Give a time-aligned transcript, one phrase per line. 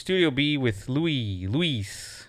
[0.00, 2.26] We're in Studio B with Louie, Luis,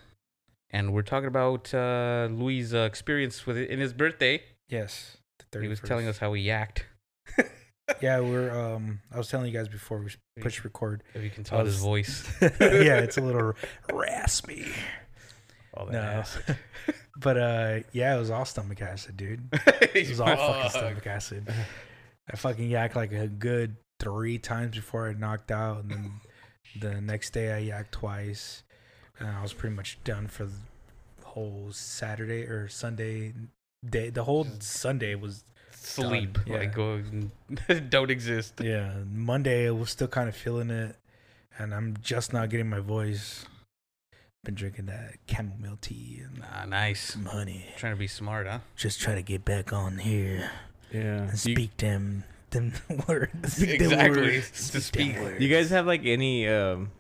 [0.72, 4.44] and we're talking about uh, Louie's uh, experience with in his birthday.
[4.68, 5.16] Yes.
[5.52, 6.80] the He was telling us how he yacked.
[8.02, 10.12] Yeah, we're um I was telling you guys before we
[10.42, 11.04] push record.
[11.14, 12.26] If you can tell his voice.
[12.42, 13.54] yeah, it's a little
[13.94, 14.66] raspy.
[15.74, 16.00] All that No.
[16.00, 16.58] acid.
[17.18, 19.48] But uh yeah, it was all stomach acid, dude.
[19.94, 21.48] It was all fucking stomach acid.
[22.32, 26.12] I fucking yacked like a good three times before I knocked out, and then
[26.80, 28.64] the next day I yacked twice,
[29.20, 30.52] and I was pretty much done for the
[31.24, 33.34] whole Saturday or Sunday
[33.88, 34.10] day.
[34.10, 36.34] The whole Sunday was Sleep.
[36.34, 36.58] Done, yeah.
[36.58, 37.02] Like, go,
[37.90, 38.62] don't exist.
[38.62, 38.94] yeah.
[39.12, 40.96] Monday I was still kind of feeling it,
[41.58, 43.46] and I'm just not getting my voice.
[44.44, 47.14] Been drinking that chamomile tea and Ah, nice.
[47.14, 47.68] some honey.
[47.78, 48.60] Trying to be smart, huh?
[48.76, 50.50] Just trying to get back on here.
[50.92, 51.00] Yeah.
[51.24, 52.74] and Do you, speak them them
[53.08, 53.54] words.
[53.54, 54.22] Speak them Exactly.
[54.22, 54.70] words.
[54.72, 55.42] To them words.
[55.42, 56.92] you guys have like any um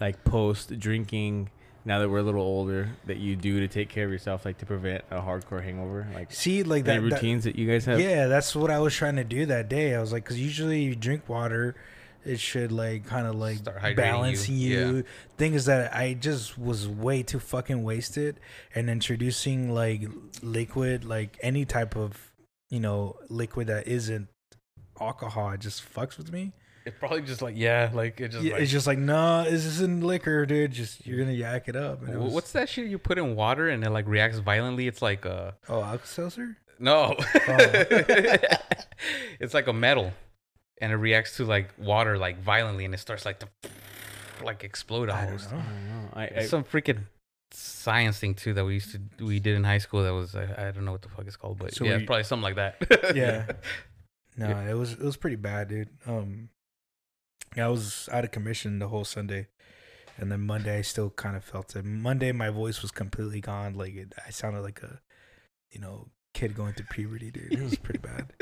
[0.00, 1.50] like post drinking
[1.84, 4.58] now that we're a little older that you do to take care of yourself, like
[4.58, 6.06] to prevent a hardcore hangover?
[6.14, 8.00] Like see like any that, that- routines that, you guys have?
[8.00, 9.94] Yeah, that's what I was trying to do that day.
[9.94, 11.76] I was like, because usually you drink water,
[12.24, 14.96] it should like kind of like Start hydrating balancing you, you.
[14.96, 15.02] yeah.
[15.36, 18.40] Thing is that I just was way too fucking wasted,
[18.74, 20.08] and introducing like
[20.42, 22.32] liquid, like any type of
[22.68, 24.26] you know liquid that isn't
[25.00, 26.52] alcohol, it just fucks with me.
[26.84, 29.64] It's probably just like, yeah, like, it just Yeah, like, it's just like, no, is
[29.64, 30.70] this isn't liquor, dude.
[30.70, 32.02] Just you're gonna yak it up.
[32.02, 34.86] And it was- What's that shit you put in water and it like reacts violently?
[34.86, 36.56] It's like uh oh Alka Seltzer?
[36.78, 37.56] no, Oh.
[39.40, 40.12] it's like a metal,
[40.80, 43.48] and it reacts to like water like violently, and it starts like to
[44.44, 45.50] like explode I almost.
[45.50, 45.68] don't I know.
[45.70, 46.08] don't know.
[46.14, 47.00] I, I, It's some freaking
[47.50, 50.02] science thing too that we used to we did in high school.
[50.02, 52.04] That was I, I don't know what the fuck it's called, but So yeah, we-
[52.06, 53.12] probably something like that.
[53.16, 53.46] Yeah.
[54.36, 54.70] No, Yeah.
[54.70, 55.90] it was it was pretty bad, dude.
[56.06, 56.50] Um,
[57.56, 59.48] I was out of commission the whole Sunday,
[60.18, 61.84] and then Monday I still kind of felt it.
[61.84, 63.74] Monday my voice was completely gone.
[63.74, 65.00] Like it, I sounded like a,
[65.70, 67.52] you know, kid going through puberty, dude.
[67.54, 68.32] It was pretty bad.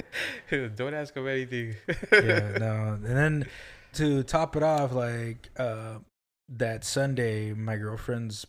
[0.77, 1.77] don't ask him anything.
[2.13, 2.95] yeah, no.
[2.95, 3.47] And then
[3.95, 5.99] to top it off, like uh,
[6.49, 8.47] that Sunday, my girlfriend's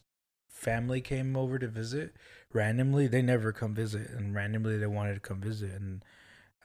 [0.49, 2.15] family came over to visit.
[2.53, 6.03] Randomly, they never come visit, and randomly they wanted to come visit, and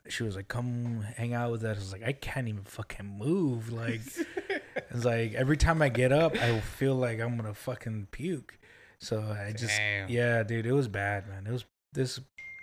[0.08, 3.06] she was like, "Come hang out with us." I was like, "I can't even fucking
[3.18, 4.00] move." Like,
[4.90, 8.58] it's like every time I get up, I feel like I'm gonna fucking puke.
[8.98, 10.08] So I just, Damn.
[10.10, 11.46] yeah, dude, it was bad, man.
[11.46, 12.20] It was this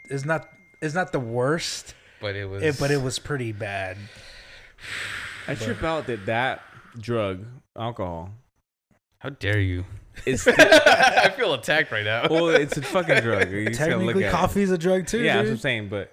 [0.10, 0.48] is not
[0.82, 2.62] it's not the worst, but it was.
[2.64, 3.98] it, but it was pretty bad.
[5.48, 6.62] I trip out that that
[7.00, 7.46] drug,
[7.78, 8.32] alcohol,
[9.20, 9.86] How dare you?
[10.26, 12.28] is I feel attacked right now.
[12.30, 13.52] well, it's a fucking drug.
[13.52, 14.32] You just look Technically, at it.
[14.32, 15.20] coffee is a drug too.
[15.22, 15.52] yeah, that's what.
[15.54, 15.90] I'm saying.
[15.90, 16.12] But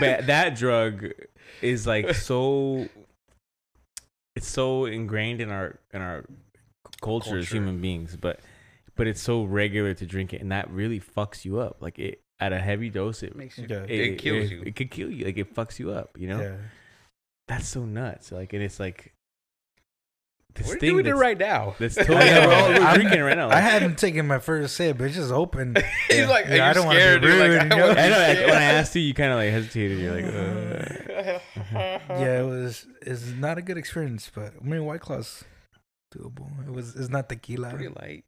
[0.00, 1.06] but that drug
[1.62, 2.88] is like so.
[4.36, 6.24] It's so ingrained in our in our
[7.02, 8.40] culture, as human beings, but
[8.94, 11.78] but it's so regular to drink it, and that really fucks you up.
[11.80, 13.66] Like it at a heavy dose, it makes you.
[13.68, 13.82] Yeah.
[13.88, 14.62] It, kills it, you.
[14.64, 15.24] It could kill you.
[15.24, 16.16] Like it fucks you up.
[16.16, 16.56] You know, Yeah.
[17.48, 18.30] that's so nuts.
[18.30, 19.12] Like and it's like
[20.54, 21.74] this We're thing doing it that's- right now.
[21.78, 23.46] That's totally we're, all, we're I'm- drinking right now.
[23.48, 24.98] I Like, haven't taken my first sip.
[24.98, 25.76] but It's just open.
[26.08, 27.22] He's like, Yeah, are I you don't wanna be scared?
[27.22, 28.18] You're rude, like, I wanna I know.
[28.18, 29.98] Like, when I asked you, you kind of like hesitated.
[29.98, 31.98] You're like, uh.
[32.10, 32.86] yeah, it was.
[33.02, 35.44] It's not a good experience, but I mean, White Claw's
[36.14, 36.50] doable.
[36.66, 36.96] It was.
[36.96, 37.70] It's not tequila.
[37.70, 38.24] pretty light.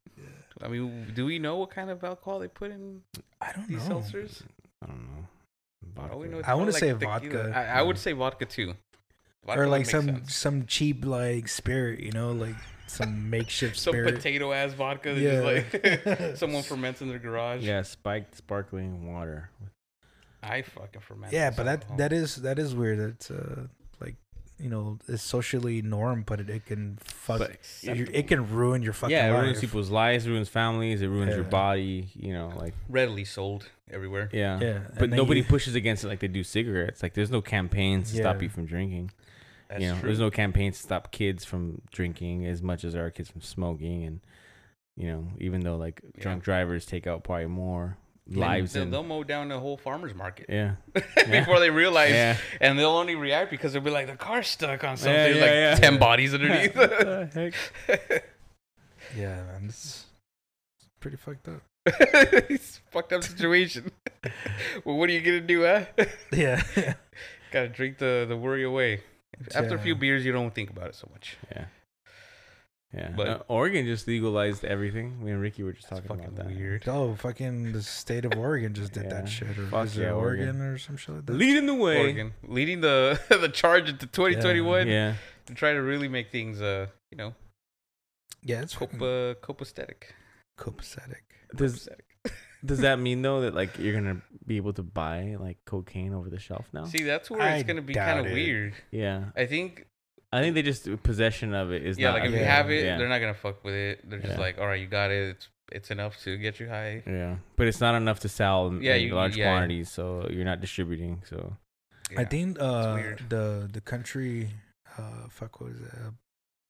[0.62, 3.00] I mean, do we know what kind of alcohol they put in
[3.40, 3.96] I don't these know.
[4.00, 4.43] seltzers?
[4.82, 5.26] I don't know.
[6.12, 6.28] Oh, we Vodka.
[6.28, 7.44] know it's I wanna kinda say tequila.
[7.44, 7.52] vodka.
[7.56, 8.75] I, I would say vodka too.
[9.46, 10.34] Vodka Or like some sense.
[10.34, 12.54] some cheap like spirit, you know, like
[12.87, 14.14] some makeshift some spirit.
[14.16, 15.14] potato ass vodka.
[15.14, 15.60] That Yeah.
[15.62, 17.62] just like someone ferments in their garage.
[17.62, 19.50] Yeah, spiked sparkling water.
[20.42, 21.32] I fucking ferment.
[21.32, 22.98] yeah, but that that is that is weird.
[22.98, 23.66] It's uh
[24.00, 24.16] like
[24.58, 27.40] you know it's socially norm, but it, it can fuck.
[27.82, 29.42] It can ruin your fucking yeah, it life.
[29.42, 32.08] ruins people's lives, ruins families, it ruins your body.
[32.14, 34.28] You know, like readily sold everywhere.
[34.32, 37.02] yeah, Yeah, But nobody you- pushes against it like they do cigarettes.
[37.02, 39.10] Like there's no campaigns to stop you from drinking.
[39.70, 40.08] That's you know, true.
[40.08, 43.40] there's no campaigns to stop kids from drinking as much as there are kids from
[43.40, 44.05] smoking.
[44.05, 44.20] And
[44.96, 46.22] you know, even though like Yeah.
[46.22, 47.96] drunk drivers take out probably more
[48.28, 50.75] lives They'll, than they'll mow down the whole farmer's market yeah,
[51.31, 52.37] before they realize, yeah.
[52.61, 55.14] and they'll only react because they'll be like, the car's stuck on something.
[55.37, 56.75] Yeah, yeah, like ten bodies underneath.
[59.16, 60.06] Yeah, man, it's
[61.00, 61.62] pretty fucked up.
[61.87, 63.90] it's a fucked up situation.
[64.84, 65.84] well, what are you gonna do, huh?
[66.32, 66.62] Yeah,
[67.50, 69.02] Gotta drink the the worry away.
[69.55, 71.37] After a few beers, you don't think about it so much.
[71.50, 71.65] Yeah.
[72.93, 73.12] Yeah.
[73.17, 75.25] But- Uh, Oregon just legalized everything.
[75.25, 76.47] Me and Ricky were just talking fucking about that.
[76.56, 76.88] weird.
[76.88, 79.11] oh fucking the state of Oregon just did Yeah.
[79.11, 80.62] that shit, or Fuck is yeah, it Oregon, Oregon.
[80.62, 81.32] or some shit like that?
[81.35, 81.99] Leading the way.
[82.00, 85.15] Oregon leading the the charge into 2021 Yeah.
[85.47, 87.35] to try to really make things uh you know,
[88.43, 90.12] Yeah, it's cope, fucking uh, copacetic.
[90.59, 91.23] copacetic.
[91.55, 92.00] Does Copacetic.
[92.65, 96.29] Does that mean though that like you're gonna be able to buy like cocaine over
[96.31, 96.85] the shelf now?
[96.85, 98.35] See, that's where I it's gonna be doubt kind of it.
[98.35, 98.75] weird.
[98.91, 99.87] Yeah, I think,
[100.33, 102.15] I think they just possession of it is yeah, not.
[102.21, 102.99] like if a you Yeah, have it, yeah.
[102.99, 104.09] they're not gonna fuck with it.
[104.09, 104.41] They're just Yeah.
[104.41, 105.37] like, all right, you got it.
[105.37, 107.03] It's it's enough to get you high.
[107.07, 109.53] Yeah, but it's not enough to sell in, Yeah, in you- large yeah.
[109.53, 111.23] quantities, so you're not distributing.
[111.29, 111.57] So
[112.17, 112.29] I Yeah.
[112.29, 113.25] think uh, weird.
[113.29, 114.51] the the country,
[114.99, 115.93] uh, fuck, what is it?
[115.95, 116.11] Uh,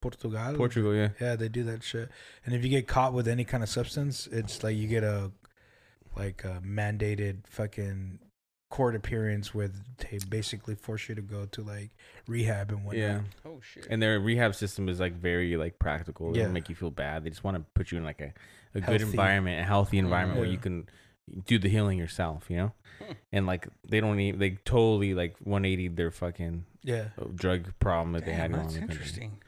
[0.02, 0.54] Portugal.
[0.56, 2.08] Portugal, yeah, Yeah, they do that shit.
[2.46, 5.30] And if you get caught with any kind of substance, it's like you get a
[6.20, 8.18] like a mandated fucking
[8.70, 9.68] court appearance where
[9.98, 11.90] they basically force you to go to like
[12.28, 13.02] rehab and whatnot.
[13.02, 13.20] yeah.
[13.44, 13.86] Oh shit.
[13.90, 16.30] And their rehab system is like very like practical.
[16.32, 16.44] They Yeah.
[16.44, 17.24] don't make you feel bad.
[17.24, 18.32] They just want to put you in like a,
[18.74, 20.88] a good environment, a healthy environment where you can
[21.46, 22.44] do the healing yourself.
[22.48, 22.72] You know,
[23.32, 27.08] and like they don't even they totally like 180 their fucking Yeah.
[27.20, 28.96] uh, drug problem that they had Damn, that's in the country.
[29.02, 29.38] interesting.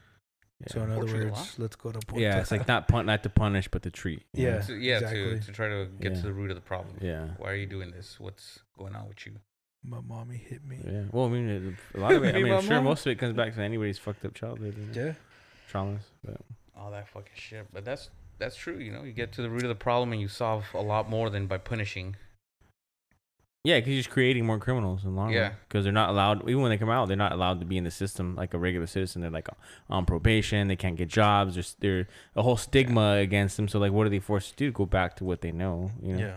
[0.66, 0.72] Yeah.
[0.72, 2.20] So in other Portugal, words, let's go to Portugal.
[2.22, 4.22] yeah, it's like not pun- not to punish, but to treat.
[4.32, 4.60] Yeah.
[4.60, 5.38] So, yeah, exactly.
[5.40, 6.20] to, to try to get Yeah.
[6.20, 6.96] to the root of the problem.
[7.00, 8.18] yeah, Why are you doing this?
[8.20, 9.32] What's going on with you?
[9.84, 10.78] my mommy hit me.
[10.86, 11.02] yeah.
[11.10, 12.36] Well, I mean, a lot of it.
[12.36, 12.82] I mean, sure, mama.
[12.82, 15.14] most of it comes back to anybody's fucked up childhood, you know, Yeah.
[15.72, 16.02] traumas.
[16.24, 16.36] But
[16.76, 17.66] All that fucking shit.
[17.72, 18.08] But that's
[18.38, 18.78] that's true.
[18.78, 21.10] You know, you get to the root of the problem and you solve a lot
[21.10, 22.14] more than by punishing.
[23.64, 25.34] Yeah, because you're just creating more criminals in the long run.
[25.34, 25.52] Yeah.
[25.68, 27.84] Because they're not allowed, even when they come out, they're not allowed to be in
[27.84, 29.22] the system like a regular citizen.
[29.22, 29.48] They're like
[29.88, 30.66] on probation.
[30.66, 31.54] They can't get jobs.
[31.54, 33.68] There's there a whole stigma against them.
[33.68, 34.72] So like, what are they forced to do?
[34.72, 35.92] Go back to what they know.
[36.02, 36.26] You know?
[36.26, 36.36] Yeah.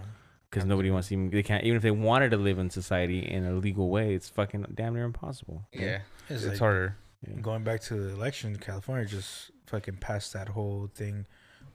[0.51, 1.31] Because nobody wants to even.
[1.31, 4.13] They can't even if they wanted to live in society in a legal way.
[4.13, 5.67] It's fucking damn near impossible.
[5.73, 6.95] Yeah, It's, it's, like harder.
[7.27, 7.41] Yeah.
[7.41, 11.25] going back to the election, California just fucking passed that whole thing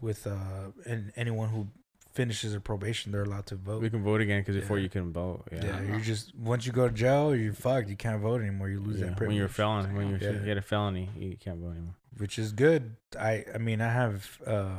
[0.00, 1.66] with uh and anyone who
[2.12, 3.82] finishes their probation, they're allowed to vote.
[3.82, 4.82] We can vote again because before Yeah.
[4.84, 5.44] you can vote.
[5.52, 5.64] Yeah.
[5.64, 7.88] Yeah, you're just once you go to jail, you're fucked.
[7.88, 8.68] You can't vote anymore.
[8.68, 9.28] You lose Yeah, that privilege.
[9.28, 10.38] when you're a felon, when you're Yeah.
[10.38, 11.94] you get a felony, you can't vote anymore.
[12.16, 12.96] which is good.
[13.18, 14.76] I I mean, I have uh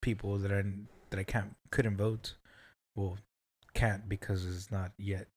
[0.00, 0.62] people that I
[1.10, 2.34] that I can't couldn't vote.
[2.94, 3.18] Well,
[3.74, 5.28] can't because it's not yet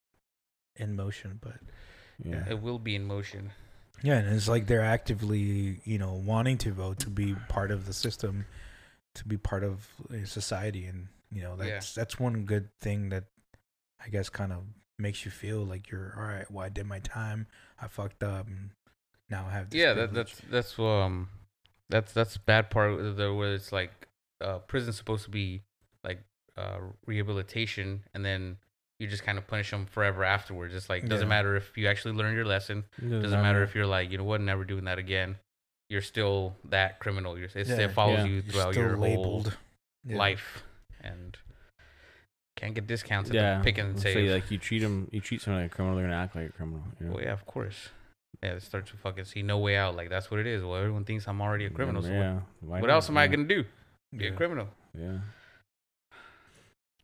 [0.76, 1.38] in motion.
[1.42, 1.60] But
[2.24, 2.44] Yeah.
[2.50, 3.52] It will be in motion.
[4.04, 7.86] yeah, and it's like they're actively you know wanting to vote to be part of
[7.86, 8.46] the system,
[9.16, 9.88] to be part of
[10.26, 11.66] society, and you know Yeah.
[11.76, 13.26] that's that's one good thing that
[14.04, 14.64] I guess kind of
[14.98, 16.50] makes you feel like you're all right.
[16.52, 17.48] Well, I did my time.
[17.82, 18.72] I fucked up, and
[19.30, 19.70] now I have.
[19.70, 21.30] This Yeah, that, that's that's um,
[21.90, 23.92] that's that's bad part of the where it's like
[24.40, 25.62] uh, prison's supposed to be
[26.04, 26.20] like
[26.58, 28.58] uh rehabilitation, and then
[29.00, 30.74] you just kind of punish them forever afterwards.
[30.76, 31.30] It's like doesn't Yeah.
[31.30, 32.86] matter if you actually learned your lesson.
[33.00, 35.38] Doesn't matter if you're like you know what, never doing that again.
[35.92, 37.38] You're still that criminal.
[37.38, 37.80] You're, it's, Yeah.
[37.86, 38.26] it follows Yeah.
[38.26, 39.58] you throughout still your whole labeled
[40.06, 40.16] Yeah.
[40.18, 40.64] life,
[41.02, 41.38] and
[42.56, 43.58] can't get discounts at yeah.
[43.58, 44.32] the pick and So save.
[44.32, 46.54] like you treat them, you treat someone like a criminal, they're gonna act like a
[46.54, 46.84] criminal.
[47.00, 47.14] You know?
[47.16, 47.90] Well, yeah, of course.
[48.42, 49.96] Yeah, it starts to fucking see no way out.
[49.98, 50.64] Like that's what it is.
[50.64, 52.02] Well, everyone thinks I'm already a criminal.
[52.02, 52.40] So what- yeah.
[52.62, 53.66] Why what, else am I gonna do?
[54.16, 54.70] Be a criminal.
[54.98, 55.18] Yeah.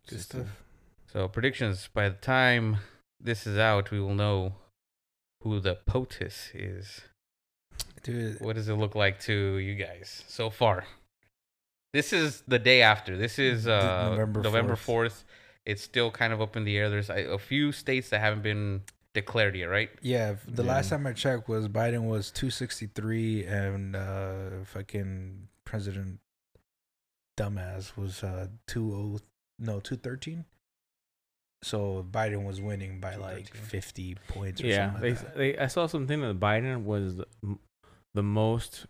[0.07, 0.41] Good stuff.
[0.41, 1.89] uh, So predictions.
[1.93, 2.77] By the time
[3.19, 4.55] this is out, we will know
[5.43, 7.01] who the POTUS is.
[8.07, 10.85] Dude, What does it look like to you guys so far?
[11.93, 13.17] This is the day after.
[13.17, 14.77] This is uh, November November 4th.
[14.79, 15.25] fourth.
[15.65, 16.89] It's still kind of up in the air.
[16.89, 18.81] There's a, a few states that haven't been
[19.13, 19.89] declared yet, right?
[20.01, 20.69] yeah, the Yeah.
[20.69, 26.19] last time I checked was Biden was 263 and uh fucking President
[27.37, 29.19] dumbass was uh 20
[29.59, 30.45] no 213.
[31.63, 34.91] So Biden was winning by like 50 points or yeah.
[34.91, 35.37] something They, like that.
[35.37, 37.19] they, I saw something that Biden was
[38.17, 38.85] the, most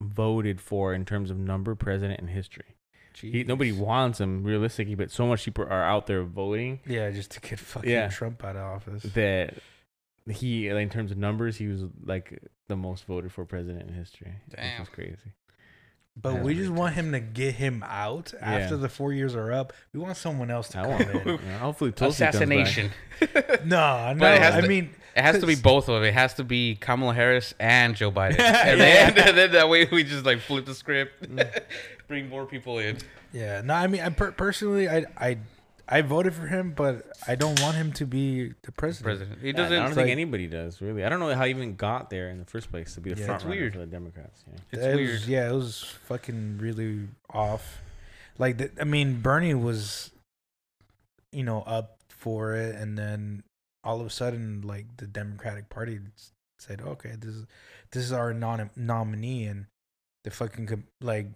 [0.00, 2.76] voted for in terms of number president in history.
[3.20, 7.32] He, nobody wants him realistically, but so much people are out there voting Yeah, just
[7.32, 8.08] to get fucking Yeah.
[8.08, 9.02] Trump out of office.
[9.14, 9.54] that
[10.30, 14.34] he, in terms of numbers, he was like the most voted for president in history.
[14.54, 14.80] Damn.
[14.80, 15.32] Which is crazy.
[16.20, 19.72] But we just want him to get him out after the four years are up.
[19.92, 21.38] We want someone else to I come want in.
[21.46, 22.34] yeah, hopefully Tulsi comes back.
[22.34, 22.90] Assassination.
[23.64, 24.32] No, no.
[24.32, 26.08] it has I to- mean, It has to be both of it.
[26.08, 28.38] It has to be Kamala Harris and Joe Biden.
[28.38, 28.66] Yeah.
[28.68, 31.62] and, then, and then that way we just like flip the script, Mm.
[32.06, 32.98] bring more people in.
[33.32, 35.38] Yeah, no, I mean, I per- personally, I, I,
[35.90, 39.04] I voted for him, but I don't want him to be the president.
[39.18, 39.40] President.
[39.42, 39.72] He doesn't.
[39.72, 41.02] I don't think like- anybody does really.
[41.04, 43.20] I don't know how he even got there in the first place to be the
[43.20, 43.72] Yeah, front runner weird.
[43.72, 44.44] for the Democrats.
[44.46, 44.58] Yeah.
[44.72, 45.10] it's It weird.
[45.12, 47.80] Was, yeah, it was fucking really off.
[48.36, 50.10] Like, the, I mean, Bernie was,
[51.32, 53.42] you know, up for it, and then
[53.82, 56.00] all of a sudden, like the Democratic Party
[56.58, 57.46] said, "Okay, this is
[57.92, 59.66] this is our non nominee," and
[60.24, 61.28] the fucking com- like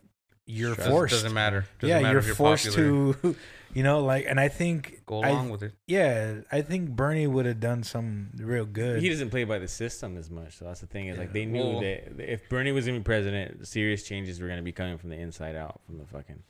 [0.46, 1.12] you're Doesn't- Doesn't- forced.
[1.14, 1.66] Doesn't matter.
[1.80, 3.12] Doesn't yeah, matter you're you're forced popular.
[3.14, 3.36] to,
[3.74, 5.72] you know, like, and I think go I- along with it.
[5.86, 9.00] Yeah, I think Bernie would have done some real good.
[9.02, 10.56] He doesn't play by the system as much.
[10.58, 11.06] So that's the thing.
[11.08, 14.48] Is like they knew Well- that if Bernie was gonna be president, serious changes were
[14.48, 16.42] gonna be coming from the inside out, from the fucking,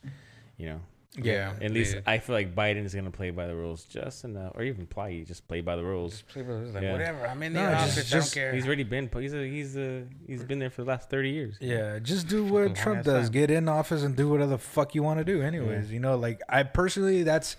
[0.57, 0.81] you know.
[1.17, 1.53] Yeah.
[1.61, 2.01] At least yeah.
[2.07, 5.25] I feel like Biden is gonna play by the rules just enough, or even probably
[5.25, 6.13] just play by the rules.
[6.13, 6.93] Just play by the- like, Yeah.
[6.93, 7.27] whatever.
[7.27, 7.95] I'm in the No, just- office.
[8.11, 8.55] just- I don't care.
[8.55, 9.11] He's already been.
[9.19, 11.57] He's a, he's a, he's been there for the last thirty years.
[11.61, 13.25] Yeah, just do what long Trump does.
[13.27, 13.33] time.
[13.33, 15.43] Get in office and do whatever the fuck you want to do.
[15.43, 17.57] Anyways, you know, like I personally, that's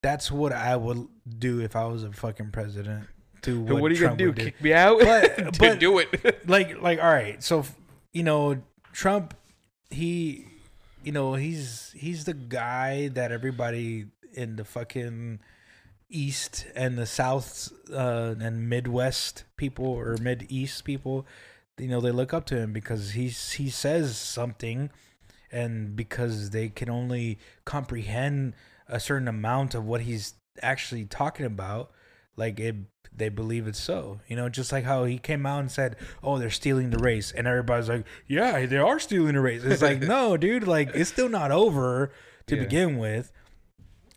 [0.00, 3.04] that's what I would do if I was a fucking president.
[3.42, 4.42] Do what, what are you Trump gonna do?
[4.44, 4.98] would Kick me out?
[5.00, 6.48] But- To but- do it.
[6.48, 7.64] like like all right so
[8.12, 9.34] you know trump
[9.90, 10.46] he
[11.08, 15.40] you know he's he's the guy that everybody in the fucking
[16.10, 21.26] east and the south uh and midwest people or mid east people
[21.78, 24.90] you know they look up to him because he's he says something
[25.50, 28.52] and because they can only comprehend
[28.86, 31.90] a certain amount of what he's actually talking about
[32.38, 32.76] like it
[33.14, 36.38] they believe it's so you know just like how he came out and said oh
[36.38, 37.32] they're stealing the race.
[37.32, 39.64] And everybody's like yeah they are stealing the race.
[39.64, 42.12] It's like no dude like it's still not over
[42.46, 42.62] to Yeah.
[42.62, 43.32] begin with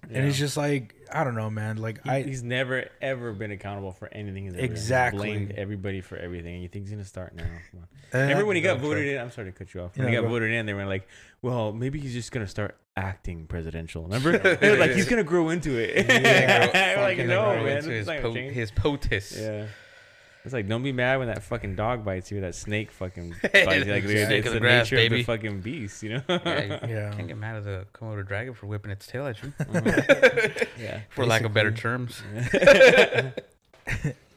[0.09, 3.51] and it's just like i don't know man like He- i he's never ever been
[3.51, 4.45] accountable for anything.
[4.45, 5.19] He's Exactly.
[5.29, 7.43] blamed everybody for everything, and you think he's gonna start now?
[7.43, 7.87] Come on.
[8.19, 9.19] uh, Remember when he got voted in?
[9.21, 9.95] I'm sorry to cut you off.
[9.97, 10.29] When Yeah, he got go.
[10.29, 11.07] voted in, they were like,
[11.41, 14.37] "Well, maybe he's just gonna start acting presidential." Remember?
[14.57, 16.97] they were like, "He's gonna grow into it." Yeah.
[17.01, 19.39] Like, no, man, His, po- his POTUS.
[19.41, 19.65] Yeah.
[20.43, 22.41] It's like don't be mad when that fucking dog bites you.
[22.41, 23.91] That snake fucking bites you.
[23.91, 26.21] Like Snake it's of the the grass, nature of the fucking beast, you know?
[26.27, 29.41] Yeah, you yeah Can't get mad at the Komodo dragon for whipping its tail at
[29.43, 29.53] you,
[30.79, 31.01] yeah.
[31.09, 32.21] for lack of better terms.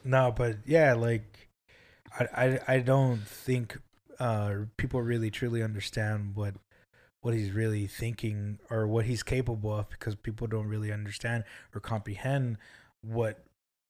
[0.03, 1.49] no but yeah like
[2.19, 3.79] i i, I don't think
[4.19, 6.55] uh people really truly understand what
[7.21, 11.43] what he's really thinking or what he's capable of because people don't really understand
[11.73, 12.57] or comprehend
[13.01, 13.44] what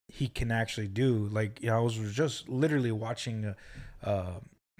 [0.07, 3.53] he can actually do like you know, i was just literally watching uh,
[4.03, 4.33] uh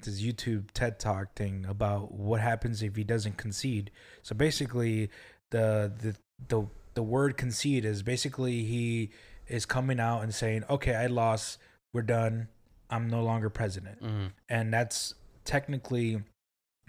[0.03, 3.89] this youtube ted talk thing about what happens if he doesn't concede
[4.21, 5.09] so basically
[5.51, 6.15] the the
[6.49, 9.09] the, the word concede is basically he
[9.47, 11.57] is coming out and saying okay i lost
[11.93, 12.47] we're done
[12.89, 14.31] i'm no longer president Mhm.
[14.49, 16.21] and that's technically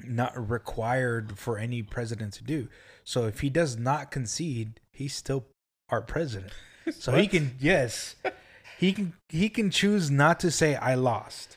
[0.04, 2.68] not required for any president to do.
[3.04, 5.46] So if he does not concede, he's still
[5.88, 6.52] our president.
[6.98, 8.16] So he can yes,
[8.78, 11.56] he can he can choose not to say I lost.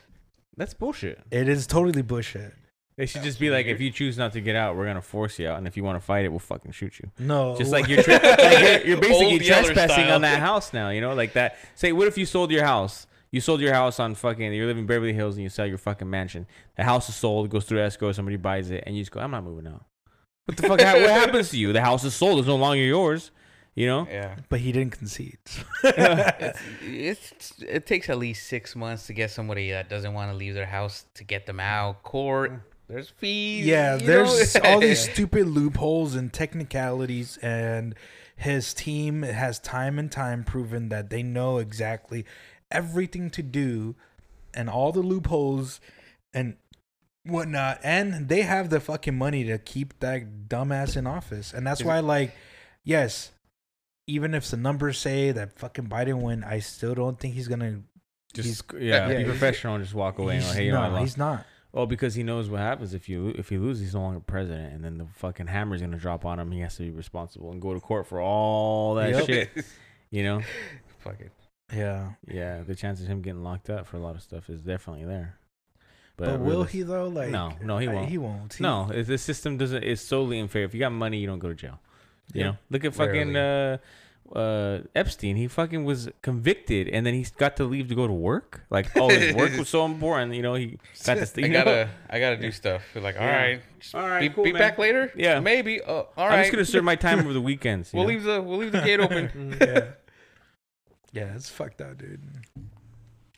[0.58, 1.22] That's bullshit.
[1.32, 2.54] It is totally bullshit.
[2.98, 5.40] They should just be like, if you choose not to get out, we're gonna force
[5.40, 7.10] you out, and if you want to fight it, we'll fucking shoot you.
[7.18, 10.16] No, Just like you're, tra- like you're, you're basically Old trespassing style.
[10.16, 10.90] on that house now.
[10.90, 11.58] You know, like that.
[11.76, 13.08] Say, what if you sold your house?
[13.32, 14.52] You sold your house on fucking.
[14.54, 16.46] You're living in Beverly Hills and you sell your fucking mansion.
[16.76, 19.32] The house is sold, goes through escrow, somebody buys it, and you just go, I'm
[19.32, 19.86] not moving out.
[20.44, 20.72] What the fuck?
[20.80, 21.72] what happens to you?
[21.72, 22.40] The house is sold.
[22.40, 23.32] It's no longer yours.
[23.80, 24.08] You know.
[24.12, 24.36] Yeah.
[24.50, 25.38] but he didn't concede.
[25.86, 30.36] it's, it's it takes at least six months to get somebody that doesn't want to
[30.36, 31.64] leave their house to get them mm.
[31.64, 32.04] out.
[32.04, 32.60] Court, mm.
[32.90, 33.66] there's fees.
[33.66, 34.62] yeah, there's know?
[34.66, 37.96] all these stupid loopholes and technicalities and
[38.36, 42.26] his team has time and time proven that they know exactly
[42.70, 43.96] everything to do
[44.54, 45.80] and all the loopholes
[46.34, 46.58] and
[47.26, 51.84] whatnot and they have the fucking money to keep that dumbass in office and that's
[51.84, 52.34] why like
[52.84, 53.32] yes
[54.10, 57.82] even if the numbers say that fucking biden win i still don't think he's gonna
[58.34, 60.36] Just He's- yeah, yeah, be he's- professional and just walk away.
[60.36, 62.94] And he's, go, hey, you know, no, he's not Well, because he knows what happens
[62.94, 65.98] if you if he loses, he's no longer president, and then the fucking hammer's gonna
[65.98, 66.52] drop on him.
[66.52, 69.26] He has to be responsible and go to court for all that Yep.
[69.28, 69.50] shit.
[70.12, 70.42] You know?
[71.00, 71.32] Fuck it.
[71.74, 74.62] yeah Yeah, the chances of him getting locked up for a lot of stuff is
[74.62, 75.38] definitely there.
[76.18, 78.10] but, will he though like No, no, he won't.
[78.10, 79.84] he won't He- No, the system doesn't.
[79.84, 80.64] It's solely unfair.
[80.66, 81.80] If you got money, you don't go to jail.
[82.34, 82.46] You Yeah.
[82.48, 83.78] know, look at fucking uh,
[84.36, 85.36] uh, Epstein.
[85.36, 88.62] He fucking was convicted, and then he got to leave to go to work.
[88.70, 90.36] Like, oh, his work was so important.
[90.36, 91.34] You know, he got this.
[91.38, 91.64] I You know?
[91.64, 92.84] gotta, I gotta do stuff.
[92.96, 93.36] Like, all Yeah.
[93.42, 94.60] right, just All right, be, cool, be man.
[94.60, 95.12] back later.
[95.16, 95.40] Yeah.
[95.40, 95.82] maybe.
[95.82, 96.34] Uh, all right.
[96.38, 97.92] I'm just gonna serve my time over the weekends.
[97.94, 98.14] you We'll know?
[98.14, 99.58] leave the, we'll leave the gate open.
[99.62, 99.86] yeah.
[101.12, 102.22] Yeah, it's fucked up, dude.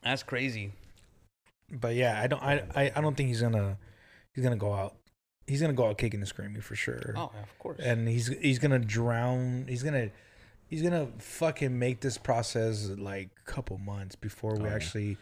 [0.04, 0.74] That's crazy.
[1.72, 3.78] But yeah, I don't I, I, I don't think he's gonna
[4.34, 4.96] he's gonna go out.
[5.48, 7.14] He's gonna go out kicking and screaming for sure.
[7.18, 7.80] Oh, of course.
[7.82, 10.10] And he's he's gonna drown he's gonna
[10.68, 14.76] he's gonna fucking make this process like a couple months before we Oh, yeah.
[14.76, 15.18] actually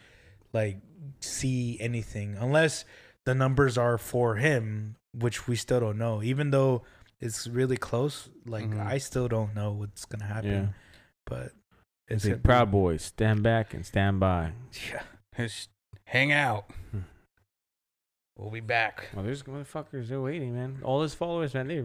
[0.54, 0.78] like
[1.20, 2.36] see anything.
[2.38, 2.86] Unless
[3.26, 6.22] the numbers are for him, which we still don't know.
[6.22, 6.84] Even though
[7.20, 8.86] it's really close, like Mhm.
[8.86, 10.52] I still don't know what's gonna happen.
[10.52, 10.68] Yeah.
[11.26, 11.54] But
[12.08, 14.54] It's gonna Proud Boys, stand back and stand by.
[14.92, 15.04] Yeah.
[15.38, 15.70] Just
[16.06, 16.70] hang out.
[18.40, 19.10] We'll be back.
[19.14, 20.08] Well, there's motherfuckers.
[20.08, 20.80] They're waiting, man.
[20.82, 21.68] All his followers, man.
[21.68, 21.84] They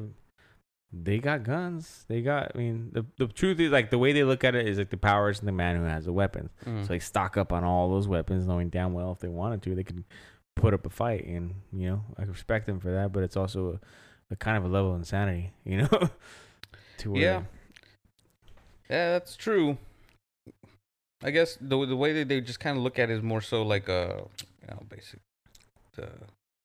[0.93, 2.05] they got guns.
[2.07, 2.53] They got.
[2.55, 4.91] I mean, the the truth is like the way they look at it is like
[4.91, 6.51] the power is in the man who has the weapons.
[6.65, 6.83] Mm.
[6.83, 9.75] So they stock up on all those weapons, knowing damn well if they wanted to,
[9.75, 10.05] they could
[10.55, 11.27] put up a fight.
[11.27, 13.13] And you know, I respect them for that.
[13.13, 13.81] But it's also
[14.31, 16.09] a, a kind of a level of insanity, you know.
[16.99, 17.43] to where, Yeah.
[18.89, 19.77] Yeah, that's true.
[21.21, 23.41] I guess the the way that they just kind of look at it is more
[23.41, 24.23] so like a,
[24.61, 25.19] you know, basic
[25.97, 26.09] the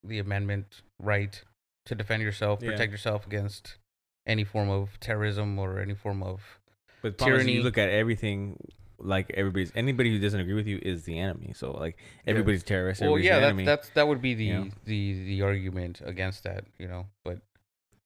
[0.03, 1.41] the amendment right
[1.85, 2.71] to defend yourself, Yeah.
[2.71, 3.77] protect yourself against
[4.25, 6.59] any form of terrorism or any form of
[7.01, 7.57] But the problem is tyranny.
[7.57, 8.57] you look at everything
[9.01, 11.53] like everybody's anybody who doesn't agree with you is the enemy.
[11.55, 13.01] So like everybody's terrorist.
[13.01, 14.69] well, yeah, that, that's that would be the you know?
[14.85, 17.05] the the argument against that, you know.
[17.23, 17.39] But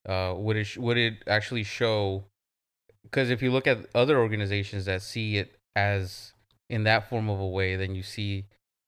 [0.08, 2.26] uh, would it would it actually show?
[3.04, 6.34] Because if you look at other organizations that see it as
[6.70, 8.46] in that form of a way, then you see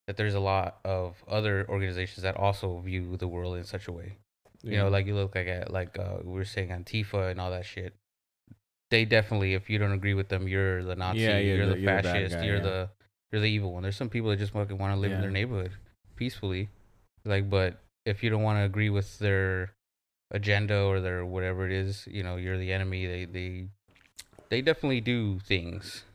[0.07, 3.91] that there's a lot of other organizations that also view the world in such a
[3.91, 4.17] way.
[4.63, 7.51] You know, like you look like at like uh, we were saying Antifa and all
[7.51, 7.93] that shit.
[8.89, 11.73] They definitely, if you don't agree with them, you're the Nazi, Yeah, you're you're, the-
[11.73, 12.61] the, you're the fascist, guy, you're yeah.
[12.63, 12.89] the
[13.31, 13.83] you're the evil one.
[13.83, 15.71] There's some people that just fucking want to live in their neighborhood
[16.15, 16.69] peacefully,
[17.25, 17.49] like.
[17.49, 19.73] But if you don't want to agree with their
[20.31, 23.05] agenda or their whatever it is, you know, you're the enemy.
[23.05, 23.65] They they
[24.49, 26.05] they definitely do things.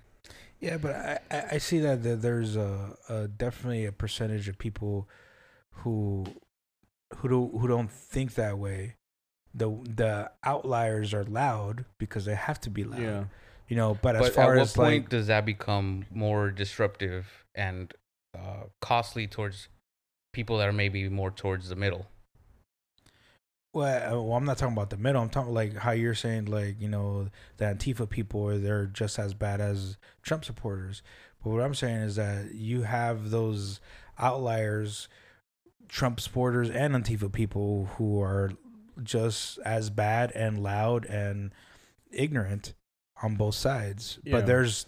[0.60, 4.58] Yeah, but I, I I see that there- there's a, a definitely a percentage of
[4.58, 5.08] people
[5.82, 6.26] who
[7.16, 8.96] who don't who don't think that way.
[9.54, 13.00] The the outliers are loud because they have to be loud.
[13.00, 13.24] yeah.
[13.68, 16.50] You know, but as but far at what as point like does that become more
[16.50, 17.92] disruptive and
[18.36, 19.68] uh, costly towards
[20.32, 22.06] people that are maybe more towards the middle?
[23.72, 25.22] Well, uh, well, I'm not talking about the middle.
[25.22, 27.28] I'm talking like how you're saying like you know
[27.58, 31.02] the Antifa people are they're just as bad as Trump supporters.
[31.42, 33.80] But what I'm saying is that you have those
[34.18, 35.08] outliers,
[35.88, 38.52] Trump supporters and Antifa people who are
[39.02, 41.52] just as bad and loud and
[42.10, 42.74] ignorant
[43.22, 44.18] on both sides.
[44.24, 44.32] Yeah.
[44.32, 44.86] But there's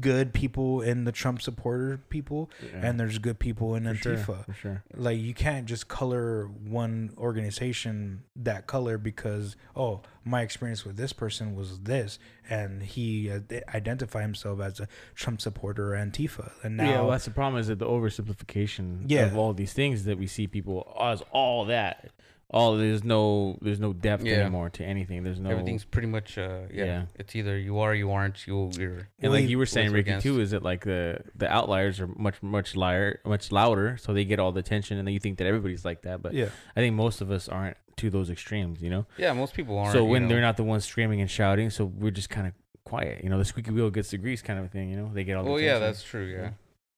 [0.00, 2.80] good people in the Trump supporter people yeah.
[2.86, 4.82] and there's good people in For sure, Antifa for sure.
[4.96, 11.12] like you can't just color one organization that color because oh my experience with this
[11.12, 13.40] person was this and he uh,
[13.74, 17.60] identify himself as a Trump supporter or Antifa and now yeah, well, that's the problem
[17.60, 19.26] is that the oversimplification Yeah.
[19.26, 22.10] of all these things that we see people as all that.
[22.52, 24.40] All there's no there's no depth Yeah.
[24.40, 25.22] anymore to anything.
[25.24, 27.02] There's no Everything's pretty much uh yeah, Yeah.
[27.16, 30.24] It's either you are, you aren't, you you're and like you were saying, Ricky, against.
[30.24, 34.24] too, is that like the the outliers are much much liar much louder, so they
[34.26, 36.20] get all the attention, and then you think that everybody's like that.
[36.22, 39.06] But yeah I think most of us aren't to those extremes, you know.
[39.18, 39.32] yeah.
[39.32, 39.92] Most people aren't.
[39.92, 40.28] so you when know.
[40.28, 42.52] they're not the ones screaming and shouting, so we're just kind of
[42.84, 43.38] quiet, you know.
[43.38, 45.10] The squeaky wheel gets the grease, kind of a thing, you know.
[45.12, 45.44] They get all.
[45.44, 46.24] The well, yeah, that's true.
[46.26, 46.50] Yeah,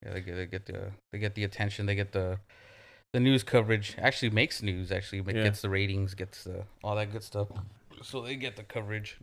[0.04, 0.12] yeah.
[0.14, 1.86] They get they get the they get the attention.
[1.86, 2.38] They get the
[3.14, 3.94] the news coverage.
[3.96, 4.90] Actually, makes news.
[4.90, 5.44] Actually, it Yeah.
[5.44, 6.14] gets the ratings.
[6.14, 7.48] Gets the all that good stuff.
[8.02, 9.18] So they get the coverage,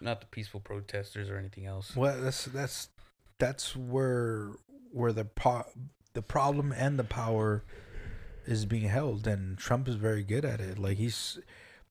[0.00, 1.94] not the peaceful protesters or anything else.
[1.96, 2.88] well that's that's
[3.38, 4.50] that's where
[4.92, 5.70] where the po-
[6.14, 7.62] the problem and the power
[8.44, 11.38] is being held and Trump is very good at it like he's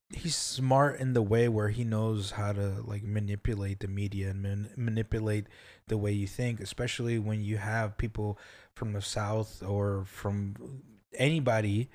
[0.10, 4.42] he's smart in the way where he knows how to like manipulate the media and
[4.42, 5.46] man- manipulate
[5.88, 8.38] the way you think especially when you have people
[8.74, 10.56] from the south or from
[11.16, 11.90] anybody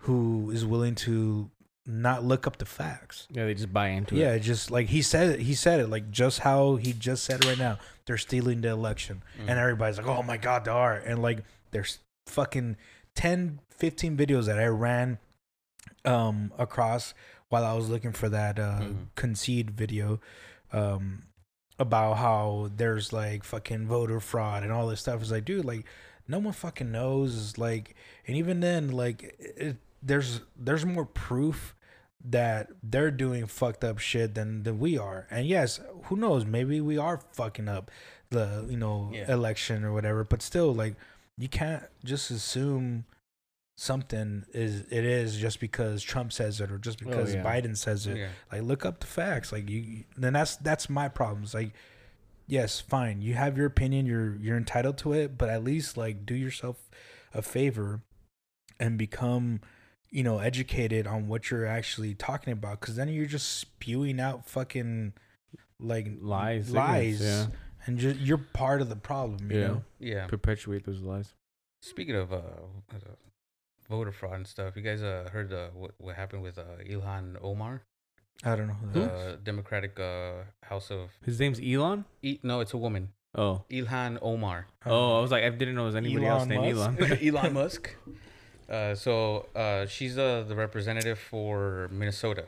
[0.00, 1.50] who is willing to
[1.86, 4.32] not look up the facts Yeah, they just buy into yeah it.
[4.32, 7.44] Yeah, just like he said it he said it like just how he just said
[7.44, 9.48] it right now they're stealing the election Mm.
[9.48, 11.40] and everybody's like oh my god they are and like
[11.72, 12.76] there's fucking
[13.16, 15.18] 10 15 videos that i ran
[16.06, 17.12] um across
[17.50, 19.06] while i was looking for that uh Mhm.
[19.14, 20.20] concede video
[20.72, 21.24] um
[21.78, 25.84] about how there's like fucking voter fraud and all this stuff it's like dude like
[26.28, 27.94] no one fucking knows like
[28.26, 31.74] and even then like it, there's there's more proof
[32.26, 36.80] that they're doing fucked up shit than than we are and yes who knows maybe
[36.80, 37.90] we are fucking up
[38.30, 39.30] the you know Yeah.
[39.32, 40.94] election or whatever but still like
[41.36, 43.04] you can't just assume
[43.76, 47.42] something is it is just because Trump says it or just Oh, because yeah.
[47.42, 48.28] Biden says it Yeah.
[48.52, 51.72] like look up the facts like you you- then that's that's my problems like
[52.46, 56.26] yes fine you have your opinion you're you're entitled to it but at least like
[56.26, 56.90] do yourself
[57.32, 58.00] a favor
[58.78, 59.60] and become
[60.10, 64.46] you know educated on what you're actually talking about because then you're just spewing out
[64.48, 65.12] fucking
[65.80, 67.54] like Lies, lies ignorance,
[67.86, 69.66] and you're, you're part of the problem you Yeah.
[69.68, 70.26] know Yeah.
[70.26, 71.34] Perpetuate those lies.
[71.82, 72.96] Speaking of uh, uh,
[73.90, 77.36] voter fraud and stuff, you guys uh heard uh, what what happened with uh, Ilhan
[77.42, 77.82] Omar,
[78.42, 79.32] i don't know who that is.
[79.32, 82.04] the Democratic uh, House of His name's Elon.
[82.22, 83.10] E- no, it's a woman.
[83.36, 84.66] Oh, Ilhan Omar.
[84.86, 87.00] oh, I was like, I didn't know it was anybody else named Musk?
[87.00, 87.18] Elon.
[87.22, 87.96] Elon Musk.
[88.68, 92.44] Uh, so uh, she's uh, the representative for Minnesota.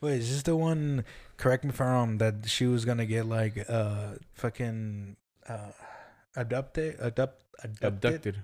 [0.00, 1.04] Wait, is this the one?
[1.36, 2.18] Correct me if I'm wrong.
[2.18, 5.16] That she was gonna get like uh fucking
[5.48, 5.72] uh
[6.36, 7.84] abducted, abduct, abducted.
[7.84, 8.36] Abducted.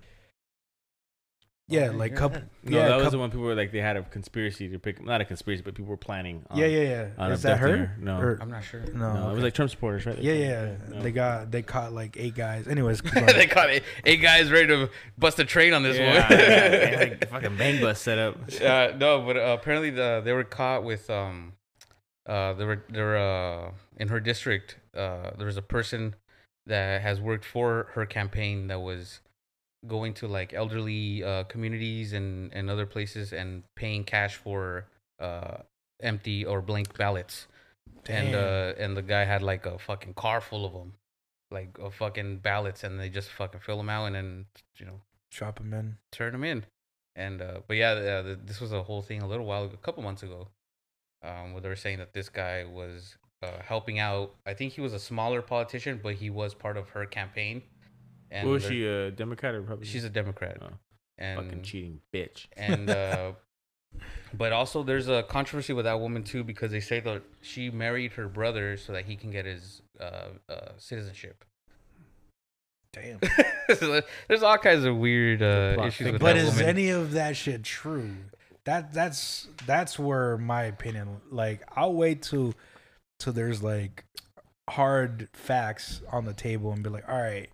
[1.68, 2.42] Yeah, like couple.
[2.62, 5.04] No, yeah, that was the one people were like they had a conspiracy to pick
[5.04, 6.44] not a conspiracy, but people were planning.
[6.48, 7.08] On, Yeah, yeah, yeah.
[7.18, 7.76] on Is that her?
[7.76, 7.96] her.
[8.00, 8.18] No.
[8.20, 8.82] Or- I'm not sure.
[8.94, 10.16] no, No, it was like Trump supporters, right?
[10.18, 10.76] yeah, yeah.
[10.90, 11.02] No.
[11.02, 12.68] They got they caught like eight guys.
[12.68, 16.38] Anyways, they caught eight, eight guys ready to bust a train on this yeah, one.
[16.38, 18.36] yeah, like fucking bang bus set up.
[18.62, 21.54] uh, no, but uh, apparently the they were caught with um,
[22.26, 24.76] uh, they were they were uh in her district.
[24.96, 26.14] Uh, there was a person
[26.66, 29.18] that has worked for her campaign that was
[29.86, 34.86] going to like elderly uh communities and and other places and paying cash for
[35.20, 35.58] uh
[36.02, 37.46] empty or blank ballots.
[38.08, 40.92] And uh and the guy had like a fucking car full of them,
[41.50, 44.46] like a fucking ballots, and they just fucking fill them out and then
[44.78, 45.96] you know Drop them in.
[46.12, 46.64] turn them in.
[47.16, 49.74] And uh, but yeah, uh, th- this was a whole thing a little while, ago,
[49.74, 50.48] a couple months ago,
[51.22, 54.34] um, where they were saying that this guy was uh, helping out.
[54.46, 57.62] I think he was a smaller politician, but he was part of her campaign.
[58.40, 59.88] And was they're- she, a Democrat or Republican?
[59.92, 60.68] She's a Democrat, Oh,
[61.18, 62.46] and fucking cheating bitch.
[62.56, 63.32] and uh,
[64.34, 68.12] but also there's a controversy with that woman too because they say that she married
[68.14, 71.44] her brother so that he can get his uh, uh, citizenship.
[72.92, 73.18] Damn.
[73.76, 76.64] So there's all kinds of weird uh, issues with But that is woman.
[76.66, 78.10] any of that shit true?
[78.64, 81.20] That that's that's where my opinion.
[81.30, 82.54] Like I'll wait till
[83.20, 84.04] till there's like
[84.68, 87.48] hard facts on the table and be like, all right,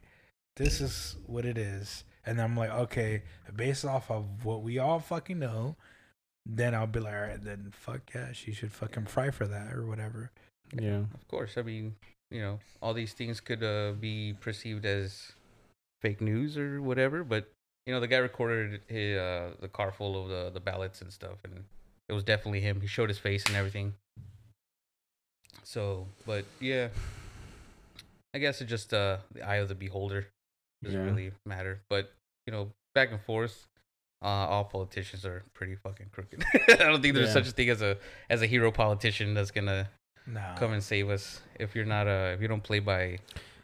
[0.56, 3.22] this is what it is, and I'm like, okay,
[3.54, 5.76] based off of what we all fucking know,
[6.46, 9.72] then I'll be like, all right, then fuck yeah, she should fucking fry for that
[9.72, 10.30] or whatever.
[10.74, 11.04] Yeah.
[11.14, 11.96] Of course, I mean,
[12.30, 15.32] you know, all these things could uh, be perceived as
[16.00, 17.50] fake news or whatever, but
[17.86, 21.12] you know, the guy recorded his, uh, the car full of the the ballots and
[21.12, 21.64] stuff, and
[22.08, 22.80] it was definitely him.
[22.80, 23.94] He showed his face and everything.
[25.64, 26.88] So, but yeah,
[28.34, 30.28] I guess it's just uh, the eye of the beholder
[30.82, 31.06] doesn't Yeah.
[31.06, 31.80] really matter.
[31.88, 32.12] But
[32.46, 33.68] you know, back and forth.
[34.24, 36.44] Uh, all politicians are pretty fucking crooked.
[36.68, 37.32] I don't think there's Yeah.
[37.32, 37.98] such a thing as a
[38.30, 39.90] as a hero politician that's gonna
[40.28, 40.54] Nah.
[40.56, 41.40] come and save us.
[41.58, 43.18] If you're not a if you don't play by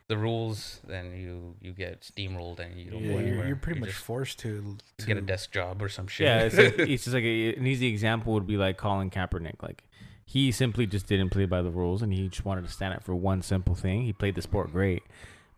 [0.09, 3.37] the rules, then you you get steamrolled and you don't Yeah, go anywhere.
[3.39, 6.27] you're, you're pretty much forced to, to get a desk job or some shit.
[6.27, 9.63] Yeah, it's, like, it's just like a, an easy example would be like Colin Kaepernick.
[9.63, 9.85] Like
[10.25, 13.05] he simply just didn't play by the rules, and he just wanted to stand up
[13.05, 14.03] for one simple thing.
[14.03, 15.05] He played the sport great,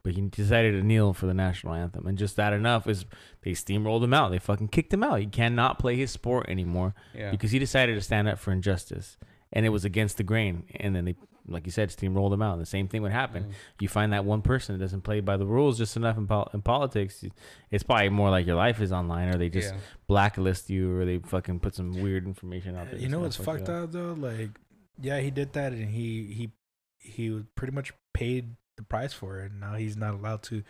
[0.02, 3.04] but he decided to kneel for the national anthem, and just that enough is
[3.42, 4.30] they steamrolled him out.
[4.30, 5.20] They fucking kicked him out.
[5.20, 7.30] He cannot play his sport anymore yeah.
[7.30, 9.16] because he decided to stand up for injustice,
[9.52, 10.64] and it was against the grain.
[10.76, 12.54] And then they, like you said, steamrolled him out.
[12.54, 13.44] And the same thing would happen.
[13.44, 13.52] Mm.
[13.80, 16.50] You find that one person that doesn't play by the rules just enough in, pol-
[16.54, 17.22] in politics.
[17.70, 19.80] It's probably more like your life is online, or they just yeah.
[20.06, 23.00] blacklist you or they fucking put some weird information out there.
[23.00, 24.16] You know what's fucked you up though?
[24.18, 24.50] Like,
[24.98, 26.52] yeah, he did that, and he he
[26.98, 29.50] he was pretty much paid the price for it.
[29.52, 30.62] And now he's not allowed to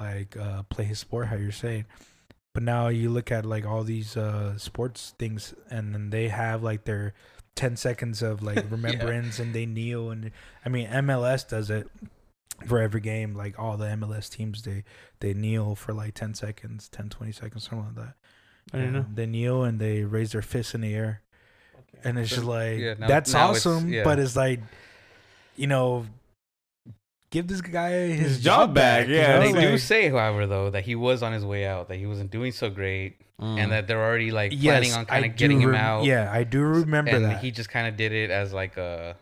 [0.00, 1.86] like uh, play his sport, how you're saying.
[2.54, 6.62] But now you look at like all these uh, sports things, and then they have
[6.62, 7.14] like their
[7.54, 10.30] ten seconds of like remembrance, and they kneel, and
[10.64, 11.88] I mean MLS does it
[12.66, 13.34] for every game.
[13.34, 14.82] Like all the MLS teams, they
[15.20, 18.14] they kneel for like 10 seconds, 10, 20 seconds, something like that.
[18.72, 19.06] I don't know.
[19.14, 21.22] They kneel and they raise their fists in the air.
[22.04, 24.04] And it's So, just like yeah, now- that's now it's- awesome, yeah.
[24.04, 24.60] but it's like
[25.56, 26.06] you know
[27.30, 29.38] give this guy his, His job back, you yeah.
[29.38, 31.96] know, they do like- say, however, though, that he was on his way out, that
[31.96, 33.58] he wasn't doing so great, Mm.
[33.60, 36.04] and that they're already like Yes, planning on kind of do getting him out.
[36.04, 37.40] Yeah, I do remember and that.
[37.40, 39.14] he just kind of did it as like a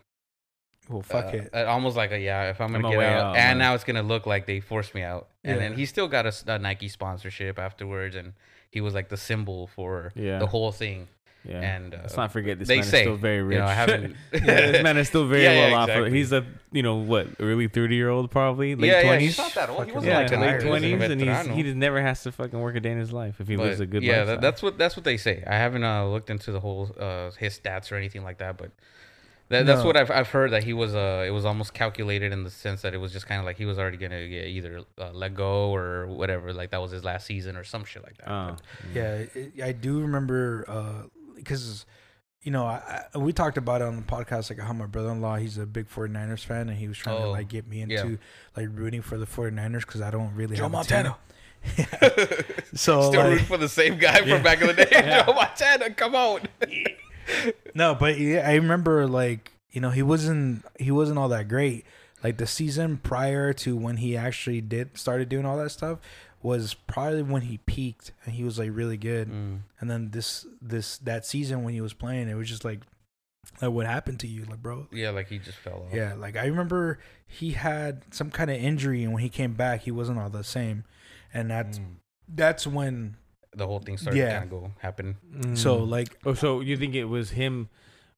[0.88, 1.66] well, fuck uh, it.
[1.66, 2.48] almost like a yeah.
[2.48, 3.58] If I'm gonna I'm get out, out, and man.
[3.58, 6.58] now it's gonna look like they forced me out, and then he still got a
[6.58, 8.32] Nike sponsorship afterwards, and
[8.70, 10.38] he was like the symbol for Yeah.
[10.38, 11.08] the whole thing.
[11.48, 11.60] Yeah.
[11.60, 13.54] And uh, Let's not forget this they man say, is still very rich.
[13.54, 14.16] you know, I haven't.
[14.32, 14.40] yeah,
[14.72, 15.88] this man is still very Yeah, yeah, well off.
[15.88, 16.10] exactly.
[16.12, 19.28] He's a you know what early thirty year old probably late yeah, yeah, twenties.
[19.36, 19.86] he's not that old.
[19.86, 22.76] He wasn't yeah, like late twenties, and he's, he just never has to fucking work
[22.76, 24.26] a day in his life if he lives a good yeah, life.
[24.26, 25.42] that, that's what that's what they say.
[25.46, 28.70] I haven't uh, looked into the whole uh, his stats or anything like that, but
[29.48, 29.86] that, that's No.
[29.86, 32.82] what I've I've heard that he was uh it was almost calculated in the sense
[32.82, 35.34] that it was just kind of like he was already gonna get either uh, let
[35.36, 38.28] go or whatever, like that was his last season or some shit like that.
[38.28, 38.56] Oh,
[38.92, 40.64] Yeah, it, I do remember
[41.36, 41.86] because
[42.42, 45.36] you know I, I, we talked about it on the podcast like how my brother-in-law
[45.36, 48.02] he's a big 49ers fan and he was trying to Oh, like get me yeah.
[48.02, 48.18] into
[48.56, 51.16] like rooting for the 49ers because I don't really Joe have Montana.
[51.76, 51.86] team.
[52.74, 54.34] so Still like, rooting for the same guy Yeah.
[54.34, 54.86] from back in the day.
[54.92, 55.24] Yeah.
[55.26, 56.40] Joe Montana, come on.
[57.74, 61.84] No, but yeah, I remember like you know he wasn't he wasn't all that great.
[62.24, 65.98] Like the season prior to when he actually did started doing all that stuff
[66.46, 69.28] was probably when he peaked and he was like really good.
[69.28, 69.60] Mm.
[69.80, 72.80] And then this this that season when he was playing, it was just like,
[73.60, 74.86] like what happened to you, like bro?
[74.92, 75.94] Yeah, like he just fell off.
[75.94, 79.82] Yeah, like I remember he had some kind of injury, and when he came back,
[79.82, 80.84] he wasn't all the same,
[81.34, 81.84] and that's Mm.
[82.28, 83.16] that's when.
[83.54, 84.32] the whole thing started Yeah.
[84.40, 85.16] kind of go happen.
[85.54, 85.88] So Mm.
[85.88, 87.70] like, oh, so you think it was him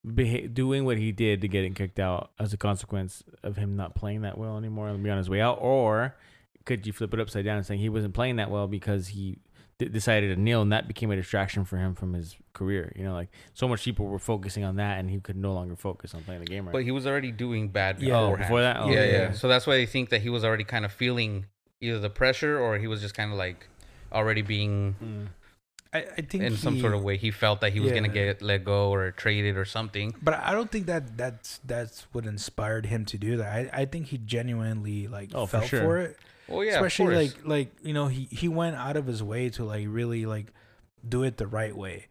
[0.04, 3.94] beha- doing what he did to getting kicked out as a consequence of him not
[3.94, 6.16] playing that well anymore and be on his way out, or
[6.64, 9.38] could you flip it upside down and saying he wasn't playing that well because he
[9.78, 12.92] d- decided to kneel and that became a distraction for him from his career?
[12.96, 15.76] You know, like so much people were focusing on that and he could no longer
[15.76, 16.72] focus on playing the game right.
[16.72, 18.18] But he was already doing bad Yeah.
[18.18, 19.32] oh, before that, oh, yeah, yeah, yeah.
[19.32, 21.46] So that's why they think that he was already kind of feeling
[21.80, 23.68] either the pressure or he was just kind of like
[24.12, 25.28] already being Mm.
[25.90, 27.16] I, I think in some sort of way.
[27.16, 30.14] He felt that he was gonna get let go or traded or something.
[30.20, 33.50] But I don't think that that's that's what inspired him to do that.
[33.74, 35.80] I, I think he genuinely like Oh, for felt sure.
[35.80, 36.18] for it.
[36.48, 39.50] Well, yeah, Especially of like like you know he he went out of his way
[39.50, 40.46] to like really like
[41.08, 42.06] do it the right way.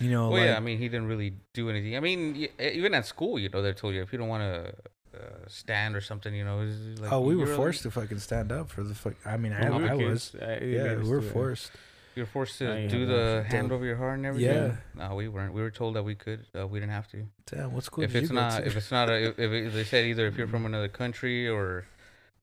[0.00, 0.56] You know, Well, like, yeah.
[0.56, 1.96] I mean, he didn't really do anything.
[1.96, 4.74] I mean, even at school, you know, they told you if you don't want to
[5.18, 8.18] uh, stand or something, you know, it's like oh, we were you're- forced to fucking
[8.18, 9.14] stand up for the fuck.
[9.24, 10.34] I mean, I, When we were I was.
[10.34, 11.32] uh, Yeah, we were do it.
[11.32, 11.70] forced.
[12.14, 14.54] You're forced to you do the that hand over your heart and everything.
[14.96, 15.08] Yeah.
[15.08, 15.52] No, we weren't.
[15.54, 16.46] We were told that we could.
[16.58, 17.26] Uh, we didn't have to.
[17.46, 18.66] Damn, what school if did it's you go not, to?
[18.66, 21.46] if it's not, a, if, if it, they said either if you're from another country
[21.48, 21.86] or,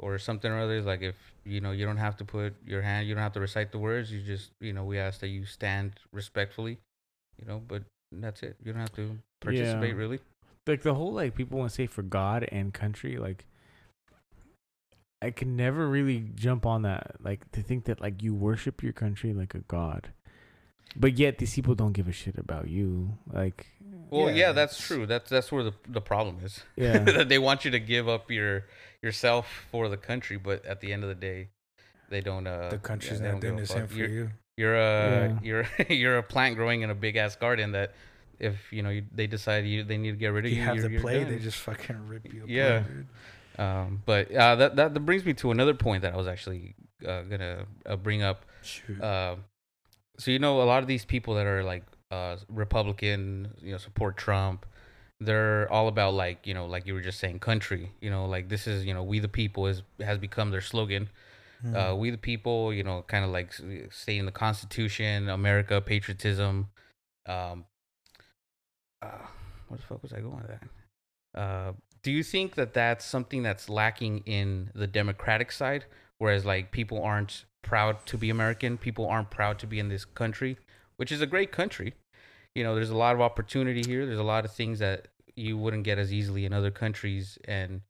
[0.03, 3.07] or something or other, like if you know you don't have to put your hand,
[3.07, 4.11] you don't have to recite the words.
[4.11, 6.75] You just, you know, we ask that you stand respectfully,
[7.39, 7.61] you know.
[7.67, 8.55] But that's it.
[8.63, 10.01] You don't have to participate Yeah.
[10.03, 10.19] really.
[10.67, 13.45] like the whole like people want to say for God and country like
[15.21, 18.93] I can never really jump on that like to think that like you worship your
[18.93, 20.11] country like a god
[20.95, 23.67] but yet these people don't give a shit about you like
[24.09, 25.05] Well, Yeah, yeah, that's true.
[25.07, 26.61] That's that's where the the problem is.
[26.75, 28.65] yeah that they want you to give up your
[29.03, 31.49] yourself for the country, but at the end of the day,
[32.09, 32.47] they don't.
[32.47, 34.29] Uh, the country's yeah, not doing the same for You're, you.
[34.57, 35.39] You're a Yeah.
[35.41, 37.93] you're you're a plant growing in a big ass garden that
[38.39, 40.63] if you know you, they decide you they need to get rid of You you,
[40.63, 42.49] have you're, the you're play, they just fucking rip you apart.
[42.49, 42.79] Yeah.
[42.79, 43.07] dude.
[43.59, 46.75] Um, but uh, that, that that brings me to another point that I was actually
[47.07, 48.45] uh, gonna uh, bring up.
[49.01, 49.35] Uh,
[50.17, 53.77] so you know, a lot of these people that are like uh, Republican, you know,
[53.77, 54.65] support Trump.
[55.25, 57.91] They're all about like you know, like you were just saying, country.
[58.01, 61.09] You know, like this is you know, we the people is has become their slogan.
[61.61, 61.75] Hmm.
[61.75, 63.53] Uh, we the people, you know, kind of like
[63.91, 66.69] stating the Constitution, America, patriotism.
[67.27, 67.65] Um,
[69.01, 69.27] uh,
[69.67, 71.39] where the fuck was I going with that?
[71.39, 75.85] Uh, do you think that that's something that's lacking in the Democratic side?
[76.19, 80.05] Whereas, like, people aren't proud to be American, people aren't proud to be in this
[80.05, 80.57] country,
[80.97, 81.93] which is a great country.
[82.55, 84.05] You know, there's a lot of opportunity here.
[84.05, 87.81] There's a lot of things that you wouldn't get as easily in other countries, and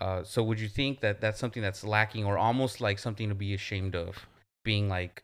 [0.00, 3.34] uh, so would you think that that's something that's lacking, or almost like something to
[3.34, 4.26] be ashamed of,
[4.64, 5.22] being like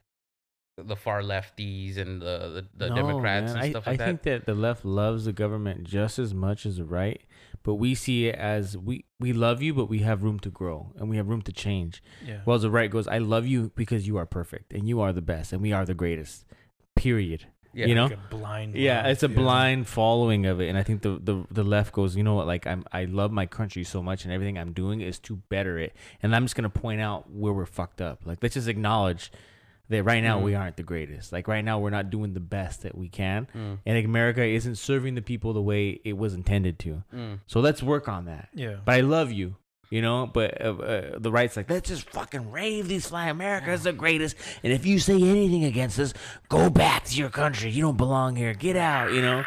[0.77, 3.63] the far lefties and the the, the No, Democrats man.
[3.65, 4.05] and stuff I, like I that?
[4.05, 7.21] I think that the left loves the government just as much as the right,
[7.65, 10.93] but we see it as we we love you, but we have room to grow
[10.97, 12.01] and we have room to change.
[12.25, 12.43] yeah.
[12.47, 15.23] Well, the right goes, I love you because you are perfect and you are the
[15.23, 16.45] best and we are the greatest.
[16.95, 17.47] Period.
[17.73, 17.87] Yeah.
[17.87, 18.05] you know?
[18.05, 18.75] Like a blind.
[18.75, 19.35] Yeah, love, it's a yeah.
[19.37, 22.47] blind following of it, and I think the, the the left goes, you know what?
[22.47, 25.79] Like I'm, I love my country so much, and everything I'm doing is to better
[25.79, 28.21] it, and I'm just gonna point out where we're fucked up.
[28.25, 29.31] Like let's just acknowledge
[29.91, 30.43] that right now Mhm.
[30.43, 31.33] we aren't the greatest.
[31.33, 34.77] Like right now we're not doing the best that we can, Mm, and America isn't
[34.77, 37.03] serving the people the way it was intended to.
[37.15, 37.41] mm.
[37.47, 38.51] So let's work on that.
[38.55, 38.77] Yeah.
[38.85, 39.57] But I love you.
[39.91, 43.29] You know, but uh, uh, the right's like, let's just fucking rave these fly.
[43.29, 44.37] America's the greatest.
[44.63, 46.13] And if you say anything against us,
[46.51, 47.71] go back to your country.
[47.71, 48.53] You don't belong here.
[48.53, 49.45] Get out, you know?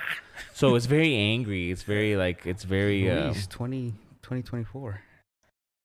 [0.55, 1.69] So it's very angry.
[1.69, 3.07] It's very, like, it's very.
[3.11, 3.91] Um, Luis, 20,
[4.23, 5.01] 2024.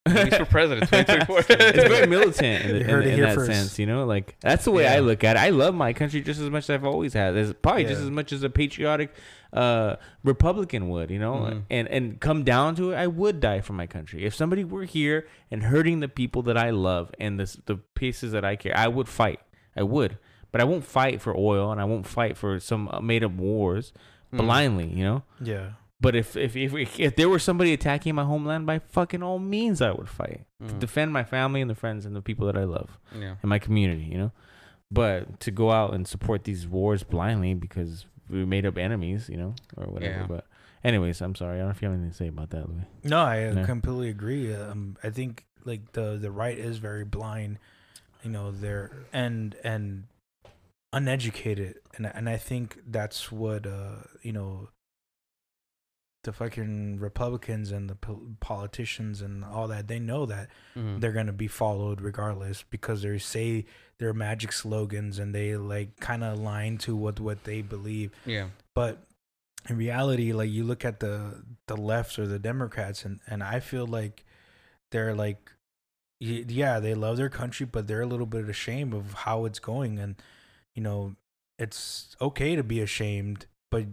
[0.08, 1.38] Luis for president, 2024.
[1.50, 3.52] it's very militant in, You in, heard it in here that first.
[3.52, 4.06] sense, you know.
[4.06, 4.94] Like that's the way Yeah.
[4.94, 5.40] I look at it.
[5.40, 7.36] I love my country just as much as I've always had.
[7.36, 8.04] As probably just Yeah.
[8.06, 9.12] as much as a patriotic
[9.56, 11.34] uh, Republican would, you know.
[11.34, 11.62] Mhm.
[11.70, 14.24] And and come down to it, I would die for my country.
[14.24, 18.32] If somebody were here and hurting the people that I love and the the pieces
[18.32, 19.40] that I care, I would fight.
[19.76, 20.18] I would,
[20.52, 23.92] but I won't fight for oil and I won't fight for some made up wars
[24.32, 24.38] Mm.
[24.38, 25.22] blindly, you know.
[25.40, 25.70] Yeah.
[26.00, 29.80] But if if, if if there were somebody attacking my homeland, by fucking all means,
[29.80, 30.78] I would fight to Mm.
[30.80, 33.36] defend my family and the friends and the people that I love Yeah.
[33.42, 34.04] and my community.
[34.04, 34.32] You know,
[34.90, 39.36] but to go out and support these wars blindly because we made up enemies, you
[39.36, 40.20] know, or whatever.
[40.20, 40.26] Yeah.
[40.26, 40.46] But
[40.84, 41.56] anyways, I'm sorry.
[41.56, 42.84] I don't know if you have anything to say about that, Louis.
[43.04, 43.64] No, I uh, Yeah.
[43.66, 44.54] completely agree.
[44.54, 47.58] Um, I think like the the right is very blind,
[48.22, 50.04] you know, they're and and
[50.92, 54.68] uneducated, and and I think that's what uh you know
[56.24, 61.00] the fucking Republicans and the pol- politicians and all that, they know that Mhm.
[61.00, 63.64] they're gonna be followed regardless because they say
[63.98, 68.10] their magic slogans and they like kind of align to what what they believe.
[68.24, 68.48] yeah.
[68.74, 68.98] But
[69.68, 73.60] in reality, like you look at the the left or the Democrats, and and I
[73.60, 74.24] feel like
[74.92, 75.50] they're like,
[76.20, 79.98] yeah, they love their country, but they're a little bit ashamed of how it's going,
[79.98, 80.16] and
[80.74, 81.16] you know,
[81.58, 83.86] it's okay to be ashamed, but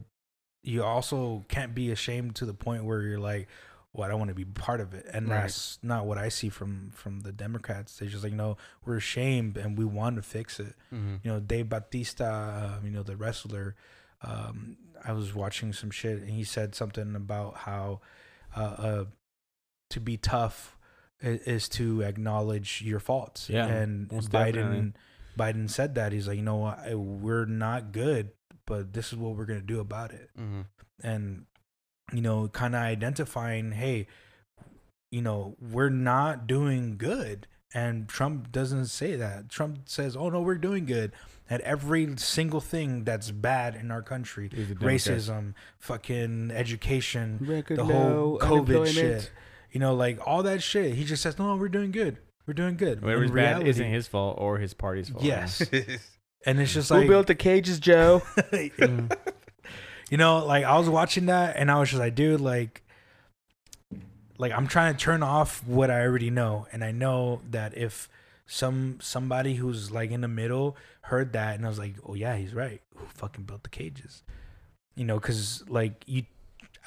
[0.64, 3.48] you also can't be ashamed to the point where you're like,
[3.94, 5.42] well, I don't want to be part of it, and Right.
[5.44, 7.98] that's not what I see from from the Democrats.
[7.98, 11.40] They're just like, no, we're ashamed, and we want to fix it hmm you know
[11.40, 13.76] Dave Batista, um, you know the wrestler.
[14.22, 18.00] Um, I was watching some shit and he said something about how
[18.56, 19.06] uh, uh,
[19.90, 20.78] to be tough
[21.20, 23.50] is, is to acknowledge your faults.
[23.50, 24.94] Yeah, and Biden definitely.
[25.38, 28.32] Biden said that he's like, you know what, we're not good,
[28.66, 30.62] but this is what we're gonna do about it hmm
[31.04, 31.46] and
[32.12, 34.08] you know kind of identifying hey
[35.12, 37.48] you know we're not doing good.
[37.76, 39.50] And trump doesn't say that.
[39.50, 41.12] Trump says oh no we're doing good.
[41.50, 44.96] At every single thing that's bad in our country He's a Democrat.
[44.96, 49.32] racism fucking education Record the whole covid shit.
[49.72, 50.94] You know like all that shit.
[50.96, 52.18] He just says no we're doing good.
[52.46, 53.02] We're doing good.
[53.02, 53.42] Whatever's In bad.
[53.50, 55.24] Reality- isn't his fault or his party's fault.
[55.24, 55.64] yes.
[56.46, 58.22] And it's just like Who built the cages, Joe?
[60.10, 62.84] You know, like I was watching that and I was just like, dude, like,
[64.38, 68.10] like I'm trying to turn off what I already know, and I know that if
[68.46, 72.36] some somebody who's like in the middle heard that, and I was like, oh yeah,
[72.36, 72.82] he's right.
[72.96, 74.24] Who fucking built the cages?
[74.96, 76.24] You know, because like you,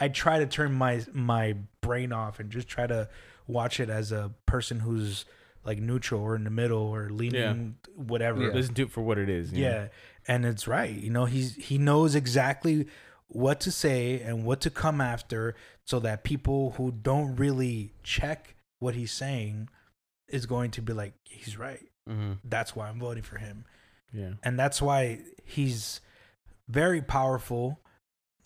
[0.01, 3.09] I try to turn my my brain off and just try to
[3.47, 5.25] watch it as a person who's
[5.65, 8.43] like neutral or in the middle or leaning whatever.
[8.43, 8.53] Yeah.
[8.53, 9.53] Listen to it for what it is.
[9.53, 9.71] you know?
[9.71, 9.89] Yeah,
[10.29, 10.95] and it's right.
[10.95, 12.87] You know, he's he knows exactly
[13.29, 18.55] what to say and what to come after, so that people who don't really check
[18.79, 19.69] what he's saying
[20.29, 21.81] is going to be like, he's right.
[22.07, 23.65] hmm That's why I'm voting for him,
[24.13, 24.33] Yeah.
[24.43, 26.01] and that's why he's
[26.69, 27.81] very powerful,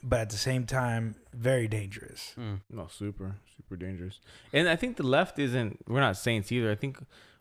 [0.03, 2.35] but at the same time very dangerous.
[2.39, 2.61] Mm.
[2.71, 4.21] No, super, super dangerous.
[4.53, 5.79] And I think the left isn't.
[5.89, 6.71] We're not saints either.
[6.71, 6.99] I think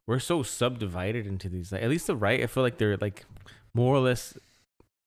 [0.07, 1.71] we're so subdivided into these.
[1.71, 3.25] Like, at least the right, I feel like they're like
[3.73, 4.37] more or less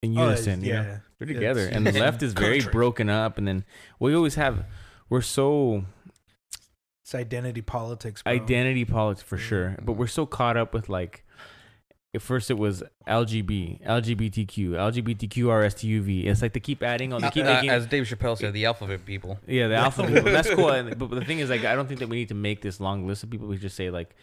[0.02, 0.64] in Oh, it's- unison.
[0.64, 0.80] you know?
[0.82, 1.68] yeah, they're It's- together.
[1.68, 2.72] And the left is very Country.
[2.72, 3.38] broken up.
[3.38, 3.64] And then
[3.98, 4.64] we always have.
[5.08, 5.84] We're so
[7.02, 8.22] it's identity politics.
[8.22, 8.32] Bro.
[8.32, 9.42] identity politics for Yeah.
[9.46, 11.24] sure, but we're so caught up with like.
[12.14, 16.26] At first, it was LGB, LGBTQ, LGBTQRSTUV.
[16.26, 17.22] It's like they keep adding on.
[17.22, 19.38] They keep Uh, making, as Dave Chappelle said, the alphabet people.
[19.46, 20.16] Yeah, the alphabet.
[20.16, 20.30] people.
[20.30, 20.68] That's cool.
[20.68, 22.60] And, but, but the thing is, like, I don't think that we need to make
[22.60, 23.48] this long list of people.
[23.48, 24.14] We just say like,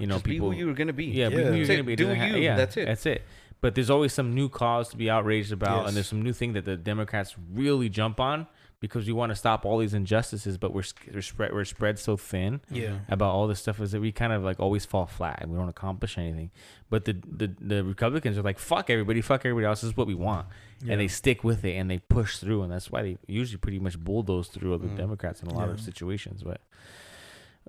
[0.00, 0.50] you know, Just people.
[0.50, 1.04] be who you were gonna be.
[1.06, 1.92] yeah, be who you're gonna be.
[1.92, 2.86] It do doesn't ha- you, yeah, that's it.
[2.86, 3.22] That's it.
[3.60, 5.88] But there's always some new cause to be outraged about, Yes.
[5.88, 8.46] and there's some new thing that the Democrats really jump on
[8.78, 12.14] because we want to stop all these injustices, but we're we're spread we're spread so
[12.18, 15.38] thin Yeah, about all this stuff is that we kind of like always fall flat
[15.40, 16.50] and we don't accomplish anything.
[16.90, 19.80] But the the, the Republicans are like fuck everybody, fuck everybody else.
[19.80, 20.46] This is what we want,
[20.84, 20.92] yeah.
[20.92, 23.78] and they stick with it and they push through, and that's why they usually pretty
[23.78, 24.96] much bulldoze through other Mm.
[24.98, 26.42] Democrats in a lot of situations.
[26.42, 26.60] But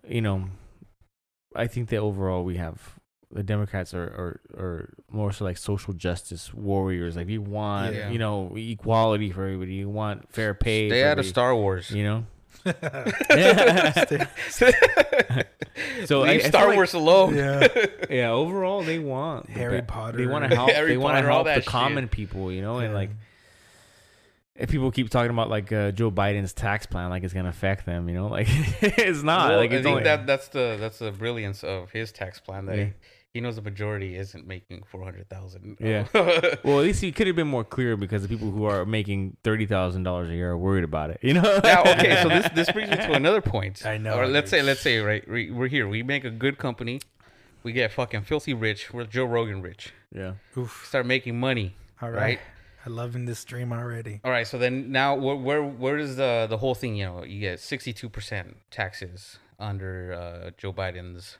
[0.07, 0.49] you know,
[1.55, 2.96] I think that overall we have
[3.31, 7.15] the Democrats are are, are more so like social justice warriors.
[7.15, 8.09] Like you want Yeah.
[8.09, 9.73] you know equality for everybody.
[9.73, 10.89] You want fair pay.
[10.89, 11.91] Stay for out of Star Wars.
[11.91, 12.25] You know.
[12.59, 14.25] Stay-
[16.05, 17.35] So I- I Leave feel Star like- Wars alone.
[17.35, 17.67] yeah.
[18.09, 20.17] yeah overall they want Harry be- Potter.
[20.17, 21.65] they want to help Harry they want to help the shit.
[21.65, 23.09] common people you know and like
[24.55, 27.85] if people keep talking about like uh, Joe Biden's tax plan like it's gonna affect
[27.85, 28.47] them you know like
[28.81, 31.91] it's not Well, like I it's think only that that's the that's the brilliance of
[31.91, 32.65] his tax plan.
[32.65, 32.83] That Yeah.
[32.85, 32.91] he,
[33.37, 35.77] he knows the majority isn't making four hundred thousand.
[35.79, 36.07] Yeah.
[36.63, 39.37] well at least he could have been more clear because the people who are making
[39.43, 42.49] thirty thousand dollars a year are worried about it you know now, okay, so this
[42.59, 43.85] this brings me to another point.
[43.85, 45.87] I know, Or let's say let's say right we- we're here.
[45.87, 46.99] We make a good company.
[47.63, 48.93] We get fucking filthy rich.
[48.93, 49.93] We're Joe Rogan rich.
[50.11, 50.85] yeah Oof.
[50.87, 51.75] Start making money.
[52.01, 52.21] All Right.
[52.21, 52.39] right.
[52.85, 54.21] I'm loving this stream already.
[54.23, 54.47] All right.
[54.47, 56.95] So then now where where where does the the whole thing?
[56.95, 61.37] You know, you get sixty two percent taxes under uh, Joe Biden's.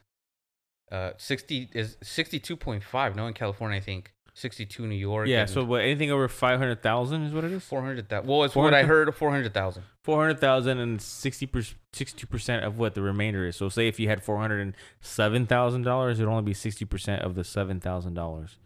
[0.91, 3.15] Uh, sixty is sixty two point five.
[3.15, 5.27] No, in California, I think sixty two New York.
[5.27, 8.27] yeah so what anything over five hundred thousand is what it is four hundred thousand.
[8.29, 9.13] Well, it's what I heard 400,000?
[9.13, 9.15] heard.
[9.17, 9.83] Four hundred thousand.
[10.03, 11.49] four hundred thousand and sixty
[11.91, 13.55] sixty percent of what the remainder is.
[13.57, 16.85] So say if you had four hundred and seven thousand dollars, it'd only be sixty
[16.85, 18.57] percent of the seven thousand dollars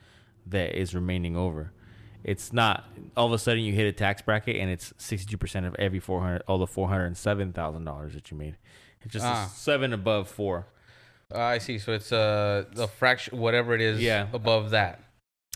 [0.45, 1.71] that is remaining over.
[2.23, 2.83] It's not
[3.17, 5.73] all of a sudden you hit a tax bracket and it's sixty two percent of
[5.79, 8.57] every four hundred all the four hundred and seven thousand dollars that you made.
[9.01, 9.49] It's just Ah.
[9.55, 10.67] seven above four.
[11.33, 11.77] Uh, I see.
[11.79, 14.27] So it's uh the fraction, whatever it is, Yeah.
[14.33, 14.99] above that.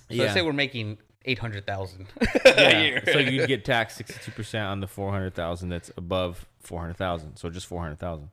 [0.09, 0.21] So Yeah.
[0.23, 2.07] let's say we're making eight hundred thousand.
[2.45, 2.99] Yeah.
[3.11, 6.79] so you'd get taxed sixty two percent on the four hundred thousand that's above four
[6.79, 7.37] hundred thousand.
[7.37, 8.29] So just four hundred thousand.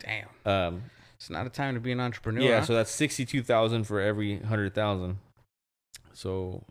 [0.00, 0.82] Damn, Um,
[1.16, 2.42] it's not a time to be an entrepreneur.
[2.42, 2.58] yeah.
[2.60, 2.64] huh?
[2.66, 5.18] So that's sixty two thousand for every hundred thousand.
[6.12, 6.64] So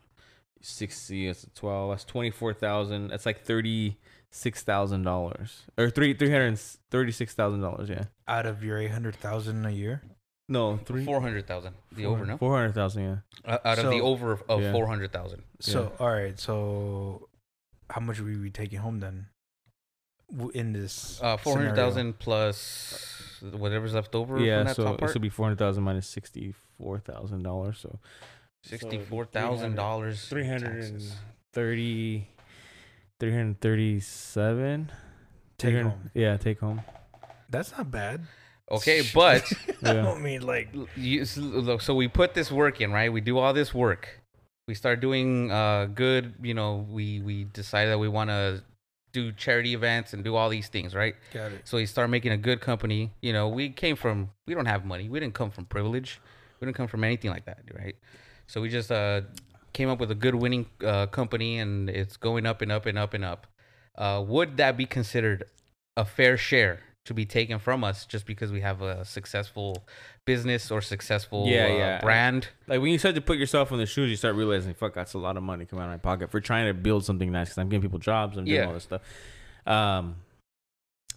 [0.62, 1.28] sixty.
[1.28, 1.92] That's twelve.
[1.92, 3.08] That's twenty four thousand.
[3.10, 3.98] That's like thirty
[4.36, 6.60] six thousand dollars or three three hundred
[6.90, 7.88] thirty six thousand dollars.
[7.90, 8.06] Yeah.
[8.28, 10.02] Out of your eight hundred thousand a year.
[10.50, 11.06] No, three.
[11.06, 11.76] four hundred thousand.
[11.92, 13.04] The over, no, Four hundred thousand.
[13.04, 13.18] Yeah.
[13.54, 14.72] Uh, out of the over of, of Yeah.
[14.74, 15.44] four hundred thousand.
[15.60, 17.30] So all right, so
[17.90, 19.28] how much would we be taking home then?
[20.56, 21.90] In this Uh, four hundred scenario?
[21.92, 24.60] thousand plus whatever's left over Yeah.
[24.60, 25.14] from that So top this part.
[25.14, 27.78] would be four hundred thousand minus sixty four thousand dollars.
[27.80, 28.00] So
[28.64, 30.28] Sixty-four thousand dollars.
[30.28, 31.04] three hundred and
[31.54, 32.28] thirty.
[33.24, 34.92] 337
[35.58, 36.12] Take 300 home.
[36.14, 36.82] yeah take home
[37.50, 38.22] That's not bad.
[38.72, 39.44] Okay, but
[39.84, 41.40] I don't mean like you, s-
[41.86, 43.12] so we put this work in, right?
[43.14, 44.20] We do all this work.
[44.68, 48.64] We start doing uh good, you know, we we decide that we want to
[49.12, 51.16] do charity events and do all these things, right?
[51.34, 51.62] got it.
[51.66, 53.12] So we start making a good company.
[53.22, 55.08] You know, we came from we don't have money.
[55.10, 56.20] We didn't come from privilege.
[56.60, 57.96] We didn't come from anything like that, right?
[58.48, 59.22] So we just uh
[59.74, 62.98] came up with a good winning uh, company and it's going up and up and
[62.98, 63.48] up and up.
[63.96, 65.44] Uh, would that be considered
[65.98, 69.84] a fair share to be taken from us just because we have a successful
[70.26, 72.02] business or successful Yeah, uh, yeah.
[72.02, 72.48] brand?
[72.68, 75.14] like when you start to put yourself in the shoes you start realizing fuck that's
[75.14, 77.50] a lot of money coming out of my pocket for trying to build something nice
[77.50, 78.68] because i'm giving people jobs i'm doing Yeah.
[78.68, 79.02] all this stuff
[79.68, 80.16] um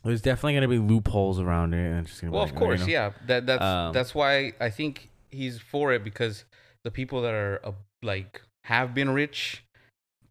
[0.05, 2.61] there's definitely going to be loopholes around it and it's gonna Well, like, of oh,
[2.61, 2.87] you course, know.
[2.87, 3.11] yeah.
[3.27, 6.45] That that's Um, that's why I think he's for it because
[6.85, 9.65] the people that are uh, like have been rich,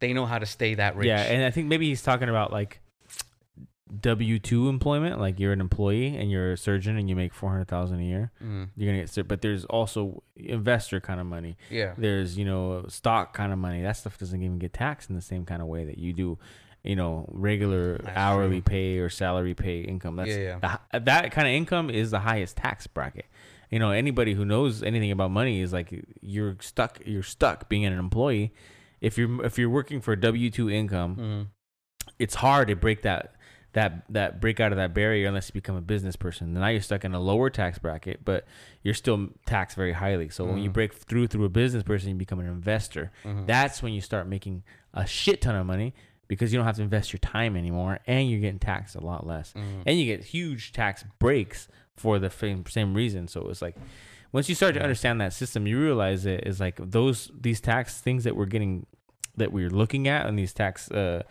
[0.00, 1.06] they know how to stay that rich.
[1.08, 2.80] Yeah, and I think maybe he's talking about like
[4.00, 7.50] W two employment, like you're an employee and you're a surgeon and you make four
[7.50, 8.32] hundred thousand a year.
[8.42, 8.70] Mhm.
[8.76, 11.56] You're gonna get, but there's also investor kind of money.
[11.70, 13.82] yeah, There's you know stock kind of money.
[13.82, 16.36] That stuff doesn't even get taxed in the same kind of way that you do,
[16.82, 18.62] you know, regular That's hourly true.
[18.72, 20.16] pay or salary pay income.
[20.16, 20.78] That's Yeah, yeah.
[20.92, 23.26] the that kind of income is the highest tax bracket.
[23.70, 27.00] You know, anybody who knows anything about money is like you're stuck.
[27.04, 28.52] You're stuck being an employee.
[29.00, 31.46] If you're if you're working for W two income, Mhm.
[32.18, 33.34] it's hard to break that
[33.72, 36.54] that that break out of that barrier unless you become a business person.
[36.54, 38.46] Then now you're stuck in a lower tax bracket, but
[38.82, 40.30] you're still taxed very highly.
[40.30, 40.74] So when you Mhm.
[40.74, 43.10] break through through a business person, you become an investor.
[43.24, 43.46] Mhm.
[43.46, 44.62] That's when you start making
[44.94, 45.92] a shit ton of money
[46.28, 49.26] because you don't have to invest your time anymore, and you're getting taxed a lot
[49.26, 49.82] less, Mhm.
[49.84, 53.28] and you get huge tax breaks for the same same reason.
[53.28, 53.76] So it's like
[54.32, 58.00] once you start to understand that system, you realize it is like those these tax
[58.00, 58.86] things that we're getting
[59.36, 61.22] that we're looking at and these tax uh,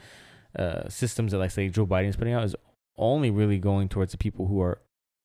[0.57, 2.55] uh, systems that like say Joe Biden is putting out is
[2.97, 4.79] only really going towards the people who are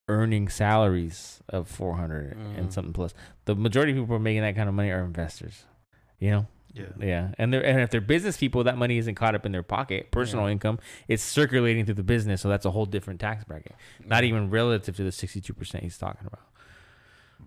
[0.09, 2.57] earning salaries of 400 Mhm.
[2.57, 3.13] and something plus.
[3.45, 5.65] The majority of people who are making that kind of money are investors.
[6.19, 6.47] You know?
[6.73, 6.85] Yeah.
[6.99, 7.31] Yeah.
[7.37, 10.09] And they're and if they're business people, that money isn't caught up in their pocket.
[10.11, 10.53] Personal Yeah.
[10.53, 13.75] income, it's circulating through the business, so that's a whole different tax bracket.
[14.05, 16.39] Not even relative to the 62% he's talking about.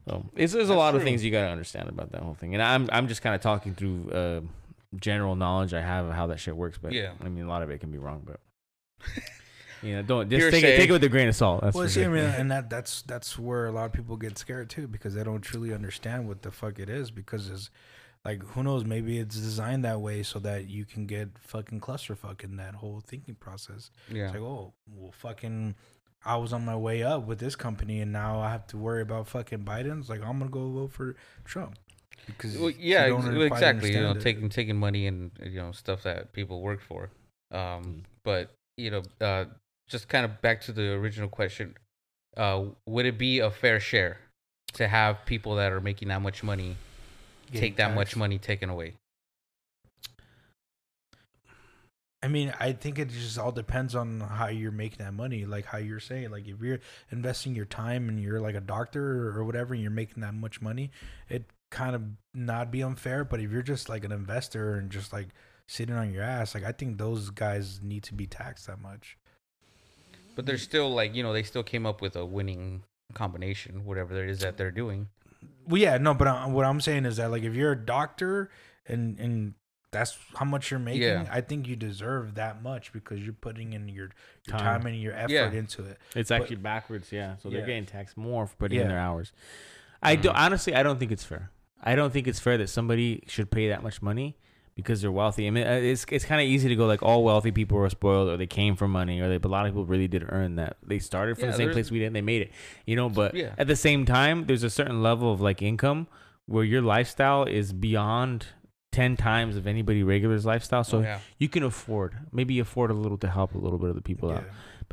[0.08, 2.34] So it's, there's a That's lot of things you got to understand about that whole
[2.34, 2.54] thing.
[2.54, 4.40] And I'm I'm just kind of talking through uh,
[5.00, 6.78] general knowledge I have of how that shit works.
[6.80, 7.12] But Yeah.
[7.24, 8.22] I mean, a lot of it can be wrong.
[8.26, 8.40] But
[9.82, 10.74] you know, don't just take Hearsay.
[10.74, 11.62] it take it with a grain of salt.
[11.62, 12.12] That's well, see, I sure.
[12.12, 15.24] mean, and that that's that's where a lot of people get scared too because they
[15.24, 17.70] don't truly understand what the fuck it is because it's
[18.24, 22.42] like who knows maybe it's designed that way so that you can get fucking clusterfuck
[22.44, 23.90] in that whole thinking process.
[24.10, 24.24] yeah.
[24.24, 25.74] It's like oh well fucking
[26.26, 29.02] I was on my way up with this company and now I have to worry
[29.02, 31.76] about fucking Biden's like I'm gonna go vote for Trump
[32.26, 33.92] because Well, you yeah, don't ex- exactly.
[33.92, 34.20] You know, it.
[34.22, 37.10] taking taking money and you know stuff that people work for.
[37.50, 38.02] Um, Mm.
[38.24, 39.44] but you know, uh,
[39.88, 41.76] just kind of back to the original question:
[42.38, 44.18] uh, Would it be a fair share
[44.72, 46.76] to have people that are making that much money Getting
[47.60, 48.94] take that much money taken away?
[52.24, 55.44] I mean, I think it just all depends on how you're making that money.
[55.44, 56.80] Like how you're saying, like if you're
[57.10, 60.62] investing your time and you're like a doctor or whatever, and you're making that much
[60.62, 60.90] money,
[61.28, 62.02] it kind of
[62.32, 63.24] not be unfair.
[63.24, 65.28] But if you're just like an investor and just like
[65.68, 69.18] sitting on your ass, like I think those guys need to be taxed that much.
[70.34, 74.24] But they're still like you know they still came up with a winning combination, whatever
[74.24, 75.08] it is that they're doing.
[75.66, 78.50] Well, yeah, no, but uh, what I'm saying is that like if you're a doctor
[78.86, 79.54] and and
[79.90, 81.26] that's how much you're making, Yeah.
[81.30, 84.06] I think you deserve that much because you're putting in your,
[84.46, 84.80] your Time.
[84.80, 84.86] time.
[84.86, 85.52] and your effort Yeah.
[85.52, 85.98] into it.
[86.16, 87.36] It's But- actually backwards, yeah.
[87.36, 89.32] So they're getting taxed more for putting in their hours.
[90.02, 90.34] I do Mhm.
[90.34, 91.50] honestly, I don't think it's fair.
[91.80, 94.36] I don't think it's fair that somebody should pay that much money
[94.76, 95.46] because they're wealthy.
[95.46, 97.88] I mean, uh, it's it's kind of easy to go like all wealthy people are
[97.90, 99.38] spoiled or they came from money or they.
[99.38, 100.76] But a lot of people really did earn that.
[100.82, 102.06] They started from Yeah, the same place we did.
[102.06, 102.50] and They made it,
[102.86, 103.08] you know.
[103.08, 103.54] But Yeah.
[103.58, 106.08] at the same time, there's a certain level of like income
[106.46, 108.46] where your lifestyle is beyond
[108.92, 110.84] ten times of anybody regular's lifestyle.
[110.84, 111.18] So Oh, yeah.
[111.38, 114.30] you can afford maybe afford a little to help a little bit of the people
[114.30, 114.44] out.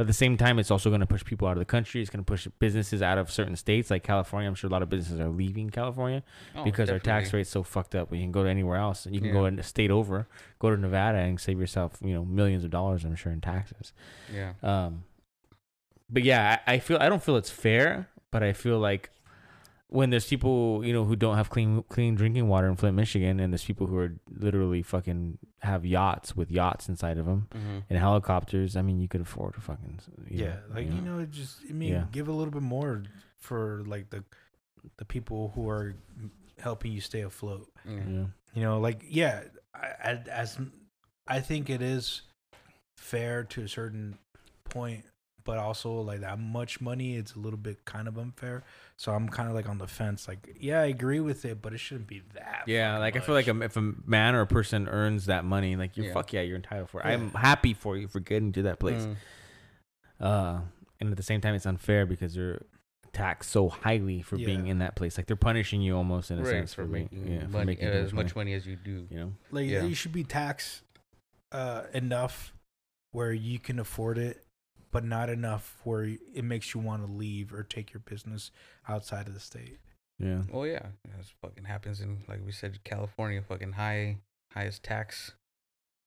[0.02, 2.02] But at the same time, it's also going to push people out of the country.
[2.02, 4.50] It's going to push businesses out of certain states, like California.
[4.50, 6.24] I'm sure a lot of businesses are leaving California
[6.56, 7.38] Oh, because our tax definitely.
[7.38, 8.12] rate's so fucked up.
[8.12, 9.06] You can go to anywhere else.
[9.06, 9.60] You can go Yeah.
[9.60, 10.28] a state over,
[10.58, 13.04] go to Nevada, and save yourself, you know, millions of dollars.
[13.04, 13.94] I'm sure in taxes.
[14.34, 14.54] Yeah.
[14.64, 15.04] Um,
[16.10, 19.12] but yeah, I, I feel I don't feel it's fair, but I feel like
[19.92, 23.40] when there's people you know who don't have clean clean drinking water in Flint, Michigan,
[23.40, 27.80] and there's people who are literally fucking have yachts with yachts inside of them Mm-hmm.
[27.90, 28.76] and helicopters.
[28.76, 31.74] I mean, you could afford to fucking you Yeah, like you know, it just I
[31.74, 32.06] mean, Yeah.
[32.12, 33.04] give a little bit more
[33.40, 34.24] for like the
[34.98, 35.94] the people who are
[36.60, 37.70] helping you stay afloat.
[37.86, 37.94] Yeah.
[38.08, 38.26] yeah.
[38.54, 39.44] You know, like yeah,
[39.76, 40.58] I, I, as
[41.28, 42.22] I think it is
[42.98, 44.18] fair to a certain
[44.70, 45.04] point,
[45.44, 48.64] but also like that much money, it's a little bit kind of unfair.
[48.98, 50.28] So I'm kind of like on the fence.
[50.28, 52.64] Like, yeah, I agree with it, but it shouldn't be that.
[52.68, 55.44] Yeah, fucking like I feel like a, if a man or a person earns that
[55.46, 56.14] money, like you're Yeah.
[56.14, 57.06] fuck yeah, you're entitled for it.
[57.08, 57.14] Yeah.
[57.14, 59.02] I'm happy for you for getting to that place.
[59.04, 59.16] Mm.
[60.20, 60.60] Uh,
[61.00, 62.62] and at the same time, it's unfair because you're
[63.14, 65.18] taxed so highly for being in that place.
[65.18, 67.88] Like they're punishing you almost in a Right, sense for being- making yeah, for making
[67.88, 69.08] as much money as you do.
[69.10, 69.84] You know, like Yeah.
[69.84, 70.84] you should be taxed
[71.52, 72.54] uh, enough
[73.12, 74.42] where you can afford it,
[74.92, 78.52] but not enough where it makes you want to leave or take your business
[78.88, 79.80] outside of the state.
[80.20, 80.42] yeah.
[80.54, 84.18] Oh yeah, that's fucking happens in like we said, California, fucking high,
[84.54, 85.32] highest tax,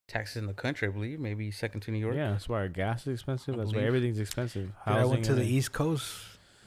[0.08, 2.14] taxes in the country, I believe, maybe second to New York.
[2.16, 3.54] Yeah, that's why our gas is expensive.
[3.54, 4.66] I That's why everything's expensive.
[4.66, 5.44] Dude, I went to the.
[5.44, 6.04] East Coast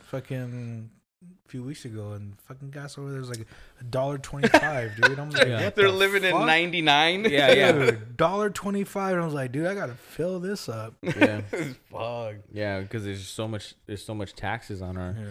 [0.07, 0.89] fucking
[1.23, 3.45] a few weeks ago, and fucking gas over there was like
[3.79, 5.17] a dollar twenty five, dude.
[5.19, 5.63] I'm like, Yeah.
[5.65, 7.25] what They're the living in '99.
[7.29, 7.91] Yeah, yeah.
[8.15, 9.13] Dollar twenty five.
[9.13, 10.95] And I was like, dude, I gotta fill this up.
[11.03, 11.41] Yeah,
[11.91, 12.35] Fuck.
[12.51, 13.73] yeah, because there's so much.
[13.87, 15.15] There's so much taxes on our.
[15.17, 15.25] Yeah.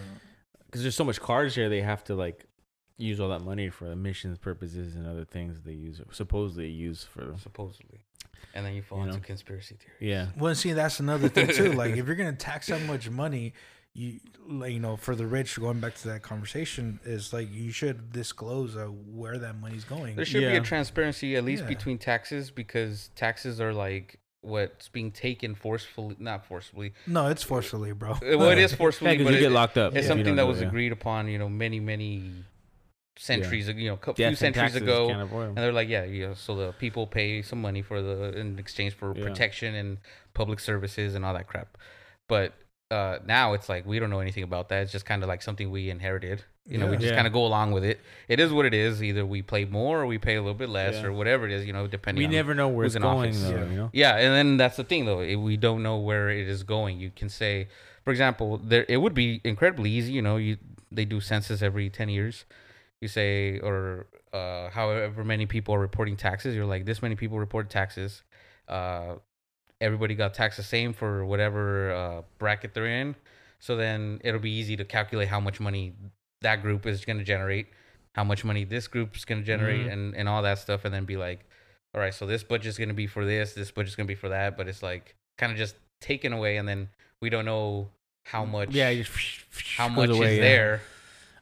[0.66, 2.44] Because there's so much cars here, they have to like
[2.98, 7.34] use all that money for emissions purposes and other things they use supposedly use for.
[7.40, 8.00] Supposedly,
[8.54, 9.22] and then you fall You into know.
[9.24, 10.10] conspiracy theory.
[10.12, 11.72] Yeah, Well, see, that's another thing too.
[11.74, 13.52] Like, if you're gonna tax that much money,
[13.96, 17.72] you like you know, for the rich, going back to that conversation, is like you
[17.72, 20.14] should disclose uh, where that money's going.
[20.16, 21.68] There should be a transparency at least Yeah.
[21.68, 26.92] between taxes because taxes are like what's being taken forcefully, not forcefully.
[27.06, 28.12] No, it's forcefully, bro.
[28.12, 29.88] Uh, Well, it is forcefully, because but you it- get locked up.
[29.92, 30.68] it's if you something that do was yeah.
[30.68, 32.30] agreed upon, you know, many many
[33.18, 35.08] centuries, ago, you know, a couple few and centuries ago.
[35.08, 35.48] can't avoid 'em.
[35.48, 38.58] And they're like, yeah, you know, so the people pay some money for the in
[38.58, 39.24] exchange for Yeah.
[39.24, 39.98] protection and
[40.34, 41.78] public services and all that crap.
[42.28, 42.52] But
[42.90, 44.82] uh, now it's like we don't know anything about that.
[44.82, 46.44] It's just kind of like something we inherited.
[46.68, 47.14] You know, we just Yeah.
[47.14, 48.00] kind of go along with it.
[48.26, 49.00] It is what it is.
[49.02, 51.04] Either we pay more or we pay a little bit less Yeah.
[51.06, 51.64] or whatever it is.
[51.64, 52.18] You know, depending.
[52.18, 53.42] We on never know where it's in going, office.
[53.44, 53.50] though.
[53.56, 53.64] Yeah.
[53.70, 53.90] You know.
[53.92, 55.18] yeah, and then that's the thing though.
[55.18, 56.98] We don't know where it is going.
[56.98, 57.68] You can say,
[58.04, 60.12] for example, there it would be incredibly easy.
[60.12, 60.58] You know, you
[60.90, 62.44] they do census every ten years.
[63.00, 66.54] You say, or uh, however many people are reporting taxes.
[66.56, 68.22] You're like, this many people report taxes.
[68.68, 69.16] Uh,
[69.80, 73.14] everybody got taxed the same for whatever uh, bracket they're in.
[73.58, 75.92] So then it'll be easy to calculate how much money
[76.42, 77.66] that group is going to generate,
[78.14, 79.92] how much money this group is going to generate, Mhm.
[79.92, 80.84] and, and all that stuff.
[80.84, 81.40] And then be like,
[81.94, 84.14] all right, so this budget's going to be for this, this budget's going to be
[84.18, 84.56] for that.
[84.56, 86.56] But it's like kind of just taken away.
[86.58, 86.88] And then
[87.22, 87.88] we don't know
[88.26, 88.92] how much, Yeah,
[89.76, 90.42] how much away, is yeah.
[90.44, 90.80] there.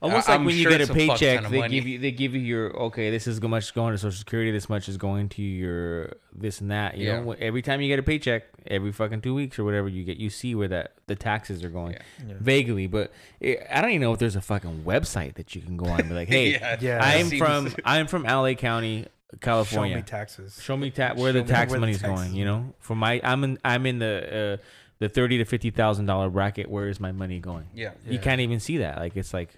[0.05, 1.74] Almost like I'm when you get a it's a fuck paycheck, ton of they money.
[1.74, 3.11] give you they give you your okay.
[3.11, 4.50] This is how much going to Social Security.
[4.50, 6.96] This much is going to your this and that.
[6.96, 7.20] You Yeah.
[7.20, 10.16] know, every time you get a paycheck, every fucking two weeks or whatever, you get
[10.18, 12.02] you see where that the taxes are going Yeah.
[12.28, 12.34] Yeah.
[12.40, 12.86] vaguely.
[12.86, 15.86] But it, I don't even know if there's a fucking website that you can go
[15.86, 17.00] on and be like, hey, yeah, Yeah.
[17.02, 19.02] I'm Seems- from I'm from LA County,
[19.32, 19.94] Show California.
[19.94, 20.61] Show me taxes.
[20.62, 22.32] Show me ta- where Show the me tax where the money's taxes going.
[22.32, 22.36] are.
[22.38, 24.64] You know, for my I'm in I'm in the uh,
[25.00, 26.68] the thirty to fifty thousand dollar bracket.
[26.70, 27.66] Where is my money going?
[27.74, 27.92] yeah.
[28.07, 28.20] You Yeah.
[28.20, 28.98] can't even see that.
[28.98, 29.50] Like it's like,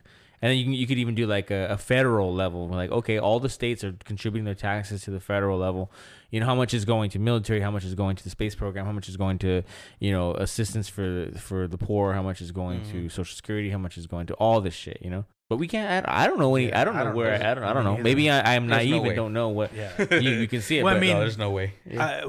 [0.42, 2.68] and then you can, you could even do like a, a federal level.
[2.68, 5.90] Like okay, all the states are contributing their taxes to the federal level.
[6.30, 8.54] You know how much is going to military, how much is going to the space
[8.54, 9.62] program, how much is going to
[10.00, 13.10] you know assistance for for the poor, how much is going to Mhm.
[13.12, 14.98] Social Security, how much is going to all this shit.
[15.00, 16.06] You know, but we can't.
[16.08, 16.68] I, I don't know any.
[16.68, 17.34] Yeah, I don't I know don't where.
[17.34, 17.64] I don't.
[17.64, 17.96] I don't know.
[17.96, 19.92] Maybe I, I'm There's no naive and don't know what Yeah.
[20.20, 20.82] you, you can see it.
[20.82, 21.74] Well, I mean, no, there's no way.
[21.98, 22.24] I,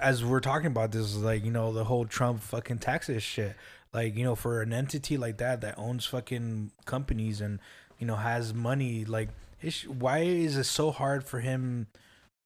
[0.00, 3.54] as we're talking about this, like you know the whole Trump fucking taxes shit.
[3.92, 7.58] Like you know, for an entity like that that owns fucking companies and
[7.98, 9.30] you know has money, like
[9.86, 11.88] why is it so hard for him?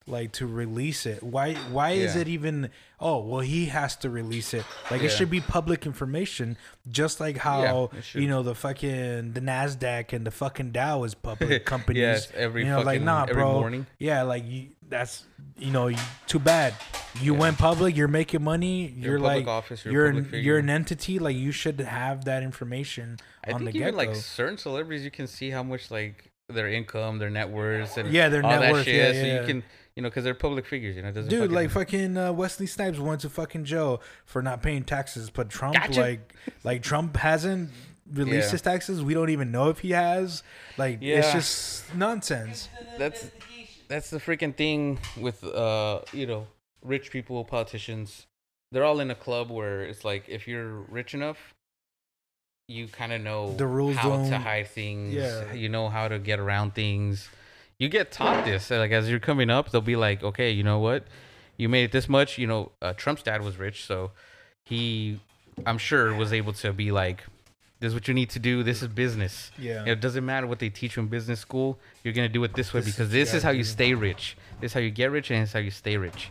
[0.07, 1.23] Like to release it.
[1.23, 1.55] Why?
[1.55, 2.71] Why is it even?
[2.99, 4.65] Oh well, he has to release it.
[4.91, 6.57] Like it should be public information,
[6.91, 11.15] just like how Yeah, you know the fucking the Nasdaq and the fucking Dow is
[11.15, 12.01] public companies.
[12.01, 13.53] yes, every you know, fucking like nah, every bro.
[13.61, 13.87] morning.
[13.99, 15.25] Yeah, like you, that's
[15.57, 16.75] you know, you, too bad.
[17.21, 17.39] You Yeah.
[17.41, 17.97] went public.
[17.97, 18.87] You're making money.
[18.89, 19.85] You're, You're, public like office.
[19.85, 20.39] You're, you're an, figure.
[20.41, 21.19] you're an entity.
[21.21, 25.05] Like you should have that information I on think the even get like certain celebrities,
[25.05, 28.51] you can see how much like their income, their net worth, and Yeah, their all
[28.51, 29.15] net that worth, shit.
[29.15, 29.63] yeah, so you can,
[29.97, 30.97] you know, because they're public figures.
[30.97, 34.01] You know, it doesn't Dude, fucking, like fucking uh, Wesley Snipes went to fucking jail
[34.25, 36.01] for not paying taxes, but Trump, Gotcha.
[36.01, 36.35] like,
[36.65, 37.71] like Trump hasn't
[38.13, 38.53] released Yeah.
[38.53, 39.03] his taxes.
[39.03, 40.43] We don't even know if he has.
[40.79, 42.69] Like, it's just nonsense.
[42.99, 43.31] that's
[43.89, 46.47] that's the freaking thing with uh you know
[46.83, 48.27] rich people politicians
[48.71, 51.53] they're all in a club where it's like if you're rich enough
[52.69, 55.53] you kind of know The rules how to hide things Yeah.
[55.53, 57.29] you know how to get around things
[57.83, 60.79] you get taught this like as you're coming up they'll be like okay you know
[60.79, 61.03] what
[61.57, 64.13] you made it this much you know uh, trump's dad was rich so
[64.71, 65.19] he
[65.67, 67.19] i'm sure was able to be like
[67.81, 69.85] this is what you need to do this is business Yeah.
[69.93, 71.81] it doesn't matter what they teach you in business school.
[72.05, 74.37] You're gonna do it this way This because this is how you stay rich.
[74.61, 76.31] This is how you get rich, and this is how you stay rich.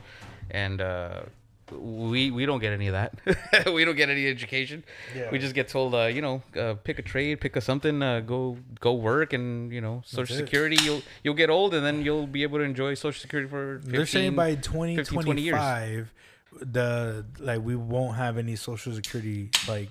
[0.49, 1.23] And uh,
[1.71, 3.65] we we don't get any of that.
[3.73, 4.83] we don't get any education.
[5.15, 5.29] Yeah.
[5.31, 8.21] We just get told, uh, you know, uh, pick a trade, pick a something, uh,
[8.21, 10.39] go go work, and you know, Social it.
[10.39, 10.77] Security.
[10.83, 13.79] You'll you'll get old, and then you'll be able to enjoy Social Security for.
[13.79, 15.55] 15, They're saying by 15, 20 years.
[15.55, 16.13] 2025,
[16.61, 19.89] the like we won't have any social security like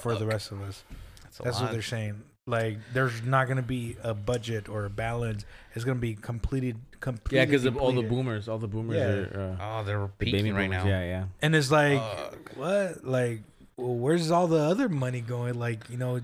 [0.00, 0.82] for the rest of us.
[1.22, 2.22] That's, That's what they're saying.
[2.46, 5.44] Like, there's not gonna be a budget or a balance.
[5.74, 7.38] It's gonna be completed, completely.
[7.38, 9.38] Yeah, because of all the boomers, all the boomers Yeah.
[9.38, 10.84] are uh, Oh, they're the peaking baby right boomers.
[10.84, 10.90] now.
[10.90, 11.24] Yeah, yeah.
[11.40, 12.50] And it's like, Fuck.
[12.56, 13.04] what?
[13.04, 13.42] Like,
[13.76, 15.54] well, where's all the other money going?
[15.56, 16.20] Like, you know,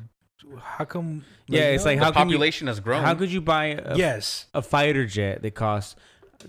[0.61, 1.25] how come?
[1.47, 1.93] Yeah, it's know?
[1.93, 3.05] like The how can you- population has grown.
[3.05, 5.95] How could you buy a, yes, a fighter jet that costs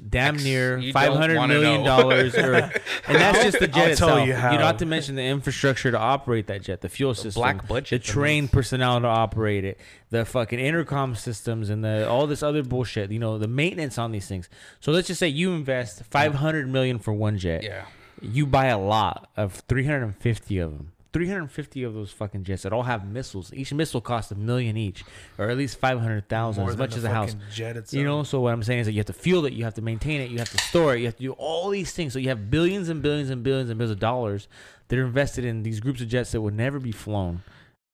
[0.09, 2.01] damn near you five don't hundred wanna million know.
[2.01, 2.71] dollars, or and
[3.07, 4.27] that's just the jet I'll tell itself.
[4.27, 4.55] you how.
[4.57, 8.07] not to mention the infrastructure to operate that jet, the fuel system, black budget, the
[8.07, 9.79] trained means- personnel to operate it,
[10.09, 13.11] the fucking intercom systems, and the all this other bullshit.
[13.11, 14.49] You know, the maintenance on these things.
[14.79, 17.63] So let's just say you invest five hundred million for one jet.
[17.63, 17.85] Yeah.
[18.21, 20.91] You buy a lot of three hundred and fifty of them.
[21.11, 23.51] 350 of those fucking jets that all have missiles.
[23.53, 25.03] Each missile costs a million each,
[25.37, 27.35] or at least 500,000, as much as a house.
[27.51, 27.97] Jet itself.
[27.97, 29.73] You know, so what I'm saying is that you have to fuel it, you have
[29.75, 32.13] to maintain it, you have to store it, you have to do all these things.
[32.13, 34.47] So you have billions and billions and billions and billions of dollars
[34.87, 37.41] that are invested in these groups of jets that would never be flown.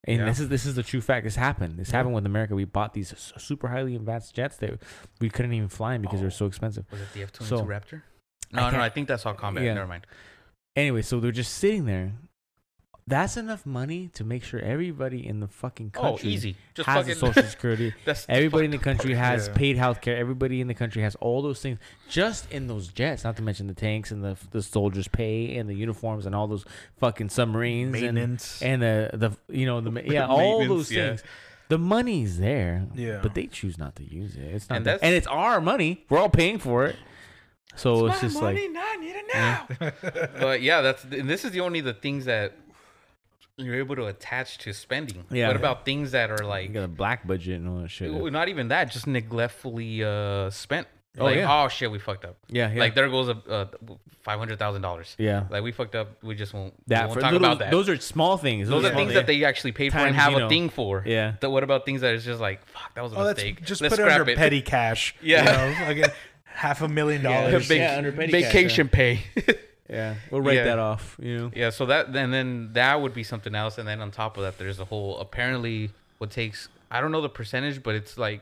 [0.08, 0.26] And Yeah.
[0.26, 1.24] this is this is the true fact.
[1.24, 1.80] This happened.
[1.80, 2.54] This happened with America.
[2.54, 4.80] We bought these super highly advanced jets that
[5.20, 6.30] we couldn't even fly in because they were oh.
[6.30, 6.86] so expensive.
[6.92, 8.02] Was it the F twenty So- two Raptor?
[8.54, 9.64] I No, no, I think that's all combat.
[9.64, 9.74] Yeah.
[9.74, 10.06] Never mind.
[10.76, 12.14] Anyway, so they're just sitting there.
[13.08, 16.56] That's enough money to make sure everybody in the fucking Oh, country easy.
[16.74, 17.94] Just has fucking a social security.
[18.06, 19.26] That's Everybody in the country part.
[19.26, 19.54] has Yeah.
[19.54, 20.18] paid health care.
[20.18, 21.78] Everybody in the country has all those things
[22.10, 23.24] just in those jets.
[23.24, 26.48] Not to mention the tanks and the the soldiers' pay and the uniforms and all
[26.48, 26.66] those
[26.98, 28.60] fucking submarines maintenance.
[28.64, 31.08] and and the the you know the yeah all Maintenance, those yeah.
[31.10, 31.24] things.
[31.70, 33.20] The money's there, Yeah.
[33.22, 34.42] but they choose not to use it.
[34.46, 36.06] It's not, And that's- and it's our money.
[36.10, 36.96] We're all paying for it.
[37.76, 39.68] So it's, just like now I need it now.
[40.40, 42.54] but yeah, that's and this is the only the things that
[43.58, 45.26] you're able to attach to spending.
[45.30, 45.48] Yeah.
[45.48, 48.12] What about things that are like you got a black budget and all that shit.
[48.32, 50.88] not even that, just neglectfully uh spent.
[51.18, 51.64] Oh, Like, yeah.
[51.64, 52.36] oh shit, we fucked up.
[52.50, 52.80] Yeah, yeah.
[52.80, 53.66] Like there goes a uh,
[54.24, 55.16] five hundred thousand dollars.
[55.18, 55.46] yeah.
[55.50, 56.22] Like we fucked up.
[56.22, 56.74] We just won't.
[56.88, 57.72] That we won't talk little, about that.
[57.72, 58.68] Those are small things.
[58.68, 61.04] Those are small things that they actually paid for and have you a thing for.
[61.06, 61.36] Yeah.
[61.40, 63.64] But what about things that is just like, fuck, that was a oh, mistake.
[63.64, 64.38] just Let's put it under it.
[64.38, 65.16] petty cash.
[65.22, 65.70] Yeah.
[65.70, 67.50] you know, like a half a million Yeah.
[67.50, 67.68] dollars.
[67.70, 69.22] Big- under petty cash, vacation pay.
[69.90, 70.64] Yeah, we'll write Yeah.
[70.66, 71.16] that off.
[71.22, 71.52] You know.
[71.56, 71.70] yeah.
[71.70, 73.78] So that and then that would be something else.
[73.78, 77.22] And then on top of that, there's a whole apparently what takes I don't know
[77.22, 78.42] the percentage, but it's like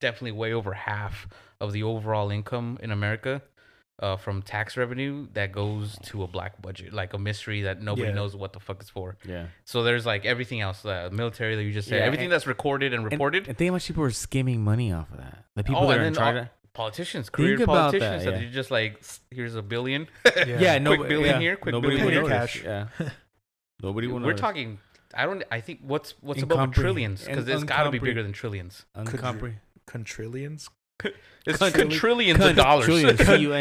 [0.00, 1.26] definitely way over half
[1.60, 3.42] of the overall income in America.
[4.02, 8.08] Uh, from tax revenue that goes to a black budget, like a mystery that nobody
[8.08, 8.14] Yeah.
[8.14, 9.18] knows what the fuck it's for.
[9.26, 9.48] Yeah.
[9.66, 12.46] So there's like everything else, uh, military that you just said, Yeah, everything and- that's
[12.46, 13.46] recorded and And- reported.
[13.46, 15.44] And, think how much people are skimming money off of that.
[15.54, 16.36] The people oh, that are in charge.
[16.38, 16.48] all-
[16.80, 18.42] politicians, career about politicians, that, that yeah.
[18.44, 20.08] you're just like, here's a billion.
[20.46, 21.40] yeah, no, quick billion yeah.
[21.40, 22.38] here, quick Nobody billion will here.
[22.38, 22.64] Cash.
[22.64, 22.86] Yeah.
[23.82, 24.40] Nobody will We're notice.
[24.40, 24.78] talking.
[25.14, 25.42] I don't.
[25.50, 28.84] I think what's what's above trillions because it's got to be bigger than trillions.
[28.96, 29.56] Uncompre-
[29.86, 30.68] Contrillions.
[31.46, 32.86] It's Cunt- quadrillions cunt- of dollars.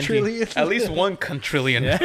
[0.06, 1.84] trillions, At least one quadrillion.
[1.84, 1.98] Yeah.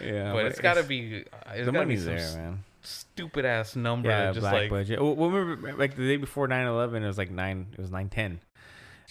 [0.00, 1.24] yeah, but it's got to be.
[1.32, 2.64] uh, It's the gotta be money's there, man.
[2.82, 4.08] Stupid ass number.
[4.08, 5.02] Yeah, just black like budget.
[5.02, 7.66] Well, remember, like the day before 9-11, it was like nine.
[7.72, 8.40] It was nine ten.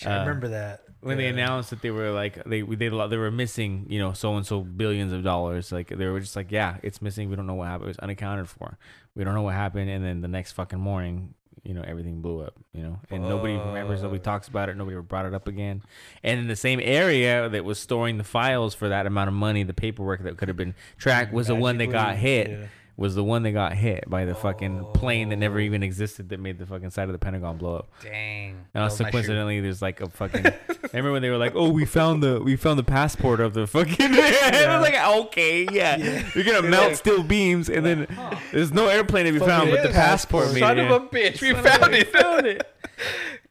[0.06, 0.82] I Uh, remember that.
[1.02, 4.36] When they announced that they were like they they they were missing you know so
[4.36, 7.30] and so billions of dollars like they were just like yeah it's missing.
[7.30, 7.86] We don't know what happened.
[7.86, 8.78] It was unaccounted for.
[9.16, 9.89] We don't know what happened.
[9.89, 11.34] And then the next fucking morning
[11.64, 13.00] you know everything blew up you know?
[13.10, 15.84] And nobody remembers nobody talks about it nobody ever brought it up again.
[16.24, 19.64] And in the same area that was storing the files for that amount of money
[19.64, 22.50] the paperwork that could have been tracked was the one that got hit.
[22.50, 22.66] yeah.
[23.00, 26.39] Was the one that got hit by the fucking plane that never even existed that
[26.39, 27.88] made the fucking side of the Pentagon blow up.
[28.04, 28.58] Dang.
[28.74, 30.45] And also coincidentally, there's like a fucking.
[30.91, 33.68] remember when they were like, "Oh, we found the we found the passport of the
[33.68, 38.08] fucking." I was like, "Okay, yeah, you're gonna melt like- steel beams, and then
[38.52, 40.95] there's no airplane to be Fuck found, but the passport made Son it." of yeah.
[40.97, 42.08] a bitch, we Son found it.
[42.14, 42.68] found it.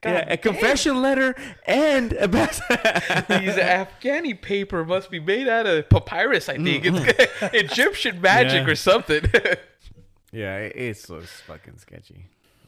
[0.05, 1.35] Yeah, a confession letter
[1.67, 2.81] and a passport.
[3.29, 6.49] These Afghani paper must be made out of papyrus.
[6.49, 7.47] I think it's mm-hmm.
[7.57, 8.73] Egyptian magic Yeah.
[8.73, 9.25] or something.
[10.33, 12.27] yeah, it- it's so fucking sketchy.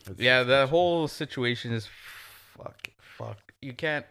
[0.08, 0.70] It's yeah, so the sketchy.
[0.70, 1.88] whole situation is
[2.56, 3.38] fuck, fuck.
[3.62, 4.06] You can't,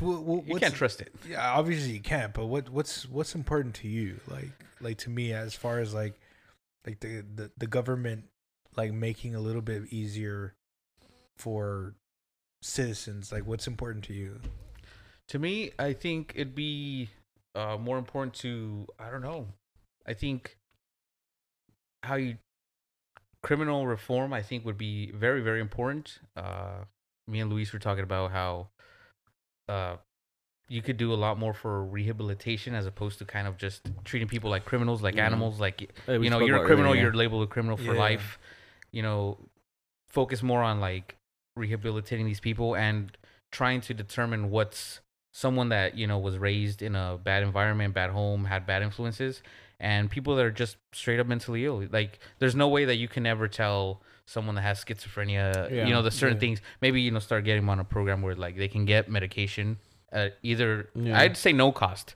[0.00, 1.14] Wh- wh- you can't trust it.
[1.28, 2.32] Yeah, obviously you can't.
[2.34, 4.18] But what what's what's important to you?
[4.28, 4.50] Like
[4.80, 6.14] like to me, as far as like
[6.86, 8.24] like the the, the government
[8.76, 10.54] like making a little bit easier
[11.36, 11.94] for
[12.64, 13.30] citizens.
[13.30, 14.40] Like what's important to you?
[15.28, 17.10] To me, I think it'd be
[17.54, 19.46] uh, more important to I don't know.
[20.06, 20.56] I think
[22.02, 22.36] how you
[23.42, 26.18] criminal reform I think would be very very important.
[26.36, 26.84] Uh,
[27.28, 28.68] me and Luis were talking about how
[29.68, 29.96] uh,
[30.68, 34.28] you could do a lot more for rehabilitation as opposed to kind of just treating
[34.28, 35.20] people like criminals, like Mhm.
[35.26, 35.60] animals.
[35.60, 38.00] Like Yeah, we you know, you're a criminal, earlier, you're labeled a criminal for Yeah.
[38.00, 38.38] life.
[38.92, 39.38] You know,
[40.08, 41.16] focus more on like
[41.56, 43.16] rehabilitating these people and
[43.52, 45.00] trying to determine what's
[45.32, 49.42] someone that you know was raised in a bad environment, bad home, had bad influences,
[49.80, 51.84] and people that are just straight up mentally ill.
[51.90, 55.70] Like, there's no way that you can ever tell someone that has schizophrenia.
[55.70, 55.86] Yeah.
[55.86, 56.40] You know, the certain Yeah.
[56.40, 56.60] things.
[56.80, 59.78] Maybe you know, start getting them on a program where like they can get medication.
[60.12, 61.18] Uh, either Yeah.
[61.18, 62.14] I'd say no cost.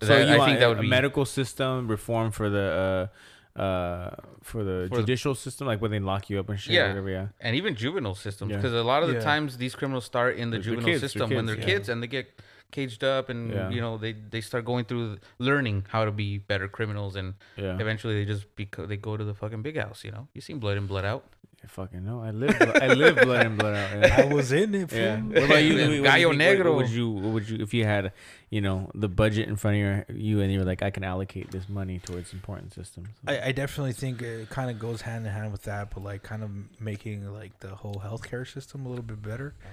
[0.00, 3.10] So That- you I want think that would a be medical system reform for the
[3.12, 3.16] uh,
[3.58, 4.10] uh,
[4.42, 6.88] for the For the- judicial system, like when they lock you up and shit, Yeah.
[6.88, 7.10] whatever.
[7.10, 8.56] Yeah, and even juvenile systems Yeah.
[8.58, 9.20] because a lot of the Yeah.
[9.32, 11.66] times these criminals start in the They're- they're juvenile kids, they're system when they're kids,
[11.66, 11.74] yeah.
[11.74, 12.40] kids and they get
[12.70, 13.70] caged up and Yeah.
[13.70, 17.78] you know they they start going through learning how to be better criminals and yeah.
[17.80, 20.58] eventually they just beco- they go to the fucking big house you know you seen
[20.58, 21.24] blood in blood out
[21.62, 22.20] I fucking know.
[22.22, 22.56] I live.
[22.60, 23.98] I live blood in blood out.
[23.98, 24.20] Yeah.
[24.22, 24.90] I was in it.
[24.90, 24.98] Fool.
[24.98, 25.20] Yeah.
[25.28, 25.74] What about you?
[25.74, 26.00] Louis?
[26.00, 26.74] What you Gallo Negro.
[26.76, 27.10] Would you?
[27.10, 27.58] What would you?
[27.60, 28.12] If you had,
[28.48, 31.02] you know, the budget in front of your you, and you were like, I can
[31.02, 33.08] allocate this money towards important systems.
[33.26, 36.22] I, I definitely think it kind of goes hand in hand with that, but like
[36.22, 36.50] kind of
[36.80, 39.54] making like the whole healthcare system a little bit better.
[39.64, 39.68] Oh,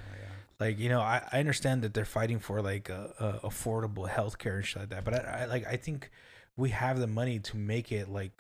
[0.60, 4.56] like you know, I, I understand that they're fighting for like a, a affordable healthcare
[4.56, 6.10] and shit like that, but I, I like I think
[6.58, 8.32] we have the money to make it like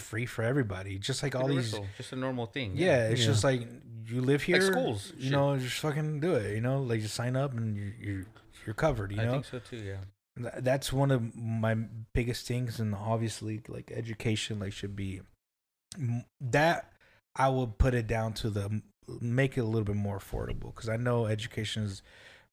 [0.00, 1.74] free for everybody, just like all these.
[1.96, 3.26] Just a normal thing Yeah, it's Yeah.
[3.26, 3.66] just like
[4.06, 5.32] you live here, schools, You shit.
[5.32, 6.54] know, just fucking do it.
[6.54, 8.26] You know, like just sign up and you you
[8.66, 9.12] you're covered.
[9.12, 9.96] You I know, think so too yeah
[10.60, 11.74] that's one of my
[12.14, 15.20] biggest things and obviously like education like should be
[16.40, 16.92] that
[17.36, 18.80] i would put it down to the
[19.20, 22.02] make it a little bit more affordable because i know education is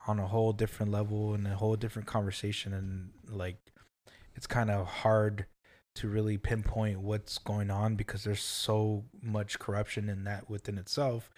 [0.08, 3.58] on a whole different level and a whole different conversation and like
[4.36, 5.46] it's kind of hard
[5.98, 11.30] to really pinpoint what's going on because there's so much corruption in that within itself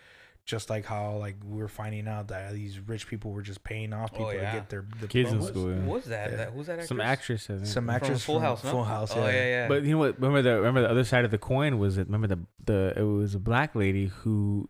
[0.49, 3.93] just like how like we were finding out that these rich people were just paying
[3.93, 4.51] off Oh, people yeah.
[4.51, 5.70] to get their Kids in school.
[5.70, 5.76] Yeah.
[5.76, 6.32] Who was that?
[6.32, 6.38] Yeah.
[6.38, 6.88] that who's that actress?
[6.89, 7.49] Some actress.
[7.49, 7.66] I think.
[7.68, 8.72] Some From actress Full from House no?
[8.72, 9.32] Full House, oh yeah.
[9.32, 10.16] yeah yeah But you know what?
[10.20, 13.03] Remember the remember the other side of the coin was that remember the the it
[13.03, 14.68] was a black lady who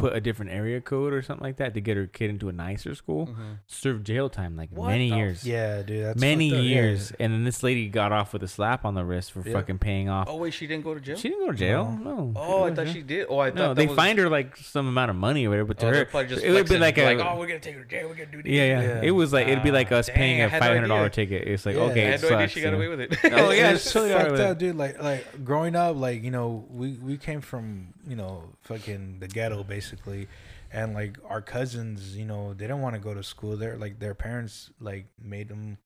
[0.00, 2.52] put a different area code or something like that to get her kid into a
[2.52, 3.26] nicer school.
[3.26, 3.58] Mhm.
[3.66, 5.46] Served jail time like What many the years.
[5.46, 6.04] Yeah, dude.
[6.04, 6.64] That's many fucked up.
[6.64, 6.70] Yeah.
[6.70, 9.52] years, and then this lady got off with a slap on the wrist for Yeah.
[9.52, 10.28] fucking paying off.
[10.28, 11.98] oh wait she didn't go to jail She didn't go to jail.
[12.02, 12.32] No.
[12.36, 14.56] oh I thought to she did oh I thought No, they was, fined her like
[14.56, 17.12] some amount of money or whatever, but to oh, her, it would be like a
[17.28, 19.00] oh we're gonna take her to jail we're gonna do this yeah, yeah, Yeah.
[19.02, 21.08] It was like it'd be like us paying dang, I a no five hundred dollar
[21.08, 21.46] ticket.
[21.46, 21.82] It's like Yeah.
[21.82, 24.40] okay, I had no idea she got away with it Oh, yeah, it's totally fucked
[24.40, 24.76] up, dude.
[24.76, 29.28] Like, like growing up, like you know, we we came from you know fucking the
[29.28, 30.28] ghetto basically,
[30.72, 33.56] and like our cousins, you know, they didn't want to go to school.
[33.56, 35.78] They're like their parents like made them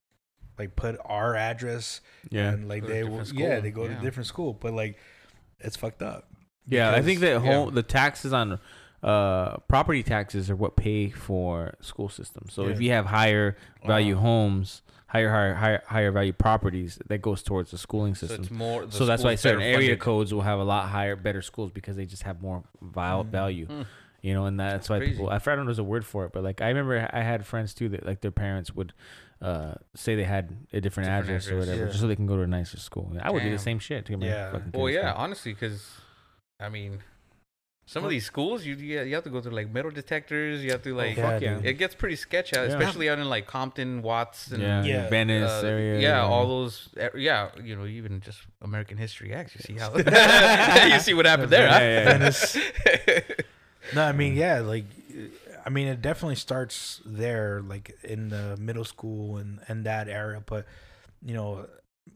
[0.57, 3.95] like put our address Yeah, and like they different w- yeah they go yeah.
[3.95, 4.97] to different school, but like
[5.59, 6.29] it's fucked up.
[6.67, 6.91] yeah.
[6.91, 7.53] I think because- that yeah.
[7.53, 8.59] whole the taxes on
[9.03, 12.53] uh property taxes are what pay for school systems.
[12.53, 13.55] So if you have higher
[13.85, 14.21] value Wow.
[14.21, 18.43] homes, higher higher higher higher value properties, that goes towards the schooling so system.
[18.43, 19.99] it's more the So that's why certain area funded.
[19.99, 23.25] codes will have a lot higher, better schools because they just have more Mm.
[23.27, 23.67] value.
[23.67, 23.85] Mm.
[24.21, 25.11] You know, and that's, That's why crazy.
[25.13, 25.29] people.
[25.29, 27.89] I forgot there's a word for it, but like I remember I had friends too
[27.89, 28.91] that like their parents would
[29.41, 31.87] uh, say they had a different, Different address, or whatever, yeah.
[31.87, 33.15] just so they can go to a nicer school.
[33.21, 34.51] I would do the same shit to get my Yeah.
[34.53, 35.91] fucking well yeah honestly because
[36.59, 36.99] I mean
[37.87, 40.63] some Well- of these schools you you you have to go through like metal detectors
[40.63, 41.59] you have to like yeah, fuck yeah.
[41.63, 42.73] it gets pretty sketchy out, Yeah.
[42.75, 45.09] especially out in like Compton Watts and yeah, Yeah.
[45.09, 45.99] Venice uh, area.
[45.99, 49.53] yeah, all those, uh, yeah, you know, even just American History X.
[49.55, 49.89] You see how
[50.93, 53.21] you see what happened there, Yeah, yeah, yeah.
[53.21, 53.21] huh?
[53.93, 54.85] No, I mean, yeah, like,
[55.63, 60.41] I mean, it definitely starts there, like in the middle school and and that area,
[60.43, 60.65] but
[61.23, 61.67] you know,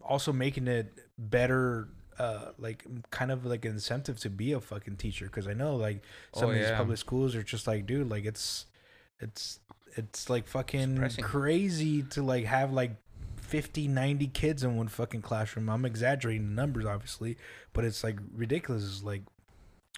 [0.02, 1.88] also making it better
[2.20, 5.76] uh like kind of like an incentive to be a fucking teacher because I know
[5.78, 6.04] like
[6.36, 8.66] some Oh, of these public schools are just like dude like it's
[9.20, 9.60] it's
[9.96, 11.24] it's like fucking Depressing.
[11.24, 12.92] crazy to like have like
[13.42, 15.70] 50 90 kids in one fucking classroom.
[15.70, 17.38] I'm exaggerating the numbers obviously
[17.74, 18.84] but it's like ridiculous.
[18.84, 19.24] It's like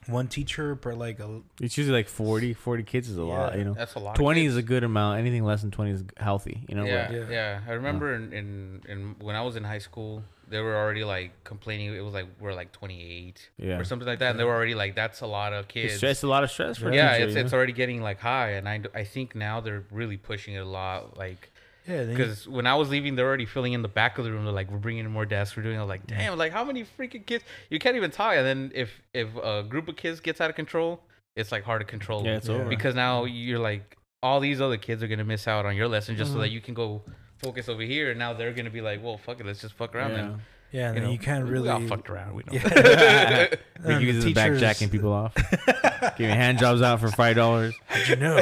[0.08, 3.64] one teacher per like a It's usually like 40, 40 kids is a lot, you
[3.64, 3.74] know.
[3.74, 4.16] That's a lot.
[4.16, 5.20] 20 is a good amount.
[5.20, 6.86] Anything less than 20 is healthy, you know.
[6.86, 7.26] yeah, but- Yeah.
[7.30, 11.04] yeah, I remember in, in in when I was in high school, they were already
[11.04, 11.96] like complaining.
[11.96, 13.78] It was like we're like 28 Yeah.
[13.80, 15.96] or something like that, and they were already like, "That's a lot of It's kids."
[15.98, 18.20] stress, a lot of stress for a yeah, teacher, it's you it's already getting like
[18.20, 21.52] high, and I I think now they're really pushing it a lot, like.
[21.88, 24.24] Yeah then you- Because when I was leaving, they're already filling in the back of
[24.26, 24.44] the room.
[24.46, 25.56] They're like, "We're bringing in more desks.
[25.58, 27.44] We're doing." I was like, "Damn!" Like, how many freaking kids?
[27.70, 28.36] You can't even talk.
[28.36, 31.02] And then if if a group of kids gets out of control,
[31.36, 32.24] it's like hard to control.
[32.26, 32.56] Yeah, it's Yeah.
[32.56, 32.66] over.
[32.70, 36.16] because now you're like, all these other kids are gonna miss out on your lesson
[36.16, 36.42] just so Mhm.
[36.42, 37.04] that you can go
[37.40, 38.12] focus over here.
[38.12, 40.18] And now they're gonna be like, "Well, fuck it, let's just fuck around yeah.
[40.18, 42.36] then." Yeah and You know, you can't really We all fucked around.
[42.36, 42.54] We know.
[42.54, 43.48] Yeah.
[43.84, 45.34] Ricky And the teachers- jacking people off.
[46.18, 48.42] Giving hand jobs out for five dollars how'd you know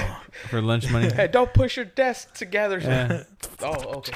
[0.50, 1.10] for lunch money.
[1.12, 2.80] hey, don't push your desk together.
[2.80, 3.24] Yeah.
[3.62, 4.14] Oh, okay.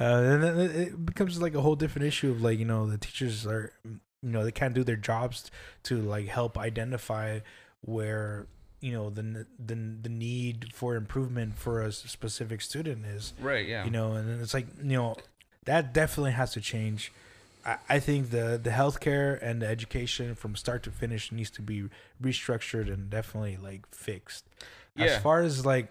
[0.00, 2.86] uh, and then it it becomes like a whole different issue of like you know
[2.86, 5.50] the teachers are you know they can't do their jobs
[5.84, 7.40] to like help identify
[7.82, 8.46] where
[8.80, 13.66] you know the the the need for improvement for a s- specific student is Right.
[13.66, 13.84] Yeah.
[13.84, 15.16] you know and it's like you know
[15.70, 17.12] that definitely has to change
[17.64, 21.62] I, I think the the healthcare and the education from start to finish needs to
[21.62, 21.78] be
[22.22, 24.44] restructured and definitely like fixed
[24.96, 25.04] Yeah.
[25.06, 25.86] as far as like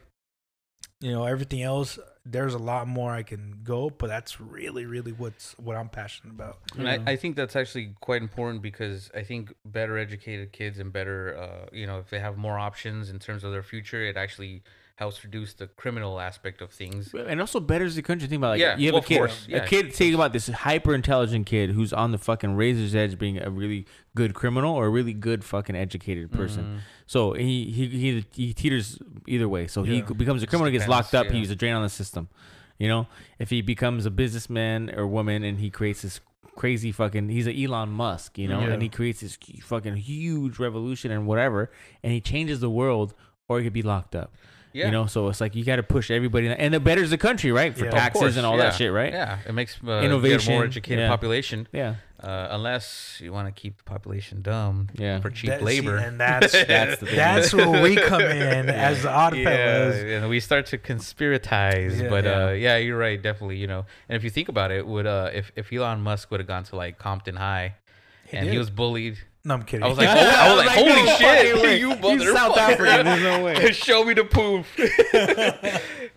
[0.99, 1.97] you know everything else
[2.32, 6.32] there's a lot more i can go but that's really really what's what i'm passionate
[6.32, 10.80] about And I, I think that's actually quite important because I think better educated kids
[10.80, 14.01] and better, uh, you know, if they have more options in terms of their future,
[14.03, 14.61] it actually
[14.95, 17.13] helps reduce the criminal aspect of things.
[17.13, 18.27] And also betters the country.
[18.27, 19.93] Think about like Yeah, you have well, a kid, yeah, a kid.
[19.93, 23.86] Think about this hyper intelligent kid who's on the fucking razor's edge, being a really
[24.13, 26.63] good criminal or a really good fucking educated person.
[26.63, 26.80] Mhm.
[27.07, 29.67] So he he he, he teeters either way.
[29.67, 31.25] So he becomes a criminal, gets locked up.
[31.27, 31.32] yeah.
[31.34, 32.18] He's a drain on the system.
[32.78, 33.07] You know,
[33.39, 36.22] if he becomes a businessman or woman and he creates this
[36.55, 38.38] crazy fucking, he's an Elon Musk.
[38.38, 38.67] You know, Yeah.
[38.74, 41.72] and he creates this fucking huge revolution and whatever,
[42.03, 43.13] and he changes the world,
[43.47, 44.34] or he could be locked up.
[44.72, 44.86] Yeah.
[44.86, 47.51] You know, so it's like you got to push everybody, and it betters the country,
[47.51, 47.76] right?
[47.76, 47.91] For Yeah.
[47.91, 49.11] Taxes and all that shit, right?
[49.11, 51.67] Yeah, it makes uh, Innovation, more educated population.
[51.74, 55.22] Yeah, Uh, unless you want to keep the population dumb yeah.
[55.22, 55.95] for cheap That- see, labor.
[55.95, 58.74] and that's That's the that's where we come in Yeah.
[58.74, 62.01] as the odd yeah, fellas and we start to conspiratize.
[62.01, 62.09] Yeah.
[62.09, 62.45] but Yeah.
[62.47, 63.55] uh, yeah, you're right, definitely.
[63.57, 66.41] You know, and if you think about it, would uh, if if Elon Musk would
[66.41, 67.76] have gone to like Compton High,
[68.28, 70.76] He and he was bullied, no i'm kidding I was like, oh, I was like,
[70.76, 71.61] holy fucking way.
[71.61, 72.57] shit, you He's South.
[72.57, 73.05] African.
[73.05, 73.72] There's no way.
[73.72, 74.67] Show me the poof.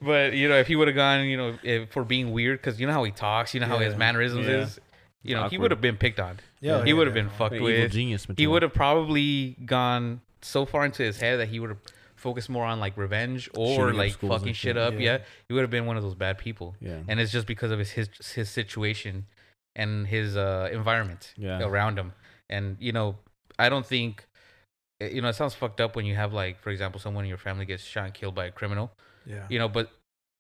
[0.03, 2.80] but you know, if he would have gone, you know, if, for being weird, because
[2.80, 3.98] you know how he talks, you know how his Yeah.
[3.98, 4.62] mannerisms Yeah.
[4.62, 4.80] is.
[5.22, 6.38] You know, he would have been picked on.
[6.60, 7.22] Yeah, he yeah, would have yeah.
[7.22, 7.92] been fucked Evil with.
[7.92, 8.52] genius He material.
[8.52, 11.78] would have probably gone so far into his head that he would have
[12.16, 14.70] focused more on like revenge or Shooting up like schools and fucking shit.
[14.70, 14.94] shit up.
[14.94, 15.00] Yeah.
[15.00, 15.18] Yeah.
[15.48, 16.74] he would have been one of those bad people.
[16.80, 16.98] Yeah.
[17.08, 19.26] And it's just because of his his, his situation
[19.76, 21.62] and his uh, environment Yeah.
[21.62, 22.12] around him.
[22.50, 23.16] And you know,
[23.58, 24.26] I don't think
[25.00, 27.28] eh, you know it sounds fucked up when you have like, for example, someone in
[27.28, 28.92] your family gets shot and killed by a criminal.
[29.26, 29.90] yeah You know, but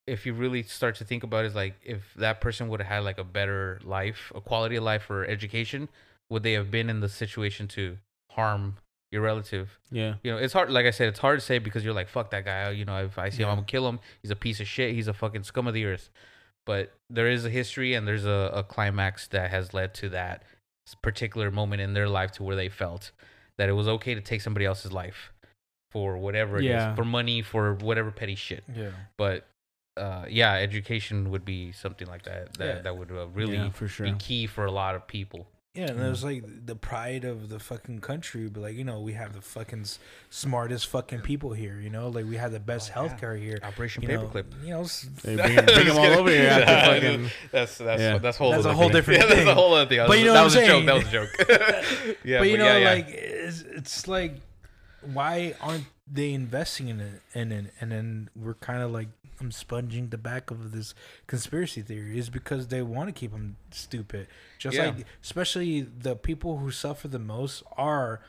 [0.06, 2.88] if you really start to think about it, it's like if that person would have
[2.88, 5.88] had like a better life, a quality of life or education,
[6.30, 7.98] would they have been in the situation to
[8.32, 8.76] harm
[9.12, 9.78] your relative?
[9.90, 10.14] Yeah.
[10.22, 10.70] You know, it's hard.
[10.70, 12.70] Like I said, it's hard to say because you're like, fuck that guy.
[12.70, 14.00] You know, if I see him, I'm gonna kill him.
[14.22, 14.94] He's a piece of shit.
[14.94, 16.10] He's a fucking scum of the earth.
[16.66, 20.42] But there is a history and there's a, a climax that has led to that
[21.02, 23.12] particular moment in their life to where they felt
[23.58, 25.32] that it was okay to take somebody else's life
[25.90, 26.94] for whatever it is, Yeah.
[26.94, 28.64] for money, for whatever petty shit.
[28.74, 29.46] yeah But
[29.96, 32.54] uh, yeah, education would be something like that.
[32.58, 32.82] That Yeah.
[32.82, 34.06] that would uh, really Yeah, for sure.
[34.06, 35.46] be key for a lot of people.
[35.74, 38.46] Yeah, and it was like the pride of the fucking country.
[38.46, 39.86] But like, you know, we have the fucking
[40.28, 41.80] smartest fucking people here.
[41.80, 43.08] You know, like we have the best Oh, yeah.
[43.08, 43.58] healthcare here.
[43.62, 44.44] Operation You know, Paperclip.
[44.64, 46.66] you know, s- Hey, bring, bring them all over here after
[47.00, 47.30] fucking.
[47.52, 48.18] That's that's Yeah.
[48.18, 48.92] that's whole That's a whole thing.
[48.96, 49.48] different Yeah, that's thing.
[49.48, 50.06] a whole other thing.
[50.06, 50.84] But you know that what was I'm a joke.
[50.86, 52.16] That was a joke.
[52.24, 52.90] yeah, but you know, yeah, yeah.
[52.92, 54.34] like it's, it's like,
[55.00, 57.22] why aren't they investing in it?
[57.34, 59.08] And then and then we're kind of like
[59.42, 60.94] I'm sponging the back of this
[61.26, 64.28] conspiracy theory is because they want to keep them stupid.
[64.58, 64.86] Just Yeah.
[64.86, 68.20] like, especially the people who suffer the most are.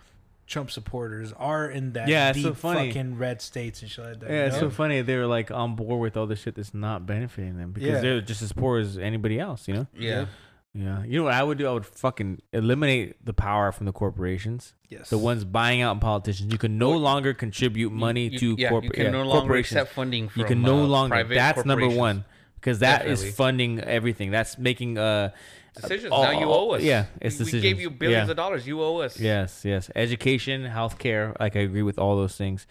[0.45, 2.89] Trump supporters are in that Yeah, it's deep so funny.
[2.89, 4.29] fucking red states and shit like that.
[4.29, 5.01] Yeah, you it's so funny.
[5.01, 7.99] They're like on board with all the shit that's not benefiting them because Yeah.
[8.01, 9.69] they're just as poor as anybody else.
[9.69, 9.87] You know.
[9.97, 10.25] yeah.
[10.75, 11.03] Yeah.
[11.03, 11.67] You know what I would do?
[11.67, 15.09] I would fucking eliminate the power from the corporations, yes.
[15.11, 16.51] the ones buying out politicians.
[16.51, 19.55] You can no longer contribute money You- to yeah, corp- you can yeah, no longer
[19.55, 21.23] accept funding from you can no uh, longer.
[21.23, 23.31] That's number one because that is Definitely.
[23.35, 24.31] funding everything.
[24.31, 25.29] That's making uh
[25.75, 26.11] decisions.
[26.15, 26.81] Oh, now you owe us.
[26.81, 28.31] yeah, it's we, we gave you billions Yeah.
[28.31, 28.65] of dollars.
[28.65, 29.19] You owe us.
[29.19, 29.91] Yes, yes.
[29.95, 32.65] Education, healthcare, like I agree with all those things.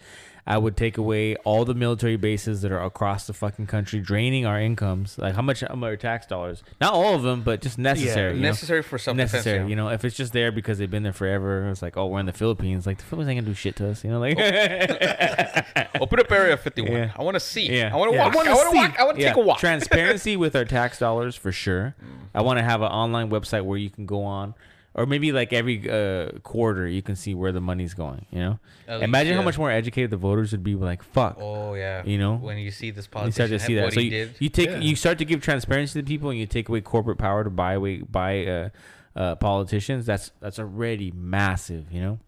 [0.45, 4.45] I would take away all the military bases that are across the fucking country, draining
[4.45, 5.17] our incomes.
[5.17, 6.63] Like how much much are tax dollars?
[6.81, 8.35] Not all of them, but just necessary.
[8.35, 8.49] you know?
[8.49, 9.59] necessary for self necessary.
[9.59, 9.69] defense.
[9.69, 12.19] You know, if it's just there because they've been there forever, it's like, oh, we're
[12.19, 12.85] in the Philippines.
[12.85, 14.03] Like the Philippines ain't gonna do shit to us.
[14.03, 15.61] You know, like oh.
[15.95, 16.91] oh, Open up Area 51.
[16.91, 17.11] Yeah.
[17.17, 17.71] I want to see.
[17.71, 17.93] Yeah.
[17.93, 18.25] I want to Yeah.
[18.25, 18.33] walk.
[18.35, 18.77] I wanna see.
[18.77, 18.99] walk.
[18.99, 19.29] I want to Yeah.
[19.29, 19.59] take a walk.
[19.59, 21.95] Transparency with our tax dollars for sure.
[22.03, 22.27] Mm.
[22.35, 24.55] I want to have an online website where you can go on,
[24.95, 28.25] or maybe like every uh, quarter you can see where the money's going.
[28.31, 30.75] You know, least, imagine how much more educated the voters would be.
[30.75, 31.37] Like, fuck.
[31.39, 32.03] Oh yeah.
[32.05, 32.35] You know?
[32.35, 33.93] when you see this politician, you start to see that.
[33.93, 34.79] So you, you take Yeah.
[34.79, 37.73] you start to give transparency to people, and you take away corporate power to buy
[37.73, 38.69] away buy uh,
[39.15, 40.05] uh, politicians.
[40.05, 41.91] That's that's already massive.
[41.91, 42.19] You know,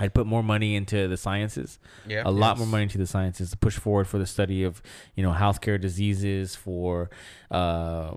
[0.00, 2.22] I'd put more money into the sciences yeah.
[2.24, 4.80] a lot more money into the sciences to push forward for the study of
[5.16, 7.10] you know healthcare diseases for
[7.50, 8.12] uh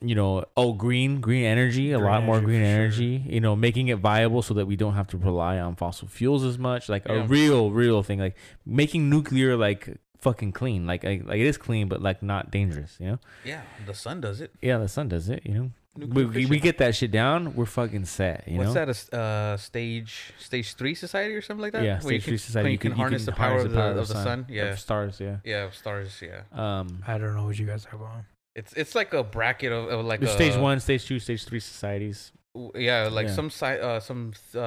[0.00, 2.74] you know oh green green energy a Green lot more green for sure.
[2.74, 6.08] energy you know making it viable so that we don't have to rely on fossil
[6.08, 11.04] fuels as much like a real real thing like making nuclear like fucking clean like,
[11.04, 14.40] like like it is clean but like not dangerous you know Yeah, the sun does
[14.40, 14.52] it.
[14.62, 17.66] yeah the sun does it you know Nuclear we, we get that shit down we're
[17.66, 18.88] fucking set you What's know that?
[18.88, 21.84] A s- uh, stage stage three society or something like that?
[21.84, 23.64] yeah Where you stage can, three society you can, you harness can the power, harness
[23.66, 24.38] of, the, of the sun.
[24.40, 26.20] of Yeah, stars yeah yeah, of stars.
[26.20, 28.24] Yeah, um I don't know what you guys have on.
[28.54, 31.44] It's it's like a bracket of, of like There's a, stage one, stage two, stage
[31.44, 32.32] three societies.
[32.76, 33.32] Yeah, like Yeah.
[33.34, 34.58] some sci- uh, some uh,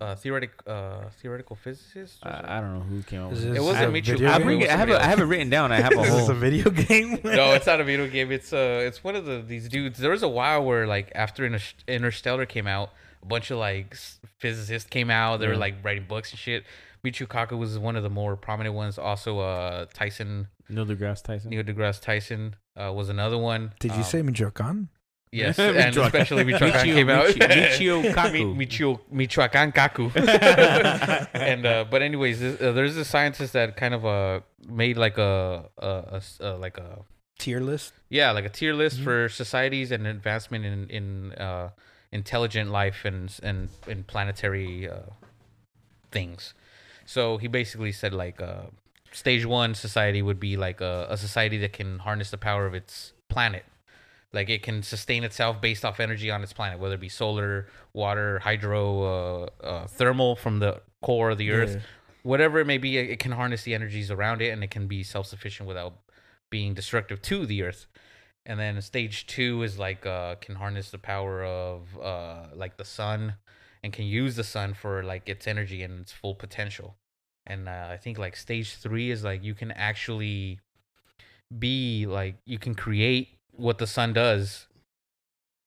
[0.00, 2.18] uh, theoretic uh, theoretical physicists.
[2.24, 2.32] or.
[2.32, 3.56] I, I don't know who came up with this it.
[3.58, 5.00] It wasn't a Michio I, bring it it, I have somebody it.
[5.02, 5.70] I have it written down.
[5.70, 6.30] I have a Is this whole.
[6.32, 7.20] a video game?
[7.24, 8.32] no, it's not a video game.
[8.32, 10.00] It's uh, it's one of the these dudes.
[10.00, 12.90] There was a while where like after Inter- Interstellar came out,
[13.22, 13.94] a bunch of like
[14.40, 15.36] physicists came out.
[15.38, 16.64] They were like writing books and shit.
[17.04, 18.98] Michio Kaku was one of the more prominent ones.
[18.98, 21.50] Also, uh, Tyson Neil deGrasse Tyson.
[21.50, 23.72] Neil deGrasse Tyson uh, was another one.
[23.80, 24.88] Did you Um, say Michoacan?
[25.30, 25.58] yes?
[25.60, 26.02] and Michoacan.
[26.06, 27.26] especially Michoacan Michio- came out.
[27.26, 28.56] Michio- Michio Kaku.
[28.56, 30.10] Michio Michoacan Kaku.
[31.34, 35.18] and uh, but anyways, this, uh, there's a scientist that kind of uh made like
[35.18, 37.04] a, a, a s- uh, like a
[37.38, 37.92] Tier list?
[38.08, 39.04] yeah like a tier list Mhm.
[39.04, 41.70] for societies and advancement in in uh,
[42.12, 45.10] intelligent life and and in planetary uh,
[46.12, 46.54] things.
[47.04, 48.66] So he basically said like uh,
[49.12, 52.74] stage one society would be like a, a society that can harness the power of
[52.74, 53.64] its planet.
[54.32, 57.66] Like it can sustain itself based off energy on its planet, whether it be solar,
[57.92, 61.80] water, hydro, uh, uh, thermal from the core of the earth, Yeah.
[62.22, 62.96] whatever it may be.
[62.96, 65.94] It can harness the energies around it, and it can be self sufficient without
[66.48, 67.86] being destructive to the earth.
[68.46, 72.84] And then stage two is like uh, can harness the power of uh, like the
[72.86, 73.34] sun,
[73.82, 76.96] and can use the sun for like its energy and its full potential.
[77.46, 80.60] And uh, I think like stage three is like you can actually
[81.56, 84.66] be like you can create what the sun does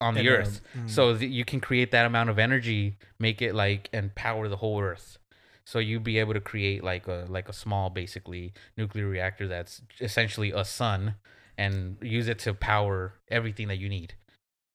[0.02, 0.62] on the And, uh, earth.
[0.78, 0.90] mm.
[0.90, 4.58] so that you can create that amount of energy make it like and power the
[4.58, 5.18] whole earth.
[5.64, 9.82] So you'd be able to create like a like a small basically nuclear reactor that's
[10.00, 11.16] essentially a sun
[11.58, 14.16] and use it to power everything that you need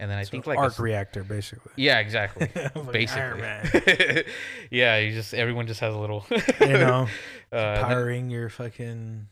[0.01, 1.73] and then i So think like a arc s- reactor, basically.
[1.77, 2.49] yeah exactly
[2.93, 4.25] basically
[4.71, 6.27] yeah you just everyone just has a little
[6.61, 7.07] you know,
[7.53, 9.29] uh, then- powering your fucking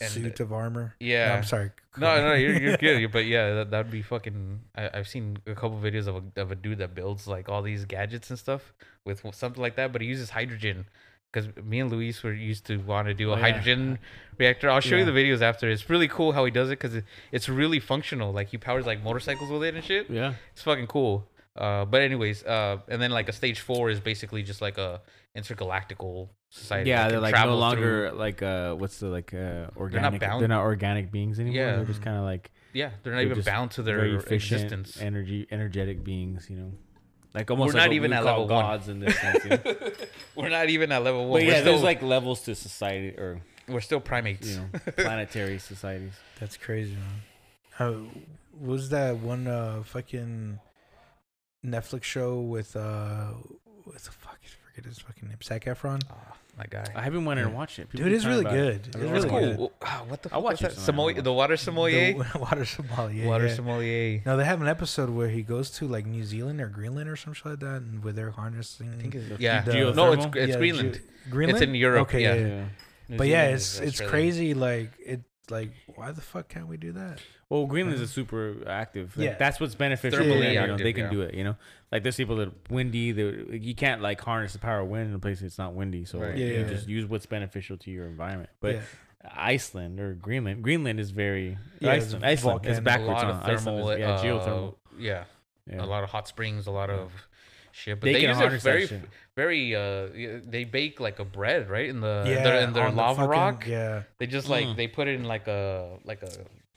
[0.00, 0.96] And, suit of armor.
[1.00, 1.70] No, yeah I'm sorry.
[1.96, 3.12] No, no, you're you're good.
[3.12, 4.60] But yeah, that that'd be fucking.
[4.74, 7.62] I, I've seen a couple videos of a of a dude that builds like all
[7.62, 8.74] these gadgets and stuff
[9.06, 10.86] with something like that, but he uses hydrogen.
[11.34, 13.42] Because me and Luis were used to want to do a Oh, yeah.
[13.42, 13.98] hydrogen
[14.38, 14.70] reactor.
[14.70, 15.68] I'll show you the videos after.
[15.68, 18.32] It's really cool how he does it because it, it's really functional.
[18.32, 20.08] Like he powers like motorcycles with it and shit.
[20.08, 20.34] Yeah.
[20.52, 21.28] It's fucking cool.
[21.56, 25.00] Uh, but anyways, uh, and then like a stage four is basically just like a
[25.36, 26.90] intergalactical society.
[26.90, 30.30] Yeah, they're like no travel longer through- like uh what's the like uh organic they're
[30.30, 31.56] not, bound- organic beings anymore.
[31.56, 31.76] Yeah.
[31.76, 35.00] They're just kind of like Yeah, they're not they're even bound to their existence.
[35.00, 36.72] energy energetic beings, you know.
[37.34, 38.64] Like almost We're like not even we at call level one.
[38.64, 39.44] gods in this sense.
[39.44, 39.90] You know?
[40.36, 41.40] We're not even at level one.
[41.40, 44.48] but we're yeah, still, there's like levels to society or we're still primates.
[44.48, 44.66] you know
[44.96, 46.12] planetary societies.
[46.38, 47.22] That's crazy, man.
[47.72, 48.04] How
[48.60, 50.60] was that one uh fucking
[51.64, 53.32] Netflix show with uh
[53.84, 56.02] with fuck I forget his fucking name Zac Efron?
[56.10, 56.84] Ah, my guy.
[56.94, 57.88] I haven't went and watched it.
[57.90, 58.56] People Dude, it's really about it.
[58.56, 58.72] good.
[58.72, 59.68] I It's haven't really watched cool.
[59.80, 60.10] good.
[60.10, 60.70] What the I'll fuck watch was that?
[60.72, 60.84] sometime.
[60.84, 62.12] Sommelier, the water sommelier.
[62.32, 63.26] The water sommelier.
[63.26, 63.54] water yeah.
[63.54, 64.22] sommelier.
[64.26, 67.16] No, they have an episode where he goes to like New Zealand or Greenland or
[67.16, 68.92] something like that, and where they're harnessing.
[68.92, 69.62] I think it's, The yeah.
[69.62, 70.94] the- no, it's it's Yeah, Greenland.
[70.94, 71.62] Ge- Greenland.
[71.62, 72.02] It's in Europe.
[72.08, 72.34] Okay, yeah.
[72.34, 72.46] yeah.
[72.46, 72.64] Yeah.
[73.08, 74.54] New But yeah, it's it's crazy.
[74.54, 77.20] Like it, like why the fuck can't we do that?
[77.50, 79.16] Well, Greenland is super active.
[79.16, 79.34] Like, Yeah.
[79.38, 80.20] that's what's beneficial.
[80.20, 81.10] Thermally to them, you know, active, they can yeah.
[81.10, 81.34] do it.
[81.34, 81.56] You know,
[81.94, 83.12] like there's people that windy.
[83.12, 86.04] That you can't like harness the power of wind in a place that's not windy.
[86.04, 86.36] So Right.
[86.36, 88.50] you Yeah, yeah, just use what's beneficial to your environment.
[88.60, 88.80] But yeah.
[89.34, 92.26] Iceland or Greenland, Greenland is very Yeah, it's Iceland.
[92.26, 92.78] Iceland is volcanic.
[92.78, 93.08] A backwards.
[93.08, 94.74] lot on of Iceland thermal, is, yeah, uh, geothermal.
[94.98, 95.24] yeah,
[95.70, 95.82] Yeah.
[95.82, 96.96] a lot of hot springs, a lot Yeah.
[96.96, 97.12] of
[97.72, 98.00] shit.
[98.00, 99.02] But They they, can use harness it very,
[99.36, 99.74] very.
[99.74, 101.88] Uh, they bake like a bread, right?
[101.88, 103.66] In the yeah, in their, in their on the lava fucking- rock.
[103.66, 104.76] Yeah, They just like Mm.
[104.76, 106.30] they put it in like a like a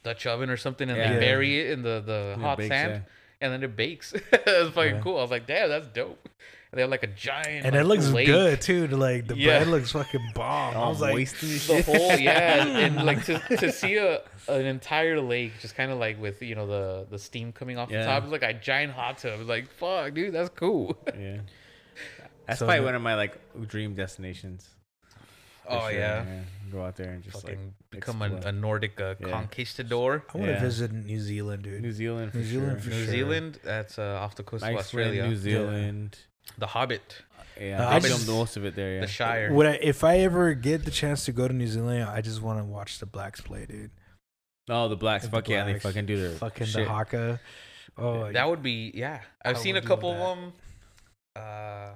[0.03, 1.13] Dutch oven or something, and Yeah.
[1.13, 3.03] they bury it in the the Yeah, hot bakes, sand,
[3.41, 4.13] and then it bakes.
[4.31, 5.01] it's fucking Yeah.
[5.01, 5.17] cool.
[5.17, 6.27] I was like, damn, that's dope.
[6.71, 8.27] And they have like a giant, and like, it looks lake.
[8.27, 8.88] good too.
[8.88, 9.59] to, Like the Yeah.
[9.59, 10.75] bread looks fucking bomb.
[10.75, 15.19] I was like, moist the whole yeah and like to, to see a an entire
[15.21, 17.99] lake just kind of like with you know the the steam coming off Yeah.
[18.01, 21.38] the top it's like a giant hot tub It's like fuck dude that's cool yeah.
[22.47, 24.67] That's So probably the- one of my like dream destinations.
[25.68, 26.26] For oh sure, yeah
[26.72, 29.30] Go out there and just fucking like become a, a nordic uh, Yeah.
[29.30, 30.59] conquistador I want to Yeah.
[30.59, 31.82] visit New Zealand, dude.
[31.82, 32.32] New Zealand.
[32.34, 32.91] For New Zealand sure.
[32.91, 33.11] for new sure.
[33.13, 36.18] zealand that's uh, off the coast of australia New Zealand.
[36.57, 37.22] the hobbit
[37.59, 38.95] Yeah, I I filmed just- most of it there.
[38.95, 39.01] Yeah.
[39.01, 42.03] the shire Would I, if I ever get the chance to go to New Zealand,
[42.03, 43.91] I just want to watch the blacks play, dude.
[44.70, 45.24] Oh, the blacks.
[45.26, 46.86] The Fuck yeah, they fucking do their Fucking shit.
[46.86, 47.39] the haka.
[47.97, 50.53] Oh, that would be yeah i've I seen a couple of them
[51.36, 51.89] uh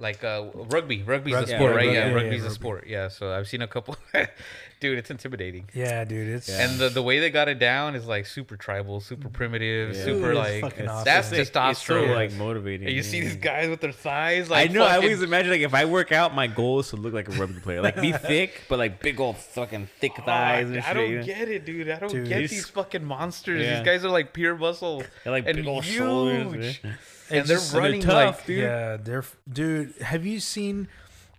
[0.00, 2.42] like uh rugby rugby's Rug- a yeah, sport right rugby, yeah, yeah, rugby's yeah, a
[2.42, 2.54] rugby.
[2.54, 3.96] sport yeah so i've seen a couple
[4.80, 6.28] dude it's intimidating yeah, dude.
[6.28, 6.68] It's Yeah.
[6.68, 10.04] and the, the way they got it down is like super tribal, super primitive, Yeah.
[10.04, 11.04] super Ooh, it's like fucking awesome.
[11.04, 12.86] that's it's- It's so like motivating.
[12.86, 14.84] and you see these guys with their thighs like I know.
[14.84, 17.32] I always imagine like if I work out, my goal is to look like a
[17.32, 20.82] rugby player, like be thick, but like big old fucking thick Oh, thighs and I
[20.82, 20.94] shit.
[20.94, 21.90] don't you get it, dude.
[21.90, 23.60] I don't Dude, get these fucking monsters.
[23.62, 23.78] Yeah.
[23.78, 26.76] These guys are like pure muscle, They're like and big old shoulders.
[26.76, 26.82] huge.
[27.30, 28.58] And they're just- they're running tough, like dude.
[28.58, 29.94] Yeah, they're dude.
[30.00, 30.88] Have you seen?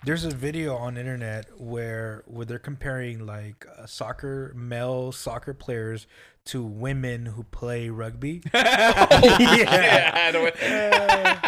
[0.06, 6.08] There's a video on internet where where they're comparing like uh, soccer male soccer players
[6.50, 8.42] to women who play rugby.
[8.54, 10.54] yeah, I don't-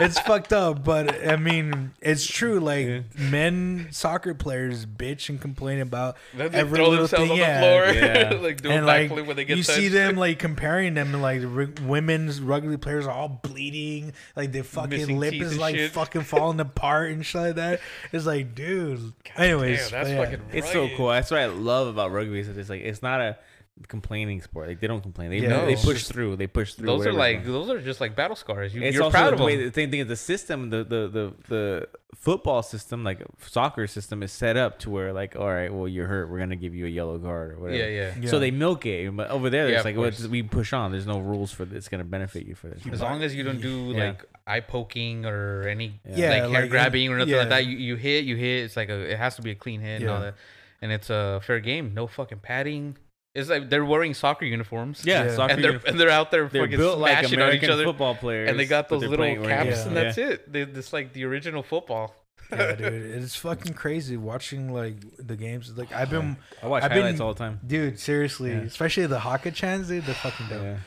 [0.03, 2.59] it's fucked up, but I mean, it's true.
[2.59, 3.01] Like Yeah.
[3.17, 7.31] men soccer players bitch and complain about they every throw little themselves thing.
[7.31, 7.59] on the yeah.
[7.59, 8.39] floor, Yeah.
[8.41, 9.77] like doing and backflip like when they get you touched.
[9.77, 14.51] see them like comparing them and like r- women's rugby players are all bleeding like
[14.51, 15.91] their fucking Missing lip is like shit.
[15.91, 17.79] fucking falling apart and shit like that
[18.11, 20.23] it's like dude anyways Damn, that's but yeah.
[20.25, 20.41] fucking.
[20.53, 21.09] It's so cool.
[21.09, 22.39] That's what I love about rugby.
[22.39, 23.37] Is that it's like it's not a
[23.87, 24.67] complaining sport.
[24.67, 25.29] Like they don't complain.
[25.31, 26.35] They Yeah, they push just- through.
[26.35, 26.85] They push through.
[26.87, 28.75] Those are like those are just like battle scars.
[28.75, 29.67] You, It's you're also proud the of them.
[29.69, 34.21] the same thing is the system, the, the the the football system, like soccer system,
[34.21, 36.85] is set up to where like, all right, well you're hurt, we're gonna give you
[36.85, 37.77] a yellow card or whatever.
[37.79, 38.13] yeah, yeah.
[38.21, 38.29] Yeah.
[38.29, 40.91] So they milk it, but over there, Yeah, it's like well, it's- we push on.
[40.91, 41.77] There's no rules for this.
[41.79, 42.85] It's gonna benefit you for this.
[42.91, 44.07] As long as you don't do Yeah.
[44.09, 47.39] like eye poking or any Yeah, like hair like, grabbing or nothing yeah.
[47.39, 48.65] like that, you, you hit, you hit.
[48.65, 50.35] It's like a it has to be a clean hit and all that,
[50.81, 51.93] and it's a fair game.
[51.95, 52.97] No fucking padding.
[53.33, 55.03] It's like they're wearing soccer uniforms.
[55.05, 55.35] yeah, Yeah.
[55.35, 57.63] soccer and they're uniform- and they're out there they're fucking built like smashing on each
[57.63, 59.83] other, football players, and they got those little caps, Yeah.
[59.87, 60.03] and yeah.
[60.03, 60.51] that's it.
[60.51, 62.13] They, it's like the original football.
[62.51, 66.89] yeah dude it's fucking crazy watching like the games like I've been I watch I've
[66.89, 67.61] been- highlights all the time.
[67.65, 68.57] dude seriously Yeah.
[68.67, 70.77] especially the Haka chants dude they're fucking dope Yeah.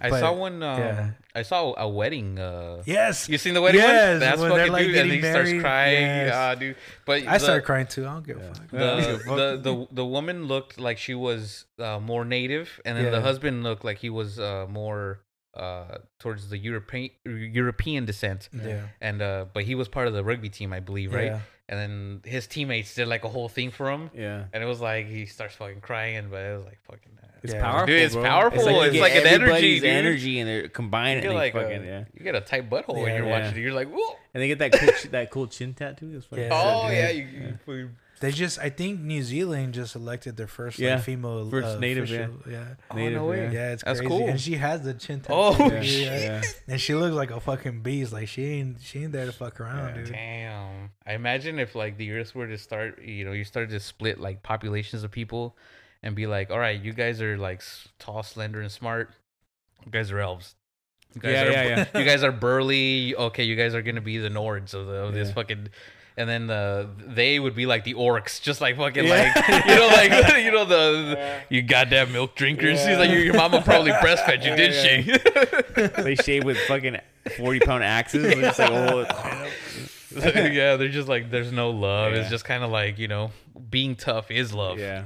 [0.00, 0.62] I But, saw one.
[0.62, 1.10] Um, yeah.
[1.34, 2.38] I saw a wedding.
[2.38, 4.20] Uh, yes you seen the wedding Yes, one?
[4.20, 6.02] That's when they're, fucking like, dude, and he getting starts crying.
[6.06, 6.34] Yes.
[6.34, 6.76] Ah, dude.
[7.06, 8.52] But I the- started crying too I don't give a Yeah.
[8.52, 13.10] fuck the, the the the woman looked like she was uh, more native, and then
[13.10, 15.20] the husband looked like he was uh, more
[15.54, 18.48] uh, towards the European European descent.
[18.52, 21.32] yeah And uh, but he was part of the rugby team, I believe, right?
[21.36, 21.40] Yeah.
[21.68, 24.44] And then his teammates did like a whole thing for him, Yeah.
[24.52, 27.12] and it was like he starts fucking crying, but it was like fucking.
[27.42, 27.60] It's Yeah.
[27.62, 27.86] powerful.
[27.86, 28.22] Dude, it's bro.
[28.24, 28.62] powerful.
[28.70, 29.90] you It's like an energy, everybody's dude.
[29.90, 32.04] energy, and they're combined, you and get like fucking a, yeah.
[32.14, 33.40] you get a tight butthole when you're yeah.
[33.44, 33.62] watching it.
[33.62, 34.16] You're like, whoa.
[34.34, 36.12] And they get that cool, that cool chin tattoo.
[36.12, 36.50] That's fucking Yeah.
[36.52, 37.10] Oh yeah, yeah.
[37.10, 41.04] you, you fucking- They just, I think New Zealand just elected their first Yeah, like,
[41.04, 42.34] female first uh, native, official.
[42.50, 42.64] yeah.
[42.90, 43.44] Oh, Native, no way.
[43.44, 43.50] yeah.
[43.52, 44.08] Yeah, it's That's crazy.
[44.08, 44.26] cool.
[44.28, 45.34] And she has the chin tattoo.
[45.34, 45.82] Oh, yeah.
[45.82, 46.22] shit.
[46.22, 46.42] Yeah.
[46.66, 48.14] And she looks like a fucking beast.
[48.14, 50.02] Like she ain't, she ain't there to fuck around, Yeah.
[50.02, 50.12] dude.
[50.12, 50.90] Damn.
[51.06, 54.18] I imagine if like the Earth were to start, you know, you started to split
[54.18, 55.54] like populations of people,
[56.06, 57.62] and be like, all right, you guys are like
[57.98, 59.10] tall, slender, and smart.
[59.84, 60.54] You guys are elves.
[61.14, 61.64] You guys Yeah, are, yeah,
[61.94, 61.98] yeah.
[62.00, 63.14] You guys are burly.
[63.14, 65.68] Okay, you guys are gonna be the Nords of, the, of this fucking.
[66.18, 69.32] And then the they would be like the orcs, just like fucking Yeah.
[69.34, 72.78] like you know like you know the you goddamn milk drinkers.
[72.82, 74.72] She's like your, your mama probably breastfed you, Yeah, did
[75.06, 75.92] yeah.
[75.96, 76.02] she?
[76.02, 76.96] they shave with fucking
[77.36, 78.22] forty pound axes.
[78.22, 79.50] They're just like, oh,
[80.14, 82.14] yeah, they're just like there's no love.
[82.14, 83.30] It's just kind of like you know
[83.70, 84.78] being tough is love.
[84.78, 85.04] yeah.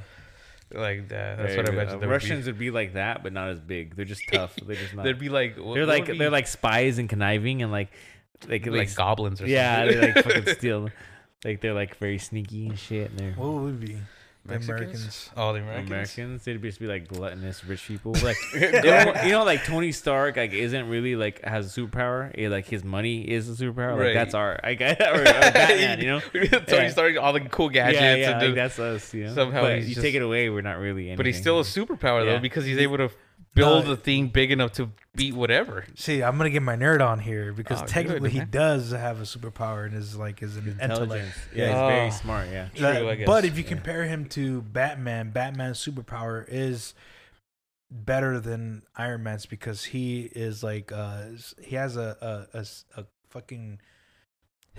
[0.72, 1.38] Like that.
[1.38, 1.74] That's Very what I good.
[1.74, 1.88] imagine.
[1.96, 3.96] Uh, they would Russians would be like that, but not as big.
[3.96, 4.54] They're just tough.
[4.56, 4.96] They're just be.
[4.96, 5.04] not.
[5.04, 7.70] They'd be like what- they're what like would they're be- like spies and conniving and
[7.72, 7.88] like
[8.48, 9.94] like like, like, goblins or yeah, something.
[9.96, 10.88] Yeah, they like fucking steal.
[11.44, 13.10] Like they're like very sneaky and shit.
[13.10, 13.96] And they're What would we be?
[14.46, 14.80] The Mexicans?
[14.80, 15.30] Americans.
[15.36, 15.86] Oh, the Americans.
[15.90, 16.44] Americans.
[16.44, 18.14] They'd just be like gluttonous rich people.
[18.22, 22.32] Like you know, like Tony Stark, like isn't really like has a superpower.
[22.38, 23.92] Eh, like his money is a superpower.
[23.92, 24.14] Like Right.
[24.14, 26.00] that's our, I guess, or, or Batman.
[26.00, 26.48] You know, Tony
[26.84, 26.88] Yeah.
[26.90, 29.12] Stark, all the cool gadgets, yeah, yeah, and like do- that's us.
[29.12, 31.02] You know, somehow but you just- take it away, we're not really.
[31.02, 31.16] Anything.
[31.18, 32.38] but he's still a superpower though Yeah.
[32.38, 33.10] because he's able to
[33.54, 33.92] build No.
[33.92, 35.84] a thing big enough to beat whatever.
[35.96, 39.18] See, I'm gonna get my nerd on here because Oh, technically good, he does have
[39.20, 40.82] a superpower and is like his intellect.
[40.82, 41.34] Intelligence.
[41.54, 41.86] Yeah, he's Oh.
[41.88, 42.48] very smart.
[42.50, 42.68] Yeah.
[42.74, 43.26] True, Uh, I guess.
[43.26, 43.68] But if you Yeah.
[43.70, 46.94] compare him to Batman, Batman's superpower is
[47.90, 51.24] better than Iron Man's because he is like uh
[51.60, 52.46] he has a
[52.94, 53.80] a fucking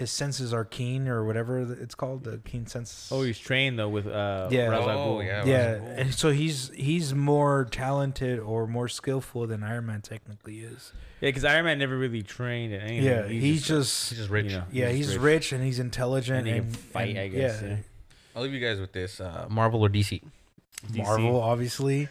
[0.01, 3.09] his senses are keen or whatever it's called the keen sense.
[3.11, 4.49] Oh, he's trained though with uh.
[4.51, 4.67] Yeah.
[4.67, 5.45] Ra's Oh, yeah.
[5.45, 10.59] yeah, Ra's and so he's he's more talented or more skillful than Iron Man technically
[10.59, 10.91] is.
[11.21, 13.03] Yeah, because Iron Man never really trained at anything.
[13.05, 14.45] Yeah, he's, just, He's just rich.
[14.51, 15.51] you know, yeah he's just rich.
[15.51, 17.75] and he's intelligent And he can and fight, and- I guess, yeah.
[18.35, 20.23] I'll leave you guys with this: uh, Marvel or DC.
[20.91, 20.97] DC.
[21.03, 22.09] Marvel obviously.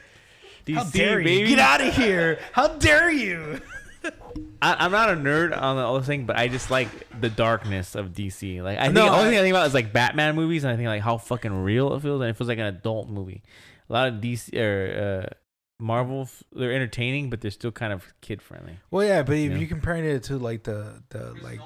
[0.67, 1.49] DC, How dare you baby.
[1.51, 2.39] get out of here?
[2.53, 3.61] How dare you?
[4.63, 6.89] I, I'm not a nerd on the other thing, but I just like
[7.21, 8.63] the darkness of DC.
[8.63, 10.65] Like I think No, the only I- thing I think about is like Batman movies,
[10.65, 13.09] and I think like how fucking real it feels, and it feels like an adult
[13.09, 13.43] movie.
[13.89, 15.35] A lot of DC or uh,
[15.79, 18.79] Marvel, they're entertaining, but they're still kind of kid friendly.
[18.91, 19.59] Well, yeah, but if Yeah.
[19.59, 21.59] you're comparing it to like the the like,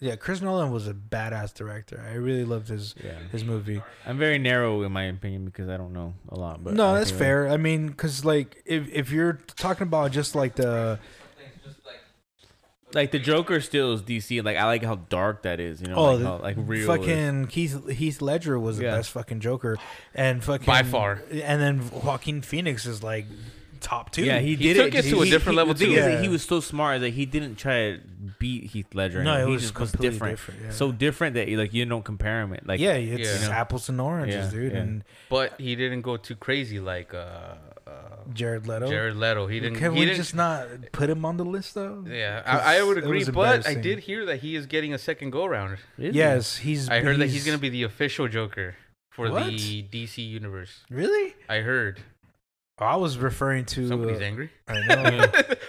[0.00, 2.04] yeah, Chris Nolan was a badass director.
[2.06, 3.80] I really loved his Yeah, his movie.
[4.04, 6.62] I'm very narrow in my opinion because I don't know a lot.
[6.62, 7.48] But no, I that's think, fair.
[7.48, 10.98] I mean, because like if if you're talking about just like the
[12.94, 14.44] Like the Joker still is DC.
[14.44, 15.80] Like I like how dark that is.
[15.80, 16.86] You know, Oh, like, how, like real.
[16.86, 19.76] fucking Keith Heath Ledger was the best fucking Joker,
[20.14, 21.22] and fucking By far.
[21.30, 23.26] and then Joaquin Phoenix is like
[23.80, 24.24] top two.
[24.24, 25.90] Yeah, he, He did took it it to a different level, the too.
[25.90, 26.20] Yeah.
[26.22, 28.00] he was so smart that he didn't try to
[28.38, 29.22] beat Heath Ledger.
[29.22, 30.32] no, it he was just completely different.
[30.38, 30.60] different.
[30.64, 30.70] yeah.
[30.70, 32.56] So different that like you don't compare him.
[32.64, 33.50] Like yeah, it's Yeah.
[33.50, 34.72] apples and oranges, Yeah, dude.
[34.72, 34.78] yeah.
[34.78, 37.56] And But he didn't go too crazy like uh,
[38.32, 38.88] Jared Leto.
[38.88, 39.46] Jared Leto.
[39.46, 39.78] He didn't.
[39.78, 42.04] Can he we did just not put him on the list though?
[42.06, 45.30] Yeah, I, I would agree, but I did hear that he is getting a second
[45.30, 45.72] go around.
[45.72, 46.18] Is he?
[46.18, 46.88] Yes, he's.
[46.88, 48.74] I heard that he's gonna be the official Joker
[49.10, 49.46] for What?
[49.46, 50.84] the DC universe.
[50.90, 51.34] Really?
[51.48, 52.00] I heard.
[52.78, 53.88] I was referring to.
[53.88, 54.50] Somebody's uh, angry.
[54.68, 55.26] I know.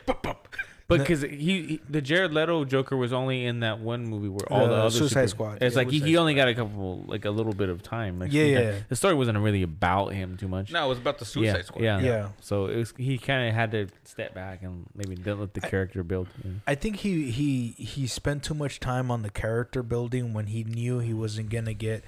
[0.89, 1.27] But because he,
[1.63, 4.89] he, the Jared Leto Joker was only in that one movie where all the other
[4.89, 5.61] Suicide super- Squad.
[5.61, 8.19] It's Yeah, like he, he only got a couple, like a little bit of time.
[8.19, 8.63] Like Yeah, screen time.
[8.63, 8.79] yeah.
[8.87, 10.71] The story wasn't really about him too much.
[10.71, 11.83] No, it was about the Suicide yeah, Squad.
[11.83, 12.27] Yeah, Yeah.
[12.39, 15.65] So it was, he kind of had to step back and maybe didn't let the
[15.65, 16.29] I- character build.
[16.41, 16.51] Yeah.
[16.65, 20.63] I think he he he spent too much time on the character building when he
[20.63, 22.05] knew he wasn't gonna get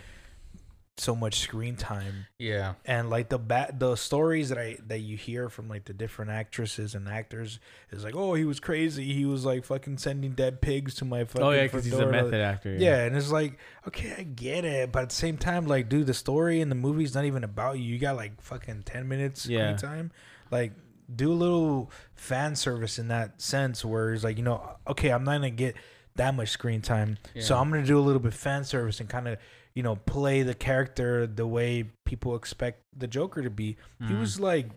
[0.99, 2.25] so much screen time.
[2.37, 2.73] Yeah.
[2.85, 6.31] And like the bat the stories that I that you hear from like the different
[6.31, 7.59] actresses and actors
[7.91, 9.13] is like, oh, he was crazy.
[9.13, 11.41] He was like fucking sending dead pigs to my fucking.
[11.43, 12.75] Oh yeah, because he's a method actor.
[12.77, 13.57] Yeah, and it's like,
[13.87, 16.75] okay, I get it, but at the same time, like, dude, the story in the
[16.75, 17.85] movie's not even about you.
[17.85, 19.75] You got like fucking ten minutes screen Yeah.
[19.77, 20.11] time.
[20.51, 20.73] Like,
[21.15, 25.23] do a little fan service in that sense, where it's like, you know, okay, I'm
[25.23, 25.75] not gonna get
[26.15, 29.07] that much screen time, so I'm gonna do a little bit of fan service and
[29.07, 29.37] kind of,
[29.79, 33.77] you know, play the character the way people expect the Joker to be.
[34.05, 34.19] He Mhm.
[34.19, 34.67] was like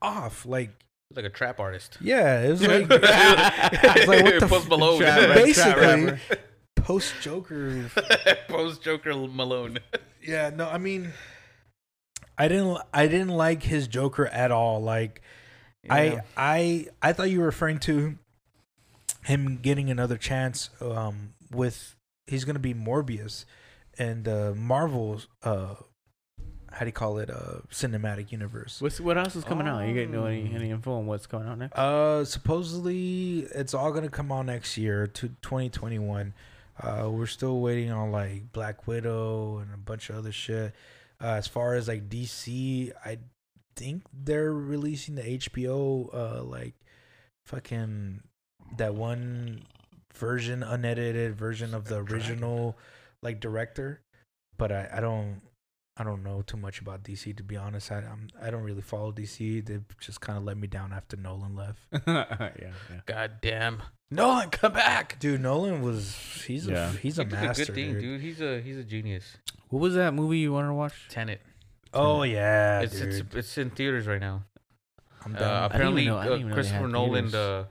[0.00, 0.70] off, like.
[1.12, 1.98] like a trap artist.
[2.00, 5.00] Yeah, it was like, it's like what the Post f- Malone.
[5.00, 6.18] Trap- trap basically
[6.76, 7.90] post Joker
[8.48, 9.78] Post Joker Malone.
[10.24, 11.12] Yeah, no, I mean,
[12.38, 14.80] I didn't, I didn't like his Joker at all.
[14.80, 15.20] Like,
[15.90, 18.16] I, I, I thought you were referring to
[19.24, 20.70] him getting another chance.
[20.80, 21.96] Um, with
[22.28, 23.44] he's gonna be Morbius,
[24.02, 25.74] and uh, Marvel's, uh,
[26.70, 28.80] how do you call it, uh, cinematic universe.
[28.80, 29.86] What's what else is coming out?
[29.86, 30.56] You get know any Oh.
[30.56, 31.76] any info on what's going on next?
[31.78, 36.34] Uh, supposedly it's all gonna come out next year to 2021.
[36.82, 40.72] Uh, we're still waiting on like Black Widow and a bunch of other shit.
[41.20, 43.18] Uh, as far as like DC, I
[43.76, 46.74] think they're releasing the HBO uh like
[47.44, 48.20] fucking
[48.76, 49.62] that one
[50.14, 52.76] version unedited version of the original
[53.22, 54.02] like director.
[54.58, 55.40] But I I don't
[55.96, 57.90] I don't know too much about DC to be honest.
[57.92, 59.64] I I'm, I don't really follow DC.
[59.64, 61.80] They've just kind of let me down after Nolan left.
[62.06, 62.24] yeah,
[62.60, 62.72] yeah.
[63.06, 63.82] God damn.
[64.10, 65.18] Nolan, come back.
[65.20, 66.14] Dude, Nolan was
[66.46, 66.90] he's Yeah.
[66.90, 68.00] a he's a He master, a good thing, dude.
[68.02, 68.20] dude.
[68.20, 69.36] He's a he's a genius.
[69.68, 70.94] What was that movie you wanted to watch?
[71.08, 71.40] Tenet.
[71.94, 73.08] Oh yeah, It's dude.
[73.08, 74.44] it's it's in theaters right now.
[75.24, 75.64] I'm Uh, down.
[75.64, 77.66] apparently, know- I uh, even know they Christopher Nolan theaters.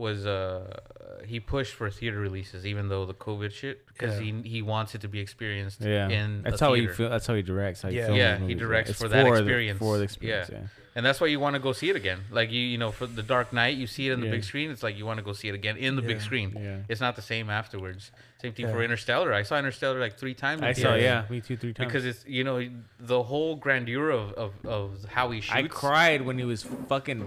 [0.00, 0.80] Was uh
[1.26, 4.32] he pushed for theater releases, even though the COVID shit, because Yeah.
[4.42, 6.88] he he wants it to be experienced Yeah, in that's a how theater.
[6.90, 7.10] he feel.
[7.10, 7.82] That's how he directs.
[7.82, 8.06] How he Yeah.
[8.06, 9.78] films Yeah, he directs It's for that the- experience.
[9.78, 10.50] for the experience.
[10.50, 10.66] Yeah.
[10.96, 12.18] and that's why you want to go see it again.
[12.32, 14.32] Like you you know for the Dark Knight, you see it in the Yeah.
[14.36, 14.70] big screen.
[14.72, 16.48] It's like you want to go see it again in the big screen.
[16.58, 16.78] Yeah.
[16.88, 18.10] It's not the same afterwards.
[18.42, 18.72] Same thing Yeah.
[18.72, 19.32] for Interstellar.
[19.32, 20.62] I saw Interstellar like three times.
[20.62, 20.94] I saw.
[20.94, 21.56] Yeah, me too.
[21.56, 21.86] Three times.
[21.86, 22.58] Because it's you know
[22.98, 25.54] the whole grandeur of, of, of how he shoots.
[25.54, 27.20] I cried when he was fucking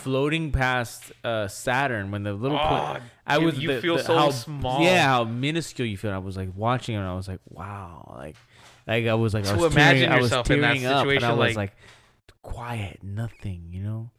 [0.00, 2.56] floating past uh, Saturn when the little.
[2.56, 3.58] Oh, pla- I you- was.
[3.58, 4.82] you the- feel the- so how, small.
[4.82, 6.12] Yeah, how minuscule you feel.
[6.12, 8.36] I was like watching it and I was like, wow, like,
[8.86, 11.02] like I was like, I was imagine tearing, I was yourself in that tearing up,
[11.06, 11.72] and I situation, was like- like,
[12.42, 14.10] quiet, nothing, you know.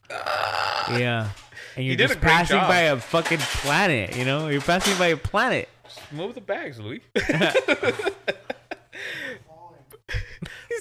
[0.89, 1.29] Yeah,
[1.75, 2.67] and you're did just passing job.
[2.67, 4.47] by a fucking planet, you know.
[4.47, 5.69] You're passing by a planet.
[6.11, 7.01] Move the bags, Louis.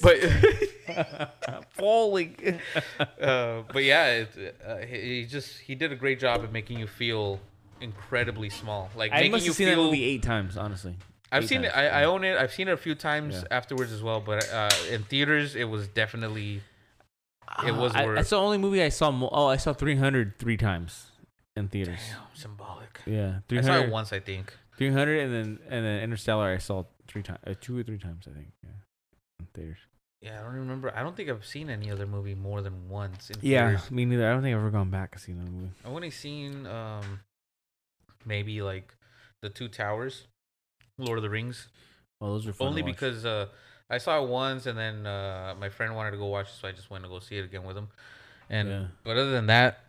[0.01, 0.17] but
[1.71, 2.35] Falling.
[3.21, 6.79] uh, but yeah, it, uh, he, he just he did a great job at making
[6.79, 7.39] you feel
[7.79, 8.89] incredibly small.
[8.95, 9.77] Like I making must you have seen feel.
[9.77, 10.97] that movie eight times, honestly.
[11.31, 11.71] I've eight seen it.
[11.71, 12.05] times, I, I yeah.
[12.07, 12.37] own it.
[12.37, 13.43] I've seen it a few times Yeah.
[13.57, 14.19] afterwards as well.
[14.19, 16.61] But uh, in theaters, it was definitely.
[17.65, 19.11] It was Uh, I, that's the only movie I saw.
[19.11, 21.07] Mo- oh, I saw 300 three times
[21.55, 21.99] in theaters.
[22.33, 22.99] symbolic.
[23.05, 24.53] Yeah, I saw 300, it once, I think.
[24.77, 28.25] 300 and then and then Interstellar I saw three times, uh, two or three times
[28.29, 28.47] I think.
[28.63, 28.69] Yeah,
[29.41, 29.77] in theaters.
[30.21, 30.93] Yeah, I don't remember.
[30.95, 33.89] I don't think I've seen any other movie more than once in Yeah, theaters.
[33.91, 34.29] me neither.
[34.29, 35.71] I don't think I've ever gone back and seen that movie.
[35.83, 37.21] I've only seen um,
[38.25, 38.93] maybe like
[39.41, 40.27] the Two Towers,
[40.99, 41.69] Lord of the Rings.
[42.19, 43.47] Well, those are to only because uh,
[43.89, 46.67] I saw it once, and then uh, my friend wanted to go watch it, so
[46.67, 47.87] I just went to go see it again with him.
[48.47, 48.85] And Yeah.
[49.03, 49.79] but other than that,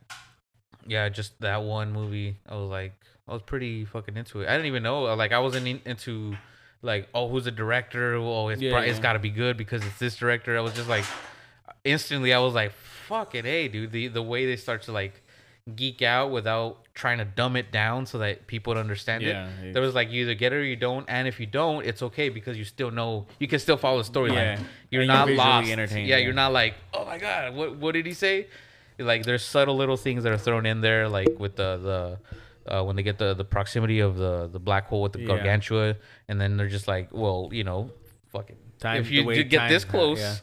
[0.87, 2.95] yeah, just that one movie, I was like,
[3.29, 4.49] I was pretty fucking into it.
[4.49, 6.37] I didn't even know, like, I wasn't in, into
[6.83, 8.15] like, oh, who's the director?
[8.17, 9.03] Oh, it's Yeah, pro- it's yeah.
[9.03, 10.57] got to be good because it's this director.
[10.57, 11.05] I was just like,
[11.85, 15.23] instantly, I was like, fuck it, hey, dude, the the way they start to like
[15.77, 19.29] geek out without trying to dumb it down so that people would understand it.
[19.29, 21.87] Yeah, There was like you either get it or you don't, and if you don't,
[21.87, 24.33] it's okay because you still know you can still follow the storyline.
[24.35, 24.59] Yeah.
[24.91, 25.71] You're And you're not lost.
[25.71, 26.25] entertained, yeah, yeah.
[26.25, 28.47] you're not like, oh my god, what what did he say?
[28.99, 32.19] Like there's subtle little things that are thrown in there, like with the the.
[32.67, 35.27] Uh, when they get the, the proximity of the, the black hole with the Yeah.
[35.29, 35.97] gargantua,
[36.29, 37.91] and then they're just like, well, you know,
[38.29, 38.57] fucking.
[38.79, 40.37] Time- if you get time this close, yeah.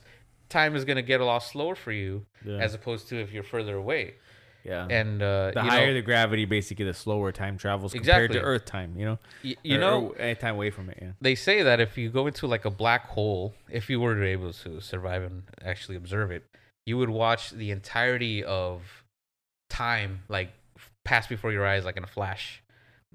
[0.49, 2.57] time is gonna get a lot slower for you, Yeah.
[2.57, 4.15] as opposed to if you're further away.
[4.65, 4.85] yeah.
[4.89, 8.41] And uh, the you higher know, the gravity, basically, the slower time travels compared to
[8.41, 8.97] Earth time.
[8.97, 10.97] You know, y- you Or- know, or any time away from it.
[11.01, 11.11] Yeah.
[11.21, 14.51] they say that if you go into like a black hole, if you were able
[14.53, 16.43] to survive and actually observe it,
[16.85, 19.03] you would watch the entirety of
[19.69, 20.51] time like
[21.05, 22.63] pass before your eyes like in a flash.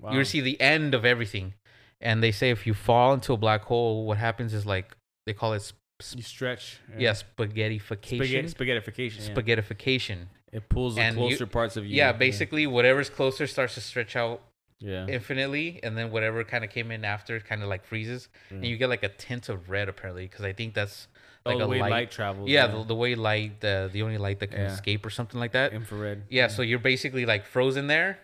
[0.00, 0.12] Wow.
[0.12, 1.54] You see the end of everything.
[2.00, 4.96] And they say if you fall into a black hole, what happens is like
[5.26, 5.78] they call it sp-
[6.16, 6.80] you stretch.
[6.98, 8.16] yeah, spaghettification.
[8.16, 9.28] Spaghetti, spaghettification.
[9.28, 9.34] Yeah.
[9.34, 10.18] Spaghettification.
[10.52, 11.96] It pulls the And you- closer parts of you.
[11.96, 14.42] Yeah, basically whatever's closer starts to stretch out
[14.80, 15.06] Yeah.
[15.06, 18.68] infinitely, and then whatever kind of came in after kind of like freezes, and mm.
[18.68, 21.08] you get like a tint of red apparently because I think that's
[21.46, 21.90] like oh, the a way light.
[21.90, 22.48] light, travels.
[22.48, 24.72] yeah, the, the way light, the the only light that can Yeah.
[24.72, 25.72] escape or something like that.
[25.72, 26.22] infrared.
[26.30, 28.18] Yeah, so you're basically like frozen there,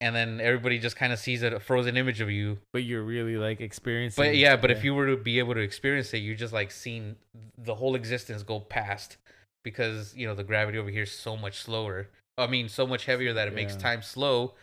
[0.00, 2.58] and then everybody just kind of sees a frozen image of you.
[2.72, 4.22] but you're really like experiencing.
[4.22, 6.70] But yeah, but if you were to be able to experience it, you're just like
[6.70, 7.16] seeing
[7.56, 9.16] the whole existence go past
[9.62, 12.08] because you know the gravity over here is so much slower.
[12.36, 14.54] I mean, so much heavier that it makes time slow.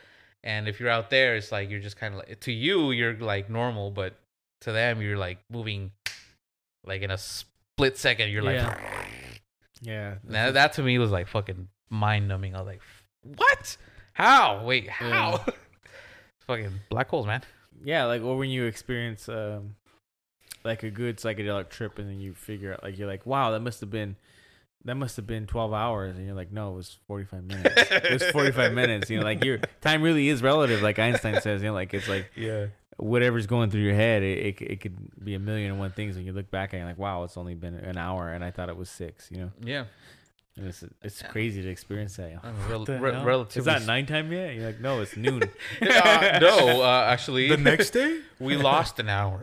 [0.43, 3.15] And if you're out there, it's like you're just kind of like to you, you're
[3.15, 4.15] like normal, but
[4.61, 5.91] to them, you're like moving
[6.83, 7.17] like in a
[7.81, 8.29] split second.
[8.29, 8.77] You're like, Yeah.
[9.81, 12.55] yeah, Now, that to me was like fucking mind numbing.
[12.55, 12.81] I was like,
[13.23, 13.77] what?
[14.13, 14.63] How?
[14.63, 15.43] Wait, how?
[16.47, 17.41] fucking black holes, man.
[17.83, 19.75] yeah, like or when you experience um,
[20.63, 23.61] like a good psychedelic trip, and then you figure out like you're like, wow, that
[23.61, 24.15] must have been.
[24.83, 27.91] That must have been 12 hours, and you're like, no, it was 45 minutes.
[27.91, 29.11] it was 45 minutes.
[29.11, 31.61] You know, like your time really is relative, like Einstein says.
[31.61, 32.67] You know, like it's like Yeah.
[33.02, 36.15] Whatever's going through your head, it, it, it could be a million and one things.
[36.15, 38.52] And you look back and you're like, wow, it's only been an hour, and I
[38.52, 39.30] thought it was six.
[39.32, 39.86] You know, Yeah.
[40.57, 42.40] and it's it's crazy to experience that.
[42.69, 43.60] Rel- What re- relatively.
[43.60, 44.56] Is that nighttime yet?
[44.56, 45.44] You're like, no, it's noon.
[45.82, 48.22] uh, no, uh, actually, The next day?
[48.40, 49.40] we lost an hour.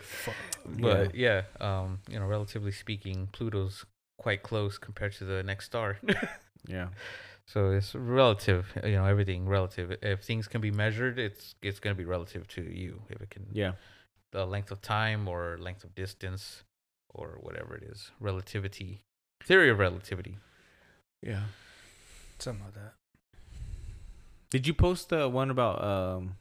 [0.00, 0.34] Fuck.
[0.80, 3.84] but yeah, um, you know, relatively speaking, Pluto's
[4.18, 5.98] quite close compared to the next star.
[6.66, 6.88] yeah,
[7.46, 8.66] so it's relative.
[8.84, 9.96] You know, everything relative.
[10.02, 13.02] If things can be measured, it's it's gonna be relative to you.
[13.08, 13.72] If it can, yeah,
[14.32, 16.62] the length of time or length of distance
[17.08, 19.02] or whatever it is, relativity,
[19.42, 20.38] theory of relativity.
[21.22, 21.42] yeah.
[22.38, 22.92] Something like that.
[24.50, 26.36] Did you post the one about um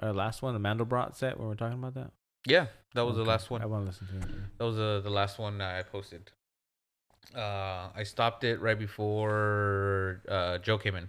[0.00, 2.10] our last one, the Mandelbrot set, when we are talking about that?
[2.46, 3.62] Yeah, that was the last one.
[3.62, 4.34] I want to listen to it.
[4.58, 6.30] That was uh, the last one I posted.
[7.34, 11.08] Uh, I stopped it right before uh, Joe came in.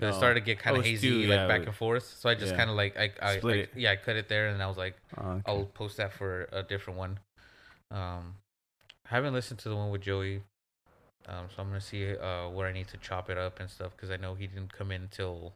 [0.00, 0.06] Oh.
[0.08, 2.14] It started to get kind Oh, of it's hazy, like yeah, back and forth.
[2.20, 2.58] So I just yeah.
[2.58, 4.96] kind of like I, I, I- yeah I cut it there, and I was like
[5.16, 5.42] Oh, okay.
[5.46, 7.18] I'll post that for a different one.
[7.90, 8.34] Um,
[9.10, 10.42] I haven't listened to the one with Joey,
[11.26, 13.92] um, so I'm gonna see uh where I need to chop it up and stuff
[13.96, 15.54] because I know he didn't come in until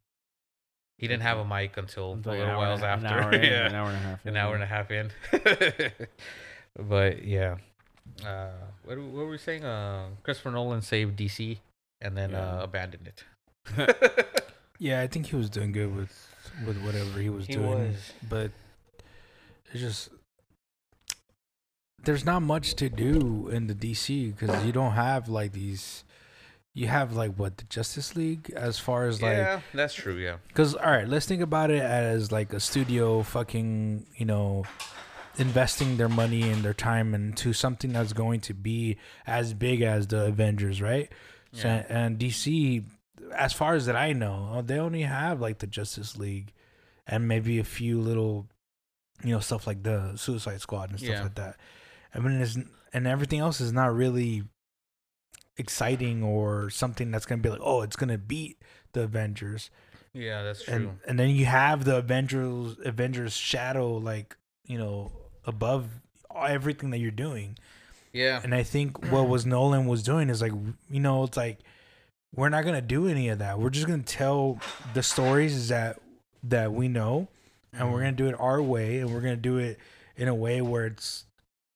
[0.98, 3.06] he didn't have a mic until It's a little hour whiles after.
[3.06, 4.26] An hour, in, yeah an hour and a half.
[4.26, 5.10] an hour and a half in.
[6.78, 7.56] but yeah,
[8.26, 8.48] uh,
[8.84, 9.64] what, what were we saying?
[9.64, 11.58] Uh, Christopher Nolan saved DC
[12.00, 12.58] and then Yeah.
[12.58, 13.24] uh, abandoned it.
[14.78, 16.10] Yeah, I think he was doing good with
[16.66, 17.90] with whatever he was He doing.
[17.92, 18.12] was.
[18.28, 18.50] But
[19.70, 20.08] it's just
[22.04, 26.02] there's not much to do in the DC because you don't have like these.
[26.74, 30.16] You have like what the Justice League as far as like yeah, that's true.
[30.16, 30.38] Yeah.
[30.48, 34.64] Because all right, let's think about it as like a studio fucking you know
[35.38, 38.96] investing their money and their time into something that's going to be
[39.26, 41.10] as big as the Avengers, right?
[41.54, 42.82] So, and DC,
[43.36, 46.52] as far as that I know, uh, they only have like the Justice League
[47.06, 48.48] and maybe a few little,
[49.22, 51.22] you know, stuff like the Suicide Squad and stuff Yeah.
[51.22, 51.56] like that.
[52.14, 52.56] I mean, it's,
[52.94, 54.44] and everything else is not really
[55.58, 58.58] exciting or something that's gonna be like, oh, it's gonna beat
[58.92, 59.70] the Avengers
[60.14, 60.74] Yeah, that's true.
[60.74, 65.12] and and then you have the Avengers Avengers shadow like you know
[65.46, 65.86] above
[66.36, 67.58] everything that you're doing.
[68.12, 68.40] yeah.
[68.42, 70.52] And I think what was Nolan was doing is like
[70.90, 71.58] you know it's like
[72.34, 73.58] we're not gonna do any of that.
[73.58, 74.58] We're just gonna tell
[74.94, 75.98] the stories that
[76.44, 77.28] that we know,
[77.72, 77.92] and Mm-hmm.
[77.92, 79.78] we're gonna do it our way, and we're gonna do it
[80.16, 81.24] in a way where it's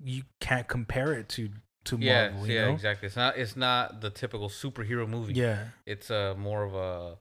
[0.02, 1.50] you can't compare it to
[1.84, 2.46] to yeah, Marvel.
[2.48, 2.72] You yeah, know?
[2.72, 3.06] exactly.
[3.06, 5.34] It's not it's not the typical superhero movie.
[5.34, 7.16] Yeah, It's uh more of a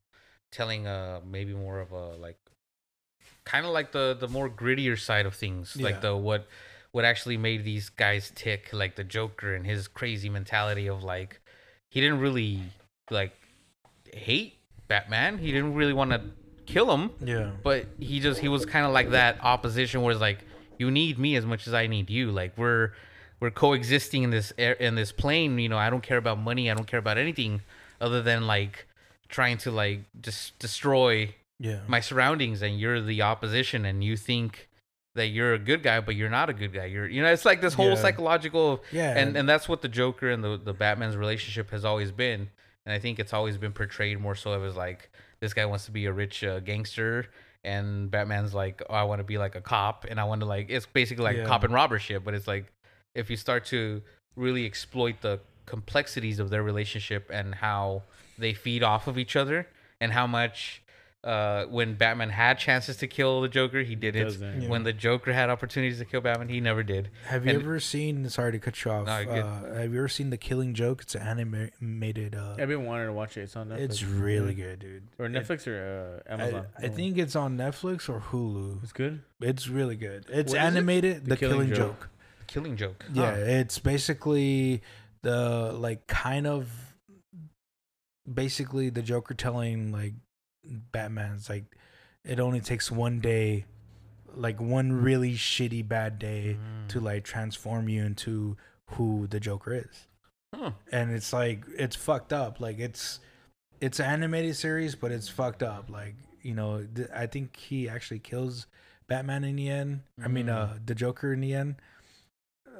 [0.51, 2.37] telling uh maybe more of a like
[3.45, 5.85] kind of like the the more grittier side of things, Yeah.
[5.85, 6.47] like the what
[6.91, 11.39] what actually made these guys tick, like the Joker and his crazy mentality of like
[11.89, 12.59] he didn't really
[13.11, 13.33] like
[14.13, 14.55] hate
[14.87, 15.37] Batman.
[15.37, 16.21] He didn't really want to
[16.65, 20.21] kill him, yeah, but he just he was kind of like that opposition where it's
[20.21, 20.39] like
[20.77, 22.31] you need me as much as I need you.
[22.31, 22.91] Like we're
[23.39, 25.59] we're coexisting in this air in this plane.
[25.59, 26.71] You know, I don't care about money.
[26.71, 27.61] I don't care about anything
[28.01, 28.87] other than like
[29.29, 32.61] trying to like just destroy yeah, my surroundings.
[32.61, 34.69] And you're the opposition, and you think
[35.15, 36.85] that you're a good guy, but you're not a good guy.
[36.85, 37.95] You're you know, it's like this whole Yeah.
[37.95, 39.17] psychological yeah.
[39.17, 42.49] and and that's what the Joker and the the Batman's relationship has always been,
[42.85, 45.09] and I think it's always been portrayed more so as like
[45.39, 47.27] this guy wants to be a rich uh, gangster,
[47.63, 50.47] and Batman's like, oh, I want to be like a cop, and I want to
[50.47, 51.45] like it's basically like Yeah.
[51.45, 52.65] cop and robber shit, but it's like
[53.13, 54.01] if you start to
[54.35, 58.03] really exploit the complexities of their relationship and how
[58.37, 59.67] they feed off of each other,
[60.01, 60.81] and how much.
[61.25, 64.61] Uh, when Batman had chances to kill the Joker, he didn't.
[64.61, 64.69] Yeah.
[64.69, 67.09] When the Joker had opportunities to kill Batman, he never did.
[67.25, 68.29] Have you And- ever seen?
[68.29, 69.07] Sorry to cut you off.
[69.07, 71.01] No, uh, have you ever seen the Killing Joke?
[71.01, 72.35] It's an animated.
[72.35, 73.41] Uh, I've been wanting to watch it.
[73.41, 73.79] It's on Netflix.
[73.79, 75.07] it's really good, dude.
[75.17, 76.67] Or Netflix or uh, Amazon.
[76.79, 78.83] I, I think it's on Netflix or Hulu.
[78.83, 79.21] it's good.
[79.41, 80.25] It's really good.
[80.29, 80.57] It's What is it?
[80.57, 81.25] animated.
[81.25, 82.07] The, Killing, Joke.
[82.45, 83.03] Killing Joke.
[83.11, 83.37] Yeah, Huh.
[83.41, 84.83] it's basically
[85.23, 86.69] the like kind of
[88.31, 90.13] basically the Joker telling like
[90.91, 91.65] Batman's like
[92.23, 93.65] it only takes one day,
[94.33, 96.87] like one really shitty bad day Mm.
[96.89, 98.57] to like transform you into
[98.91, 100.07] who the Joker is.
[100.53, 100.71] Huh.
[100.91, 103.19] and it's like it's fucked up like it's
[103.81, 107.89] it's an animated series but it's fucked up like you know th- i think he
[107.89, 108.65] actually kills
[109.07, 110.55] batman in the end i mean Mm.
[110.55, 111.75] uh the joker in the end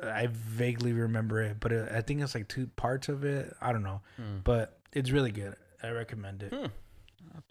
[0.03, 3.73] i vaguely remember it but uh, i think it's like two parts of it i
[3.73, 4.37] don't know Hmm.
[4.45, 6.67] but it's really good i recommend it Hmm.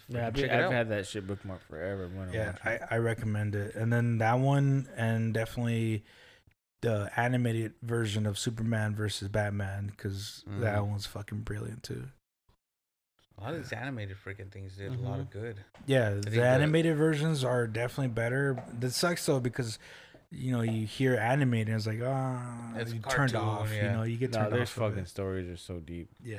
[0.09, 2.11] Yeah, I've, Check been, it I've had that shit bookmarked forever.
[2.31, 2.53] I yeah.
[2.65, 6.05] I, I recommend it and then that one and definitely
[6.83, 10.89] the animated version of superman versus batman because that Mm.
[10.89, 12.09] one's fucking brilliant too
[13.39, 15.57] A lot of these animated freaking things did a lot of good.
[15.87, 18.63] Yeah, the the- animated versions are definitely better.
[18.81, 19.79] That sucks though because
[20.31, 23.71] you know you hear animated and it's like ah, It's you turned cartoon, off.
[23.73, 23.83] yeah.
[23.93, 24.77] You know, you get No, turned their off.
[24.77, 25.09] of fucking it.
[25.09, 26.11] stories are so deep.
[26.23, 26.39] Yeah,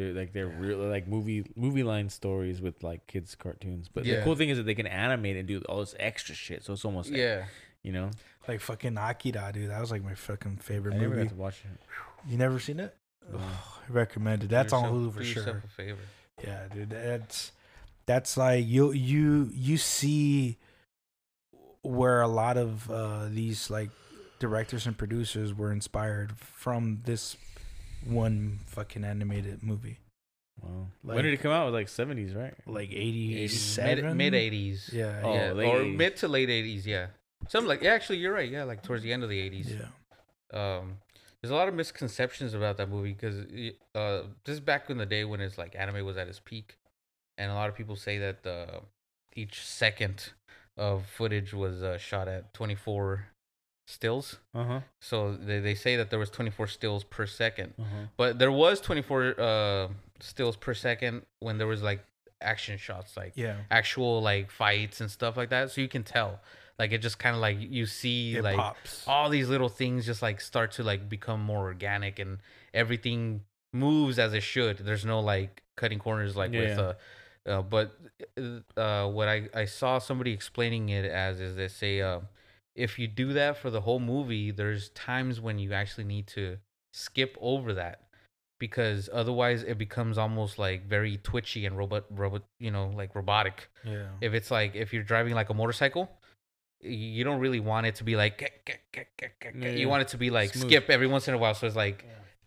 [0.00, 3.88] They're like they're real like movie movie line stories with like kids cartoons.
[3.92, 4.16] But Yeah.
[4.16, 6.64] the cool thing is that they can animate and do all this extra shit.
[6.64, 7.44] So it's almost like, Yeah.
[7.82, 8.10] you know.
[8.48, 9.70] like fucking Akira, dude.
[9.70, 11.22] That was like my fucking favorite I never movie.
[11.24, 11.80] got to watch it.
[12.30, 12.96] You never seen it?
[13.30, 13.38] No.
[13.38, 14.48] I recommend it.
[14.50, 15.62] That's on Hulu for do yourself sure.
[15.64, 16.00] a favor.
[16.42, 16.90] Yeah, dude.
[16.90, 17.52] That's
[18.06, 20.56] that's like you you you see
[21.82, 23.90] where a lot of uh these like
[24.38, 27.36] directors and producers were inspired from this
[28.06, 29.98] one fucking animated movie.
[30.62, 30.86] Wow.
[31.04, 31.62] Like- when did it come out?
[31.62, 32.54] It was like seventies, right?
[32.66, 34.90] Like Mid 87 mid eighties.
[34.92, 35.20] Yeah.
[35.22, 35.50] Oh, yeah.
[35.50, 35.96] or 80s.
[35.96, 36.86] mid to late eighties.
[36.86, 37.06] Yeah.
[37.48, 37.92] Something like yeah.
[37.92, 38.50] Actually, you're right.
[38.50, 39.72] Yeah, like towards the end of the eighties.
[39.72, 39.86] Yeah.
[40.52, 40.98] Um,
[41.40, 43.38] there's a lot of misconceptions about that movie because
[43.94, 46.76] uh, this is back in the day when it's like anime was at its peak,
[47.38, 48.80] and a lot of people say that uh,
[49.34, 50.32] each second
[50.76, 53.26] of footage was uh, shot at 24
[53.90, 54.38] stills.
[54.54, 54.80] Uh huh.
[55.00, 57.74] So they, they say that there was 24 stills per second.
[57.78, 58.06] Uh huh.
[58.16, 59.88] But there was 24 uh,
[60.20, 62.04] stills per second when there was like
[62.40, 63.56] action shots, like Yeah.
[63.70, 65.70] actual like fights and stuff like that.
[65.70, 66.40] So you can tell,
[66.78, 69.04] like it just kind of like you see It like pops.
[69.06, 72.38] all these little things just like start to like become more organic and
[72.72, 73.42] everything
[73.72, 74.78] moves as it should.
[74.78, 76.82] There's no like cutting corners like with Yeah.
[76.82, 76.94] uh,
[77.58, 77.92] uh but
[78.76, 82.20] uh what I I saw somebody explaining it as is they say uh
[82.74, 86.58] if you do that for the whole movie, there's times when you actually need to
[86.92, 88.02] skip over that
[88.58, 93.68] because otherwise it becomes almost like very twitchy and robot robot you know like robotic
[93.84, 94.08] Yeah.
[94.20, 96.10] if it's like if you're driving like a motorcycle
[96.82, 98.52] you don't really want it to be like
[99.54, 99.86] Yeah, you yeah.
[99.86, 100.68] want it to be like Smooth.
[100.70, 102.04] skip every once in a while so it's like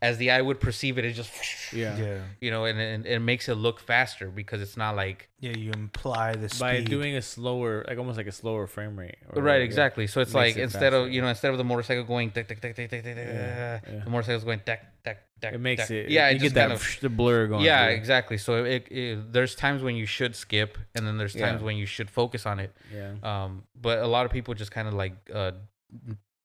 [0.07, 1.31] as the eye would perceive it it just
[1.81, 1.97] Yeah.
[2.05, 2.19] Yeah.
[2.45, 5.55] you know and, and it makes it look faster because it's not like Yeah.
[5.63, 6.59] You imply the speed.
[6.59, 9.17] By doing a slower, like almost like a slower frame rate.
[9.29, 9.63] or right whatever.
[9.71, 12.45] exactly so it's like it instead of you know instead of the motorcycle going tick,
[12.49, 14.03] tick, tick, tick, tick, tick, tick, Yeah, yeah.
[14.05, 16.05] the motorcycle's going tick, tick, tick, It makes tick.
[16.07, 16.11] it.
[16.17, 17.63] yeah you it get that kind of the blur going.
[17.69, 17.95] yeah through.
[18.01, 21.65] exactly so it, it, there's times when you should skip and then there's times Yeah.
[21.67, 23.13] when you should focus on it Yeah.
[23.31, 25.51] um but a lot of people just kind of like uh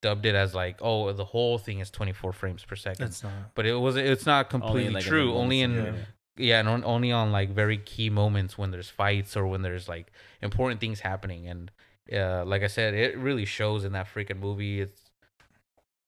[0.01, 3.33] dubbed it as like oh the whole thing is 24 frames per second It's not.
[3.55, 7.11] but it was it's not completely like, true only in moments, yeah, and on, only
[7.11, 11.49] on like very key moments when there's fights or when there's like important things happening
[11.49, 11.71] and
[12.13, 15.11] uh like i said it really shows in that freaking movie it's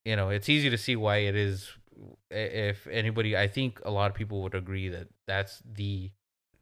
[0.05, 1.71] you know it's easy to see why it is
[2.31, 6.11] if anybody i think a lot of people would agree that that's the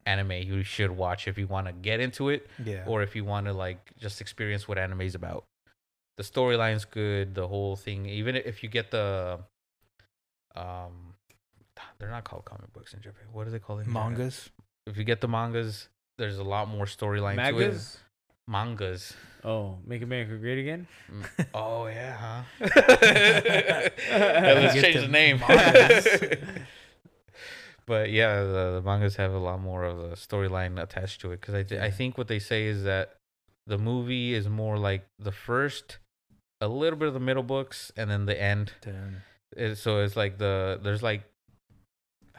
[0.06, 2.84] anime you should watch if you want to get into it Yeah.
[2.86, 5.44] or if you want to like just experience what anime is about.
[6.18, 8.06] The storyline's good, the whole thing.
[8.06, 9.38] Even if you get the,
[10.56, 11.14] um,
[11.98, 13.28] they're not called comic books in Japan.
[13.32, 14.50] What are they called in mangas.
[14.86, 15.88] If you get the mangas,
[16.18, 17.98] there's a lot more storyline to it.
[18.48, 19.14] Mangas.
[19.44, 20.88] Oh, make America great again.
[21.12, 21.46] Mm.
[21.54, 22.42] Oh yeah, huh?
[24.10, 25.38] Yeah, let's change the the name.
[27.86, 31.40] but yeah, the, the mangas have a lot more of a storyline attached to it
[31.40, 33.14] because I th- I think what they say is that
[33.66, 35.98] the movie is more like the first,
[36.60, 38.72] a little bit of the middle books, and then the end.
[38.82, 39.22] Then
[39.56, 41.22] It- so it's like the there's like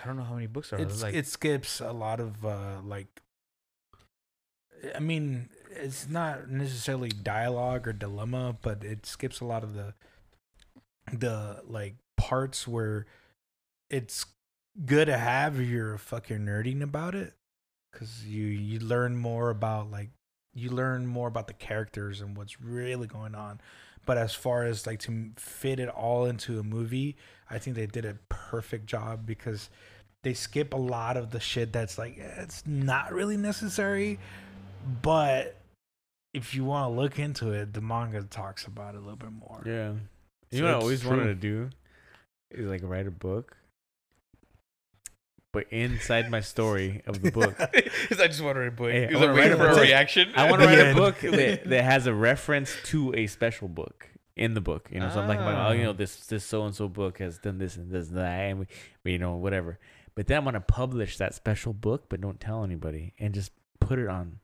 [0.01, 2.81] I don't know how many books are it's, like it skips a lot of uh
[2.83, 3.21] like.
[4.95, 9.93] I mean, it's not necessarily dialogue or dilemma, but it skips a lot of the
[11.11, 13.05] the like parts where
[13.89, 14.25] it's
[14.85, 17.33] good to have if you're fucking nerding about it
[17.91, 20.09] because you you learn more about like
[20.53, 23.59] you learn more about the characters and what's really going on
[24.09, 27.15] but as far as like to fit it all into a movie
[27.49, 29.69] i think they did a perfect job because
[30.23, 34.17] they skip a lot of the shit that's like it's not really necessary
[35.03, 35.59] but
[36.33, 39.31] if you want to look into it the manga talks about it a little bit
[39.31, 39.63] more.
[39.65, 39.93] Yeah.
[40.51, 41.69] So You know what I always wanted to do?
[42.51, 43.55] Is like write a book,
[45.51, 48.91] but inside my story of the book, Because I just want to read a book.
[48.91, 50.31] Hey, I Is wanna it waiting write a for a reaction?
[50.35, 54.09] I want to write a book that, that has a reference to a special book
[54.35, 54.89] in the book.
[54.91, 57.37] You know, so I'm like, oh, you know, this this so and so book has
[57.37, 58.67] done this and this and that, and we,
[59.03, 59.79] we you know, whatever.
[60.15, 63.99] But then I'm gonna publish that special book, but don't tell anybody, and just put
[63.99, 64.39] it on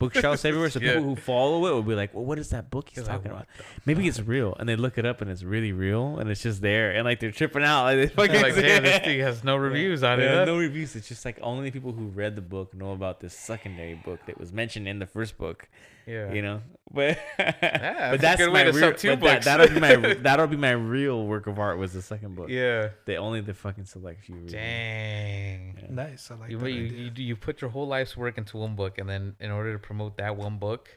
[0.00, 0.94] bookshelves everywhere, so Yeah.
[0.94, 3.46] people who follow it will be like, well, what is that book he's talking about?
[3.86, 6.60] Maybe it's real, and they look it up, and it's really real, and it's just
[6.62, 9.56] there, and like they're tripping out, like, they fucking like, damn, this thing has no
[9.56, 10.44] reviews on it.
[10.46, 10.96] no reviews.
[10.96, 14.40] It's just like only people who read the book know about this secondary book that
[14.40, 15.68] was mentioned in the first book.
[16.06, 16.32] yeah.
[16.32, 16.60] You know,
[16.92, 19.68] but that's a but that's good way my to real, sub two but that, that'll
[19.74, 22.48] be my that'll be my real work of art was the second book.
[22.48, 22.88] yeah.
[23.06, 24.36] That only the fucking select few.
[24.36, 24.48] read.
[24.50, 25.78] Dang.
[25.82, 25.86] Yeah.
[25.90, 26.98] nice i like you, that you, idea.
[27.16, 29.78] you you put your whole life's work into one book, and then in order to
[29.78, 30.88] promote that one book,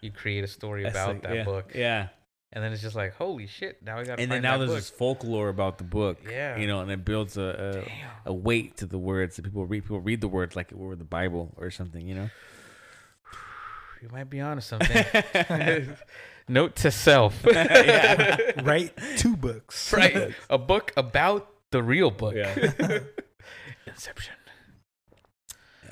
[0.00, 2.08] you create a story That's about like- that yeah, book, Yeah,
[2.52, 3.82] and then it's just like, holy shit!
[3.82, 4.18] Now we got.
[4.18, 6.18] and then now there's this folklore about the book.
[6.28, 6.56] Yeah.
[6.56, 7.84] you know, and it builds a,
[8.26, 9.82] a a weight to the words that people read.
[9.84, 12.06] People read the words like it were the Bible or something.
[12.08, 12.30] You know.
[14.02, 15.04] You might be on onto something.
[16.48, 17.44] Note to self.
[17.52, 18.36] Yeah.
[18.62, 20.32] write two books right.
[20.50, 22.34] A book about the real book.
[22.36, 22.54] Yeah.
[23.86, 24.34] Inception.
[25.84, 25.90] Yeah.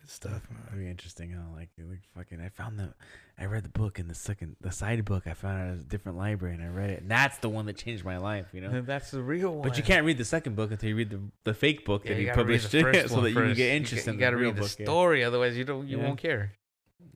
[0.00, 0.62] good stuff man.
[0.72, 1.30] Very interesting.
[1.30, 2.94] How like, like fucking, I found the,
[3.38, 5.26] I read the book in the second, the side book.
[5.26, 7.02] I found it at a different library, and I read it.
[7.02, 8.46] And that's the one that changed my life.
[8.52, 8.80] You know.
[8.80, 9.68] That's the real one.
[9.68, 12.14] But you can't read the second book until you read the, the fake book Yeah,
[12.14, 13.56] that he published the so one that you can first.
[13.56, 14.76] get You interest got- in you gotta real read the book.
[14.78, 14.84] yeah.
[14.86, 16.04] story, otherwise you don't you Yeah.
[16.04, 16.52] won't care.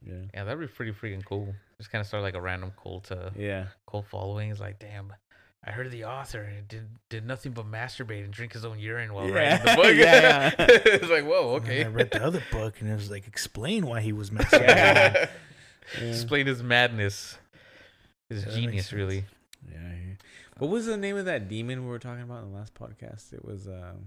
[0.07, 0.15] Yeah.
[0.35, 1.55] Yeah, that'd be pretty freaking cool.
[1.79, 3.67] Just kind of start like a random cult, uh, Yeah.
[3.91, 4.51] cult following.
[4.51, 5.13] It's like, damn,
[5.65, 9.13] I heard the author and did did nothing but masturbate and drink his own urine
[9.13, 9.35] while Yeah.
[9.35, 9.95] writing the book.
[9.97, 10.55] Yeah, yeah.
[10.69, 11.85] it's like, whoa, And okay.
[11.85, 14.67] I read the other book and it was like explain why he was masturbating.
[14.69, 15.29] Yeah.
[16.01, 16.09] Yeah.
[16.09, 17.39] Explain his madness,
[18.29, 19.25] his that genius, really.
[19.71, 19.93] Yeah,
[20.59, 23.33] What was the name of that demon we were talking about in the last podcast?
[23.33, 24.07] It was um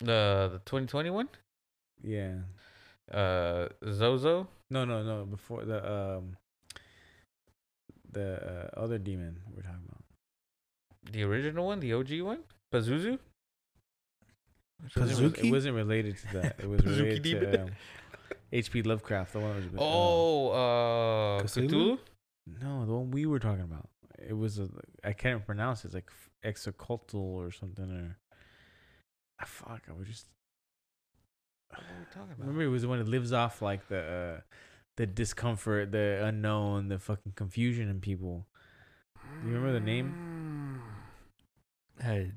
[0.00, 1.28] The the 2021,
[2.02, 2.34] yeah.
[3.12, 4.48] Uh, Zozo.
[4.70, 5.24] No, no, no.
[5.24, 6.36] Before the um
[8.12, 10.04] the uh, other demon we're talking about.
[11.12, 12.40] The original one, the OG one,
[12.72, 13.18] Pazuzu.
[14.84, 15.44] It wasn't, Pazuki?
[15.44, 16.56] it wasn't related to that.
[16.60, 17.52] It was Pazuki related demon?
[17.52, 17.70] to um,
[18.52, 18.82] H.P.
[18.82, 19.32] Lovecraft.
[19.32, 19.64] The one was.
[19.66, 21.68] uh, Oh, uh, Cthulhu?
[21.70, 21.98] Cthulhu.
[22.62, 23.88] No, the one we were talking about.
[24.18, 24.68] It was a.
[25.04, 25.88] I can't pronounce it.
[25.88, 26.10] It's like
[26.44, 27.90] exocultal or something.
[27.90, 28.16] Or
[29.40, 30.26] ah, fuck, I was just.
[31.70, 32.38] What are we talking about?
[32.40, 34.40] Remember, it was the one that lives off like the uh,
[34.96, 38.46] the discomfort, the unknown, the fucking confusion in people.
[39.42, 40.82] Do you remember the name?
[42.02, 42.32] Hey,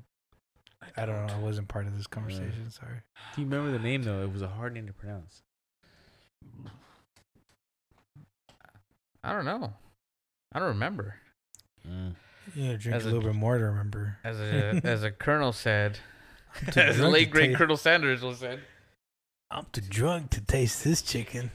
[0.96, 1.34] I don't know.
[1.34, 2.70] I wasn't part of this conversation.
[2.70, 3.00] Sorry.
[3.34, 4.22] Do you remember the name though?
[4.22, 5.42] It was a hard name to pronounce.
[9.22, 9.72] I don't know.
[10.52, 11.16] I don't remember.
[12.54, 14.18] Yeah, drink As a a- little bit more to remember.
[14.22, 15.98] As a as a colonel said,
[16.76, 18.60] as the late great Colonel Sanders was said.
[19.54, 21.52] I'm too drunk to taste this chicken.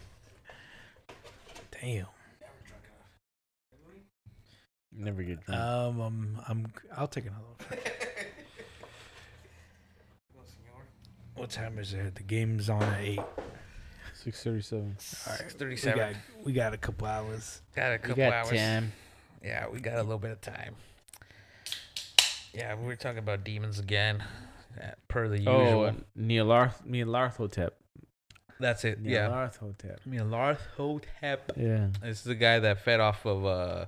[1.82, 2.06] Damn.
[4.94, 5.62] Never get drunk.
[5.62, 7.80] Um, I'm, I'm, I'll take another one.
[11.36, 12.16] What time is it?
[12.16, 13.20] The game's on at eight.
[14.14, 14.98] Six thirty-seven.
[15.28, 15.98] All right, we 37.
[15.98, 16.14] got,
[16.46, 17.62] we got a couple hours.
[17.76, 18.50] Got a You couple got hours.
[18.50, 18.92] time.
[19.44, 20.76] Yeah, we got a little bit of time.
[22.54, 24.22] Yeah, we were talking about demons again,
[24.82, 25.54] uh, per the usual.
[25.56, 27.70] Oh, uh, Neolarth, Nyarlathotep.
[28.60, 29.00] That's it.
[29.02, 29.98] Yeah, Nyarlathotep.
[30.08, 31.40] Melarthotep.
[31.56, 31.88] Yeah.
[32.02, 33.86] This is the guy that fed off of uh,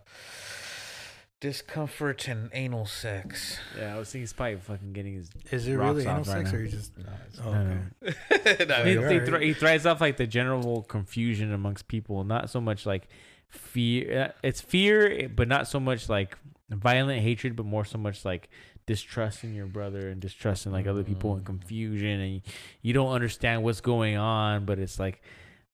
[1.40, 3.58] discomfort and anal sex.
[3.78, 5.30] Yeah, I was thinking he's probably fucking getting his.
[5.52, 6.58] Is it Rocks really off anal right sex now.
[6.58, 6.98] or you just?
[6.98, 7.78] No, it's Oh, No,
[8.08, 8.66] okay.
[8.66, 8.86] not.
[8.86, 12.62] He, Yeah, he, thri- he thrives off like the general confusion amongst people, not so
[12.62, 13.08] much like
[13.50, 14.22] fear.
[14.22, 16.38] uh, It's fear, but not so much like
[16.70, 18.50] violent hatred, but more so much like
[18.86, 21.46] distrusting your brother and distrusting like other people and Mm.
[21.46, 22.42] confusion, and you,
[22.82, 24.66] you don't understand what's going on.
[24.66, 25.22] But it's like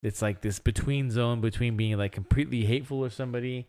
[0.04, 3.68] it's like this between zone between being like completely hateful of somebody.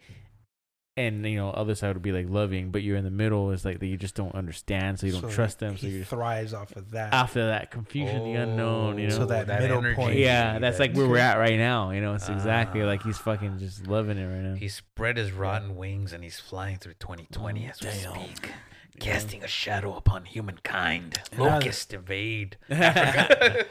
[0.97, 3.52] And you know, other side would be like loving, but you're in the middle.
[3.52, 5.77] Is like that you just don't understand, so you don't So trust them.
[5.77, 7.15] So he you're thrives off of that.
[7.15, 8.98] after that confusion, the unknown.
[8.98, 11.93] You know, So that middle point- yeah, that's like where we're at right now.
[11.93, 12.86] You know, it's exactly Ah.
[12.86, 14.55] like he's fucking just loving it right now.
[14.56, 18.15] He spread his rotten wings and he's flying through 2020 Oh, as we damn.
[18.15, 18.51] speak,
[19.00, 21.18] casting a shadow upon humankind.
[21.32, 22.56] And I- Locust invade.
[22.70, 23.64] I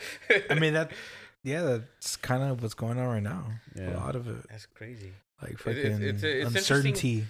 [0.59, 0.91] mean that.
[1.43, 3.45] Yeah, that's kind of what's going on right now.
[3.75, 3.95] Yeah.
[3.95, 5.13] A lot of it, That's crazy.
[5.41, 7.25] like It- fucking it's- it's- it's interesting- uncertainty.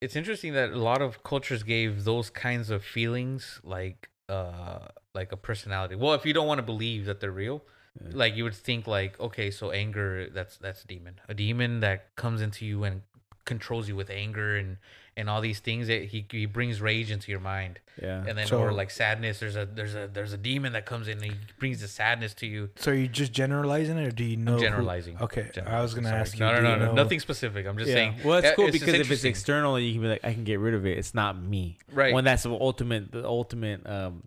[0.00, 5.32] It's interesting that a lot of cultures gave those kinds of feelings like uh like
[5.32, 5.94] a personality.
[5.96, 7.62] Well, if you don't want to believe that they're real,
[8.00, 8.12] Yeah.
[8.14, 11.20] like you would think like okay, so anger that's that's a demon.
[11.28, 13.02] A demon that comes into you and
[13.44, 14.78] controls you with anger and
[15.16, 17.78] and all these things that he he brings rage into your mind.
[18.00, 18.24] yeah.
[18.26, 21.08] and then So- or like sadness there's a there's a there's a demon that comes
[21.08, 24.10] in and he brings the sadness to you So are you just generalizing it, or
[24.12, 24.54] do you know?
[24.54, 26.20] who- generalizing okay, I was gonna sorry.
[26.20, 26.40] ask you.
[26.40, 27.94] no no no, you no know- nothing specific i'm just yeah.
[27.96, 29.30] saying well, it's cool just because if it's interesting.
[29.30, 30.96] external, you can be like, I can get rid of it.
[30.98, 31.78] It's not me.
[31.92, 34.22] right When that's the ultimate, the ultimate um,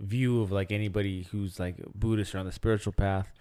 [0.00, 3.32] view of like anybody who's like Buddhist or on the spiritual path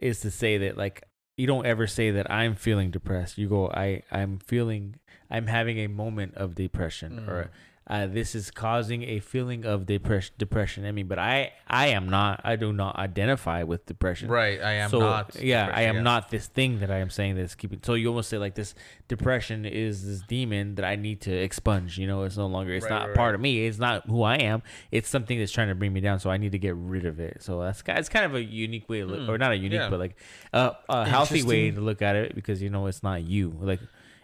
[0.00, 1.02] is to say that like
[1.36, 3.38] you don't ever say that I'm feeling depressed.
[3.38, 4.96] You go, I I'm feeling,
[5.30, 7.28] I'm having a moment of depression, Mm.
[7.28, 7.50] or
[7.86, 10.32] uh, this is causing a feeling of depression.
[10.38, 10.86] Depression.
[10.86, 12.40] I mean, but I I am not.
[12.44, 14.28] I do not identify with depression.
[14.28, 16.02] right i am so, not Yeah, I am yeah.
[16.02, 17.80] not this thing that I am saying that's keeping.
[17.82, 18.74] So you almost say like this
[19.08, 21.98] depression is this demon that I need to expunge.
[21.98, 22.72] You know, it's no longer.
[22.72, 23.34] It's Right, not right, part right.
[23.34, 23.66] of me.
[23.66, 24.62] It's not who I am.
[24.92, 26.20] It's something that's trying to bring me down.
[26.20, 27.42] So I need to get rid of it.
[27.42, 29.80] So that's it's kind of a unique way, to look, Hmm, or not a unique,
[29.80, 29.90] yeah.
[29.90, 30.16] but like
[30.52, 33.56] uh, a healthy way to look at it because you know it's not you.
[33.60, 33.80] Like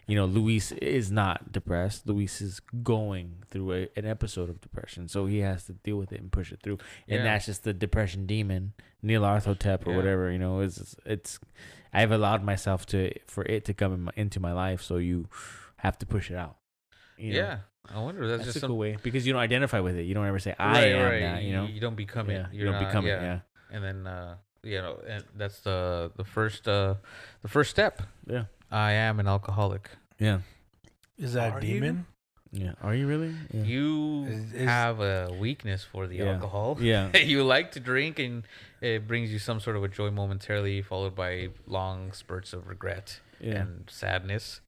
[0.06, 2.06] you know, Luis is not depressed.
[2.06, 6.12] Luis is going through a, an episode of depression, so he has to deal with
[6.12, 6.78] it and push it through.
[7.08, 7.24] And Yeah.
[7.24, 8.72] that's just the depression demon,
[9.04, 9.96] Nyarlathotep or Yeah.
[9.96, 10.30] whatever.
[10.30, 11.40] You know, it's it's.
[11.92, 15.28] I've allowed myself to for it to come in my, into my life, so you
[15.78, 16.56] have to push it out.
[17.18, 17.38] You know?
[17.38, 17.58] yeah
[17.94, 20.02] i wonder that's, that's, just a some way because you don't identify with it.
[20.02, 21.20] You don't ever say I right, am right.
[21.20, 21.42] that.
[21.44, 23.14] You know, you don't become yeah, it you You're don't not- become yeah.
[23.14, 23.22] it.
[23.22, 23.38] Yeah,
[23.70, 26.96] and then uh you know and that's the the first uh
[27.42, 30.40] the first step yeah, i am an alcoholic yeah,
[31.18, 31.74] Is that Are a you?
[31.74, 32.06] demon?
[32.52, 32.72] yeah.
[32.80, 33.34] Are you really?
[33.52, 33.62] Yeah.
[33.64, 36.32] you Is- is- have a weakness for the Yeah.
[36.34, 37.14] alcohol yeah.
[37.32, 38.44] you like to drink and
[38.80, 43.20] it brings you some sort of a joy momentarily followed by long spurts of regret
[43.40, 43.60] Yeah.
[43.62, 44.60] and sadness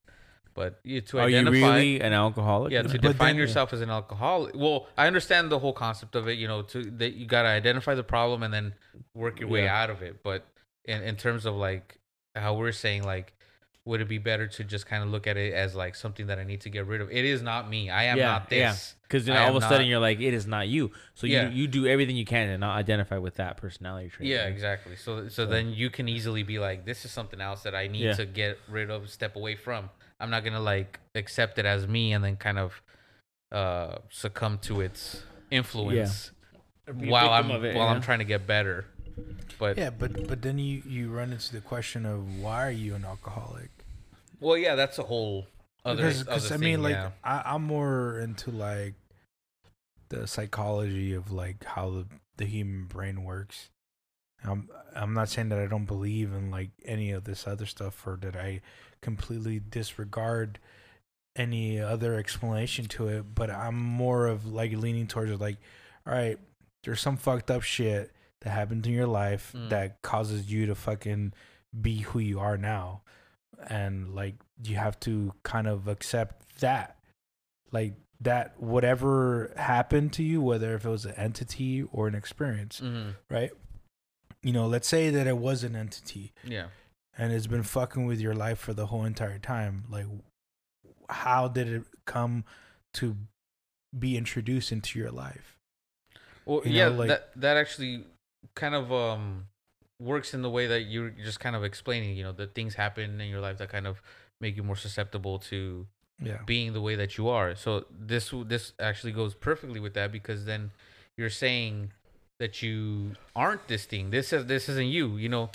[0.55, 2.73] but you to Are you identify really an alcoholic?
[2.73, 6.15] yeah to But define then- yourself as an alcoholic well i understand the whole concept
[6.15, 8.75] of it you know to that you got to identify the problem and then
[9.15, 9.83] work your way Yeah.
[9.83, 10.45] out of it but
[10.85, 11.99] in, in terms of like
[12.35, 13.33] how we're saying like
[13.89, 16.39] would it be better to just kind of look at it as like something that
[16.39, 18.95] i need to get rid of it is not me i am Yeah, not this
[19.07, 20.85] Because then I all of a sudden not- you're like, it is not you.
[21.15, 21.49] So Yeah.
[21.49, 24.29] you you do everything you can to not identify with that personality trait.
[24.29, 24.53] Yeah, right?
[24.57, 24.97] exactly.
[25.05, 27.85] So, so So- then you can easily be like, this is something else that I
[27.95, 28.21] need Yeah.
[28.21, 29.89] to get rid of, step away from.
[30.21, 32.83] I'm not gonna like accept it as me and then kind of
[33.61, 36.33] uh succumb to its influence
[37.01, 38.85] Be while I'm it, while I'm trying to get better.
[39.59, 42.95] But Yeah, but but then you you run into the question of why are you
[42.95, 43.71] an alcoholic?
[44.41, 45.47] Well, yeah, that's a whole
[45.85, 45.97] other.
[46.03, 47.11] because other because I thing, mean like yeah.
[47.25, 48.95] I, I'm more into like
[50.11, 52.07] the psychology of like how the,
[52.37, 53.71] the human brain works.
[54.45, 58.07] I'm I'm not saying that I don't believe in like any of this other stuff
[58.07, 58.61] or that I
[59.03, 60.59] completely disregard
[61.37, 65.57] any other explanation to it, but I'm more of like leaning towards like,
[66.07, 66.39] all right,
[66.85, 69.69] there's some fucked up shit that happened in your life Mm.
[69.71, 71.33] that causes you to fucking
[71.81, 73.03] be who you are now.
[73.69, 76.97] And like you have to kind of accept that.
[77.73, 82.81] Like that whatever happened to you, whether if it was an entity or an experience,
[82.81, 83.15] Mhm.
[83.31, 83.51] right?
[84.43, 86.69] You know, let's say that it was an entity Yeah.
[87.17, 89.85] and it's been fucking with your life for the whole entire time.
[89.89, 90.07] Like,
[91.11, 92.45] how did it come
[92.95, 93.17] to
[93.97, 95.57] be introduced into your life?
[96.45, 98.05] Well, You yeah, know, like- that that actually
[98.55, 99.49] kind of um
[100.01, 102.17] works in the way that you're just kind of explaining.
[102.17, 104.01] You know, that things happen in your life that kind of
[104.41, 105.87] make you more susceptible to
[106.21, 106.39] Yeah.
[106.47, 107.55] being the way that you are.
[107.55, 110.73] So this this actually goes perfectly with that because then
[111.17, 111.93] you're saying
[112.41, 114.11] that you aren't this thing.
[114.11, 115.17] This is this isn't you.
[115.17, 115.51] You know,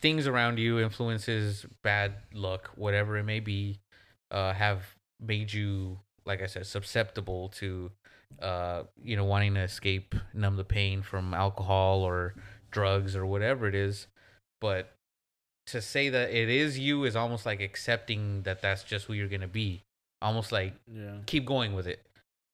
[0.00, 3.80] things around you, influences, bad luck, whatever it may be,
[4.30, 7.90] uh, have made you, like I said, susceptible to,
[8.40, 12.34] uh, you know, wanting to escape, numb the pain from alcohol or
[12.76, 14.06] drugs or whatever it is.
[14.60, 14.92] But
[15.68, 19.28] to say that it is you is almost like accepting that that's just who you're
[19.28, 19.82] gonna be.
[20.20, 21.18] Almost like Yeah.
[21.26, 22.04] keep going with it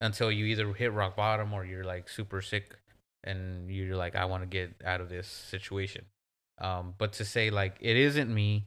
[0.01, 2.77] until you either hit rock bottom or you're like super sick
[3.25, 6.05] and you're like I want to get out of this situation.
[6.59, 8.67] Um, but to say like it isn't me,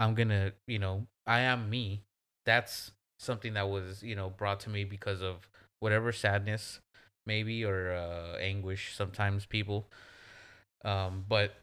[0.00, 2.02] I'm gonna you know I am me.
[2.44, 5.48] That's something that was you know brought to me because of
[5.80, 6.80] whatever sadness
[7.26, 9.86] maybe or uh, anguish sometimes people.
[10.84, 11.54] Um, but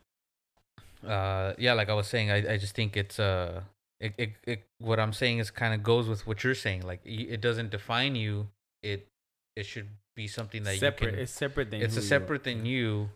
[1.07, 3.61] uh, yeah, like I was saying, I, I just think it's uh
[3.99, 6.81] it, it, it what I'm saying is kind of goes with what you're saying.
[6.81, 8.47] Like it doesn't define you.
[8.83, 9.07] It
[9.55, 11.07] it should be something that separate.
[11.07, 11.19] you can.
[11.19, 12.09] it's separate than It's who a you are.
[12.09, 13.09] separate than you,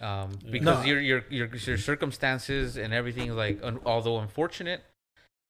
[0.00, 0.50] um, Yeah.
[0.50, 0.84] because No.
[0.84, 4.82] your your your your circumstances and everything like un, although unfortunate,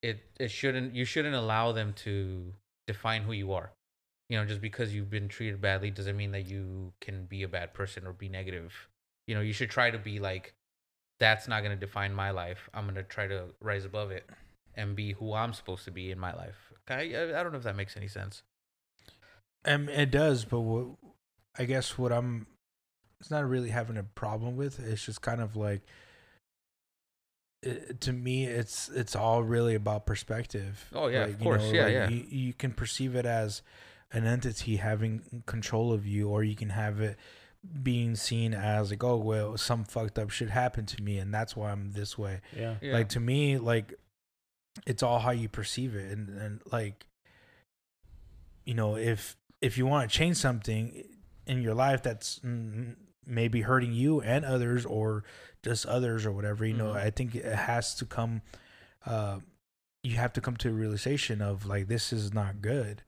[0.02, 2.52] it it shouldn't you shouldn't allow them to
[2.86, 3.70] define who you are.
[4.28, 7.48] You know, just because you've been treated badly doesn't mean that you can be a
[7.48, 8.88] bad person or be negative.
[9.26, 10.54] You know, you should try to be like,
[11.20, 12.68] that's not gonna define my life.
[12.74, 14.28] I'm gonna try to rise above it
[14.74, 16.72] and be who I'm supposed to be in my life.
[16.88, 18.42] I I, I don't know if that makes any sense.
[19.64, 20.86] And it does, but what
[21.58, 22.46] I guess what I'm
[23.20, 24.80] it's not really having a problem with.
[24.80, 25.82] It's just kind of like
[27.62, 30.86] it, to me, it's it's all really about perspective.
[30.92, 31.70] Oh, yeah, of Like, you course.
[31.72, 32.08] Yeah, like, yeah.
[32.08, 33.62] You, you can perceive it as
[34.12, 37.16] an entity having control of you, or you can have it
[37.82, 41.54] being seen as like, oh well, some fucked up shit happened to me, and that's
[41.56, 42.40] why I'm this way.
[42.56, 42.76] Yeah.
[42.80, 42.92] Yeah.
[42.94, 43.94] Like to me, like
[44.86, 47.06] it's all how you perceive it, and and like
[48.64, 51.04] you know, if if you want to change something
[51.46, 52.94] in your life that's mm,
[53.26, 55.24] maybe hurting you and others, or
[55.62, 56.96] just others or whatever, you know, Mhm.
[56.96, 58.42] I think it has to come.
[59.06, 59.40] Uh,
[60.02, 63.02] you have to come to a realization of like this is not good.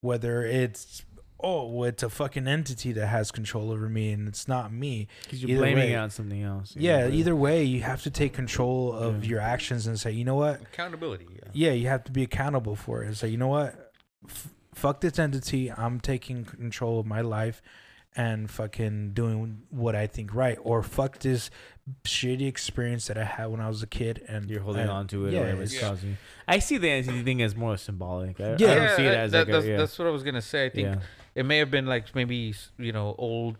[0.00, 1.02] Whether it's
[1.40, 5.06] oh, well, it's a fucking entity that has control over me, and it's not me.
[5.22, 6.74] Because you're Either blaming way- it on something else.
[6.76, 9.30] Yeah, know, either way, you have to take control of Yeah.
[9.30, 10.60] your actions and say, you know what?
[10.62, 11.26] accountability.
[11.32, 11.50] Yeah.
[11.52, 13.06] Yeah, you have to be accountable for it.
[13.06, 13.92] And say, you know what?
[14.28, 15.70] F- fuck this entity.
[15.70, 17.62] I'm taking control of my life
[18.16, 20.58] and fucking doing what I think right.
[20.62, 21.50] Or fuck this
[22.04, 24.24] shitty experience that I had when I was a kid.
[24.28, 25.80] And You're holding and- on to it yeah, or it's Yeah.
[25.88, 26.18] causing.
[26.48, 28.40] I see the entity thing as more symbolic.
[28.40, 28.74] I, I Yeah.
[28.74, 29.76] don't see it as that, like a, that's, yeah.
[29.76, 30.66] that's what I was gonna say.
[30.66, 31.00] I think yeah.
[31.38, 33.56] It may have been like maybe you know old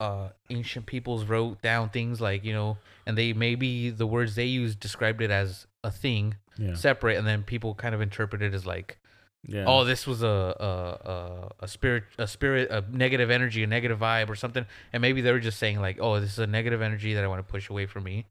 [0.00, 2.76] uh ancient peoples wrote down things like you know
[3.06, 6.74] and they maybe the words they used described it as a thing Yeah.
[6.74, 8.98] separate and then people kind of interpret it as like
[9.46, 9.64] yeah.
[9.66, 10.36] oh this was a
[10.68, 11.16] a, a
[11.60, 15.32] a spirit a spirit a negative energy a negative vibe or something and maybe they
[15.32, 17.68] were just saying like oh this is a negative energy that i want to push
[17.70, 18.26] away from me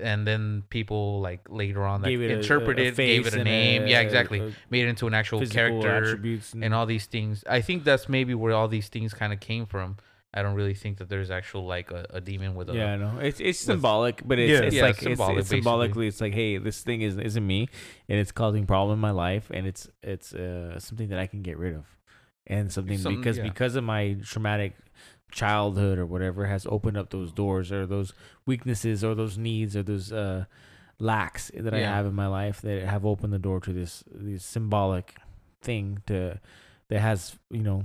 [0.00, 3.34] and then people like later on that Gave it a- a- interpreted a gave it
[3.34, 6.86] a and name yeah exactly a made it into an actual character attributes and all
[6.86, 7.44] these things.
[7.48, 9.96] I think that's maybe where all these things kind of came from.
[10.34, 12.96] I don't really think that there's actual like a, a demon with a Yeah, I
[12.96, 13.18] know.
[13.20, 14.60] It's it's with- symbolic, but it's, Yeah.
[14.66, 15.58] it's Yeah, like it's it's, symbolic, it's basically.
[15.60, 17.68] symbolically it's like, hey, this thing is isn't me,
[18.08, 21.42] and it's causing problem in my life, and it's it's uh, something that I can
[21.42, 21.84] get rid of,
[22.46, 23.42] and something Some- because yeah.
[23.44, 24.74] because of my traumatic
[25.32, 28.12] childhood or whatever has opened up those doors or those
[28.46, 30.44] weaknesses or those needs or those uh,
[30.98, 34.44] lacks that I have in my life that have opened the door to this this
[34.44, 35.16] symbolic
[35.60, 36.38] thing to
[36.88, 37.84] that has you know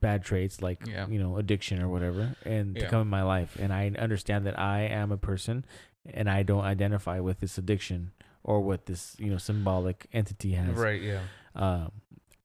[0.00, 1.06] bad traits like Yeah.
[1.08, 4.58] you know addiction or whatever and to come in my life and i understand that
[4.58, 5.64] i am a person
[6.06, 8.12] and i don't identify with this addiction
[8.42, 11.00] or what this you know symbolic entity has Right.
[11.00, 11.20] Yeah.
[11.54, 11.92] um,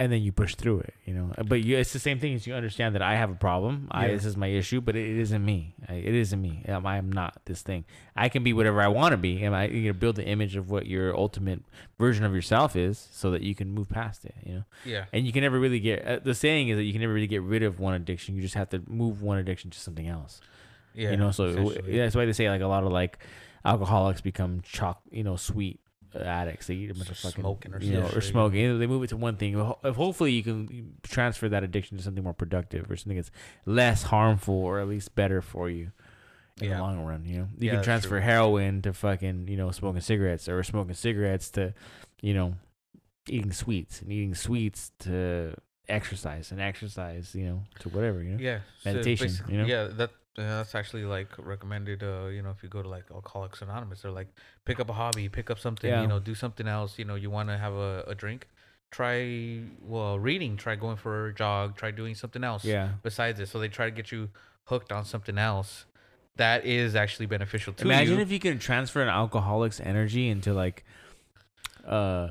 [0.01, 1.33] and then you push through it, you know.
[1.45, 3.89] But you, it's the same thing as you understand that I have a problem.
[3.91, 4.13] I Yeah.
[4.13, 5.75] this is my issue, but it, it isn't me.
[5.89, 6.63] I, it isn't me.
[6.69, 7.83] Um, I am not this thing.
[8.15, 10.55] I can be whatever I want to be, and I you know, build the image
[10.55, 11.61] of what your ultimate
[11.99, 14.63] version of yourself is, so that you can move past it, you know.
[14.85, 15.05] Yeah.
[15.11, 16.05] And you can never really get.
[16.05, 18.35] Uh, the saying is that you can never really get rid of one addiction.
[18.35, 20.39] You just have to move one addiction to something else.
[20.95, 21.11] Yeah.
[21.11, 23.19] you know, so yeah, that's why they say like a lot of like
[23.65, 25.79] alcoholics become chalk, you know, sweet
[26.15, 26.67] addicts.
[26.67, 28.79] They eat a bunch of fucking Smoking or you know, or smoking.
[28.79, 29.53] They move it to one thing.
[29.55, 33.31] Hopefully, you can transfer that addiction to something more productive or something that's
[33.65, 35.91] less harmful or at least better for you
[36.61, 36.77] in Yeah.
[36.77, 37.23] the long run.
[37.25, 38.21] You know, you Yeah, can transfer true.
[38.21, 41.73] heroin to fucking you know smoking cigarettes or smoking cigarettes to
[42.21, 42.55] you know
[43.27, 45.53] eating sweets and eating sweets to
[45.87, 48.39] exercise and exercise you know to whatever you know.
[48.39, 48.59] Yeah.
[48.85, 49.67] Meditation, basically- you know?
[49.67, 49.83] Yeah.
[49.85, 50.11] That.
[50.39, 52.01] Uh, that's actually like recommended.
[52.01, 54.29] Uh, you know, if you go to like Alcoholics Anonymous, they're like,
[54.65, 55.89] pick up a hobby, pick up something.
[55.89, 56.01] Yeah.
[56.01, 56.97] You know, do something else.
[56.97, 58.47] You know, you want to have a, a drink,
[58.89, 62.63] try well reading, try going for a jog, try doing something else.
[62.63, 62.91] Yeah.
[63.03, 64.29] Besides it, so they try to get you
[64.65, 65.85] hooked on something else
[66.39, 68.21] that is actually beneficial to Imagine you.
[68.21, 70.85] if you could transfer an alcoholic's energy into like,
[71.85, 72.29] uh,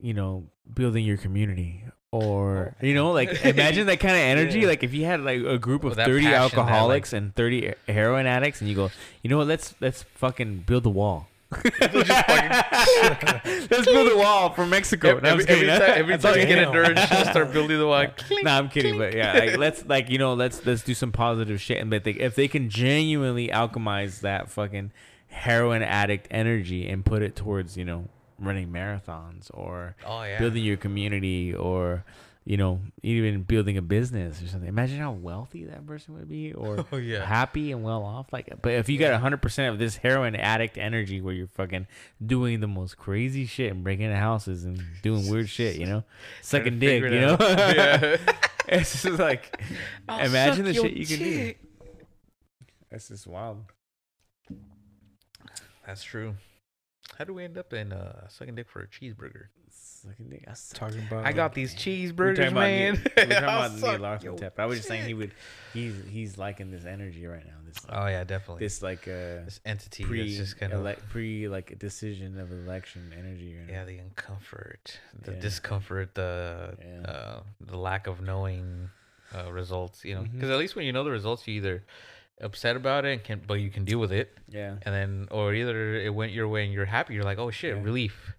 [0.00, 1.84] you know, building your community,
[2.22, 4.60] or oh, you know, like imagine that kind of energy.
[4.60, 4.68] Yeah.
[4.68, 7.12] Like if you had like a group of With that thirty passion, that, like- alcoholics
[7.12, 8.90] and thirty heroin addicts, and you go,
[9.22, 9.46] you know what?
[9.46, 11.28] Let's let's fucking build the wall.
[11.80, 15.10] let's build a wall for Mexico.
[15.10, 17.78] Every, No, I'm every, time, every That's time you get a nerd, she'll start building
[17.78, 18.06] the wall.
[18.42, 21.60] no, I'm kidding, but yeah, like, let's like you know, let's let's do some positive
[21.60, 24.90] shit, and but they, if they can genuinely alchemize that fucking
[25.28, 30.38] heroin addict energy and put it towards you know running marathons or Oh yeah.
[30.38, 32.04] building your community or
[32.44, 34.68] you know even building a business or something.
[34.68, 37.24] Imagine how wealthy that person would be, or Oh yeah.
[37.26, 38.32] happy and well off.
[38.32, 41.86] Like, but if you got hundred percent of this heroin addict energy, where you're fucking
[42.24, 46.04] doing the most crazy shit and breaking into houses and doing weird shit, you know,
[46.42, 47.36] sucking dick, you know.
[47.40, 48.16] Yeah.
[48.68, 49.60] it's just like
[50.08, 51.54] I'll imagine the shit you can do.
[52.90, 53.64] That's just wild.
[55.84, 56.34] That's true.
[57.18, 59.46] How do we end up in uh, sucking dick for a cheeseburger?
[59.70, 60.44] Sucking dick.
[60.48, 60.78] I suck.
[60.78, 63.02] Talking about I got these We're cheeseburgers, talking about man.
[63.16, 64.52] We're talking I'll about Neil suck Larson your.
[64.58, 65.32] I was just saying he would.
[65.72, 67.52] He's he's liking this energy right now.
[67.66, 68.64] This Oh yeah, definitely.
[68.64, 72.52] this like uh this entity pre that's just kind of ele- pre like decision of
[72.52, 73.56] election energy.
[73.58, 73.86] Right yeah, now.
[73.86, 75.40] the uncomfort, the Yeah.
[75.40, 77.10] discomfort, the Yeah.
[77.10, 78.90] uh, the lack of knowing
[79.34, 80.04] uh, results.
[80.04, 80.52] You know, because Mhm.
[80.52, 81.82] at least when you know the results, you either
[82.40, 84.76] upset about it, and can but you can deal with it, yeah.
[84.82, 87.14] and then or either it went your way and you're happy.
[87.14, 87.82] You're like, oh shit, Yeah.
[87.82, 88.32] relief.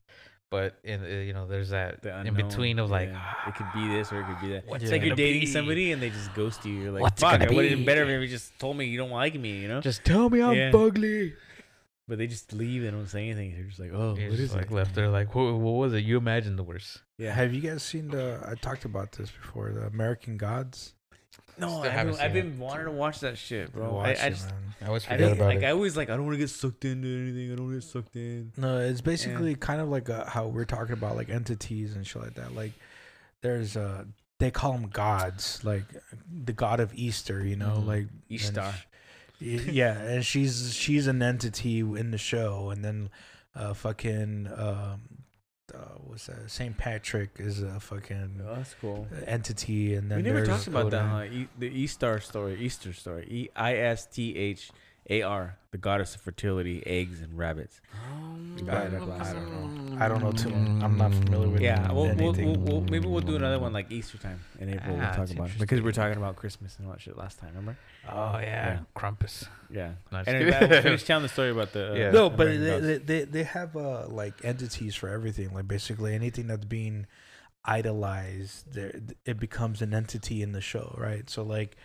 [0.49, 3.33] But in uh, you know, there's that The in between of like, yeah.
[3.49, 4.65] it could be this or it could be that.
[4.65, 5.45] What's It's like you're dating be?
[5.45, 6.73] somebody and they just ghost you.
[6.73, 8.77] You're like, What's it fuck, gonna it would have been better if you just told
[8.77, 9.81] me you don't like me, you know?
[9.81, 10.71] just tell me I'm Yeah.
[10.73, 11.33] ugly.
[12.07, 12.83] But they just leave.
[12.83, 13.55] They don't say anything.
[13.55, 14.71] They're just like, oh, You're what like it?
[14.71, 16.05] left there, like, what, what was it?
[16.05, 17.01] You imagine the worst.
[17.17, 17.33] Yeah.
[17.33, 18.39] Have you guys seen the?
[18.47, 19.73] I talked about this before.
[19.73, 20.93] The American Gods.
[21.59, 23.93] No, I haven't haven't I've been wanting to watch that shit, bro.
[23.93, 24.55] Watch I, I it, just, man.
[24.81, 25.63] I always I forget don't, about like, it.
[25.65, 27.51] I always like, I don't want to get sucked into anything.
[27.51, 28.51] I don't want to get sucked in.
[28.57, 32.21] No, it's basically kind of like uh how we're talking about like entities and shit
[32.21, 32.53] like that.
[32.55, 32.73] Like
[33.41, 34.05] there's uh
[34.39, 35.83] they call them gods, like
[36.43, 37.87] the god of Easter, you know, Mhm.
[37.87, 38.71] like and Ishtar.
[38.73, 38.85] sh-
[39.41, 43.09] y- yeah, and she's she's an entity in the show, and then
[43.55, 45.01] uh fucking um
[45.75, 46.49] uh, what's that?
[46.49, 49.07] Saint Patrick is a fucking Oh, that's cool.
[49.25, 51.23] entity, and then we never talked about that, huh?
[51.23, 53.25] E- the Easter story, Easter story.
[53.29, 54.71] E I S T H
[55.09, 57.81] A R, the goddess of fertility, eggs, and rabbits.
[58.65, 59.27] The I don't, glass.
[59.29, 59.97] I don't know.
[60.03, 60.49] I don't know too.
[60.83, 61.61] I'm not familiar with.
[61.61, 61.65] It.
[61.65, 64.95] Yeah, we'll, we'll, we'll, we'll, maybe we'll do another one like Easter time in April.
[64.99, 67.39] Ah, we'll talk about it because we're talking about Christmas and all that shit last
[67.39, 67.49] time.
[67.49, 67.77] Remember?
[68.09, 68.79] Oh yeah, Yeah.
[68.95, 69.47] Krampus.
[69.71, 69.91] Yeah.
[70.11, 70.51] No, just And kidding.
[70.59, 71.91] then that- finish telling the story about the.
[71.91, 72.11] Uh, Yeah.
[72.11, 75.53] No, but they, they, they they have uh like entities for everything.
[75.53, 77.07] Like basically anything that's being
[77.65, 81.29] idolized, there it becomes an entity in the show, right?
[81.29, 81.75] So like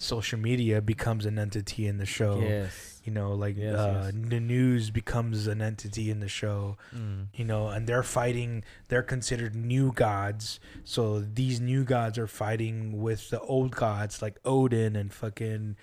[0.00, 2.40] social media becomes an entity in the show.
[2.40, 3.00] Yes.
[3.04, 4.14] You know, like Yes, uh, yes.
[4.28, 6.78] the news becomes an entity in the show.
[6.94, 7.26] Mm.
[7.34, 8.64] You know, and they're fighting.
[8.88, 10.58] They're considered new gods.
[10.84, 15.76] So these new gods are fighting with the old gods like Odin and fucking,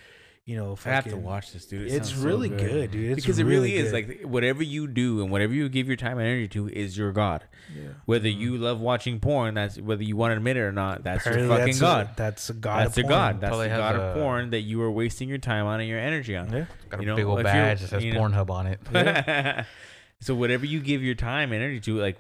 [0.47, 1.81] you know, if I have to watch this, dude.
[1.81, 2.89] It It's sounds so really good.
[2.91, 3.11] dude.
[3.11, 4.07] It's because it really really is good.
[4.07, 7.11] like whatever you do and whatever you give your time and energy to is your
[7.11, 7.43] god.
[7.75, 7.89] Yeah.
[8.05, 8.39] Whether Mhm.
[8.39, 11.33] you love watching porn, that's whether you want to admit it or not, that's your
[11.33, 12.05] fucking that's god.
[12.05, 12.79] A, that's a god.
[12.85, 13.41] that's of your god.
[13.41, 15.89] That's Probably the has god of porn that you are wasting your time on and
[15.89, 16.49] your energy on.
[16.49, 16.65] Yeah.
[16.89, 19.65] Got a You know, big old badge that says you know- Pornhub on it.
[20.21, 22.17] so whatever you give your time and energy to, like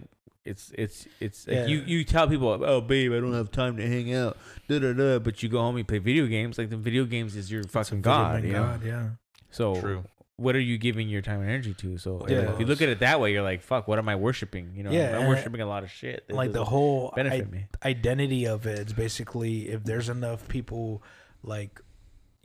[0.47, 1.65] it's it's it's like Yeah.
[1.67, 4.37] you you tell people, oh babe, I don't have time to hang out,
[4.67, 5.19] da da da.
[5.19, 6.57] But you go home, you play video games.
[6.57, 8.43] Like the video games is your fucking god.
[8.43, 8.63] You know?
[8.63, 9.09] god, yeah.
[9.51, 10.03] So True.
[10.37, 11.97] what are you giving your time and energy to?
[11.97, 12.51] So Yeah.
[12.53, 14.71] if you look at it that way, you're like, fuck, what am I worshiping?
[14.75, 16.27] You know, Yeah, I'm worshiping a lot of shit.
[16.27, 17.65] that like the whole benefit i- me.
[17.83, 21.01] identity of it is basically if there's enough people
[21.43, 21.81] like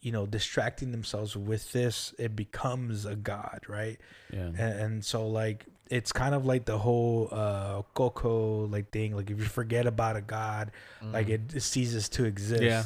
[0.00, 4.00] you know distracting themselves with this it becomes a god right
[4.32, 4.46] Yeah.
[4.46, 5.66] and, and so like
[5.96, 10.16] it's kind of like the whole uh coco like thing like if you forget about
[10.16, 10.70] a god
[11.12, 12.84] like it, it ceases to exist Yeah.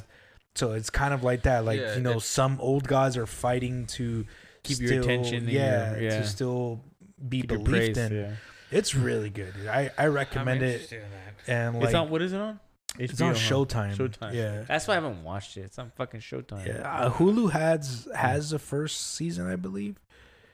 [0.54, 3.86] so it's kind of like that like Yeah, you know some old gods are fighting
[3.98, 4.26] to
[4.64, 6.20] Keep your attention yeah, your- yeah.
[6.20, 6.80] to still
[7.28, 8.32] be Keep believed praise, in yeah.
[8.72, 9.68] it's really good dude.
[9.68, 11.34] i i recommend I'm it in that.
[11.56, 12.10] and like it's on.
[12.10, 12.58] What is it on?
[12.98, 13.94] it's on Showtime.
[13.94, 14.32] Showtime.
[14.34, 14.64] Yeah.
[14.66, 15.60] That's why I haven't watched it.
[15.68, 16.66] It's on fucking Showtime.
[16.66, 16.80] Yeah.
[16.90, 19.96] Uh, Hulu has has the first season, I believe.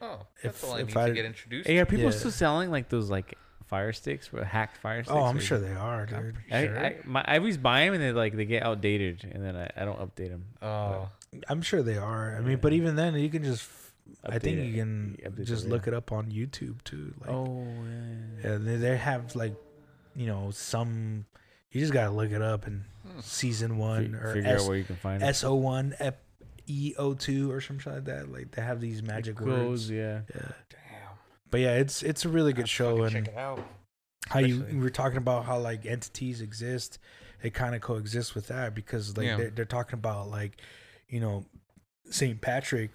[0.03, 1.69] Oh, that's if, all I need I, to get introduced.
[1.69, 2.11] Hey, are people yeah.
[2.11, 3.39] still selling like those like
[3.69, 5.17] fire sticks, With hacked fire oh, sticks?
[5.17, 6.37] Oh, I'm sure they are, dude.
[6.51, 6.79] I, sure.
[6.79, 9.71] I, my, I, always buy them and they like they get outdated, and then I,
[9.77, 10.45] I don't update them.
[10.61, 12.37] Oh, but, I'm sure they are.
[12.37, 12.57] I mean, yeah.
[12.57, 13.71] but even then, you can just.
[14.27, 14.65] Update I think it.
[14.65, 15.73] you can just it, yeah.
[15.73, 17.15] look it up on YouTube too.
[17.21, 17.65] Like, oh
[18.43, 19.55] yeah, they, they have like,
[20.17, 21.25] you know, some.
[21.71, 23.21] You just gotta look it up and hmm.
[23.21, 25.37] season one F- or figure S- out where you can find it.
[25.37, 25.95] So one
[26.69, 28.31] EO2 or something like that.
[28.31, 29.91] Like they have these magic it words.
[29.91, 30.21] Yeah.
[30.35, 30.53] yeah.
[30.71, 31.11] Damn.
[31.51, 33.65] But yeah, it's it's a really good show and check it out.
[34.29, 36.99] How you we were talking about how like entities exist,
[37.43, 39.37] it kind of coexists with that because like yeah.
[39.37, 40.61] they're, they're talking about like,
[41.09, 41.45] you know,
[42.09, 42.91] Saint Patrick,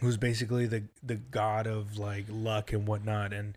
[0.00, 3.56] who's basically the the god of like luck and whatnot, and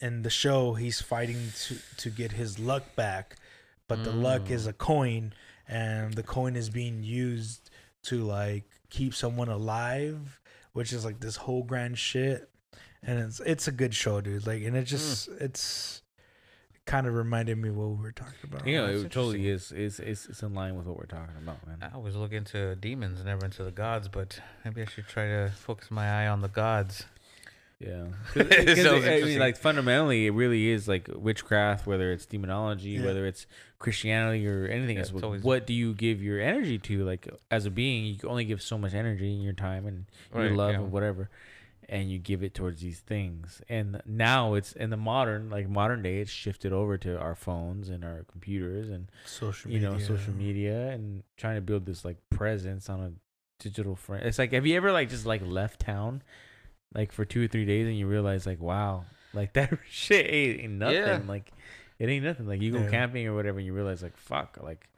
[0.00, 3.36] and the show he's fighting to to get his luck back,
[3.88, 4.70] but the luck is mm.
[4.70, 5.32] a coin,
[5.66, 7.69] and the coin is being used
[8.04, 10.40] to like keep someone alive
[10.72, 12.50] which is like this whole grand shit
[13.02, 14.84] and it's it's a good show dude like and it hmm.
[14.84, 16.02] just it's
[16.86, 19.70] kind of reminded me what we were talking about Yeah, that's it totally is.
[19.70, 21.78] Is it's, it's in line with what we're talking about, man.
[21.80, 25.52] I always look into demons, never into the gods, but maybe I should try to
[25.54, 27.04] focus my eye on the gods.
[27.78, 32.26] Yeah, It because sounds I mean, like fundamentally, it really is like witchcraft, whether it's
[32.26, 33.04] demonology, Yeah.
[33.04, 33.46] whether it's
[33.80, 35.12] Christianity or anything Yeah, else.
[35.12, 37.04] What- always- What do you give your energy to?
[37.04, 40.04] Like as a being, you can only give so much energy in your time and
[40.32, 40.80] your love yeah.
[40.80, 41.28] and whatever,
[41.88, 43.60] and you give it towards these things.
[43.68, 47.88] And now it's in the modern, like modern day, it's shifted over to our phones
[47.88, 52.04] and our computers and social you media know social media and trying to build this
[52.04, 53.12] like presence on a
[53.62, 54.24] digital front.
[54.24, 56.22] It's like have you ever like just like left town
[56.94, 60.60] like for two or three days and you realize like wow like that shit ain't,
[60.60, 61.20] ain't nothing Yeah.
[61.26, 61.50] like
[62.00, 62.46] it ain't nothing.
[62.48, 62.90] Like you go Yeah.
[62.90, 64.88] camping or whatever and you realize like fuck like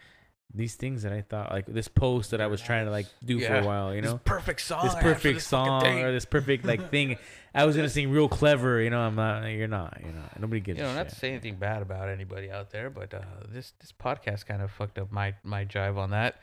[0.54, 3.40] these things that I thought like this post that I was trying to like do
[3.40, 4.20] for a while you This know?
[4.24, 4.84] perfect song.
[4.84, 7.16] this I had for perfect this song or this perfect like thing.
[7.54, 9.00] I was gonna sing real clever you know?
[9.00, 10.22] I'm not you're not you know?
[10.38, 13.20] Nobody gives you know, not to say anything bad about anybody out there, but uh,
[13.48, 16.36] this this podcast kind of fucked up my my jive on that.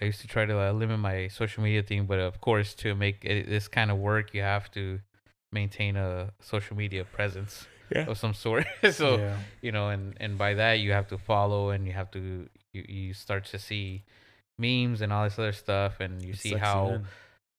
[0.00, 2.94] I used to try to uh, limit my social media thing, but of course, to
[2.94, 5.00] make it, this kind of work, you have to
[5.50, 8.06] maintain a social media presence Yeah.
[8.08, 8.66] of some sort.
[8.92, 12.10] so yeah you know, and and by that you have to follow, and you have
[12.12, 14.02] to you, you start to see
[14.58, 17.00] memes and all this other stuff, and you It see how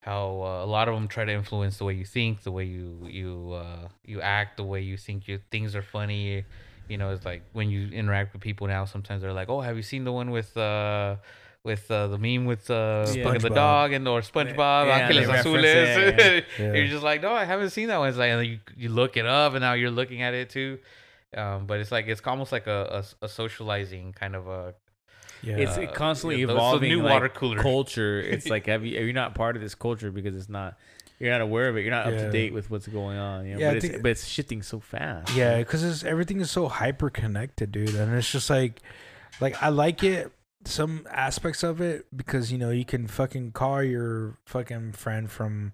[0.02, 2.64] how uh, a lot of them try to influence the way you think, the way
[2.66, 6.46] you you uh, you act, the way you think your things are funny.
[6.88, 8.86] You know, it's like when you interact with people now.
[8.86, 11.18] Sometimes they're like, "Oh, have you seen the one with uh,
[11.64, 13.38] with uh, the meme with uh, Yeah.
[13.38, 16.74] the dog and or SpongeBob, Yeah, they Ángeles reference Azules?" it, yeah.
[16.74, 19.18] You're just like, "No, I haven't seen that one." It's like and you you look
[19.18, 20.80] it up, and now you're looking at it too.
[21.36, 24.74] Um, but it's like it's almost like a, a, a socializing kind of a
[25.44, 27.62] yeah it's uh, constantly yeah, those- evolving new like, water cooler.
[27.62, 30.76] culture it's like have you, are you not part of this culture because it's not
[31.20, 33.54] you're not aware of it you're not up to date with what's going on you
[33.54, 33.60] know?
[33.60, 37.10] Yeah, but, it's, think- but it's shifting so fast Yeah, because everything is so hyper
[37.12, 38.82] connected, dude, and it's just like,
[39.40, 40.32] like I like it
[40.66, 45.72] some aspects of it because you know you can fucking call your fucking friend from,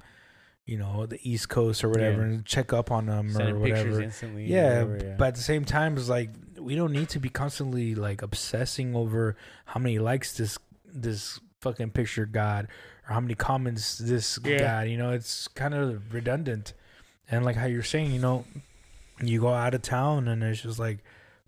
[0.65, 2.27] you know, the East Coast or whatever Yeah.
[2.27, 4.01] and check up on them sending or whatever.
[4.01, 5.15] instantly Yeah, whatever, yeah.
[5.17, 6.29] but at the same time, it's like
[6.59, 9.35] we don't need to be constantly like obsessing over
[9.65, 12.65] how many likes this this fucking picture got
[13.07, 14.59] or how many comments this Yeah.
[14.59, 14.89] got.
[14.89, 16.73] You know, it's kind of redundant.
[17.29, 18.45] And like how you're saying, you know,
[19.21, 20.99] you go out of town and it's just like,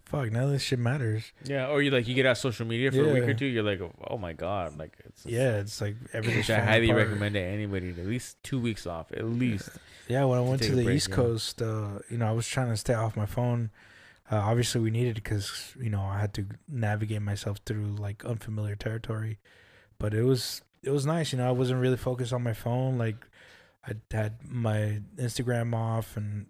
[0.09, 1.31] fuck, none of this shit matters.
[1.45, 3.63] yeah or you like you get out social media for a week or two you're
[3.63, 6.47] like oh my god like it's Yeah, it's like everything's.
[6.47, 7.07] which I highly apart.
[7.07, 9.69] recommend to anybody at least two weeks off at least
[10.07, 11.15] Yeah, when I went to the break, East yeah.
[11.15, 13.69] Coast, uh, you know, I was trying to stay off my phone.
[14.31, 18.75] Uh, obviously, we needed because you know I had to navigate myself through like unfamiliar
[18.75, 19.37] territory.
[19.99, 21.47] But it was it was nice, you know.
[21.47, 22.97] I wasn't really focused on my phone.
[22.97, 23.15] Like
[23.85, 26.47] I had my Instagram off and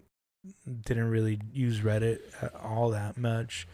[0.86, 3.68] didn't really use Reddit at all that much.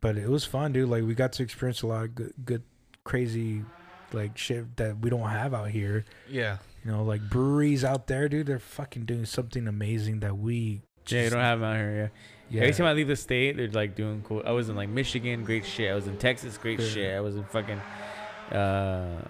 [0.00, 0.88] But it was fun, dude.
[0.88, 2.62] Like we got to experience a lot of good, good
[3.04, 3.64] crazy
[4.12, 6.04] like shit that we don't have out here.
[6.28, 6.58] Yeah.
[6.84, 8.46] You know, like breweries out there, dude.
[8.46, 10.82] They're fucking doing something amazing that we.
[11.08, 12.12] Yeah, you don't have them out here.
[12.50, 12.56] Yeah.
[12.58, 12.62] Yeah.
[12.62, 14.42] Every time I leave the state, they're like doing cool.
[14.44, 15.90] I was in like Michigan, great shit.
[15.90, 16.86] I was in Texas, great Yeah.
[16.88, 17.14] shit.
[17.16, 17.80] I was in fucking,
[18.52, 19.22] uh,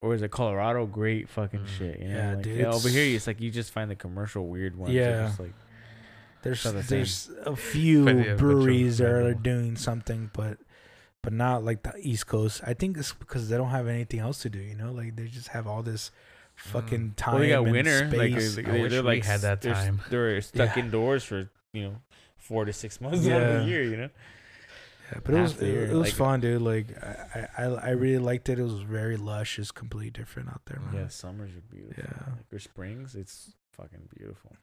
[0.00, 0.86] or is it Colorado?
[0.86, 1.66] Great fucking Mm.
[1.66, 2.00] shit.
[2.00, 2.14] You know?
[2.16, 4.76] Yeah, like, dude, yeah, over here, it's- it's like you just find the commercial weird
[4.76, 4.94] ones.
[4.94, 5.26] They're Yeah.
[5.26, 5.52] just like
[6.42, 10.58] There's the there's a few But breweries that are doing something, but
[11.22, 12.60] but not like the East Coast.
[12.66, 14.58] I think it's because they don't have anything else to do.
[14.58, 16.60] You know, like they just have all this mm.
[16.70, 17.34] fucking time.
[17.34, 18.10] well, they got and winter.
[18.12, 18.56] Like space.
[18.56, 20.00] they, I wish they're like had that they're, time.
[20.10, 20.82] They're stuck Yeah.
[20.82, 21.96] indoors for you know
[22.36, 23.84] four to six months out of the year.
[23.84, 24.10] You know.
[25.12, 26.60] Yeah, but it was it, year, it was like- fun, dude.
[26.60, 28.58] Like I, I I really liked it.
[28.58, 29.60] It was very lush.
[29.60, 31.02] It's completely different out there, man.
[31.02, 32.02] Yeah, summers are beautiful.
[32.02, 32.32] Yeah.
[32.32, 34.56] Like, or springs, it's fucking beautiful.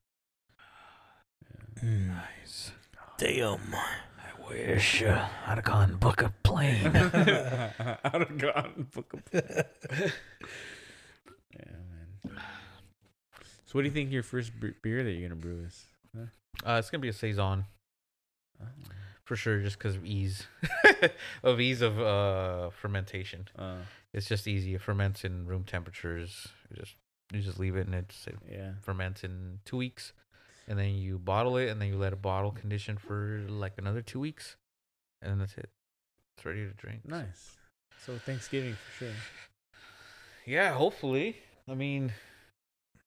[1.78, 1.90] Yeah.
[1.90, 2.08] Mm.
[2.08, 2.72] Nice.
[3.18, 3.60] Damn.
[3.76, 6.88] I wish uh, I'd have gone book a plane.
[6.96, 10.12] I'd have gone book a plane.
[11.56, 11.72] Yeah,
[12.32, 12.42] man.
[13.66, 15.86] So, what do you think your first bre- beer that you're gonna brew is?
[16.66, 17.66] uh, it's gonna be a saison
[19.26, 20.48] for sure, just because of ease,
[21.44, 23.48] of ease of uh fermentation.
[23.58, 23.78] Uh,
[24.14, 24.74] It's just easy.
[24.76, 26.48] It ferments in room temperatures.
[26.70, 26.96] You just
[27.34, 28.72] you just leave it and it, it yeah.
[28.82, 30.14] ferments in two weeks,
[30.70, 34.02] and then you bottle it, and then you let it bottle condition for like another
[34.02, 34.56] two weeks,
[35.22, 35.70] and then that's it.
[36.38, 37.02] It's ready to drink.
[37.06, 37.58] Nice.
[38.06, 39.14] So Thanksgiving for sure.
[40.46, 41.38] Yeah, hopefully.
[41.68, 42.14] I mean,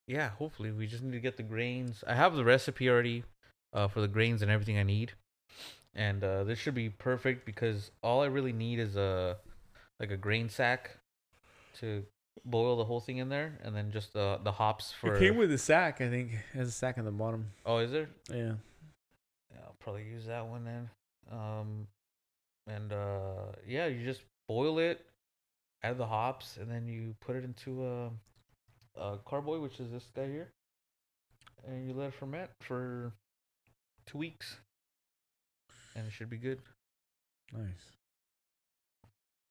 [0.07, 0.73] yeah, hopefully.
[0.73, 2.05] We just need to get the grains.
[2.07, 3.25] I have the recipe already
[3.73, 5.13] uh, for the grains and everything I need,
[5.95, 9.39] and uh, this should be perfect because all I really need is a
[10.01, 10.99] like a grain sack
[11.81, 12.05] to
[12.45, 15.15] boil the whole thing in there, and then just the the hops for.
[15.15, 16.33] it came with a sack, I think.
[16.33, 17.47] It has a sack on the bottom.
[17.67, 18.09] oh, is there?
[18.31, 18.55] Yeah.
[19.51, 20.91] Yeah, I'll probably use that one then.
[21.31, 21.87] Um,
[22.67, 25.05] and uh, yeah, you just boil it,
[25.83, 28.11] add the hops, and then you put it into a,
[29.01, 30.53] a carboy, which is this guy here,
[31.67, 33.13] and you let it ferment for
[34.07, 34.57] two weeks,
[35.95, 36.61] and it should be good.
[37.53, 37.93] Nice.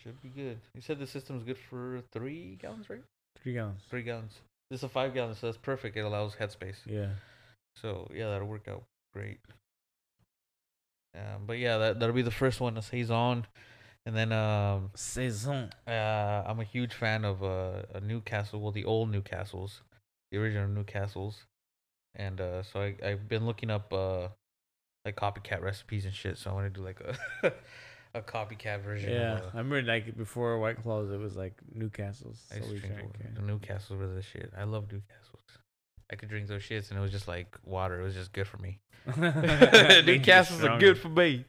[0.04, 0.60] Should be good.
[0.74, 3.04] You said the system's good for three gallons, right?
[3.42, 3.82] Three gallons.
[3.90, 4.34] Three gallons.
[4.70, 5.96] This is a five gallon, so that's perfect.
[5.98, 6.78] It allows headspace.
[6.86, 7.10] Yeah.
[7.76, 8.84] So yeah, that'll work out
[9.14, 9.40] great.
[11.16, 13.46] Um, but yeah, that that'll be the first one, a saison,
[14.06, 15.70] and then um, Saison.
[15.88, 19.82] uh, I'm a huge fan of uh, a Newcastle, well, the old Newcastles,
[20.32, 21.36] the original Newcastles,
[22.16, 24.30] and uh, so I I've been looking up uh,
[25.06, 26.38] like copycat recipes and shit.
[26.38, 27.02] So I want to do like
[27.44, 27.54] a
[28.14, 29.12] a copycat version.
[29.12, 29.38] Yeah.
[29.38, 32.42] of, I uh, remember like before White Claws, it was like Newcastle's.
[32.52, 34.52] I used So to drink drank, the Newcastles with this shit.
[34.58, 35.58] I love Newcastles.
[36.12, 38.00] I could drink those shits, and it was just like water.
[38.02, 38.80] It was just good for me.
[39.08, 41.46] Newcastles are good for me.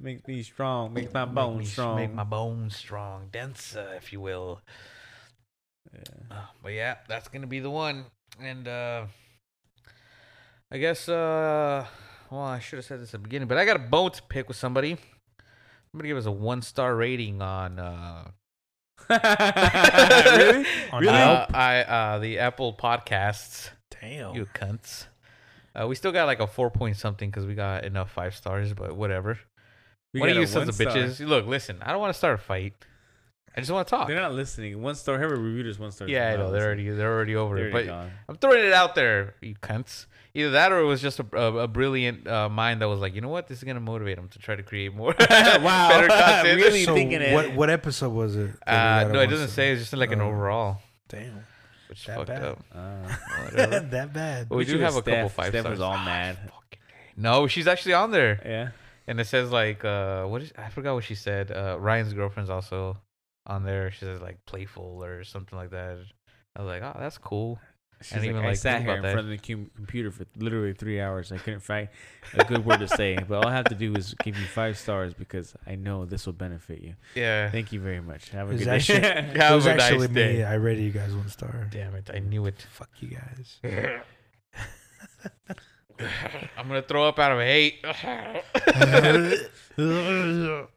[0.00, 0.92] Make me strong.
[0.94, 1.96] Make my Make bones me strong.
[1.96, 4.60] Make my bones strong, denser, if you will.
[5.92, 6.00] yeah.
[6.30, 8.04] Uh, but yeah, that's gonna be the one.
[8.40, 9.06] And uh
[10.70, 11.84] I guess uh
[12.30, 14.22] well I should have said this at the beginning, but I got a bone to
[14.22, 14.98] pick with somebody.
[15.92, 18.30] I'm gonna give us a one star rating on uh
[19.10, 20.66] really?
[20.92, 21.08] On Really?
[21.16, 23.70] uh, I uh the Apple podcasts.
[24.00, 24.34] Damn.
[24.34, 25.06] You cunts.
[25.74, 28.72] Uh, we still got like a four point something because we got enough five stars,
[28.74, 29.38] but whatever.
[30.12, 31.02] We What are you sons of one-star.
[31.02, 31.26] bitches?
[31.26, 32.74] Look, listen, I don't want to start a fight.
[33.58, 34.06] I just want to talk.
[34.08, 34.80] They're not listening.
[34.80, 35.18] One star.
[35.18, 36.08] Whoever reviewed is one star.
[36.08, 37.72] Yeah, I know they're already they're already over They're it.
[37.72, 38.10] already But gone.
[38.28, 40.06] I'm throwing it out there, you cunts.
[40.34, 43.14] Either that or it was just a, a, a brilliant uh, mind that was like,
[43.14, 45.88] you know what, this is gonna motivate them to try to create more Wow.
[45.88, 46.56] better content.
[46.60, 47.32] Really so thinking it.
[47.34, 48.50] what what episode was it?
[48.66, 49.72] Uh, no, it doesn't say.
[49.72, 50.28] It's just like an Oh.
[50.28, 51.44] overall, Damn.
[51.88, 52.42] which That fucked bad.
[52.44, 52.58] up.
[52.72, 54.48] Uh, that bad.
[54.48, 55.32] But we We do should have a couple Steph.
[55.34, 55.72] five Steph stars.
[55.78, 56.36] was all Ah, mad.
[56.36, 56.78] fucking
[57.16, 58.68] No, she's actually on there, yeah.
[59.08, 60.52] and it says like, uh, what is?
[60.56, 61.50] I forgot what she said.
[61.50, 62.98] Uh, Ryan's girlfriend's also
[63.48, 63.90] on there.
[63.90, 65.98] She says like playful or something like that.
[66.56, 67.58] I was like, oh, that's cool.
[68.00, 69.12] She's And like, even, I like, sat here in that.
[69.12, 71.32] front of the cum- computer for literally three hours.
[71.32, 71.88] I couldn't find
[72.34, 74.78] a good word to say, but all I have to do is give you five
[74.78, 76.94] stars because I know this will benefit you.
[77.16, 77.50] Yeah.
[77.50, 78.28] Thank you very much.
[78.30, 79.32] Have a It's good actually- day.
[79.34, 80.36] It was a nice actually day.
[80.36, 80.44] me.
[80.44, 81.66] I rated you guys one star.
[81.72, 82.08] Damn it!
[82.14, 82.64] I knew it.
[82.70, 83.58] Fuck you guys.
[86.56, 87.84] I'm gonna throw up out of hate.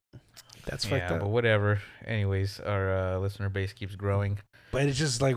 [0.72, 1.20] That's fucked yeah, up.
[1.20, 1.80] but whatever.
[2.08, 4.40] Anyways, our uh, listener base keeps growing.
[4.72, 5.36] But it's just like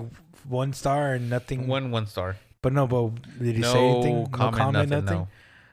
[0.49, 1.67] one star and nothing.
[1.67, 2.37] One one star.
[2.63, 4.27] But no, but did he no say anything?
[4.29, 5.05] comment, no comment, nothing.
[5.05, 5.19] nothing.
[5.19, 5.29] No.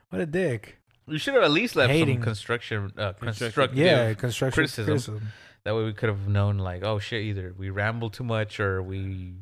[0.09, 0.77] What a dick.
[1.07, 2.17] You should have at least left Hating.
[2.17, 3.37] some construction, uh, Constructive.
[3.39, 3.77] constructive.
[3.77, 4.85] Yeah, constructive criticism.
[4.85, 5.27] criticism.
[5.63, 8.81] That way we could have known, like, oh shit, either we rambled too much or
[8.81, 9.35] we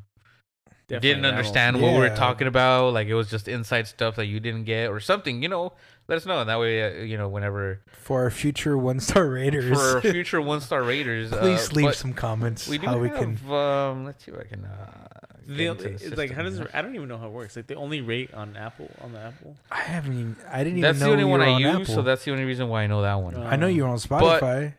[0.88, 1.38] Definitely didn't Apple.
[1.38, 4.64] understand what we were talking about, like it was just inside stuff that you didn't
[4.64, 5.72] get or something, you know,
[6.10, 6.40] let us know.
[6.40, 10.00] And that way, uh, you know, whenever For our future one star raiders, for our
[10.16, 13.38] future one star raiders, please uh, leave some comments We do how have, we can.
[13.50, 14.64] um, let's see if I can.
[14.66, 15.06] Uh,
[15.46, 17.56] The, the it's like how does it, I don't even know how it works.
[17.56, 19.56] Like they only rate on Apple on the Apple.
[19.70, 20.36] I haven't even.
[20.50, 21.94] I didn't That's even the know only one were I on use, Apple.
[21.96, 23.34] so that's the only reason why I know that one.
[23.34, 24.74] Uh, I know you're on Spotify.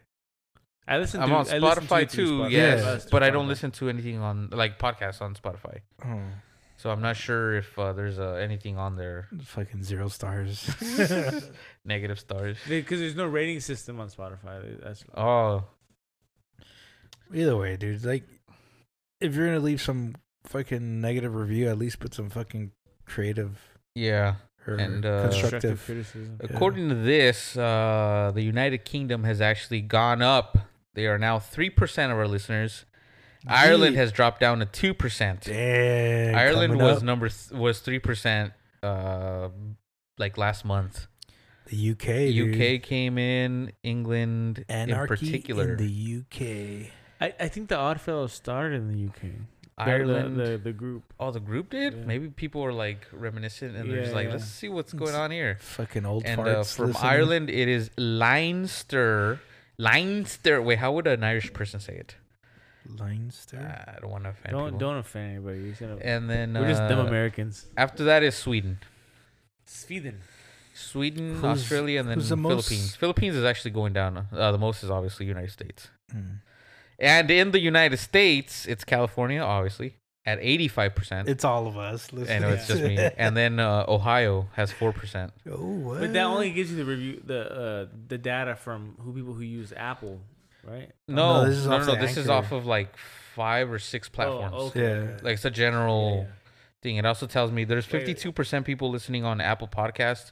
[0.88, 1.22] I listen.
[1.22, 2.52] I'm to, on I listen to Spotify too, Spotify.
[2.52, 2.90] yes, Yeah.
[2.92, 5.80] Uh, but I don't listen to anything on like podcasts on Spotify.
[6.06, 6.20] oh,
[6.82, 10.68] So I'm not sure if uh, there's uh, anything on there fucking zero stars.
[11.86, 12.58] negative stars.
[12.68, 14.82] because there's no rating system on Spotify.
[14.82, 15.64] That's Oh,
[17.32, 18.04] Either way, dude.
[18.04, 18.24] Like,
[19.20, 22.72] if you're gonna leave some fucking negative review, at least put some fucking
[23.06, 23.60] creative
[23.94, 24.36] yeah.
[24.68, 25.84] or And, uh, constructive.
[25.86, 26.40] criticism.
[26.42, 26.48] Yeah.
[26.50, 30.58] According to this, uh, the United Kingdom has actually gone up.
[30.96, 32.86] They are now three percent of our listeners.
[33.48, 35.48] Ireland has dropped down to two percent.
[35.50, 37.04] Ireland was up.
[37.04, 38.54] number th- was three percent,
[38.84, 39.50] uh,
[40.18, 41.08] like last month.
[41.68, 42.06] the UK.
[42.06, 42.56] dude.
[42.56, 46.92] UK came in, England Anarchy in particular, in the UK.
[47.20, 49.32] I, I think the Oddfellows started in the UK.
[49.78, 50.38] Ireland.
[50.38, 51.14] the, the, the group.
[51.20, 51.94] oh, the group did.
[51.94, 52.06] Yeah.
[52.06, 54.34] Maybe people were like reminiscent, and they're just like, yeah.
[54.34, 55.58] let's see what's going on here.
[55.60, 57.10] Fucking old And uh, from listening.
[57.10, 59.40] Ireland, it is Leinster.
[59.78, 60.62] Leinster.
[60.62, 62.16] Wait, how would an Irish person say it?
[62.88, 63.58] Leinster.
[63.96, 64.80] I don't want to offend Don't people.
[64.80, 65.66] don't offend anybody.
[65.70, 67.66] He's gonna, And then we're just dumb uh, Americans.
[67.78, 68.80] After that is Sweden.
[69.66, 70.20] Sweden.
[70.74, 72.96] Sweden, Who's- Australia, and then who's the most- Philippines.
[72.96, 74.28] Philippines is actually going down.
[74.32, 75.90] Uh, the most is obviously United States.
[76.12, 76.20] Hmm.
[77.00, 79.96] And in the United States, it's California, obviously,
[80.26, 81.28] at 85%.
[81.28, 82.10] It's all of us.
[82.14, 82.98] I know it's just me.
[83.18, 85.32] And then uh, Ohio has 4%.
[85.52, 86.00] oh, what?
[86.00, 89.42] But that only gives you the review, the uh, the data from who people who
[89.44, 90.22] use Apple,
[90.64, 90.92] right?
[91.08, 92.96] No, no, this is no, off no, the this is off of like
[93.36, 94.54] five or six oh, platforms.
[94.58, 95.06] Oh, okay.
[95.10, 95.18] Yeah.
[95.24, 96.28] Like it's a general Yeah, yeah.
[96.82, 96.96] thing.
[96.98, 100.32] It also tells me there's 52% people listening on Apple Podcasts,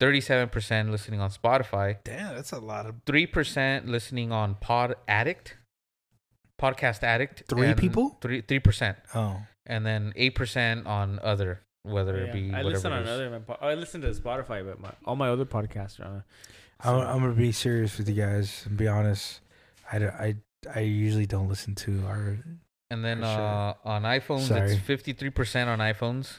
[0.00, 3.04] 37% listening on Spotify, Damn, that's a lot of.
[3.06, 5.56] 3% listening on Pod Addict,
[6.60, 7.44] Podcast Addict.
[7.48, 8.18] Three people?
[8.20, 8.96] Three, 3%.
[9.14, 13.08] Oh, And then 8% on other, whether oh, it be I whatever listen on is.
[13.08, 13.40] other.
[13.40, 16.24] po- I listen to Spotify, but my, all my other podcasts are on.
[16.80, 19.40] I'm, I'm gonna be serious with you guys and be honest.
[19.92, 20.34] I, I,
[20.74, 22.38] I usually don't listen to our.
[22.90, 24.72] And then uh, on iPhones, Sorry.
[24.72, 26.34] it's 53% on iPhones,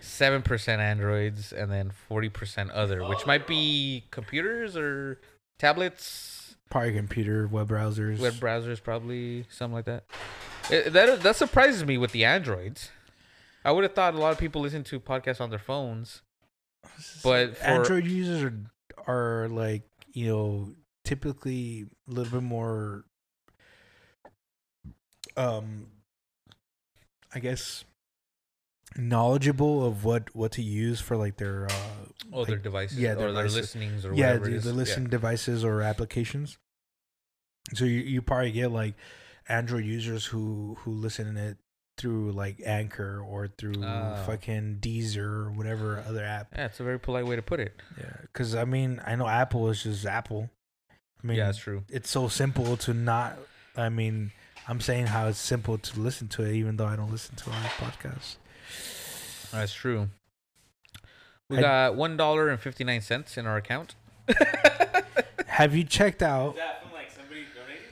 [0.00, 5.20] 7% Androids, and then 40% other, which might be computers or
[5.58, 8.18] tablets, Probably computer, web browsers.
[8.18, 10.04] web browsers, probably something like that.
[10.70, 12.88] It, that that surprises me with the Androids.
[13.64, 16.22] I would have thought a lot of people listen to podcasts on their phones.
[17.22, 18.52] But for- Android users
[19.06, 19.82] are are like
[20.14, 20.68] you know
[21.04, 23.04] typically a little bit more.
[25.36, 25.86] Um,
[27.34, 27.84] I guess
[28.96, 31.72] knowledgeable of what what to use for like their uh
[32.30, 34.74] Oh, their devices yeah, or their listenings or yeah the, the Yeah.
[34.74, 36.58] listening devices or applications
[37.72, 38.94] so you, you probably get like
[39.48, 41.56] android users who who listen to it
[41.96, 44.24] through like anchor or through Oh.
[44.26, 47.80] fucking deezer or whatever other app Yeah, it's a very polite way to put it.
[47.98, 50.50] yeah because i mean i know apple is just apple
[51.22, 51.84] i mean yeah, it's true.
[51.88, 53.38] it's so simple to not
[53.76, 54.30] i mean
[54.68, 57.50] i'm saying how it's simple to listen to it even though i don't listen to
[57.50, 58.36] our podcasts
[59.52, 60.08] That's true.
[61.48, 63.94] We I- got one dollar and fifty nine cents in our account.
[65.46, 67.82] have you checked out that from like somebody donated?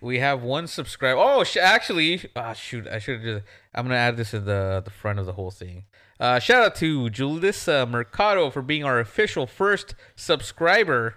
[0.00, 1.18] We have one subscriber.
[1.20, 3.42] Oh, sh- actually, ah, shoot, I should have.
[3.74, 5.86] I'm gonna add this in the the front of the whole thing.
[6.20, 11.16] Uh, shout out to Julissa Mercado for being our official first subscriber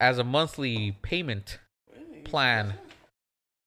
[0.00, 1.58] as a monthly payment
[2.24, 2.74] plan.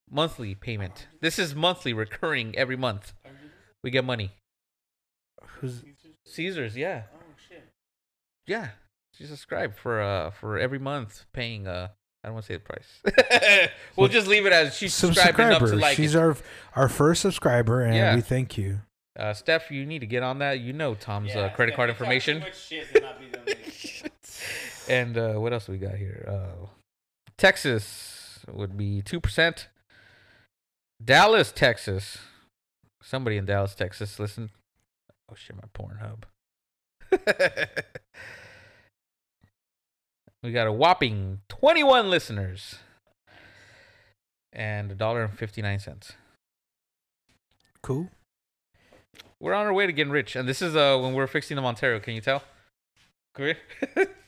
[0.10, 1.07] Monthly payment.
[1.19, 3.14] This is monthly, recurring every month.
[3.84, 4.31] We get money.
[5.60, 5.84] who's
[6.27, 7.19] Caesars, yeah, Oh
[7.49, 7.64] shit.
[8.47, 8.69] yeah.
[9.14, 11.89] She subscribed for uh for every month paying uh.
[12.23, 13.69] I don't want to say the price.
[13.95, 16.18] we'll just leave it as she's subscribed enough to subscriber like she's it.
[16.19, 16.35] our
[16.76, 18.15] our first subscriber and Yeah.
[18.15, 18.80] we thank you
[19.18, 20.60] Uh, Steph, you need to get on that.
[20.60, 22.43] You know Tom's uh, credit card information.
[24.87, 26.25] And uh, what else we got here?
[26.27, 26.67] Uh,
[27.37, 29.67] Texas would be two percent.
[31.03, 32.19] Dallas, Texas.
[33.01, 34.19] Somebody in Dallas, Texas.
[34.19, 34.51] Listen.
[35.29, 36.23] Oh shit, my Pornhub.
[40.43, 42.75] we got a whopping twenty-one listeners,
[44.53, 46.13] and a dollar and fifty-nine cents.
[47.81, 48.09] cool
[49.39, 51.61] We're on our way to getting rich, and this is uh when we're fixing the
[51.61, 51.99] Montero.
[51.99, 52.43] Can you tell?
[53.35, 53.55] The
[53.95, 54.15] Montero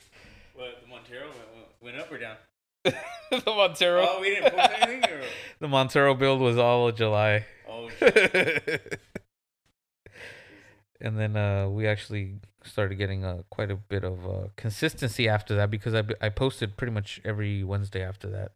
[1.88, 2.36] went, up or down?
[2.84, 4.06] the Montero.
[4.08, 5.12] Oh, we didn't post anything.
[5.12, 5.22] Or?
[5.60, 7.46] The Montero build was all of July.
[7.68, 7.90] Oh
[11.02, 15.56] and then uh, we actually started getting uh, quite a bit of uh, consistency after
[15.56, 18.52] that because I, I posted pretty much every Wednesday after that,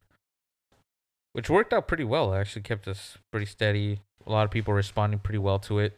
[1.33, 2.33] which worked out pretty well.
[2.33, 4.01] It actually kept us pretty steady.
[4.27, 5.97] A lot of people responding pretty well to it.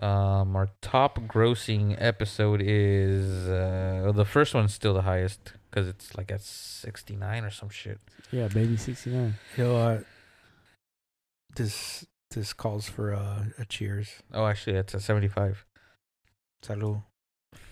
[0.00, 6.16] Um, our top grossing episode is uh, the first one's still the highest because it's
[6.16, 8.00] like at 69 or some shit.
[8.32, 9.34] Yeah, baby sixty nine.
[9.58, 10.04] You know what?
[11.54, 14.22] This this calls for uh, a cheers.
[14.32, 15.66] Oh, actually, it's a 75.
[16.64, 17.02] Salud.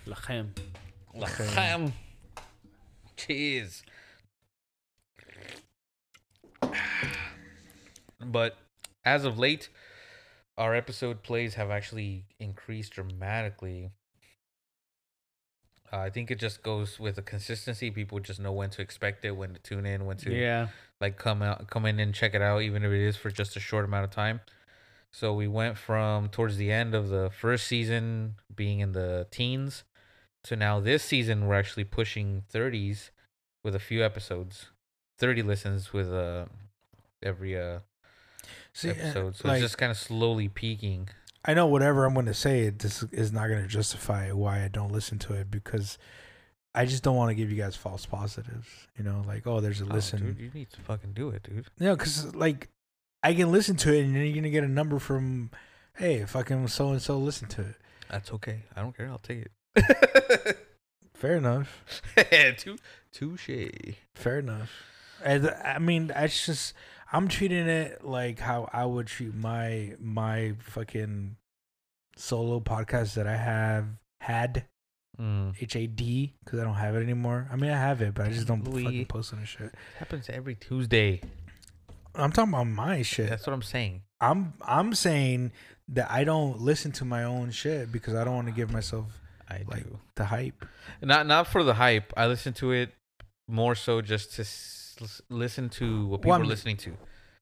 [0.04, 0.52] L'chaim.
[1.14, 1.92] L'chaim.
[3.16, 3.82] Cheers.
[8.20, 8.58] But
[9.04, 9.68] as of late,
[10.58, 13.92] our episode plays have actually increased dramatically.
[15.90, 17.90] Uh, I think it just goes with the consistency.
[17.90, 20.68] People just know when to expect it, when to tune in, when to Yeah.
[21.00, 23.56] like come out come in and check it out even if it is for just
[23.56, 24.40] a short amount of time
[25.12, 29.84] so we went from towards the end of the first season being in the teens
[30.42, 33.10] to now this season we're actually pushing 30s
[33.62, 34.66] with a few episodes
[35.18, 36.46] 30 listens with uh
[37.22, 37.78] every uh
[38.78, 41.08] See, uh, episode so like, it's just kind of slowly peaking
[41.44, 44.68] I know whatever I'm going to say, this is not going to justify why I
[44.68, 45.96] don't listen to it because
[46.74, 48.68] I just don't want to give you guys false positives.
[48.98, 50.18] You know, like oh, there's a Oh, listen.
[50.26, 52.68] dude, you need to fucking do it dude No, because like
[53.22, 55.50] I can listen to it and then you're gonna get a number from,
[55.96, 57.74] hey, fucking so and so listen to it.
[58.10, 59.46] that's okay i don't care i'll take
[59.76, 60.58] it
[61.14, 61.82] Fair enough.
[62.58, 62.78] Tou-
[63.12, 63.50] touche
[64.14, 64.70] Fair enough.
[65.24, 66.74] And I mean, it's just
[67.12, 71.36] I'm treating it like how I would treat my my fucking
[72.16, 73.86] solo podcast that I have
[74.20, 74.64] had
[75.18, 75.54] mm.
[75.60, 77.48] H A D because I don't have it anymore.
[77.52, 78.84] I mean, I have it, but I just don't Louis.
[78.84, 79.72] fucking post on the shit.
[79.98, 81.20] happens every tuesday
[82.14, 83.30] I'm talking about my shit.
[83.30, 84.02] That's what I'm saying.
[84.20, 85.52] I'm I'm saying
[85.88, 89.06] that I don't listen to my own shit because I don't want to give myself
[89.48, 89.98] I Like- do.
[90.16, 90.64] the hype.
[91.00, 92.12] Not not for the hype.
[92.16, 92.92] I listen to it
[93.46, 96.96] more so just to s- lis- listen to what people Well, are listening to,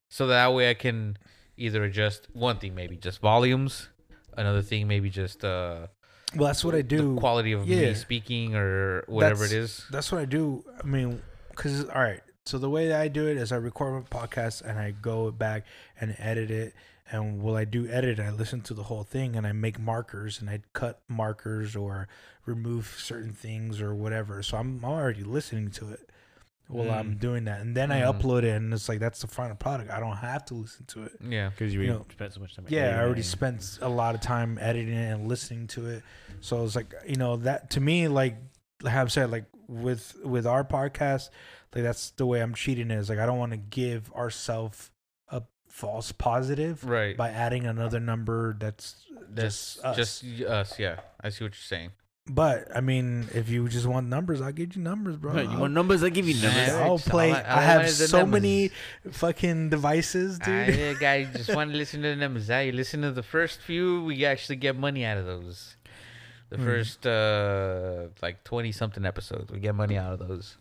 [0.08, 1.16] so that way I can
[1.56, 3.88] either adjust one thing, maybe just volumes.
[4.36, 5.86] Another thing, maybe just uh,
[6.34, 7.16] Well, that's what I do.
[7.16, 7.88] quality of Yeah.
[7.88, 9.86] me speaking or whatever it is.
[9.90, 10.64] That's what I do.
[10.82, 12.20] I mean, because all right.
[12.44, 15.30] So the way that I do it is I record my podcast and I go
[15.32, 15.64] back
[16.00, 16.74] and edit it.
[17.10, 20.40] And while I do edit, I listen to the whole thing and I make markers
[20.40, 22.08] and I cut markers or
[22.44, 24.42] remove certain things or whatever.
[24.42, 26.10] So I'm already listening to it
[26.68, 27.20] while I'm Mm.
[27.20, 27.60] doing that.
[27.60, 28.12] And then I Mm.
[28.20, 29.90] upload it and it's like that's the final product.
[29.90, 31.12] I don't have to listen to it.
[31.20, 31.50] Yeah.
[31.50, 32.66] Because you, You already know, spent so much time.
[32.68, 36.02] Yeah, I already spent a lot of time editing it and listening to it.
[36.40, 38.36] So it's like you know that to me, like
[38.84, 41.30] I have said, like with with our podcast,
[41.74, 44.90] like that's the way I'm cheating is like I don't want to give ourselves
[45.28, 47.16] a false positive Right.
[47.16, 49.96] by adding another number that's That's just us.
[49.96, 50.78] just us.
[50.78, 51.00] Yeah.
[51.20, 51.90] I see what you're saying.
[52.28, 55.40] But I mean, if you just want numbers, I'll give you numbers, bro.
[55.40, 56.02] you I'll, want numbers?
[56.02, 56.48] I give you Yeah.
[56.48, 56.74] numbers.
[56.74, 57.32] I'll All play.
[57.32, 58.42] I- I, all I have so numbers.
[58.42, 58.70] many
[59.12, 60.70] fucking devices, dude.
[60.80, 62.50] I, guys just want to listen to the numbers.
[62.50, 65.76] Ah, You listen to the first few, we actually get money out of those.
[66.48, 66.64] The Hmm.
[66.64, 70.56] first uh like twenty something episodes, we get money out of those.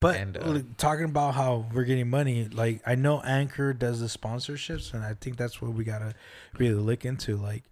[0.00, 4.00] But And, uh, look, talking about how we're getting money, like I know Anchor does
[4.00, 6.14] the sponsorships, and I think that's what we gotta
[6.58, 7.36] really look into.
[7.36, 7.62] Like,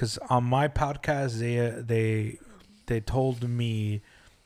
[0.00, 2.38] because on my podcast, they uh, they
[2.86, 4.00] they told me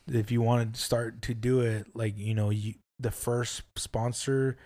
[0.09, 4.57] if you wanted to start to do it, like you know, you the first sponsor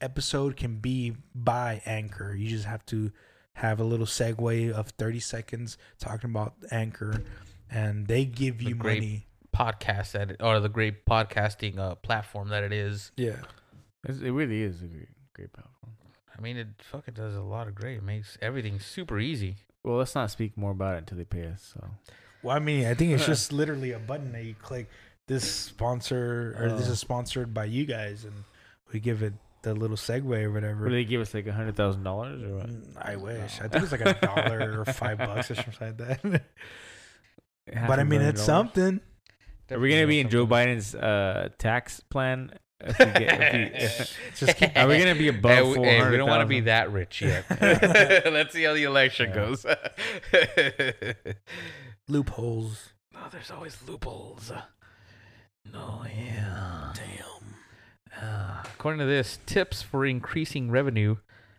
[0.00, 2.32] episode can be by Anchor.
[2.32, 3.10] You just have to
[3.54, 7.24] have a little segue of thirty seconds talking about Anchor,
[7.68, 9.26] and they give The you great money.
[9.52, 13.10] Podcast that it, or the great podcasting uh platform that it is.
[13.16, 13.40] Yeah.
[14.04, 15.92] It's, it really is a great, great platform.
[16.36, 17.98] I mean, it fucking does a lot of great.
[17.98, 19.56] It makes everything super easy.
[19.84, 21.72] Well, let's not speak more about it until they pay us.
[21.74, 21.88] So
[22.42, 24.88] Well, I mean, I think it's just literally a button that you click.
[25.28, 26.92] This sponsor or this Oh.
[26.92, 28.34] is sponsored by you guys, and
[28.92, 29.32] we give it
[29.62, 30.82] the little segue or whatever.
[30.82, 32.66] What do they give us like a hundred thousand dollars or what?
[32.68, 33.60] Mm, I wish.
[33.60, 36.42] I think it's like a dollar or five bucks or something like that.
[37.86, 38.46] But I mean, it's dollars?
[38.74, 39.00] something.
[39.70, 42.52] Are we gonna be in Joe Biden's uh, tax plan?
[42.84, 44.06] If we get, if we,
[44.46, 46.46] Just keep- are we gonna be above Hey, we, four hey, we don't want to
[46.46, 47.44] be that rich yet.
[47.60, 49.34] Let's see how the election Yeah.
[49.34, 49.64] goes.
[52.08, 52.90] loopholes.
[53.14, 54.50] oh, there's always loopholes.
[55.72, 56.92] No, yeah.
[56.94, 58.22] Damn.
[58.22, 61.16] Uh, according to this, tips for increasing revenue.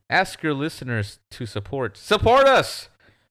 [0.09, 1.97] Ask your listeners to support.
[1.97, 2.89] Support us.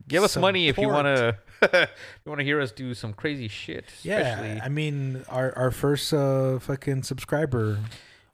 [0.09, 1.37] Give us money if you want to.
[1.63, 1.89] If
[2.25, 3.87] you want to hear us do some crazy shit.
[3.89, 4.11] Especially,
[4.57, 7.79] Yeah, I mean, our our first uh fucking subscriber.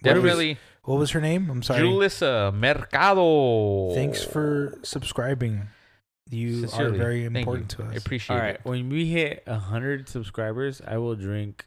[0.03, 1.51] What was, what was her name?
[1.51, 1.81] I'm sorry.
[1.83, 3.95] Julissa Mercado.
[3.95, 5.69] Thanks for subscribing.
[6.31, 7.85] You are very important you.
[7.85, 8.05] to I us.
[8.05, 8.61] appreciate All right, it.
[8.63, 11.65] when we hit a hundred subscribers, I will drink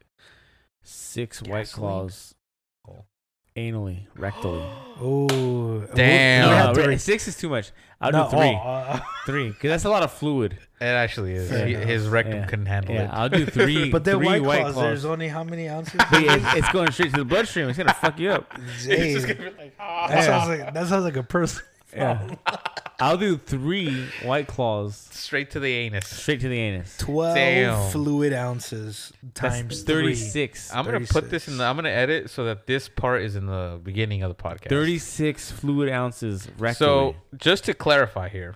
[0.83, 2.35] six White Claws.
[3.55, 4.65] Anally, rectally.
[5.03, 6.47] Oh, Damn.
[6.47, 7.71] we No, have to re- six is too much.
[7.99, 10.59] I'll no, do three, oh, uh, three, because that's a lot of fluid.
[10.79, 11.49] It actually is.
[11.49, 11.87] Fair He- enough.
[11.87, 12.45] his rectum Yeah.
[12.45, 13.09] couldn't handle Yeah, it.
[13.11, 13.89] I'll do three.
[13.91, 14.85] but then three White White Claws, Claws.
[14.85, 15.99] there's only how many ounces?
[16.11, 17.67] But it's, it's going straight to the bloodstream.
[17.69, 18.53] It's gonna fuck you up.
[18.85, 19.15] Dang.
[19.23, 21.63] like, that sounds like that sounds like a person.
[21.95, 22.35] Yeah.
[22.47, 22.55] Oh
[22.99, 26.07] I'll do three White Claws straight to the anus.
[26.07, 26.97] straight to the anus.
[26.99, 27.89] Twelve Damn.
[27.91, 30.71] fluid ounces That's times thirty-six.
[30.73, 31.57] I'm gonna put this in.
[31.57, 34.69] The, I'm gonna edit so that this part is in the beginning of the podcast.
[34.69, 36.75] Thirty-six fluid ounces rectally.
[36.75, 38.55] So just to clarify here,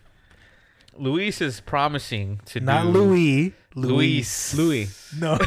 [0.95, 3.53] Luis is promising to Not do Louis.
[3.73, 4.53] Luis.
[4.53, 4.89] Louis.
[5.19, 5.35] No.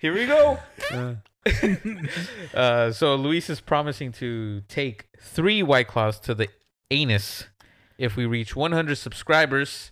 [0.00, 0.58] Here we go.
[0.92, 1.14] Uh,
[2.54, 6.48] Uh, so Luis is promising to take three White Claws to the
[6.90, 7.44] anus
[7.98, 9.90] if we reach 100 subscribers.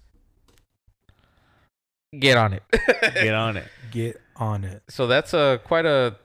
[2.19, 2.63] Get on it.
[3.15, 3.67] get on it.
[3.91, 4.83] Get on it.
[4.89, 6.17] so that's a quite a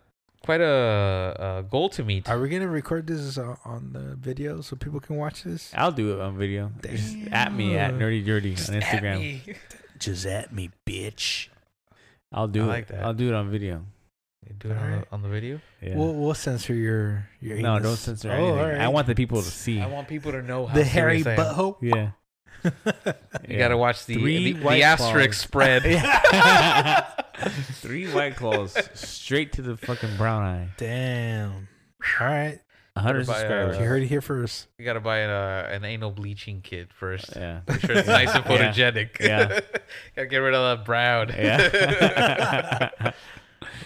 [0.46, 2.30] quite a, a goal to meet.
[2.30, 5.72] Are we gonna record this uh, on the video so people can watch this?
[5.76, 6.72] I'll do it on video.
[6.84, 9.58] Just at me at Nerdy Dirty on Instagram.
[9.98, 11.50] Just at me, bitch.
[12.32, 12.68] I'll do I it.
[12.68, 13.04] like that.
[13.04, 13.84] I'll do it on video.
[14.50, 15.08] You do it on, Alright.
[15.10, 15.62] the, on the video.
[15.82, 15.96] Yeah.
[15.96, 17.58] We'll we'll censor your your.
[17.60, 17.84] no, anus.
[17.84, 18.60] don't censor Oh, anything.
[18.60, 18.82] alright.
[18.82, 19.80] I want the people to see.
[19.80, 21.78] I want people to know how the hairy serious I butthole.
[21.82, 22.12] yeah.
[23.48, 25.38] You gotta watch the Three the, White the asterisk Claws.
[25.38, 25.84] spread.
[27.76, 30.70] Three white claws straight to the fucking brown eye.
[30.78, 31.68] Damn.
[32.20, 32.60] All right,
[32.98, 33.78] hundred By, uh, subscribers.
[33.78, 34.68] you heard it here first.
[34.78, 37.34] You gotta buy an, uh, an anal bleaching kit first.
[37.36, 37.62] yeah.
[37.68, 38.72] Make sure it's nice and Yeah.
[38.72, 39.20] photogenic.
[39.22, 39.60] Yeah.
[40.18, 41.30] gotta get rid of that brown.
[41.30, 43.12] Yeah.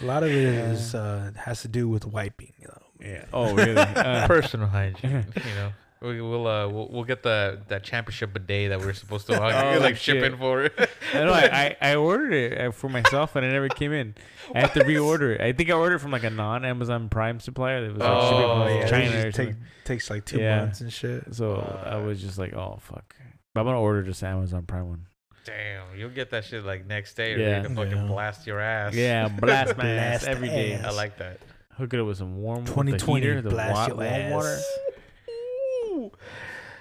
[0.01, 2.53] A lot of it is uh, has to do with wiping.
[2.59, 2.81] You know.
[3.01, 3.25] yeah.
[3.33, 3.75] Oh, really?
[3.95, 5.25] Uh, Personal hygiene.
[5.35, 5.71] you know.
[6.01, 9.75] We, we'll uh we'll, we'll get the that championship bidet that we're supposed to uh,
[9.75, 10.17] Oh, like shit.
[10.17, 10.69] ship in for.
[11.13, 11.31] I know.
[11.31, 14.13] I, I, I ordered it uh, for myself and it never came in.
[14.53, 15.39] I have to reorder it.
[15.41, 17.87] I think I ordered it from like a non Amazon Prime supplier.
[17.87, 19.55] That was like Oh, shipping from yeah, China usually or take,
[19.85, 20.59] takes like two Yeah.
[20.59, 21.33] months and shit.
[21.33, 21.55] So
[21.85, 23.15] I was just like, oh fuck.
[23.53, 25.05] But I'm gonna order just Amazon Prime one.
[25.45, 27.49] Damn, you'll get that shit like next day, or Yeah.
[27.49, 28.07] you're gonna fucking Yeah.
[28.07, 28.93] blast your ass.
[28.93, 30.73] Yeah, blast my ass Blast every day.
[30.73, 30.85] ass.
[30.85, 31.39] I like that.
[31.77, 34.07] Hook it up with some warm with 2020 the heater, the blast wa- your warm
[34.07, 34.31] ass.
[34.31, 34.59] water.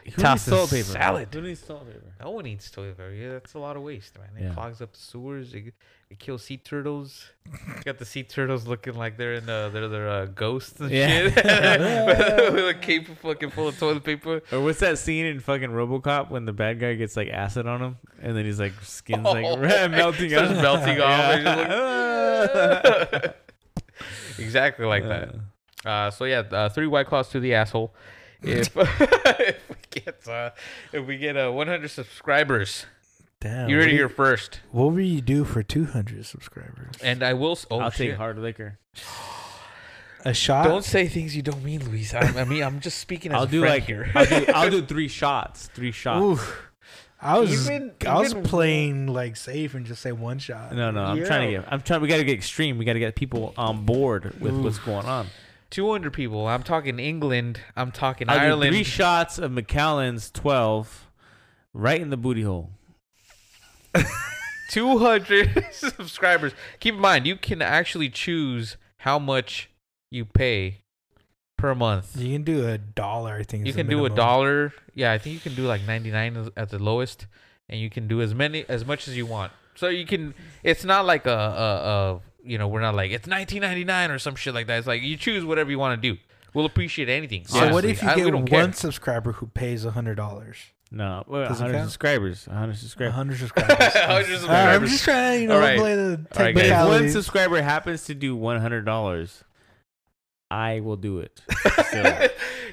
[0.04, 0.84] Who Toss needs toilet paper?
[0.84, 1.28] salad.
[1.32, 2.12] Who needs toilet paper?
[2.20, 3.12] No one eats toilet paper.
[3.12, 4.28] Yeah, that's a lot of waste, man.
[4.36, 4.54] It Yeah.
[4.54, 5.54] clogs up the sewers.
[5.54, 5.74] It,
[6.12, 7.30] it kills sea turtles.
[7.84, 11.30] Got the sea turtles looking like they're in the they're they're uh, ghosts and Yeah.
[11.30, 11.36] shit.
[12.52, 14.42] With a cape fucking full of toilet paper.
[14.52, 17.80] Or what's that scene in fucking RoboCop when the bad guy gets like acid on
[17.80, 19.56] him and then he's like skin's like Oh,
[19.88, 20.62] melting starts off.
[20.62, 23.34] melting off,
[24.36, 25.34] he's exactly like that.
[25.84, 27.94] Uh, so yeah, uh, three white claws to the asshole.
[28.42, 30.50] If, if we get uh,
[30.92, 32.86] if we get uh, 100 subscribers,
[33.42, 33.68] Damn.
[33.68, 34.60] you what heard it here first.
[34.70, 36.94] What will you do for 200 subscribers?
[37.02, 37.52] And I will.
[37.52, 38.10] s- Oh I'll shit.
[38.10, 38.78] take hard liquor.
[40.24, 40.64] A shot?
[40.68, 42.14] Don't say things you don't mean, Luis.
[42.14, 44.10] I, I mean, I'm just speaking as I'll a do friend like here.
[44.14, 45.68] I'll do I'll do three shots.
[45.74, 46.22] Three shots.
[46.22, 46.62] Oof.
[47.20, 50.72] I was Even- I was even- playing like safe and just say one shot.
[50.74, 51.72] No, no, I'm trying to get.
[51.72, 52.00] I'm trying.
[52.00, 52.78] We got to get extreme.
[52.78, 55.26] We got to get people on board with what's going on.
[55.70, 56.46] 200 people.
[56.46, 57.58] I'm talking England.
[57.76, 58.72] I'm talking I'll do Ireland.
[58.74, 61.06] three shots of Macallan's 12,
[61.72, 62.70] right in the booty hole.
[64.70, 66.52] 200 subscribers.
[66.80, 69.70] Keep in mind, you can actually choose how much
[70.10, 70.82] you pay
[71.58, 72.16] per month.
[72.16, 73.36] You can do a dollar.
[73.36, 74.72] I think You can do a dollar.
[74.94, 77.26] Yeah, I think you can do like 99 at the lowest,
[77.68, 79.52] and you can do as many as much as you want.
[79.74, 80.34] So you can.
[80.62, 84.34] It's not like a, a, a you know, we're not like it's 19.99 or some
[84.36, 84.78] shit like that.
[84.78, 86.18] It's like you choose whatever you want to do.
[86.54, 87.46] We'll appreciate anything.
[87.46, 88.72] So what if you I- get one care.
[88.72, 90.56] subscriber who pays a hundred dollars?
[90.94, 91.84] No, well, Does it 100 count?
[91.90, 92.46] subscribers.
[92.46, 93.14] 100 subscribers.
[93.14, 93.78] hundred subscribers.
[93.94, 95.78] 100 All right, I'm just trying to you know All right.
[95.78, 96.36] play the All right, guys.
[96.36, 97.12] If one technicalities.
[97.14, 99.42] subscriber happens to do $100,
[100.50, 101.40] I will do it.
[101.86, 102.28] Still.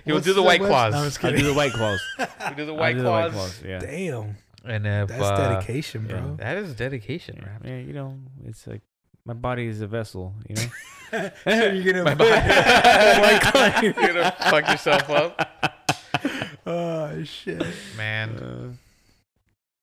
[0.06, 0.94] You'll What's do the white what's- claws.
[0.94, 1.46] No, I'm just I'll kidding.
[1.46, 2.02] do the white claws.
[2.20, 3.58] You do the I'll white do the white claws.
[3.60, 3.64] claws.
[3.66, 3.80] Yeah.
[3.80, 4.36] Damn,
[4.66, 6.20] And if that's uh, dedication, yeah.
[6.20, 6.36] bro.
[6.40, 7.80] that is dedication, Yeah, man.
[7.80, 8.82] yeah, you know, it's like
[9.26, 11.30] my body is a vessel, you know?
[11.46, 15.79] so you're gonna My put white claw- You're gonna fuck yourself up,
[16.66, 17.64] Oh shit!
[17.98, 18.30] man.
[18.38, 18.74] Uh,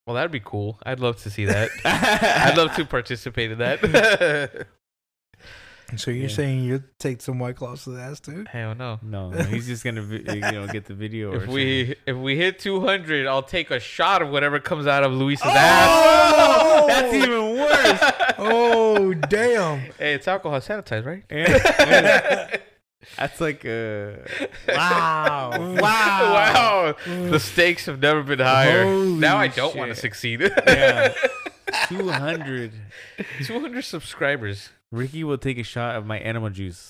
[0.05, 0.79] Well, that'd be cool.
[0.85, 1.69] I'd love to see that.
[1.83, 4.65] I'd love to participate in that.
[5.95, 6.35] So you're Yeah.
[6.35, 8.45] saying you take some white claws to the ass too?
[8.49, 8.99] Hell no.
[9.01, 11.31] no, no, he's just gonna, you know, get the video.
[11.31, 11.55] or If something.
[11.55, 15.45] we if we hit 200, I'll take a shot of whatever comes out of Luis's
[15.45, 15.49] Oh!
[15.49, 16.87] ass.
[16.87, 18.33] that's even worse.
[18.37, 19.79] Oh damn!
[19.97, 21.23] Hey, it's alcohol sanitized, right?
[21.31, 21.47] Yeah,
[21.79, 22.57] yeah.
[23.17, 24.11] That's like uh
[24.67, 25.51] wow.
[25.79, 25.79] wow.
[25.81, 26.95] wow.
[27.05, 28.83] The stakes have never been higher.
[28.83, 30.01] Holy now I don't want to shit.
[30.01, 30.41] succeed.
[30.67, 31.13] Yeah.
[31.87, 32.71] 200.
[33.43, 34.69] 200 subscribers.
[34.91, 36.89] Ricky will take a shot of my animal juice.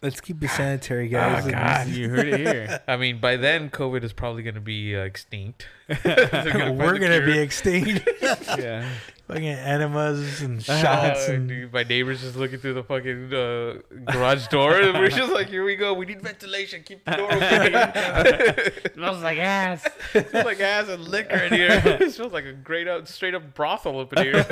[0.00, 1.46] Let's keep it sanitary, guys.
[1.46, 1.88] Oh, God.
[1.88, 2.80] You heard it here.
[2.88, 5.66] I mean, by then, COVID is probably going to be uh, extinct.
[5.88, 7.42] They're We're gonna be cure.
[7.42, 8.08] extinct.
[8.22, 8.88] yeah.
[9.26, 14.10] Fucking enemas and Uh, shots and dude, my neighbor's just looking through the fucking uh,
[14.10, 14.72] garage door.
[14.80, 15.92] and We're just like, here we go.
[15.92, 16.82] We need ventilation.
[16.82, 18.92] Keep the door open.
[18.94, 19.86] Smells like ass.
[20.14, 21.82] It smells like ass and liquor in here.
[22.00, 24.46] it smells like a great out, straight up brothel up in here.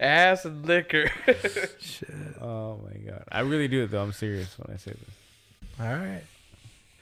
[0.00, 1.10] ass and liquor.
[1.80, 2.08] shit.
[2.40, 3.24] Oh my god.
[3.30, 4.02] I really do it though.
[4.02, 5.80] I'm serious when I say this.
[5.80, 6.22] All right.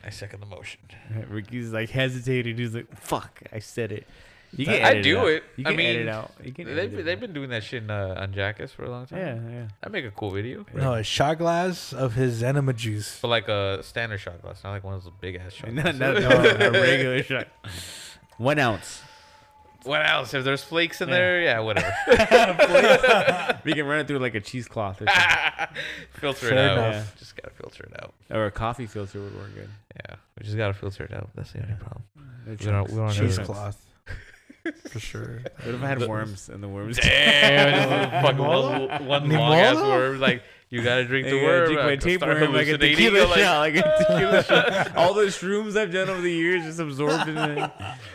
[0.05, 0.81] I second the motion.
[1.29, 2.57] Ricky's like hesitating.
[2.57, 4.07] He's like, "Fuck, I said it."
[4.55, 5.29] You I edit do out.
[5.29, 5.45] it.
[5.57, 6.31] You I can mean, edit out.
[6.45, 8.71] You can They've, edit been- it they've been doing that shit in, uh, on Jackass
[8.73, 9.19] for a long time.
[9.19, 9.69] Yeah, yeah.
[9.83, 10.67] I make a cool video.
[10.75, 13.19] No, a shot glass of his enema juice.
[13.23, 15.97] But like a standard shot glass, not like one of those big ass shot Not,
[15.97, 15.99] glasses.
[15.99, 17.49] not, no, a regular shot.
[18.39, 19.03] One ounce.
[19.85, 20.33] What else?
[20.35, 21.15] If there's flakes in Yeah.
[21.15, 21.93] there, yeah, whatever.
[23.65, 25.77] We can run it through like a cheesecloth or something.
[26.15, 26.79] filter Fair it out.
[26.95, 27.17] enough.
[27.19, 28.13] Just gotta filter it out.
[28.31, 29.69] or a coffee filter would work good.
[29.97, 31.31] Yeah, we just gotta filter it out.
[31.35, 32.03] That's the only problem.
[32.47, 33.77] We don't, we don't Cheesecloth.
[34.65, 34.91] cheesecloth.
[34.93, 35.41] For sure.
[35.65, 36.99] What if I had The- worms and the worms?
[36.99, 39.01] Damn, fucking Nimola?
[39.01, 39.89] one, one long ass Nimola?
[39.89, 40.21] worm.
[40.21, 40.43] Like
[40.73, 41.67] you gotta drink the worm.
[41.67, 44.97] drink my tapeworm like a tequila like, shot, like a tequila shot.
[44.97, 47.71] All the shrooms I've done over the years just absorbed in it.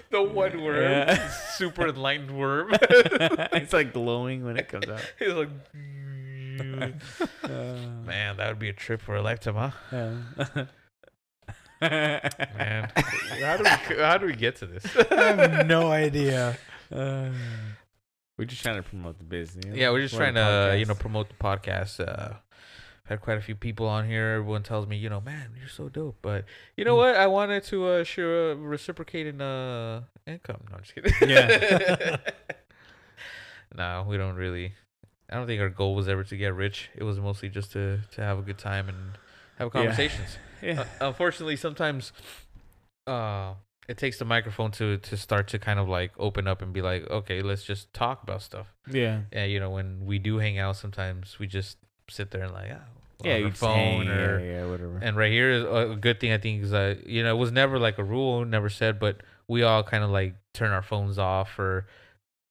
[0.09, 1.29] The one worm, Yeah.
[1.55, 2.71] super enlightened worm.
[2.81, 5.01] it's like glowing when it comes out.
[5.19, 5.49] He's like,
[6.59, 10.65] man, that would be a trip for a lifetime, huh?
[11.81, 12.49] yeah.
[12.57, 12.91] Man,
[13.41, 14.83] how do we how do we get to this?
[15.11, 16.57] I have no idea.
[16.91, 17.29] Uh,
[18.37, 19.65] we're just trying to promote the business.
[19.65, 19.77] you know?
[19.77, 21.99] Yeah, we're just a trying to you know promote the podcast.
[21.99, 22.33] Uh,
[23.07, 24.35] had quite a few people on here.
[24.39, 26.17] Everyone tells me, you know, man, you're so dope.
[26.21, 27.15] But you know what?
[27.15, 30.61] I wanted to uh, share uh, reciprocate in uh, income.
[30.69, 31.29] No, I'm just kidding.
[31.29, 32.17] Yeah.
[33.75, 34.73] no, we don't really.
[35.29, 36.89] I don't think our goal was ever to get rich.
[36.95, 39.17] It was mostly just to to have a good time and
[39.57, 40.37] have conversations.
[40.61, 40.81] Yeah.
[40.81, 42.11] Uh, unfortunately, sometimes
[43.05, 43.53] uh,
[43.87, 46.81] it takes the microphone to to start to kind of like open up and be
[46.81, 48.73] like, okay, let's just talk about stuff.
[48.89, 49.21] yeah.
[49.31, 51.77] And you know, when we do hang out, sometimes we just
[52.09, 52.85] sit there and like, ah,
[53.23, 54.39] Yeah, on you our hang, phone or.
[54.39, 54.99] yeah, yeah, whatever.
[55.01, 57.51] And right here is a good thing I think is that you know it was
[57.51, 59.17] never like a rule, never said, but
[59.47, 61.87] we all kind of like turn our phones off or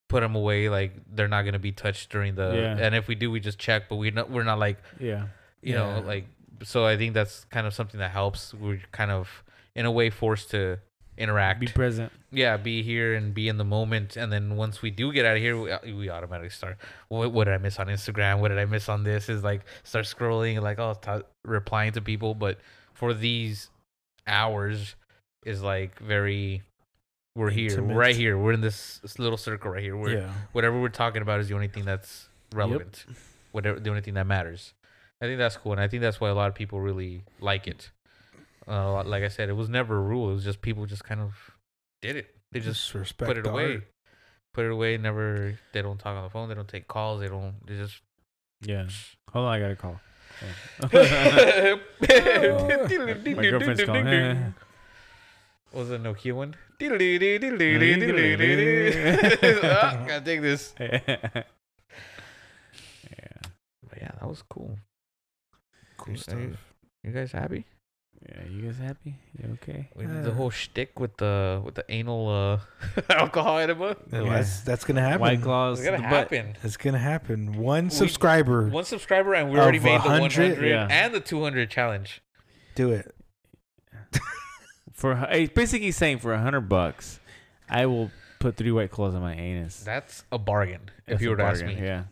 [0.08, 2.52] put them away, like they're not gonna be touched during the.
[2.54, 2.84] Yeah.
[2.84, 5.26] And if we do, we just check, but we not we're not like yeah.
[5.62, 6.26] you know like
[6.62, 6.84] so.
[6.84, 8.54] I think that's kind of something that helps.
[8.54, 9.44] We're kind of
[9.74, 10.78] in a way forced to
[11.18, 12.12] interact Be present.
[12.30, 14.16] yeah, be here and be in the moment.
[14.16, 16.76] And then once we do get out of here, we, we automatically start.
[17.08, 18.40] What, what did I miss on Instagram?
[18.40, 19.28] What did I miss on this?
[19.28, 22.34] Is like start scrolling, like oh, t- replying to people.
[22.34, 22.58] But
[22.94, 23.70] for these
[24.26, 24.96] hours,
[25.46, 26.62] is like very.
[27.34, 27.96] We're here, Intimate.
[27.96, 28.38] right here.
[28.38, 29.94] We're in this, this little circle right here.
[29.94, 30.30] We're yeah.
[30.52, 33.04] whatever we're talking about is the only thing that's relevant.
[33.52, 34.72] Whatever the only thing that matters.
[35.20, 37.66] I think that's cool, and I think that's why a lot of people really like
[37.66, 37.90] it.
[38.68, 40.30] Uh, like I said, it was never a rule.
[40.30, 41.34] It was just people just kind of
[42.02, 42.34] did it.
[42.52, 43.74] They just Just respect put it away.
[43.74, 43.82] art.
[44.54, 44.96] Put it away.
[44.98, 45.58] Never.
[45.72, 46.48] They don't talk on the phone.
[46.48, 47.20] They don't take calls.
[47.20, 47.54] They don't.
[47.66, 48.00] They just.
[48.62, 48.86] Yeah.
[49.32, 50.00] Hold on, I got a call.
[50.82, 50.88] My
[53.34, 54.54] My girlfriend's calling.
[55.72, 56.54] Was it a Nokia one?
[59.64, 60.74] Ah, Gotta take this.
[60.78, 61.00] yeah.
[63.88, 64.78] But yeah, that was cool.
[65.96, 66.38] Cool You- stuff.
[66.38, 66.56] you-
[67.02, 67.64] You guys happy?
[68.28, 69.14] Yeah, you guys happy?
[69.38, 69.88] You okay?
[69.94, 70.34] We did the Uh.
[70.34, 73.96] whole shtick with the with the anal uh, alcohol enema.
[74.12, 74.30] Yeah, Yeah.
[74.30, 75.20] That's that's gonna happen.
[75.20, 75.78] White claws.
[75.80, 76.12] It's gonna the butt.
[76.32, 76.56] happen.
[76.62, 77.52] It's gonna happen.
[77.58, 78.68] One We- subscriber.
[78.68, 80.50] One subscriber, and we already made the 100?
[80.52, 80.88] 100 Yeah.
[80.90, 82.20] and the 200 challenge.
[82.74, 83.12] Do it.
[84.92, 87.20] For it's basically saying for a hundred bucks,
[87.68, 89.80] I will put three white claws on my anus.
[89.80, 90.90] That's a bargain.
[91.06, 92.04] if you were to ask me, yeah.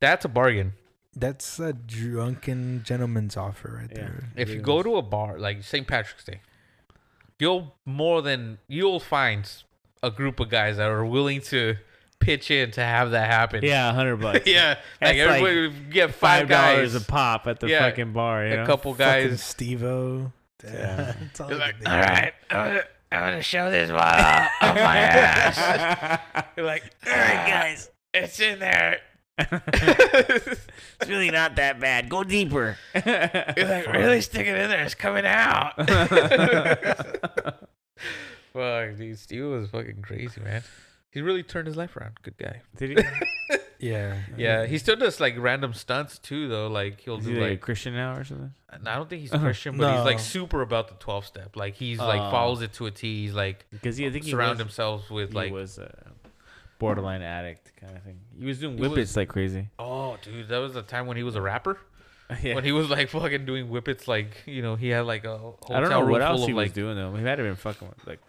[0.00, 0.74] that's a bargain.
[1.16, 3.98] That's a drunken gentleman's offer right Yeah.
[3.98, 4.24] there.
[4.36, 5.86] If It you go to a bar like St.
[5.86, 6.40] Patrick's Day,
[7.38, 9.50] you'll more than you'll find
[10.02, 11.76] a group of guys that are willing to
[12.20, 13.62] pitch in to have that happen.
[13.62, 14.40] Yeah, hundred bucks.
[14.46, 14.70] yeah.
[15.00, 16.76] Like That's everybody would get five, five guys.
[16.76, 17.80] dollars a pop at the Yeah.
[17.88, 18.46] fucking bar.
[18.46, 18.66] You a know?
[18.66, 19.42] couple guys.
[19.42, 20.32] Steve-O.
[20.64, 21.14] Yeah.
[21.40, 22.10] All I like, can all think of.
[22.10, 22.32] right,
[23.12, 26.20] I'm gonna, show this one up my ass.
[26.56, 29.00] You're like, all right, guys, it's in there.
[29.38, 32.08] it's really not that bad.
[32.08, 32.76] Go deeper.
[32.94, 33.02] You're
[33.68, 34.84] like, really stick it in there.
[34.84, 35.74] It's coming out.
[38.52, 40.62] Fuck, dude, Steve was fucking crazy, man.
[41.10, 42.14] He really turned his life around.
[42.22, 42.60] Good guy.
[42.76, 43.04] Did he?
[43.80, 44.16] Yeah.
[44.36, 46.68] Yeah, he still does like random stunts too, though.
[46.68, 48.52] Like he'll Is do he like a like Christian now or something?
[48.86, 49.44] I don't think he's Uh-huh.
[49.44, 50.22] Christian, but he's like No.
[50.22, 51.54] super about the twelve step.
[51.56, 52.30] Like he's like Oh.
[52.30, 53.24] follows it to a T.
[53.26, 56.12] He's like Because he, I think he surround was, himself with he like was a
[56.86, 58.20] borderline addict kind of thing.
[58.38, 59.68] He was doing He was- whippets like crazy.
[59.78, 61.78] oh dude, that was the time when he was a rapper.
[62.42, 62.54] yeah.
[62.54, 65.76] When he was like fucking doing whippets, like you know he had like a hotel
[65.76, 67.12] I don't know room what full else of he like was doing though.
[67.14, 68.20] He might have been fucking with like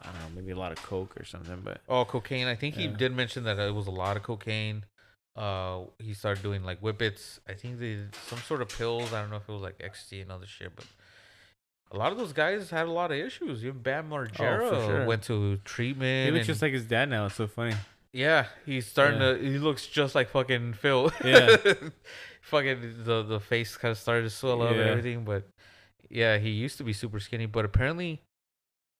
[0.00, 1.60] I don't know, maybe a lot of coke or something.
[1.64, 2.46] But oh cocaine.
[2.48, 2.96] I think he Yeah.
[2.96, 4.84] did mention that it was a lot of cocaine.
[5.36, 7.40] Uh, he started doing like whippets.
[7.48, 9.12] I think they did some sort of pills.
[9.12, 10.86] I don't know if it was like ecstasy and other shit, but.
[11.92, 13.64] A lot of those guys had a lot of issues.
[13.64, 15.06] Even Bam Margera sure.
[15.06, 16.26] went to treatment.
[16.26, 17.26] he looks and- just like his dad now.
[17.26, 17.76] It's so funny.
[18.16, 19.34] Yeah, he's starting Yeah.
[19.34, 19.38] to.
[19.38, 21.12] He looks just like fucking Phil.
[21.22, 21.56] Yeah.
[22.42, 25.44] fucking the the face kind of started to swell up and everything, but
[26.08, 28.22] yeah, he used to be super skinny, but apparently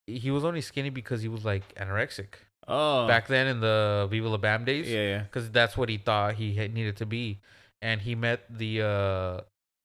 [0.07, 2.35] he was only skinny because he was like anorexic
[2.69, 4.89] Oh, back then in the Viva La Bam days.
[4.89, 5.23] Yeah, yeah.
[5.23, 7.39] because that's what he thought he had needed to be,
[7.81, 9.41] and he met the uh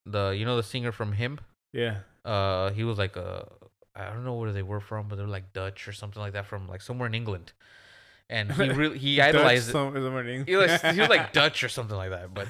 [0.05, 1.39] the you know the singer from HIM.
[1.73, 1.97] Yeah.
[2.25, 3.47] Uh, he was like a
[3.95, 6.47] I don't know where they were from, but they're like Dutch or something like that
[6.47, 7.53] from like somewhere in England.
[8.31, 9.71] And he really he idolized it.
[9.73, 9.93] Some,
[10.47, 12.47] he was he was like Dutch or something like that, but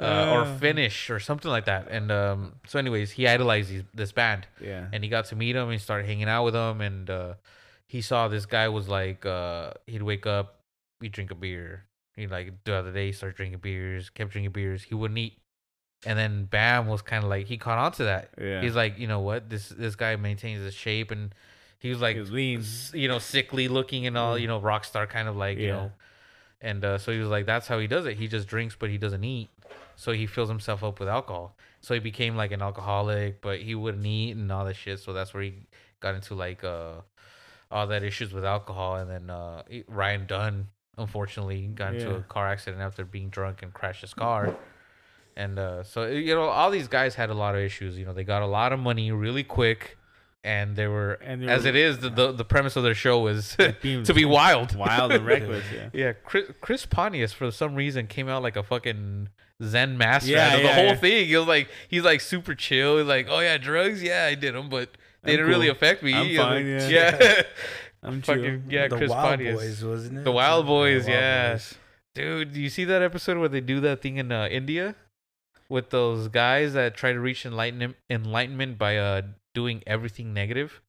[0.00, 0.58] uh, or Uh.
[0.58, 1.88] Finnish or something like that.
[1.90, 4.86] And um, so, anyways, he idolized these, this band, yeah.
[4.92, 5.64] and he got to meet him.
[5.64, 7.34] and he started hanging out with them, and uh,
[7.88, 10.60] he saw this guy was like uh, he'd wake up,
[11.00, 11.84] he'd drink a beer.
[12.16, 14.82] he'd like the other day he started drinking beers, kept drinking beers.
[14.84, 15.38] He wouldn't eat,
[16.06, 18.30] and then Bam was kind of like he caught on to that.
[18.40, 18.62] Yeah.
[18.62, 21.34] He's like, you know what, this this guy maintains his shape, and
[21.84, 22.64] he was like he was lean.
[22.94, 24.40] you know, sickly looking and all, Mm.
[24.40, 25.92] you know, rock star kind of like, you know.
[26.60, 28.16] And uh, so he was like, that's how he does it.
[28.16, 29.50] He just drinks, but he doesn't eat.
[29.96, 31.56] So he fills himself up with alcohol.
[31.82, 34.98] So he became like an alcoholic, but he wouldn't eat and all that shit.
[34.98, 35.66] So that's where he
[36.00, 37.02] got into like uh,
[37.70, 38.96] all that issues with alcohol.
[38.96, 42.16] And then uh, Ryan Dunn, unfortunately, got into Yeah.
[42.16, 44.56] a car accident after being drunk and crashed his car.
[45.36, 47.98] And uh, so you know, all these guys had a lot of issues.
[47.98, 49.98] You know, they got a lot of money really quick,
[50.44, 52.94] and they were, And they as were- it is, the, the the premise of their
[52.94, 55.64] show was to be wild, wild and reckless.
[55.74, 55.88] Yeah.
[55.92, 59.30] Yeah, Chris, Chris Pontius for some reason came out like a fucking
[59.62, 60.94] Zen master Yeah, out of the whole yeah.
[60.96, 61.26] thing.
[61.26, 62.98] He was like, he's like super chill.
[62.98, 64.90] He's like, oh yeah, drugs, yeah, I did them, but
[65.22, 66.12] they I'm didn't really affect me.
[66.14, 67.18] I'm fine, like, yeah.
[67.20, 67.42] yeah.
[68.02, 68.34] I'm chill.
[68.34, 69.56] fucking yeah, the Chris Wild Pontius.
[69.60, 70.24] Boys, wasn't it?
[70.24, 71.52] The Wild Boys, Wild yeah.
[71.52, 71.74] Boys.
[72.14, 74.94] Dude, do you see that episode where they do that thing in uh, India
[75.70, 79.22] with those guys that try to reach enlightenment enlightenment by uh
[79.54, 80.80] doing everything negative?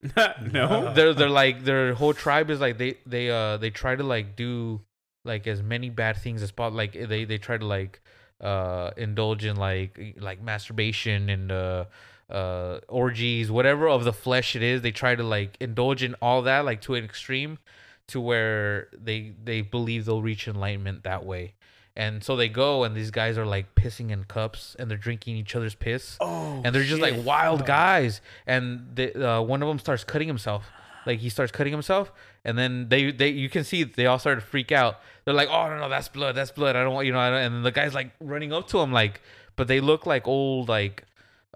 [0.52, 0.92] no.
[0.94, 4.36] they're they're like their whole tribe is like they they uh they try to like
[4.36, 4.80] do
[5.24, 6.76] like as many bad things as possible.
[6.76, 8.00] Like they they try to like
[8.40, 11.84] uh indulge in like like masturbation and uh
[12.30, 16.42] uh orgies whatever of the flesh it is they try to like indulge in all
[16.42, 17.58] that like to an extreme
[18.06, 21.54] to where they they believe they'll reach enlightenment that way
[21.98, 25.36] and so they go and these guys are like pissing in cups and they're drinking
[25.36, 26.16] each other's piss.
[26.20, 27.64] Oh, and they're just like wild Oh.
[27.66, 28.20] guys.
[28.46, 30.64] And they, uh, one of them starts cutting himself.
[31.06, 32.12] Like he starts cutting himself
[32.44, 35.00] and then they they you can see they all start to freak out.
[35.24, 36.76] They're like oh no no that's blood that's blood.
[36.76, 38.78] I don't want you know I don't, and then the guy's like running up to
[38.78, 39.20] him like
[39.56, 41.04] but they look like old like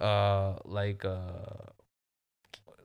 [0.01, 1.69] uh like uh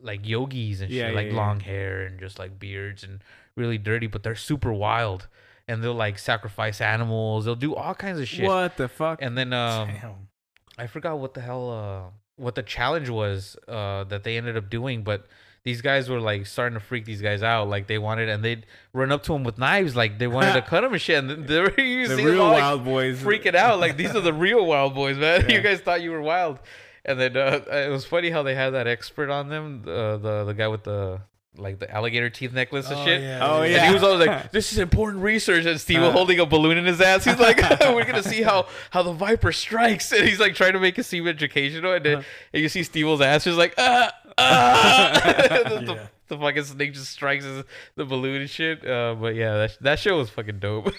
[0.01, 1.35] like yogis and shit Yeah, yeah, like yeah.
[1.37, 3.21] long hair and just like beards and
[3.55, 5.27] really dirty but they're super wild
[5.67, 9.19] and they'll like sacrifice animals they'll do all kinds of shit What the fuck?
[9.21, 10.27] and then um Damn.
[10.77, 14.69] I forgot what the hell uh what the challenge was uh that they ended up
[14.69, 15.27] doing, but
[15.63, 17.67] these guys were like starting to freak these guys out.
[17.67, 20.61] Like they wanted, and they'd run up to them with knives, like they wanted to
[20.69, 21.21] cut them and shit.
[21.21, 23.77] And they were the real all, like, wild boys freaking out.
[23.79, 25.41] Like these are the real wild boys, man.
[25.49, 25.55] Yeah.
[25.57, 26.59] You guys thought you were wild,
[27.03, 30.45] and then uh, it was funny how they had that expert on them, uh, the
[30.45, 31.19] the guy with the
[31.57, 33.03] like the alligator teeth necklace and shit.
[33.03, 33.21] Oh, shit.
[33.21, 33.87] yeah, Oh, And yeah.
[33.87, 36.11] he was always like, "This is important research." And Steve was Uh.
[36.13, 37.23] holding a balloon in his ass.
[37.25, 40.79] He's like, "We're gonna see how how the viper strikes." And he's like trying to
[40.79, 41.93] make it seem educational.
[41.93, 42.27] And then Uh-huh.
[42.53, 45.21] and you see Steve's ass just like, "Ah, ah!"
[45.69, 46.07] the, the- Yeah.
[46.27, 47.63] the fucking snake just strikes his,
[47.95, 48.85] the balloon and shit.
[48.85, 50.93] Uh, but yeah, that that show was fucking dope.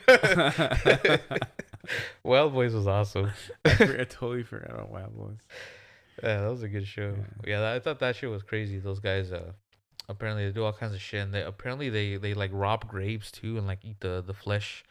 [2.23, 3.31] Wild Boys was awesome.
[3.65, 3.71] I,
[4.01, 5.37] I totally forgot about Wild Boys.
[6.23, 7.15] Yeah, that was a good show.
[7.47, 8.79] Yeah, I thought that shit was crazy.
[8.79, 9.53] Those guys, uh,
[10.09, 11.23] apparently they do all kinds of shit.
[11.23, 14.85] And they apparently they they like rob graves too, and like eat the the flesh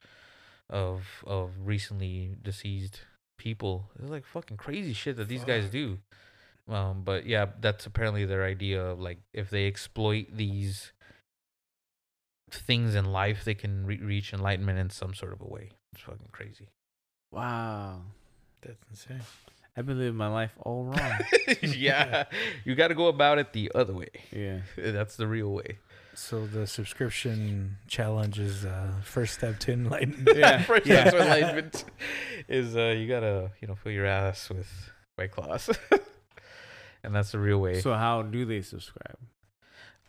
[0.70, 3.02] of of recently deceased
[3.38, 3.90] people.
[4.00, 6.00] It's like fucking crazy shit that these guys do.
[6.70, 10.92] Um, but yeah, that's apparently their idea of like if they exploit these
[12.52, 15.70] things in life, they can re- reach enlightenment in some sort of a way.
[15.94, 16.68] It's fucking crazy.
[17.32, 18.02] Wow.
[18.62, 19.22] That's insane.
[19.78, 21.12] I've been living my life all wrong.
[21.62, 22.24] yeah,
[22.66, 24.10] you got to go about it the other way.
[24.32, 24.62] yeah.
[24.78, 25.78] That's the real way.
[26.16, 30.36] So the subscription challenge is uh, first step to enlightenment.
[30.36, 30.64] Yeah.
[30.64, 31.02] First yeah.
[31.10, 31.86] step to enlightenment
[32.48, 34.68] is uh, you gotta you know fill your ass with
[35.16, 35.70] white claws,
[37.04, 37.82] and that's the real way.
[37.82, 39.18] So how do they subscribe?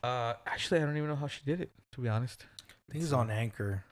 [0.02, 1.72] uh, actually, I don't even know how she did it.
[1.92, 2.46] To be honest,
[2.88, 3.84] I think it's on Anchor.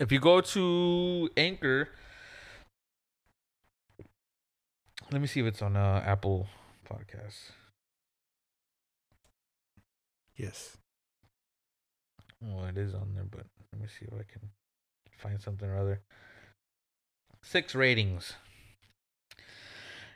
[0.00, 1.90] if you go to Anchor,
[5.10, 6.46] let me see if it's on uh, Apple
[6.88, 7.52] Podcasts.
[10.36, 10.76] Yes.
[12.40, 14.50] Well, it is on there, but let me see if I can
[15.16, 16.00] find something or other.
[17.42, 18.34] Six ratings.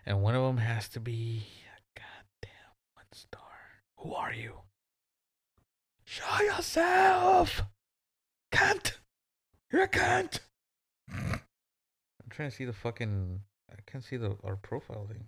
[0.07, 3.41] And one of them has to be a goddamn one star.
[3.99, 4.55] Who are you?
[6.05, 7.63] Show yourself!
[8.53, 8.93] Cunt!
[9.73, 10.41] You're a cunt!
[11.11, 11.41] I'm
[12.31, 13.41] trying to see the fucking.
[13.73, 15.25] I can't see the our profile thing.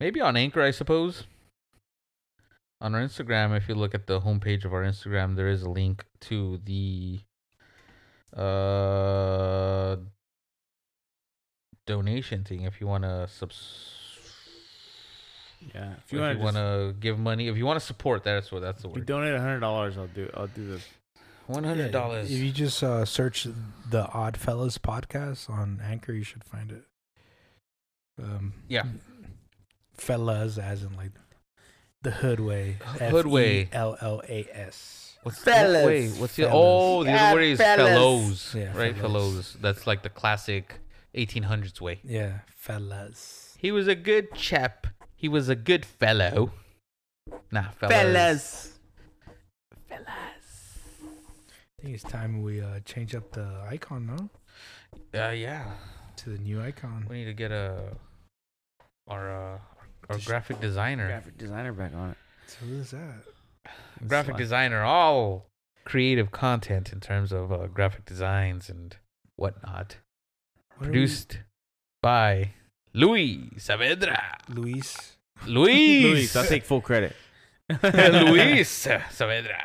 [0.00, 1.24] Maybe on Anchor, I suppose.
[2.80, 5.70] On our Instagram, if you look at the homepage of our Instagram, there is a
[5.70, 7.20] link to the
[8.36, 9.96] uh
[11.86, 14.04] donation thing if you want to subs
[15.72, 15.94] Yeah.
[16.04, 18.88] If you want to, give money if you want to support that's what that's the
[18.88, 18.96] word.
[18.96, 20.28] if you donate a hundred dollars, I'll do.
[20.34, 20.84] I'll do this.
[21.46, 23.46] One hundred dollars If you just uh, search
[23.90, 26.84] the Odd Fellas podcast on Anchor, you should find it.
[28.22, 28.84] Um, Yeah.
[29.96, 31.12] fellas, as in like
[32.02, 32.76] the hood way.
[32.98, 33.68] Hood way.
[33.72, 35.16] L L A S.
[35.22, 35.86] What's Fellas.
[35.86, 36.54] Wait, what's the Fellas.
[36.54, 37.88] oh the Yeah, other word is fellas.
[37.88, 38.94] fellows, Yeah, right?
[38.96, 39.00] fellows.
[39.00, 39.56] Fellows.
[39.60, 40.80] That's like the classic
[41.16, 42.00] 1800s way.
[42.04, 43.56] Yeah, fellas.
[43.58, 44.86] He was a good chap.
[45.16, 46.52] He was a good fellow.
[47.50, 47.90] Nah, fellas.
[47.90, 48.70] Fellas.
[49.90, 49.96] I
[51.84, 55.20] think it's time we uh, change up the icon, no?
[55.20, 55.64] Uh, yeah.
[56.16, 57.06] To the new icon.
[57.10, 57.96] We need to get a
[59.08, 59.58] our uh,
[60.08, 61.06] our Just- graphic designer.
[61.08, 62.16] Graphic designer back on it.
[62.46, 63.22] So who is that?
[64.06, 64.40] graphic fine.
[64.40, 65.46] designer, all
[65.84, 68.96] creative content in terms of uh, graphic designs and
[69.36, 69.96] whatnot.
[70.76, 71.38] What are we- Produced
[72.02, 72.50] by
[72.94, 74.36] Luis Saavedra.
[74.48, 75.16] Luis.
[75.46, 76.04] Luis.
[76.04, 77.14] Luis, I'll take full credit.
[77.82, 79.60] Luis Saavedra.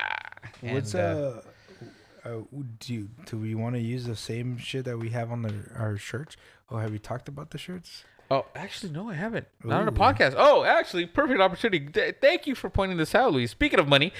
[0.62, 1.40] What's And, uh,
[2.38, 5.42] uh, do you, do we want to use the same shit that we have on
[5.42, 6.36] the our shirts?
[6.70, 8.04] Oh, have we talked about the shirts?
[8.32, 9.48] Oh, actually, no, I haven't.
[9.64, 10.34] Not on a podcast.
[10.36, 11.80] Oh, actually, perfect opportunity.
[11.86, 13.50] Th- thank you for pointing this out, Luis.
[13.50, 14.12] Speaking of money,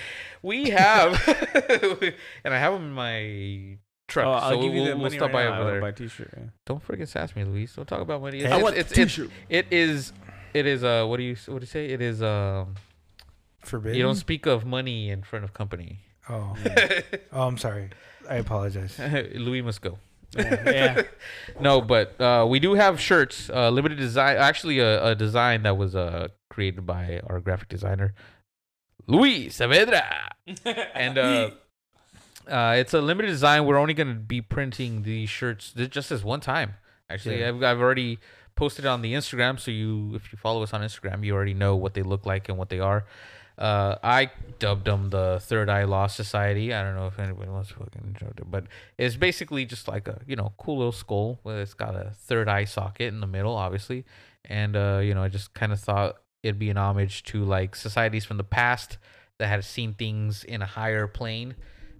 [0.42, 1.12] we have,
[2.44, 4.26] and I have them in my truck.
[4.26, 5.52] Oh, I'll so give you we'll, the we'll money stop right by now.
[5.60, 5.80] over I'll there.
[5.80, 6.30] buy a t-shirt.
[6.36, 6.42] yeah.
[6.66, 7.72] Don't freaking sass me, Luis.
[7.74, 8.40] Don't talk about money.
[8.40, 9.30] It's, I it's, want it's, the it's- t-shirt.
[9.48, 10.12] it is,
[10.54, 10.82] it is.
[10.82, 11.86] Uh, what do you, what do you say?
[11.86, 12.20] It is.
[12.20, 12.74] Um,
[13.60, 13.96] Forbidden.
[13.96, 16.00] you don't speak of money in front of company.
[16.30, 16.56] Oh,
[17.32, 17.90] oh, I'm sorry.
[18.28, 18.98] I apologize.
[19.34, 19.98] Louis must go.
[20.36, 21.02] yeah.
[21.60, 24.36] No, but uh, we do have shirts, uh, limited design.
[24.36, 28.14] Actually, a, a design that was uh, created by our graphic designer,
[29.06, 30.28] Luis Saavedra,
[30.94, 31.50] and uh,
[32.48, 33.66] uh, it's a limited design.
[33.66, 36.74] We're only going to be printing these shirts just as one time.
[37.10, 37.48] Actually, Yeah.
[37.48, 38.18] I've, I've already
[38.54, 41.54] posted it on the Instagram, so you, if you follow us on Instagram, you already
[41.54, 43.04] know what they look like and what they are.
[43.60, 46.72] Uh, I dubbed them the Third Eye Law Society.
[46.72, 48.64] I don't know if anybody wants to fucking it, but
[48.96, 51.38] it's basically just like a you know cool little skull.
[51.42, 54.06] Where it's got a third eye socket in the middle, obviously,
[54.46, 57.76] and uh, you know I just kind of thought it'd be an homage to like
[57.76, 58.96] societies from the past
[59.38, 61.54] that had seen things in a higher plane,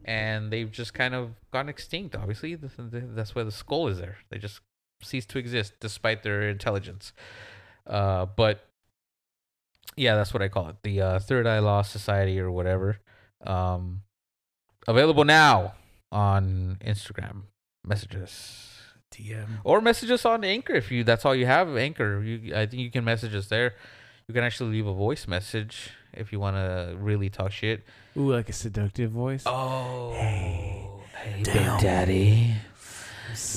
[0.06, 2.16] and they've just kind of gone extinct.
[2.16, 4.16] Obviously, Th- th- that's why the skull is there.
[4.30, 4.60] They just
[5.02, 7.12] cease to exist despite their intelligence.
[7.86, 8.64] Uh, but
[9.96, 10.76] yeah, that's what I call it.
[10.82, 12.98] The uh, Third Eye Law Society or whatever.
[13.46, 14.02] Um,
[14.88, 15.74] available now
[16.12, 17.42] on Instagram.
[17.84, 18.66] Messages
[19.12, 19.46] DM.
[19.64, 21.02] or message us on Anchor if you.
[21.04, 21.76] That's all you have.
[21.76, 22.22] Anchor.
[22.22, 23.74] You, I think you can message us there.
[24.28, 27.82] You can actually leave a voice message if you want to really talk shit.
[28.16, 29.42] Ooh, like a seductive voice.
[29.46, 30.86] Oh, Hey,
[31.16, 31.42] hey.
[31.42, 32.54] Big Daddy.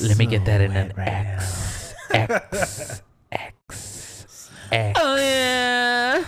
[0.02, 1.94] Let me get that in an right X.
[2.12, 3.02] X.
[4.74, 5.00] X.
[5.00, 5.00] X.
[5.02, 6.26] Oh yeah.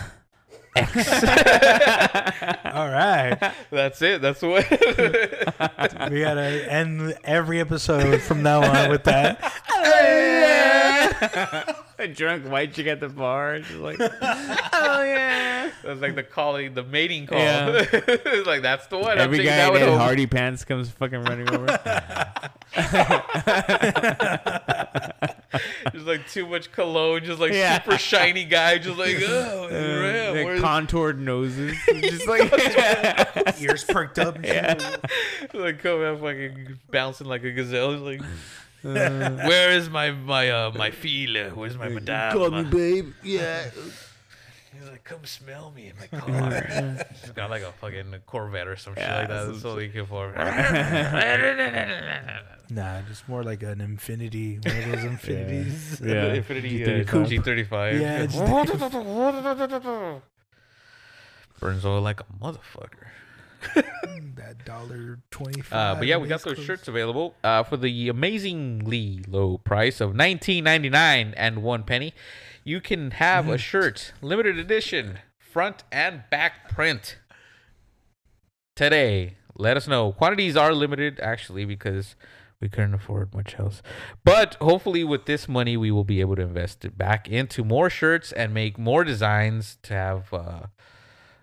[0.75, 0.95] X.
[2.75, 3.53] All right.
[3.71, 4.21] That's it.
[4.21, 4.65] That's what.
[6.11, 9.39] We gotta end every episode from now on with that.
[9.71, 11.73] Oh, yeah.
[11.97, 13.63] a drunk white chick at the bar.
[13.63, 15.71] She's like, oh yeah.
[15.83, 17.39] That's like the calling, the mating call.
[17.39, 17.69] Yeah.
[17.91, 19.17] it's like that's the one.
[19.17, 21.67] Every I'm taking guy that in one Hardy pants comes fucking running over.
[25.93, 27.81] Just like too much cologne, just like Yeah.
[27.81, 31.75] super shiny guy, just like oh, Uh, yeah, the where's- contoured noses.
[32.01, 32.51] Just like
[33.61, 34.35] Ears perked up.
[34.43, 35.53] and shit.
[35.53, 37.91] like come out fucking bouncing like a gazelle.
[37.91, 38.21] He's like,
[38.83, 41.49] Uh, where is my my uh my feel?
[41.51, 42.69] Where's my madame?
[42.69, 43.13] babe.
[43.23, 43.65] Yeah.
[44.79, 48.75] He's like, "Come smell me in my car." He's got like a fucking Corvette or
[48.75, 49.43] some shit like that.
[49.43, 50.35] some That's all he can afford.
[52.67, 56.01] Nah, just more like an Infiniti, one of those Infinitis.
[56.05, 56.35] Yeah.
[56.35, 57.69] Infiniti uh, G35.
[57.69, 58.01] G35.
[58.01, 58.25] Yeah,
[61.59, 63.09] Burns oil like a motherfucker.
[64.35, 65.97] that dollar twenty Uh, five.
[65.99, 70.63] but yeah, we got those shirts available uh, for the amazingly low price of nineteen
[70.63, 72.13] ninety nine and one penny.
[72.67, 77.17] You can have a shirt, limited edition, front and back print
[78.75, 79.37] today.
[79.55, 80.11] Let us know.
[80.11, 82.15] Quantities are limited, actually, because
[82.59, 83.83] we couldn't afford much else.
[84.23, 87.89] But hopefully, with this money, we will be able to invest it back into more
[87.89, 90.59] shirts and make more designs to have uh,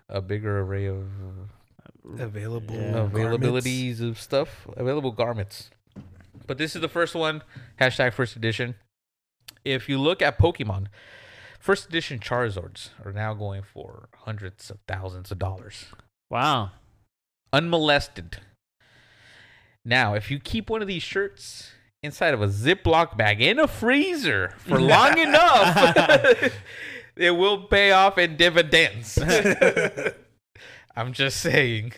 [0.09, 1.07] a bigger array of
[2.19, 2.91] available Yeah.
[2.91, 3.17] garments.
[3.17, 5.69] availabilities of stuff, available garments.
[6.45, 7.43] But this is the first one,
[7.79, 8.75] hashtag first edition.
[9.65, 10.87] If you look at Pokemon,
[11.59, 15.85] first edition Charizards are now going for hundreds of thousands of dollars,
[16.29, 16.71] Wow.
[17.51, 18.37] unmolested.
[19.85, 23.67] Now, if you keep one of these shirts inside of a Ziploc bag in a
[23.67, 26.53] freezer for long enough,
[27.15, 29.17] it will pay off in dividends.
[30.95, 31.93] I'm just saying.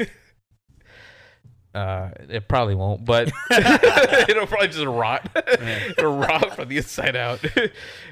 [1.75, 3.29] Uh, it probably won't, but
[4.29, 5.29] it'll probably just rot.
[5.97, 7.43] It'll rot from the inside out.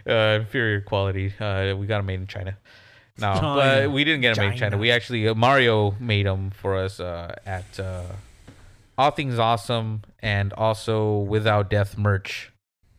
[0.05, 1.33] Uh, inferior quality.
[1.39, 2.57] Uh, we got them made in China.
[3.17, 3.55] No, China.
[3.55, 4.77] but we didn't get them made in China.
[4.77, 8.03] We actually uh, Mario made them for us uh, at uh,
[8.97, 12.51] All Things Awesome and also Without Death merch.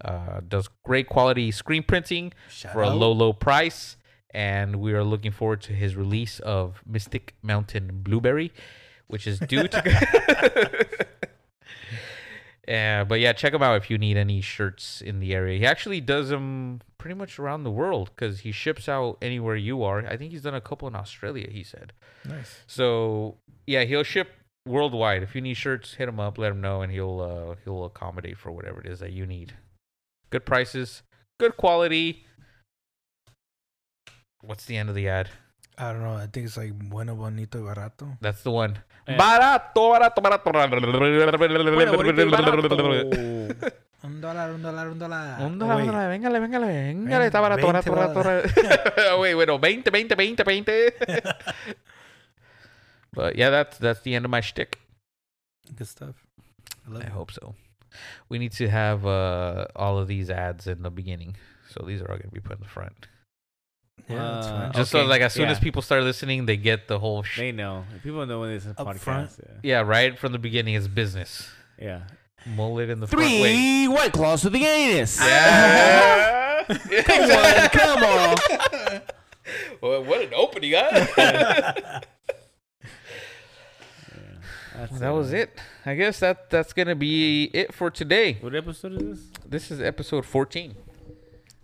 [0.02, 3.98] Uh, does great quality screen printing Shout for a low, low price.
[4.30, 8.50] And we are looking forward to his release of Mystic Mountain Blueberry,
[9.08, 11.06] which is due to.
[12.68, 15.58] yeah, but yeah, check him out if you need any shirts in the area.
[15.58, 19.82] He actually does them pretty much around the world because he ships out anywhere you
[19.82, 20.06] are.
[20.06, 21.48] I think he's done a couple in Australia.
[21.50, 21.92] He said.
[22.24, 22.60] Nice.
[22.66, 24.28] So yeah, he'll ship
[24.66, 25.22] worldwide.
[25.22, 28.38] If you need shirts, hit him up, let him know, and he'll uh, he'll accommodate
[28.38, 29.54] for whatever it is that you need.
[30.30, 31.02] Good prices,
[31.38, 32.24] good quality.
[34.40, 35.30] What's the end of the ad?
[35.76, 36.14] I don't know.
[36.14, 38.16] I think it's like bueno, bonito, barato.
[38.20, 38.78] That's the one.
[39.06, 39.16] Eh.
[39.16, 40.50] Barato, barato, barato.
[44.04, 45.40] Un dólar, un dólar, un dólar.
[45.40, 45.86] Un dólar, wait.
[45.86, 49.18] un dólar, véngale, véngale, véngale, está barato, barato, barato, barato.
[49.20, 50.72] Wait, bueno, 20, 20, 20, 20.
[53.14, 54.78] But yeah, that's that's the end of my shtick.
[55.74, 56.26] Good stuff.
[56.86, 57.54] I love I hope so.
[58.28, 61.36] We need to have uh, all of these ads in the beginning,
[61.70, 63.08] so these are all gonna be put in the front.
[64.08, 64.72] Yeah, that's Uh, fine.
[64.72, 67.22] Just so, like, as soon as people start listening, they get the whole.
[67.22, 67.84] Sh- They know.
[68.02, 68.98] People know when this is a Up podcast.
[69.00, 69.30] front.
[69.38, 69.52] Yeah.
[69.62, 71.48] yeah, right from the beginning, it's business.
[71.80, 72.00] yeah.
[72.46, 73.24] Mullet in the front.
[73.24, 73.40] Wait.
[73.54, 75.18] Three white claws to the anus.
[75.18, 76.62] Yeah.
[77.04, 79.00] Come on, come on.
[79.80, 81.06] well, what an opening, huh?
[84.76, 85.58] That's that was it.
[85.86, 88.38] I guess that that's gonna be it for today.
[88.40, 89.20] What episode is this?
[89.46, 90.74] This is episode 14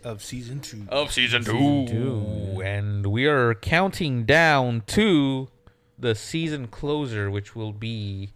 [0.04, 0.84] of season two.
[0.88, 2.62] of season two, Season two.
[2.62, 5.48] and we are counting down to
[5.98, 8.32] the season closer, which will be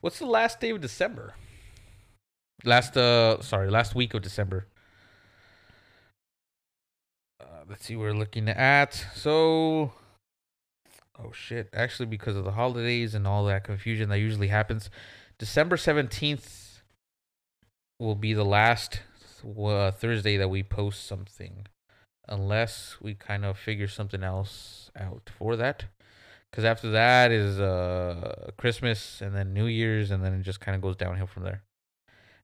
[0.00, 1.34] what's the last day of December?
[2.64, 4.66] Last uh, sorry, last week of December.
[7.40, 9.92] Uh, let's see, we're looking at so.
[11.18, 11.68] Oh shit!
[11.72, 14.90] Actually, because of the holidays and all that confusion that usually happens,
[15.38, 16.82] December seventeenth
[18.00, 19.00] will be the last
[19.44, 21.66] uh, Thursday that we post something,
[22.28, 25.84] unless we kind of figure something else out for that.
[26.50, 30.76] Because after that is uh Christmas and then New Year's and then it just kind
[30.76, 31.64] of goes downhill from there.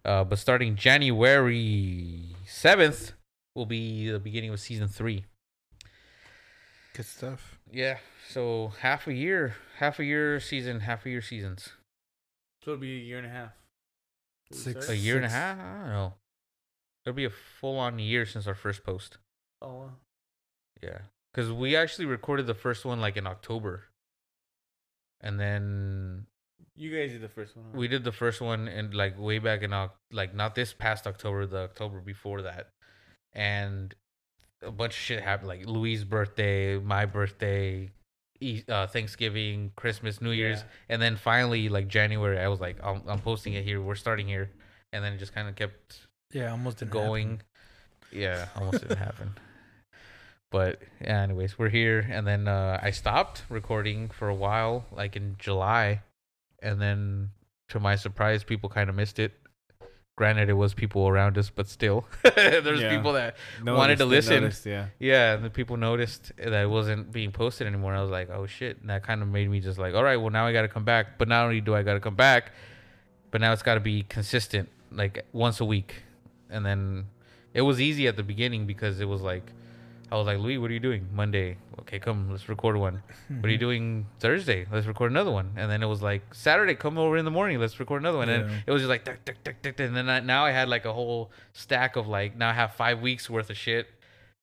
[0.04, 3.12] Uh, but starting January seventh
[3.54, 5.26] will be the beginning of season three.
[6.94, 7.58] Good stuff.
[7.70, 7.98] Yeah,
[8.28, 11.70] so half a year, half a year season, half a year seasons.
[12.64, 13.52] So it'll be a year and a half.
[14.50, 14.88] Six.
[14.88, 15.56] A year and a half?
[15.56, 16.14] I don't know.
[17.04, 19.18] It'll be a full on year since our first post.
[19.62, 19.90] Oh, wow.
[20.82, 20.98] Yeah,
[21.32, 23.84] because we actually recorded the first one like in October,
[25.20, 26.26] and then
[26.76, 27.66] You guys did the first one.
[27.72, 27.78] huh?
[27.78, 29.72] we did the first one and like way back in
[30.12, 32.68] like not this past October, the October before that,
[33.34, 33.94] and
[34.62, 37.90] a bunch of shit happened like Louie's birthday, my birthday,
[38.68, 40.66] uh, Thanksgiving, Christmas, New Year's, Yeah.
[40.90, 43.80] and then finally like January, I was like, I'm, I'm posting it here.
[43.82, 44.50] We're starting here,
[44.92, 47.42] and then it just kind of kept Yeah, almost didn't going.
[48.12, 49.34] Yeah, almost didn't happen.
[50.52, 55.14] But yeah, anyways, we're here, and then uh, I stopped recording for a while, like
[55.14, 56.02] in July,
[56.60, 57.30] and then
[57.68, 59.32] to my surprise, people kind of missed it,
[60.16, 62.96] granted, it was people around us, but still, there's Yeah.
[62.96, 64.42] people that Noticed, wanted to listen.
[64.42, 64.86] noticed, yeah.
[64.98, 67.94] Yeah, and the people noticed that it wasn't being posted anymore.
[67.94, 68.80] I was like, oh shit.
[68.80, 70.68] And that kind of made me just like, all right, well, now I got to
[70.68, 71.16] come back.
[71.16, 72.50] But not only do I got to come back,
[73.30, 76.02] but now it's got to be consistent, like once a week.
[76.50, 77.06] And then
[77.54, 79.52] it was easy at the beginning because it was like,
[80.12, 81.06] I was like, Louie, what are you doing?
[81.12, 81.56] Monday.
[81.80, 83.02] Okay, come, let's record one.
[83.28, 84.66] What are you doing Thursday?
[84.70, 85.52] Let's record another one.
[85.56, 87.60] And then it was like, Saturday, come over in the morning.
[87.60, 88.28] Let's record another one.
[88.28, 88.48] And Yeah.
[88.48, 89.78] then it was just like, tuck, tuck, tuck, tuck.
[89.80, 92.74] and then I, now I had like a whole stack of like, now I have
[92.74, 93.86] five weeks worth of shit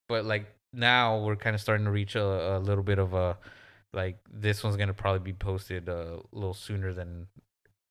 [0.10, 3.38] but like now we're kind of starting to reach a, a little bit of a
[3.94, 7.28] like this one's gonna probably be posted a little sooner than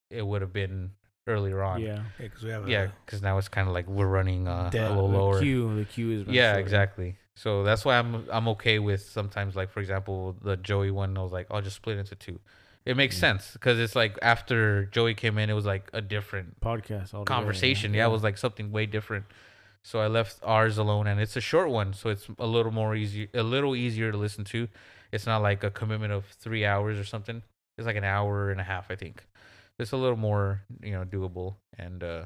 [0.09, 0.89] it would have been
[1.27, 1.81] earlier on.
[1.81, 2.01] Yeah.
[2.17, 4.71] because we have a, yeah, because now it's kind of like we're running uh, a
[4.71, 4.89] Dead.
[4.89, 5.39] little The lower.
[5.39, 6.27] queue, the queue is.
[6.27, 6.59] Yeah, shorter.
[6.61, 7.15] exactly.
[7.35, 11.17] So that's why I'm I'm okay with sometimes like for example the Joey one.
[11.17, 12.39] I was like I'll just split into two.
[12.85, 13.19] It makes Mm.
[13.19, 17.13] sense because it's like after Joey came in, it was like a different Podcast.
[17.13, 17.93] altogether, conversation.
[17.93, 19.25] Yeah, it was like something way different.
[19.83, 22.93] So I left ours alone, and it's a short one, so it's a little more
[22.95, 24.67] easy, a little easier to listen to.
[25.13, 27.41] It's not like a commitment of three hours or something.
[27.77, 29.23] It's like an hour and a half, I think.
[29.79, 32.25] It's a little more, you know, doable, and uh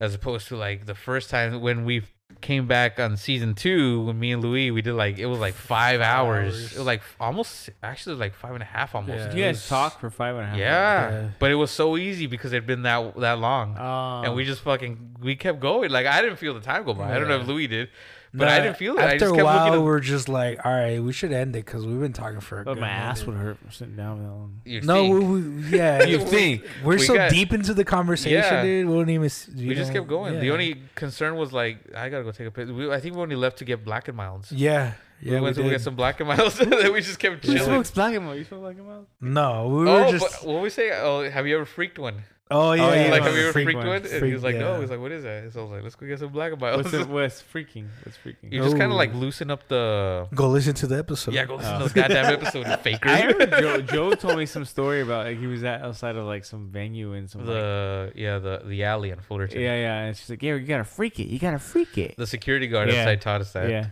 [0.00, 2.02] as opposed to like the first time when we
[2.42, 5.54] came back on season two, when me and Louie, we did like it was like
[5.54, 6.54] five hours.
[6.54, 6.72] hours.
[6.74, 9.18] It was like almost, actually, like five and a half almost.
[9.18, 9.28] Yeah.
[9.28, 10.56] Did you guys was- talk for five and a half?
[10.58, 11.28] Yeah, Yeah.
[11.40, 14.26] but it was so easy because it'd been that that long, hours?
[14.26, 15.90] and we just fucking we kept going.
[15.90, 17.12] Like I didn't feel the time go by.
[17.12, 17.88] I don't know if Louie did,
[18.34, 19.00] but I didn't feel it.
[19.00, 19.80] I After just a while, looking.
[19.80, 22.60] At, we're just like, all right, we should end it because we've been talking for
[22.60, 23.32] a But good my ass minute.
[23.32, 24.60] would hurt from sitting down that long.
[24.64, 25.14] you No, think?
[25.14, 25.40] we,
[25.70, 26.64] we, yeah, You think?
[26.84, 28.62] we're We so got- deep into the conversation, Yeah.
[28.62, 28.86] dude.
[28.88, 29.24] We don't even.
[29.26, 30.38] s- you we just know, kept going.
[30.38, 30.52] The yeah.
[30.52, 32.68] only concern was like I gotta go take a piss.
[32.70, 34.52] We, I think we only left to get black and milds.
[34.52, 34.92] Yeah,
[35.22, 35.30] yeah.
[35.30, 35.74] we We went to go did.
[35.76, 37.64] get some black and milds, and then we just kept You chilling.
[37.84, 38.38] smoke black and white.
[38.38, 39.06] You smoke black and white.
[39.20, 40.42] No, we oh, were Oh, just.
[40.42, 40.90] but what we say?
[40.92, 42.22] Oh, have you ever freaked one?
[42.50, 43.86] Oh yeah, Oh, yeah, yeah, like, no, have you ever freak freaked one.
[43.86, 43.96] one?
[43.96, 44.74] And he Freak, was like, no.
[44.74, 44.80] yeah.
[44.80, 45.52] He's like, what is that?
[45.52, 46.92] So I was like, let's go get some black and milds.
[46.92, 47.86] What's, the, what's freaking?
[48.04, 48.52] What's freaking?
[48.52, 48.94] you just kind Oh.
[48.94, 50.28] of like loosen up the.
[50.34, 51.34] Go listen to the episode.
[51.34, 51.78] Yeah, go listen Oh.
[51.78, 53.08] to those goddamn episodes, faker.
[53.08, 56.24] I heard Joe, Joe told me some story about like he was at outside of
[56.26, 59.60] like some venue and some like, the yeah the the alley in Fullerton.
[59.60, 62.26] yeah yeah and she's like yeah you gotta freak it you gotta freak it The
[62.26, 63.00] security guard Yeah.
[63.00, 63.68] outside taught us that.
[63.68, 63.86] yeah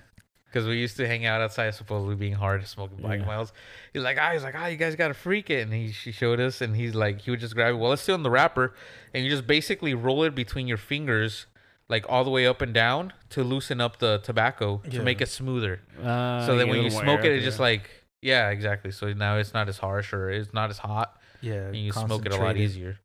[0.46, 3.26] Because we used to hang out outside, supposedly being hard, smoking black Yeah.
[3.26, 3.52] miles.
[3.92, 6.40] He's like, ah, he's like, ah, you guys gotta freak it, and he she showed
[6.40, 7.78] us, and he's like, he would just grab it.
[7.78, 8.74] Well, it's still in the wrapper,
[9.12, 11.46] and you just basically roll it between your fingers,
[11.88, 15.28] like all the way up and down, to loosen up the tobacco to make it
[15.28, 15.80] smoother.
[16.02, 17.90] uh, so then when you smoke it, it's just like,
[18.22, 18.92] yeah, exactly.
[18.92, 21.66] So now it's not as harsh or it's not as hot, yeah.
[21.66, 22.98] and you smoke it a lot easier.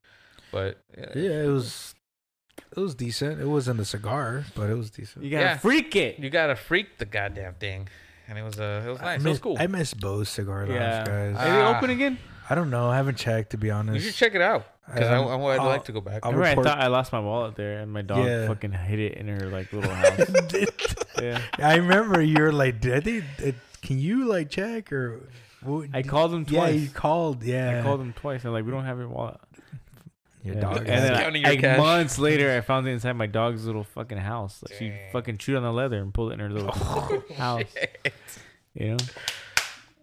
[0.51, 1.95] But yeah, Yeah, it was.
[2.75, 3.41] It was decent.
[3.41, 5.23] It wasn't a cigar, but it was decent.
[5.25, 5.57] you gotta yeah.
[5.57, 7.89] freak it you gotta freak the goddamn thing,
[8.27, 9.19] and it was uh, it was I nice.
[9.19, 9.57] It miss, was cool.
[9.59, 11.35] I miss Bo's cigar lounge, yeah guys.
[11.35, 11.77] are they Ah.
[11.77, 12.17] open again
[12.49, 12.89] I don't know.
[12.89, 13.95] I haven't checked to be honest.
[13.95, 16.25] you should check it out because I, Um, I, would I'll- like to go back.
[16.25, 18.47] I'll remember I report- thought I lost my wallet there and my dog Yeah.
[18.47, 20.29] fucking hid it in her like little house
[21.21, 23.19] yeah I remember you were like, "Did they?
[23.19, 23.51] uh,
[23.81, 25.21] Can you like check or?"
[25.61, 27.43] what- I called him Yeah, twice you called.
[27.43, 29.37] Yeah, I called him twice and like we don't have your wallet
[30.43, 30.61] Your Yeah.
[30.61, 30.77] dog.
[30.77, 31.77] and then Counting your like cash.
[31.77, 35.11] months later I found it inside my dog's little fucking house like she Dang.
[35.11, 36.71] fucking chewed on the leather and pulled it in her little
[37.37, 37.65] house
[38.73, 38.97] you know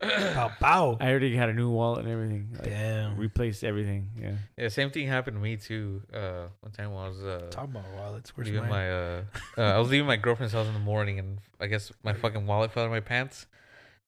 [0.00, 0.96] Pow, pow.
[1.00, 3.16] I already had a new wallet and everything like, Damn.
[3.16, 6.02] replaced everything yeah Yeah, same thing happened to me too.
[6.14, 8.36] Uh, one time when I was uh, Talk about wallets.
[8.36, 8.70] Where's leaving mine?
[8.70, 9.22] my uh,
[9.58, 12.46] uh, I was leaving my girlfriend's house in the morning, and I guess my fucking
[12.46, 13.46] wallet fell in my pants.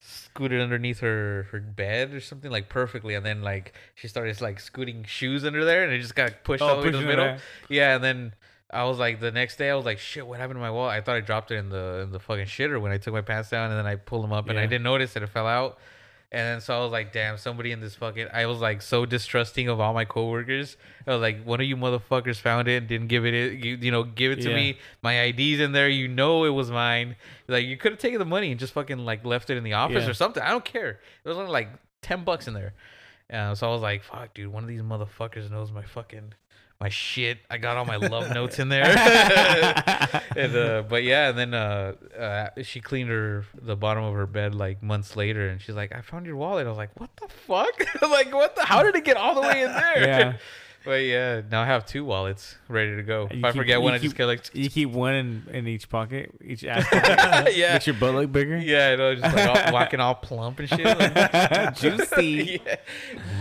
[0.03, 4.59] Scooted underneath her her bed or something like perfectly, and then like she started like
[4.59, 7.05] scooting shoes under there, and it just got pushed oh, all the way to the
[7.05, 7.25] middle.
[7.25, 7.39] back.
[7.69, 8.33] Yeah, and then
[8.71, 10.93] I was like, the next day I was like, shit, what happened to my wallet?
[10.93, 13.21] I thought I dropped it in the in the fucking shitter when I took my
[13.21, 15.47] pants down, and then I pulled them up, and I didn't notice that it fell
[15.47, 15.77] out.
[16.33, 18.27] And then so I was like, damn, somebody in this fucking.
[18.31, 20.77] I was like so distrusting of all my coworkers.
[21.05, 23.91] I was like, one of you motherfuckers found it and didn't give it, you, you
[23.91, 24.55] know, give it to Yeah.
[24.55, 24.77] me.
[25.01, 25.89] My ID's in there.
[25.89, 27.17] You know it was mine.
[27.49, 29.73] Like you could have taken the money and just fucking like left it in the
[29.73, 30.09] office Yeah.
[30.09, 30.41] or something.
[30.41, 31.01] I don't care.
[31.23, 31.67] It was only like
[32.01, 32.73] ten bucks in there.
[33.31, 36.33] Uh, so I was like, fuck, dude, one of these motherfuckers knows my fucking
[36.81, 37.37] my shit.
[37.49, 38.83] I got all my love notes in there.
[40.35, 44.25] and uh, but yeah, and then uh, uh, she cleaned her the bottom of her
[44.25, 47.11] bed like months later, and she's like, "I found your wallet." I was like, "What
[47.17, 48.01] the fuck?
[48.01, 48.63] like, what the?
[48.65, 50.33] How did it get all the way in there?" Yeah.
[50.83, 53.27] but yeah, now I have two wallets ready to go.
[53.29, 55.87] You If I forget one, I just get like, You keep one in, in each
[55.87, 57.55] pocket, each ass pocket.
[57.55, 58.57] yeah, Makes your butt look bigger.
[58.57, 60.83] yeah, I know, just like all, walking all plump and shit.
[60.83, 62.59] Like, Juicy.
[62.65, 62.75] yeah.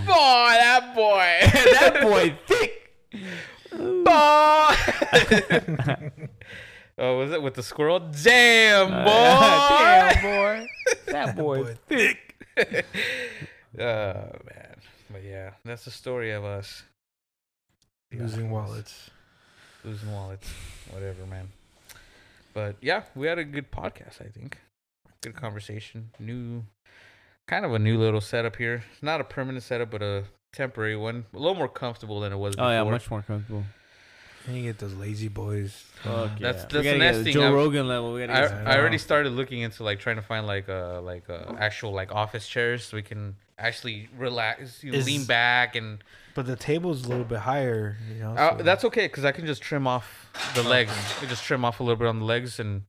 [0.05, 1.39] Boy, that boy,
[1.81, 2.90] that boy thick.
[3.12, 3.18] Boy.
[6.98, 8.00] oh, was it with the squirrel?
[8.22, 9.05] Damn, uh,
[10.14, 10.20] boy.
[10.20, 10.66] Damn, boy.
[11.06, 12.36] That boy, boy thick.
[13.78, 14.76] Oh man,
[15.10, 16.82] but yeah, that's the story of us
[18.12, 19.10] Losing wallets.
[19.84, 20.48] losing wallets,
[20.90, 21.48] whatever, man.
[22.55, 24.20] But yeah, we had a good podcast.
[24.20, 24.58] I think
[25.22, 26.10] good conversation.
[26.18, 26.64] New,
[27.47, 28.82] kind of a new little setup here.
[28.92, 31.24] It's not a permanent setup, but a temporary one.
[31.34, 32.54] A little more comfortable than it was.
[32.54, 32.70] Oh Before.
[32.72, 33.64] yeah, much more comfortable.
[34.46, 35.72] And you get those lazy boys.
[36.02, 36.52] Fuck yeah.
[36.52, 37.32] that's we the gotta next get thing.
[37.34, 38.14] Joe I'm- Rogan level.
[38.14, 41.28] We gotta I, I already started looking into like trying to find like uh like
[41.28, 45.76] uh actual like office chairs so we can actually relax, you know, Is- lean back
[45.76, 46.02] and
[46.34, 47.98] But the table's a little bit higher.
[48.08, 48.30] You know.
[48.34, 50.92] uh, so- that's okay because I can just trim off the legs.
[51.20, 52.82] I just trim off a little bit on the legs and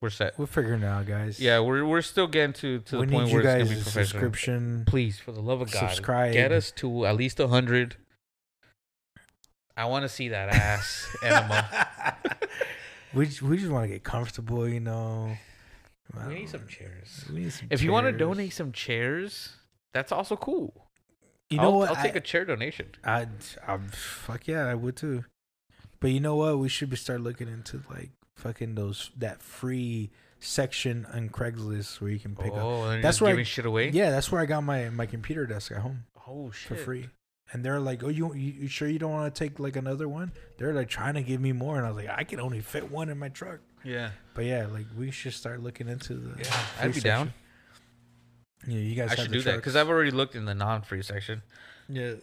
[0.00, 0.38] we're set.
[0.38, 1.40] We're figuring it out, guys.
[1.40, 4.04] Yeah, we're we're still getting to to we the point where it's gonna be professional.
[4.06, 4.84] subscription.
[4.86, 6.32] Please, for the love of God, Subscribe.
[6.32, 7.96] get us to at least a hundred.
[9.76, 11.68] I want to see that ass enema.
[13.14, 15.36] we just, we just want to get comfortable, you know.
[16.26, 17.24] We need some chairs.
[17.32, 19.56] We need some If you want to donate some chairs,
[19.92, 20.86] that's also cool.
[21.50, 21.90] you know I'll, what?
[21.90, 22.88] I'll take I- a chair donation.
[23.04, 23.28] I'd,
[23.66, 25.24] I'd, fuck yeah, I would too.
[26.00, 26.58] But you know what?
[26.58, 30.10] We should be start looking into like fucking those that free
[30.40, 32.58] section on Craigslist where you can pick up.
[32.62, 33.90] oh, and That's where I- giving shit away.
[33.90, 37.08] Yeah, that's where I got my my computer desk at home Oh shit, for free.
[37.52, 40.06] And they're like, "Oh, you, you you sure you don't want to take like another
[40.08, 42.60] one?" They're like trying to give me more, and I was like, "I can only
[42.60, 44.10] fit one in my truck." Yeah.
[44.34, 46.42] But yeah, like we should start looking into the.
[46.44, 47.32] Yeah, I'd be down.
[48.66, 49.12] Yeah, you guys.
[49.12, 49.76] I should do that because.
[49.76, 51.42] I've already looked in the non-free section.
[51.88, 52.14] Yeah.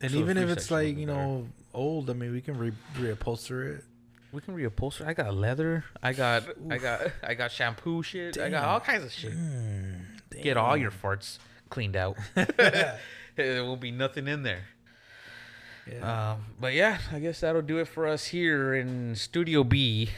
[0.00, 1.18] And So even if it's like you better.
[1.18, 3.84] know old, I mean, we can re- reupholster it.
[4.34, 5.06] We can reupholster.
[5.06, 5.84] I got leather.
[6.02, 8.36] I got I got I got shampoo shit.
[8.38, 9.32] I got all kinds of shit.
[9.32, 10.00] Mm,
[10.42, 11.38] Get all your farts
[11.70, 12.16] cleaned out.
[12.34, 14.62] there won't be nothing in there.
[15.90, 16.32] yeah.
[16.32, 20.10] Um, but yeah, I guess that'll do it for us here in Studio B,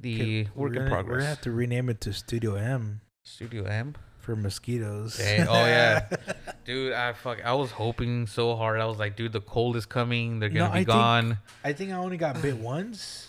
[0.00, 1.06] the work we're in progress.
[1.06, 3.96] We're gonna have to rename it to Studio M Studio M.
[4.18, 5.18] for mosquitoes.
[5.18, 6.08] Dang, oh yeah,
[6.64, 6.94] dude.
[6.94, 7.44] I fuck.
[7.44, 8.80] I was hoping so hard.
[8.80, 10.38] I was like, dude, the cold is coming.
[10.40, 11.38] They're gonna I be think- gone.
[11.64, 13.27] I think I only got bit once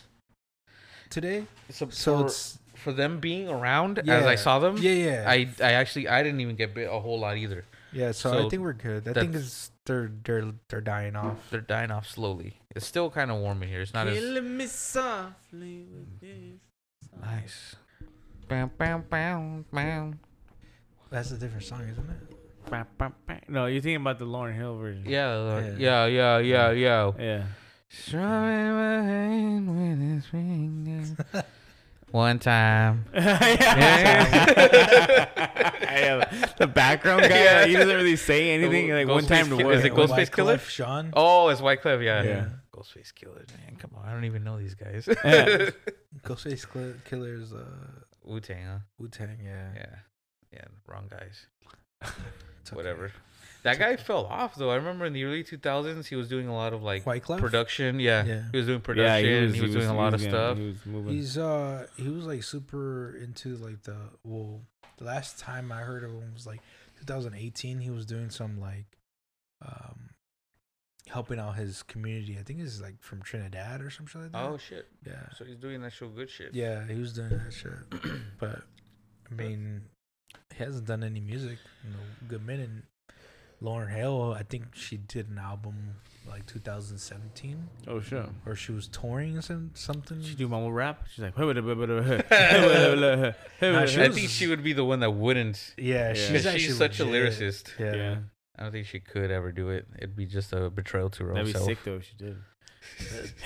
[1.10, 1.46] today.
[1.70, 4.26] So, So for, it's for them being around as Yeah.
[4.28, 7.20] I saw them, yeah, yeah, I I actually I didn't even get bit a whole
[7.20, 7.66] lot either.
[7.92, 8.12] yeah.
[8.12, 9.08] So, so I think we're good.
[9.08, 11.38] I think that's- it's they're they're they're dying off.
[11.50, 12.58] They're dying off slowly.
[12.76, 13.82] It's still kind of warm in here.
[13.82, 16.60] It's not as me softly with this
[17.10, 17.22] song.
[17.22, 17.76] nice.
[18.48, 20.20] Bam, bam, bam, bam.
[21.10, 22.36] That's a different song, isn't it?
[22.70, 23.36] Bah, bah, bah.
[23.48, 25.04] No, you're thinking about the Lauryn Hill version.
[25.08, 25.76] Yeah, Yeah.
[25.78, 27.12] yeah, yeah, yeah, yeah.
[27.20, 27.44] Yeah.
[27.90, 29.68] Strumming my hand
[30.00, 31.12] with his fingers.
[32.12, 33.06] One time.
[33.14, 34.26] yeah.
[36.58, 37.58] The background guy, Yeah.
[37.60, 38.90] like, he doesn't really say anything.
[38.92, 39.76] Like one time to Kid- what?
[39.76, 40.58] is it Ghostface Wyclef Killer?
[40.58, 41.14] Sean.
[41.16, 42.04] Oh, it's Wyclef.
[42.04, 42.24] Yeah.
[42.24, 42.46] Yeah.
[42.74, 43.46] Ghostface Killah.
[43.60, 44.08] Man, come on.
[44.08, 45.08] I don't even know these guys.
[45.08, 45.70] Yeah.
[46.24, 47.64] Ghostface Killah- Killer's uh,
[48.24, 48.78] Wu Tang, huh?
[48.98, 49.38] Wu Tang.
[49.44, 49.70] Yeah.
[49.76, 49.96] Yeah.
[50.52, 50.66] Yeah.
[50.88, 51.46] Wrong guys.
[52.02, 52.12] It's
[52.72, 52.76] okay.
[52.76, 53.12] Whatever.
[53.64, 54.70] That guy fell off though.
[54.70, 57.40] I remember in the early 2000s he was doing a lot of like Wyclef?
[57.40, 58.00] production.
[58.00, 58.24] Yeah.
[58.26, 58.44] Yeah.
[58.52, 59.26] He was doing production.
[59.26, 59.54] Yeah, production.
[59.54, 60.58] he was, doing a lot of getting- stuff.
[60.58, 61.14] He was moving.
[61.14, 64.62] He's uh he was like super into like the well
[64.98, 66.62] the last time I heard of him was like
[67.00, 68.98] 2018 he was doing some like
[69.66, 70.10] um
[71.08, 74.58] helping out his community I think it's like from Trinidad or something like that Oh
[74.58, 74.88] shit.
[75.08, 76.54] yeah So he's doing actual good shit.
[76.54, 77.72] yeah he was doing that shit
[78.40, 78.62] but
[79.30, 79.82] I mean
[80.56, 82.70] he hasn't done any music in a good minute
[83.62, 85.96] Lauryn Hill I think she did an album
[86.28, 88.28] like 2017 oh sure.
[88.46, 91.04] or she was touring or some, something She do mumble rap.
[91.14, 91.46] She's like, nah,
[93.62, 95.74] Nah, she I think she would be the one that wouldn't.
[95.78, 96.14] yeah, Yeah.
[96.14, 97.08] she's She's, actually such legit.
[97.08, 97.10] a
[97.44, 97.80] lyricist.
[97.80, 97.96] Yeah.
[97.96, 98.16] yeah.
[98.58, 99.88] I don't think she could ever do it.
[99.98, 102.38] It'd be just a betrayal to her That'd be sick though if she did.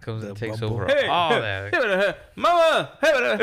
[0.00, 0.76] Comes The and takes bumble.
[0.76, 1.72] over Hey, all that.
[1.72, 3.38] hibble, Mama, hibble.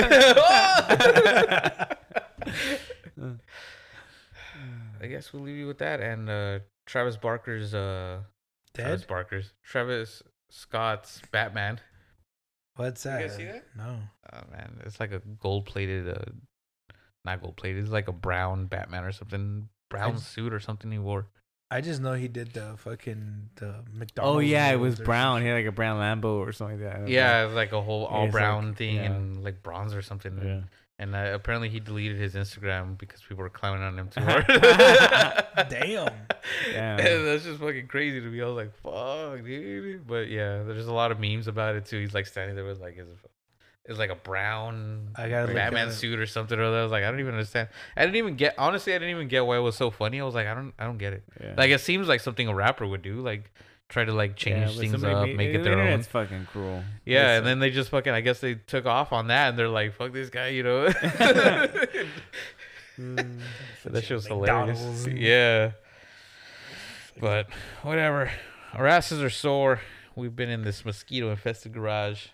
[5.06, 6.00] I guess we'll leave you with that.
[6.01, 8.19] And uh, Travis Barker's, uh,
[8.75, 11.80] Travis Barker's, Travis Scott's Batman.
[12.75, 13.22] What's You that?
[13.22, 13.64] guys see that?
[13.77, 13.98] No.
[14.34, 16.32] Oh man, it's like a gold plated, uh,
[17.24, 17.84] not gold plated.
[17.84, 21.27] It's like a brown Batman or something, brown I- suit or something he wore.
[21.72, 24.35] I just know he did the fucking the McDonald's.
[24.38, 25.38] Oh yeah, it was brown.
[25.38, 26.95] some He had like a brown Lambo or something like that.
[26.95, 29.03] I don't Yeah, it was like a whole all it's brown like- thing yeah.
[29.06, 30.38] and like bronze or something.
[30.38, 30.43] Yeah.
[30.48, 30.64] And
[31.14, 34.46] uh, apparently he deleted his Instagram because people were clowning on him too hard.
[35.70, 36.14] Damn.
[36.72, 37.00] Damn.
[37.00, 38.42] And that's just fucking crazy to me.
[38.42, 40.08] I was like, fuck, dude.
[40.08, 42.00] But yeah, there's a lot of memes about it too.
[42.00, 43.08] He's like standing there with like his,
[43.84, 46.80] it's like a brown I gotta Batman suit or something or other.
[46.80, 47.68] I was like, I don't even understand.
[47.98, 48.56] I didn't even get.
[48.58, 50.22] Honestly, I didn't even get why it was so funny.
[50.22, 51.24] I was like, I don't, I don't get it.
[51.42, 51.56] Yeah.
[51.58, 53.16] Like it seems like something a rapper would do.
[53.22, 53.52] Like
[53.90, 55.80] try to like change but things up, made- make it their own.
[55.80, 56.84] internet's fucking cruel.
[57.06, 58.12] Yeah, It's, and then they just fucking.
[58.14, 60.88] I guess they took off on that, and they're like, "Fuck this guy," you know.
[62.98, 63.42] Mm.
[63.84, 65.22] that show's was McDonald's hilarious.
[65.22, 65.72] Yeah.
[67.20, 67.48] But
[67.82, 68.32] whatever.
[68.74, 69.82] our asses are sore.
[70.16, 72.28] We've been in this mosquito infested garage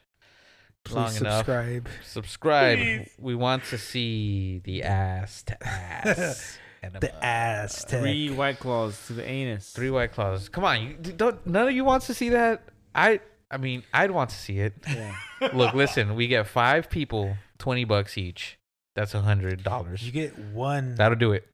[0.84, 1.38] Please long enough.
[1.48, 1.88] subscribe.
[2.04, 3.08] Subscribe.
[3.18, 6.60] We want to see the ass to ass.
[6.84, 7.00] enema.
[7.00, 8.02] The ass tech.
[8.02, 9.72] Three white claws to the anus.
[9.72, 10.50] Three white claws.
[10.50, 11.46] Come on, you don't.
[11.48, 12.64] None of you wants to see that.
[12.96, 13.20] I.
[13.54, 14.74] I mean, I'd want to see it.
[14.88, 15.14] Yeah.
[15.54, 16.16] Look, listen.
[16.16, 18.58] We get five people, twenty bucks each.
[18.96, 20.04] That's a hundred dollars.
[20.06, 21.48] You get one That'll do it.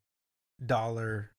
[0.64, 1.32] dollar,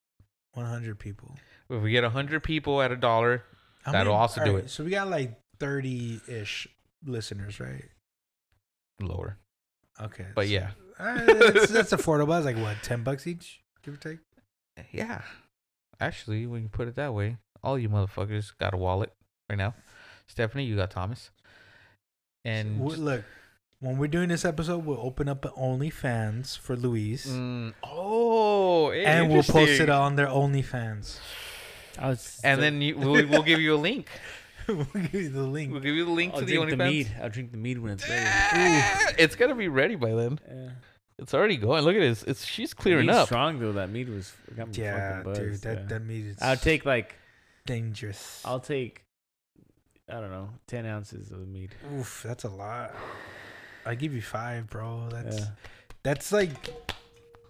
[0.54, 1.36] one hundred people.
[1.70, 3.44] If we get a hundred people at a dollar,
[3.84, 4.70] How That'll also do alright, it.
[4.70, 6.68] So we got like thirty ish
[7.06, 7.86] listeners, right?
[9.02, 9.38] lower.
[10.02, 10.26] Okay.
[10.36, 12.30] But so- yeah, Alright, uh, that's, that's affordable.
[12.30, 14.20] That's like what, ten bucks each, give or take.
[14.92, 15.22] yeah.
[16.00, 19.12] Actually, when you put it that way, all you motherfuckers got a wallet
[19.50, 19.74] right now.
[20.28, 21.30] Stephanie, you got Thomas.
[22.46, 23.24] And W- look,
[23.82, 27.26] when we're doing this episode, we'll open up an OnlyFans for Louise.
[27.28, 31.18] Mm, oh, and we'll post it on their OnlyFans.
[31.98, 34.08] I was, And then you, we'll, we'll give you a link.
[34.70, 35.72] we'll give you the link.
[35.72, 36.90] We'll give you the link I'll to the drink the, OnlyFans.
[36.92, 37.12] mead.
[37.22, 39.16] I'll drink the mead when it's ready.
[39.18, 40.40] It's gonna be ready by then.
[40.50, 40.70] Yeah.
[41.22, 41.84] It's already going.
[41.84, 42.24] Look at this.
[42.24, 43.26] It's she's clearing Mead's up.
[43.28, 43.74] Strong though.
[43.74, 45.42] That meat was got me Yeah, fucking buzzed.
[45.42, 45.86] dude, that yeah.
[45.88, 47.16] that meat is I'll take like
[47.66, 48.42] dangerous.
[48.46, 49.04] I'll take
[50.10, 51.76] I don't know ten ounces of the mead.
[51.98, 52.94] Oof, that's a lot.
[53.86, 55.10] I give you five, bro.
[55.12, 55.46] That's Yeah.
[56.04, 56.52] that's like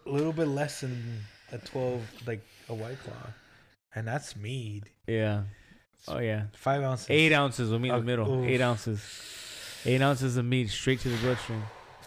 [0.06, 3.32] a little bit less than a twelve, like a white claw,
[3.96, 4.90] and that's mead.
[5.08, 5.44] Yeah.
[6.08, 6.46] Oh yeah.
[6.54, 7.08] Five ounces.
[7.10, 8.40] Eight ounces will meet in Uh, the middle.
[8.44, 8.48] oof.
[8.48, 9.02] Eight ounces.
[9.86, 11.64] Eight ounces of meat straight to the bloodstream.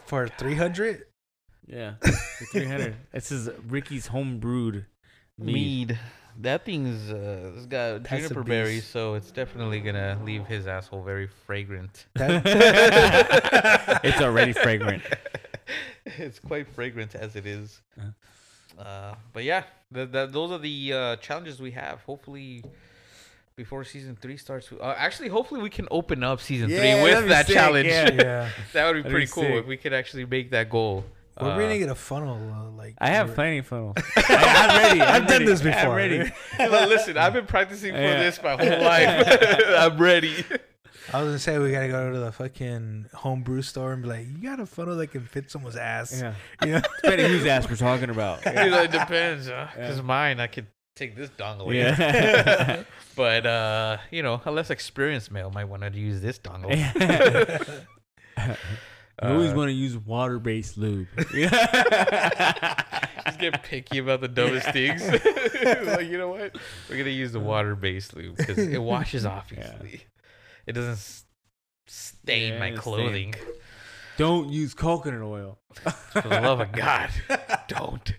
[0.07, 1.05] for three hundred.
[1.67, 1.95] Yeah.
[2.03, 2.97] For three hundred.
[3.13, 4.87] This is Ricky's home brewed
[5.39, 5.55] mead.
[5.55, 5.99] Mead.
[6.41, 11.03] That thing's uh, it's got That's juniper berries, so it's definitely gonna leave his asshole
[11.03, 12.07] very fragrant.
[14.05, 15.03] It's already fragrant.
[16.07, 17.81] it's quite fragrant as it is.
[17.99, 18.83] Uh-huh.
[18.83, 22.01] Uh, but yeah, th- th- those are the uh, challenges we have.
[22.03, 22.65] Hopefully,
[23.55, 27.13] before season three starts, uh, actually, hopefully we can open up season Yeah, three with
[27.15, 27.89] that'd that sick, challenge.
[27.89, 28.11] yeah.
[28.11, 29.55] yeah, that would be That'd pretty be cool sick.
[29.55, 31.05] if we could actually make that goal.
[31.41, 32.37] We're Uh, gonna get a funnel.
[32.53, 33.97] Uh, like I have we're- plenty of funnels.
[34.17, 35.01] I, am ready.
[35.01, 35.81] I'm I've done this before.
[35.93, 36.33] I'm ready.
[36.59, 38.19] well, listen, I've been practicing for Yeah.
[38.23, 39.27] this my whole life.
[39.79, 40.45] I'm ready.
[41.13, 44.27] I was gonna say we gotta go to the fucking homebrew store and be like,
[44.27, 46.21] you got a funnel that can fit someone's ass.
[46.21, 46.35] Yeah.
[46.65, 46.81] You know?
[47.03, 48.45] Depending whose ass we're talking about.
[48.47, 50.03] You know, it depends, because Yeah.
[50.03, 51.75] mine I could take this dongle.
[51.75, 52.85] Yeah.
[53.17, 56.71] but uh, you know, a less experienced male might want to use this dongle.
[59.23, 61.07] You always Uh, want to use water-based lube.
[61.17, 61.33] just
[63.39, 65.03] get picky about the dumbest things.
[65.87, 66.57] like you know what?
[66.89, 69.75] We're gonna use the water-based lube because it washes off Yeah.
[69.75, 70.03] easily.
[70.67, 71.25] It doesn't s-
[71.87, 73.35] stain Yeah, my clothing.
[74.17, 75.59] Don't use coconut oil.
[76.13, 77.11] For the love of God,
[77.69, 78.15] don't.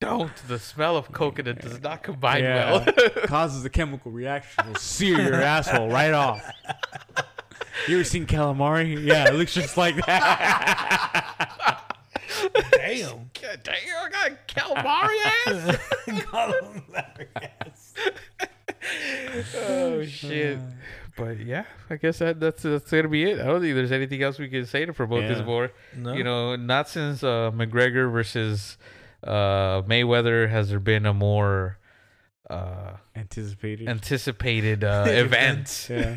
[0.00, 0.34] Don't.
[0.48, 2.72] The smell of coconut does not combine Yeah.
[2.84, 3.10] well.
[3.26, 4.66] Causes a chemical reaction.
[4.66, 6.42] Will sear your asshole right off.
[7.88, 9.04] You ever seen calamari?
[9.04, 11.82] Yeah, it looks just like that.
[12.72, 13.30] Damn.
[13.42, 15.78] God damn, I got calamari ass.
[19.56, 20.58] oh shit.
[21.16, 23.40] But yeah, I guess that, that's that's gonna be it.
[23.40, 25.44] I don't think there's anything else we can say to promote this Yeah.
[25.44, 25.70] more.
[25.96, 26.12] No.
[26.12, 28.76] You know, not since uh, McGregor versus
[29.24, 31.78] uh, Mayweather has there been a more
[32.50, 33.88] uh, Anticipated.
[33.88, 35.88] anticipated uh, event.
[35.90, 36.16] yeah.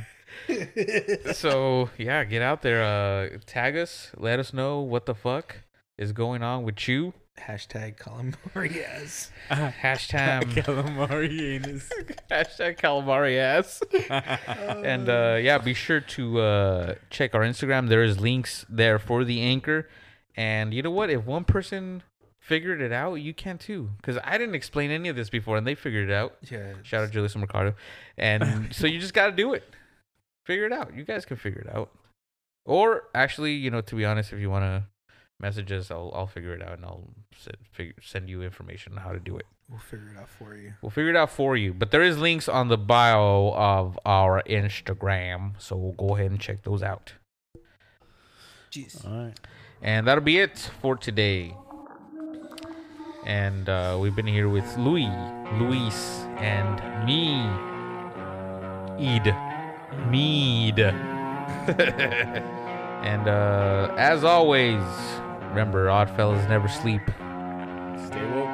[1.34, 2.84] So yeah, get out there.
[2.84, 4.12] Uh, tag us.
[4.18, 5.58] Let us know what the fuck
[5.98, 7.14] is going on with you.
[7.40, 9.32] Hashtag calamari ass.
[9.50, 11.90] Hashtag calamari anus.
[12.32, 13.82] hashtag calamari ass.
[14.84, 17.88] and uh, yeah, be sure to uh, check our Instagram.
[17.88, 19.88] There is links there for the anchor.
[20.36, 21.10] And you know what?
[21.10, 22.04] If one person
[22.40, 23.90] figured it out, you can too.
[23.98, 26.36] Because I didn't explain any of this before, and they figured it out.
[26.50, 26.74] Yeah.
[26.84, 27.76] Shout out Julius and Ricardo.
[28.18, 29.64] And so you just got to do it.
[30.50, 30.96] Figure it out.
[30.96, 31.92] You guys can figure it out.
[32.66, 34.84] Or actually, you know, to be honest, if you want to
[35.40, 39.04] message us, I'll I'll figure it out and I'll send, figure, send you information on
[39.04, 39.46] how to do it.
[39.70, 40.74] We'll figure it out for you.
[40.82, 41.72] We'll figure it out for you.
[41.72, 46.40] But there is links on the bio of our Instagram, so we'll go ahead and
[46.40, 47.14] check those out.
[48.72, 49.06] Jeez.
[49.08, 49.40] All right.
[49.84, 51.56] And that'll be it for today.
[53.24, 55.12] And uh, we've been here with Louie,
[55.60, 57.36] Luis, and me,
[58.98, 59.28] Eid,
[60.10, 60.80] Mead.
[63.04, 64.84] and uh, as always,
[65.50, 67.02] remember, odd fellas never sleep.
[68.08, 68.49] Stay woke.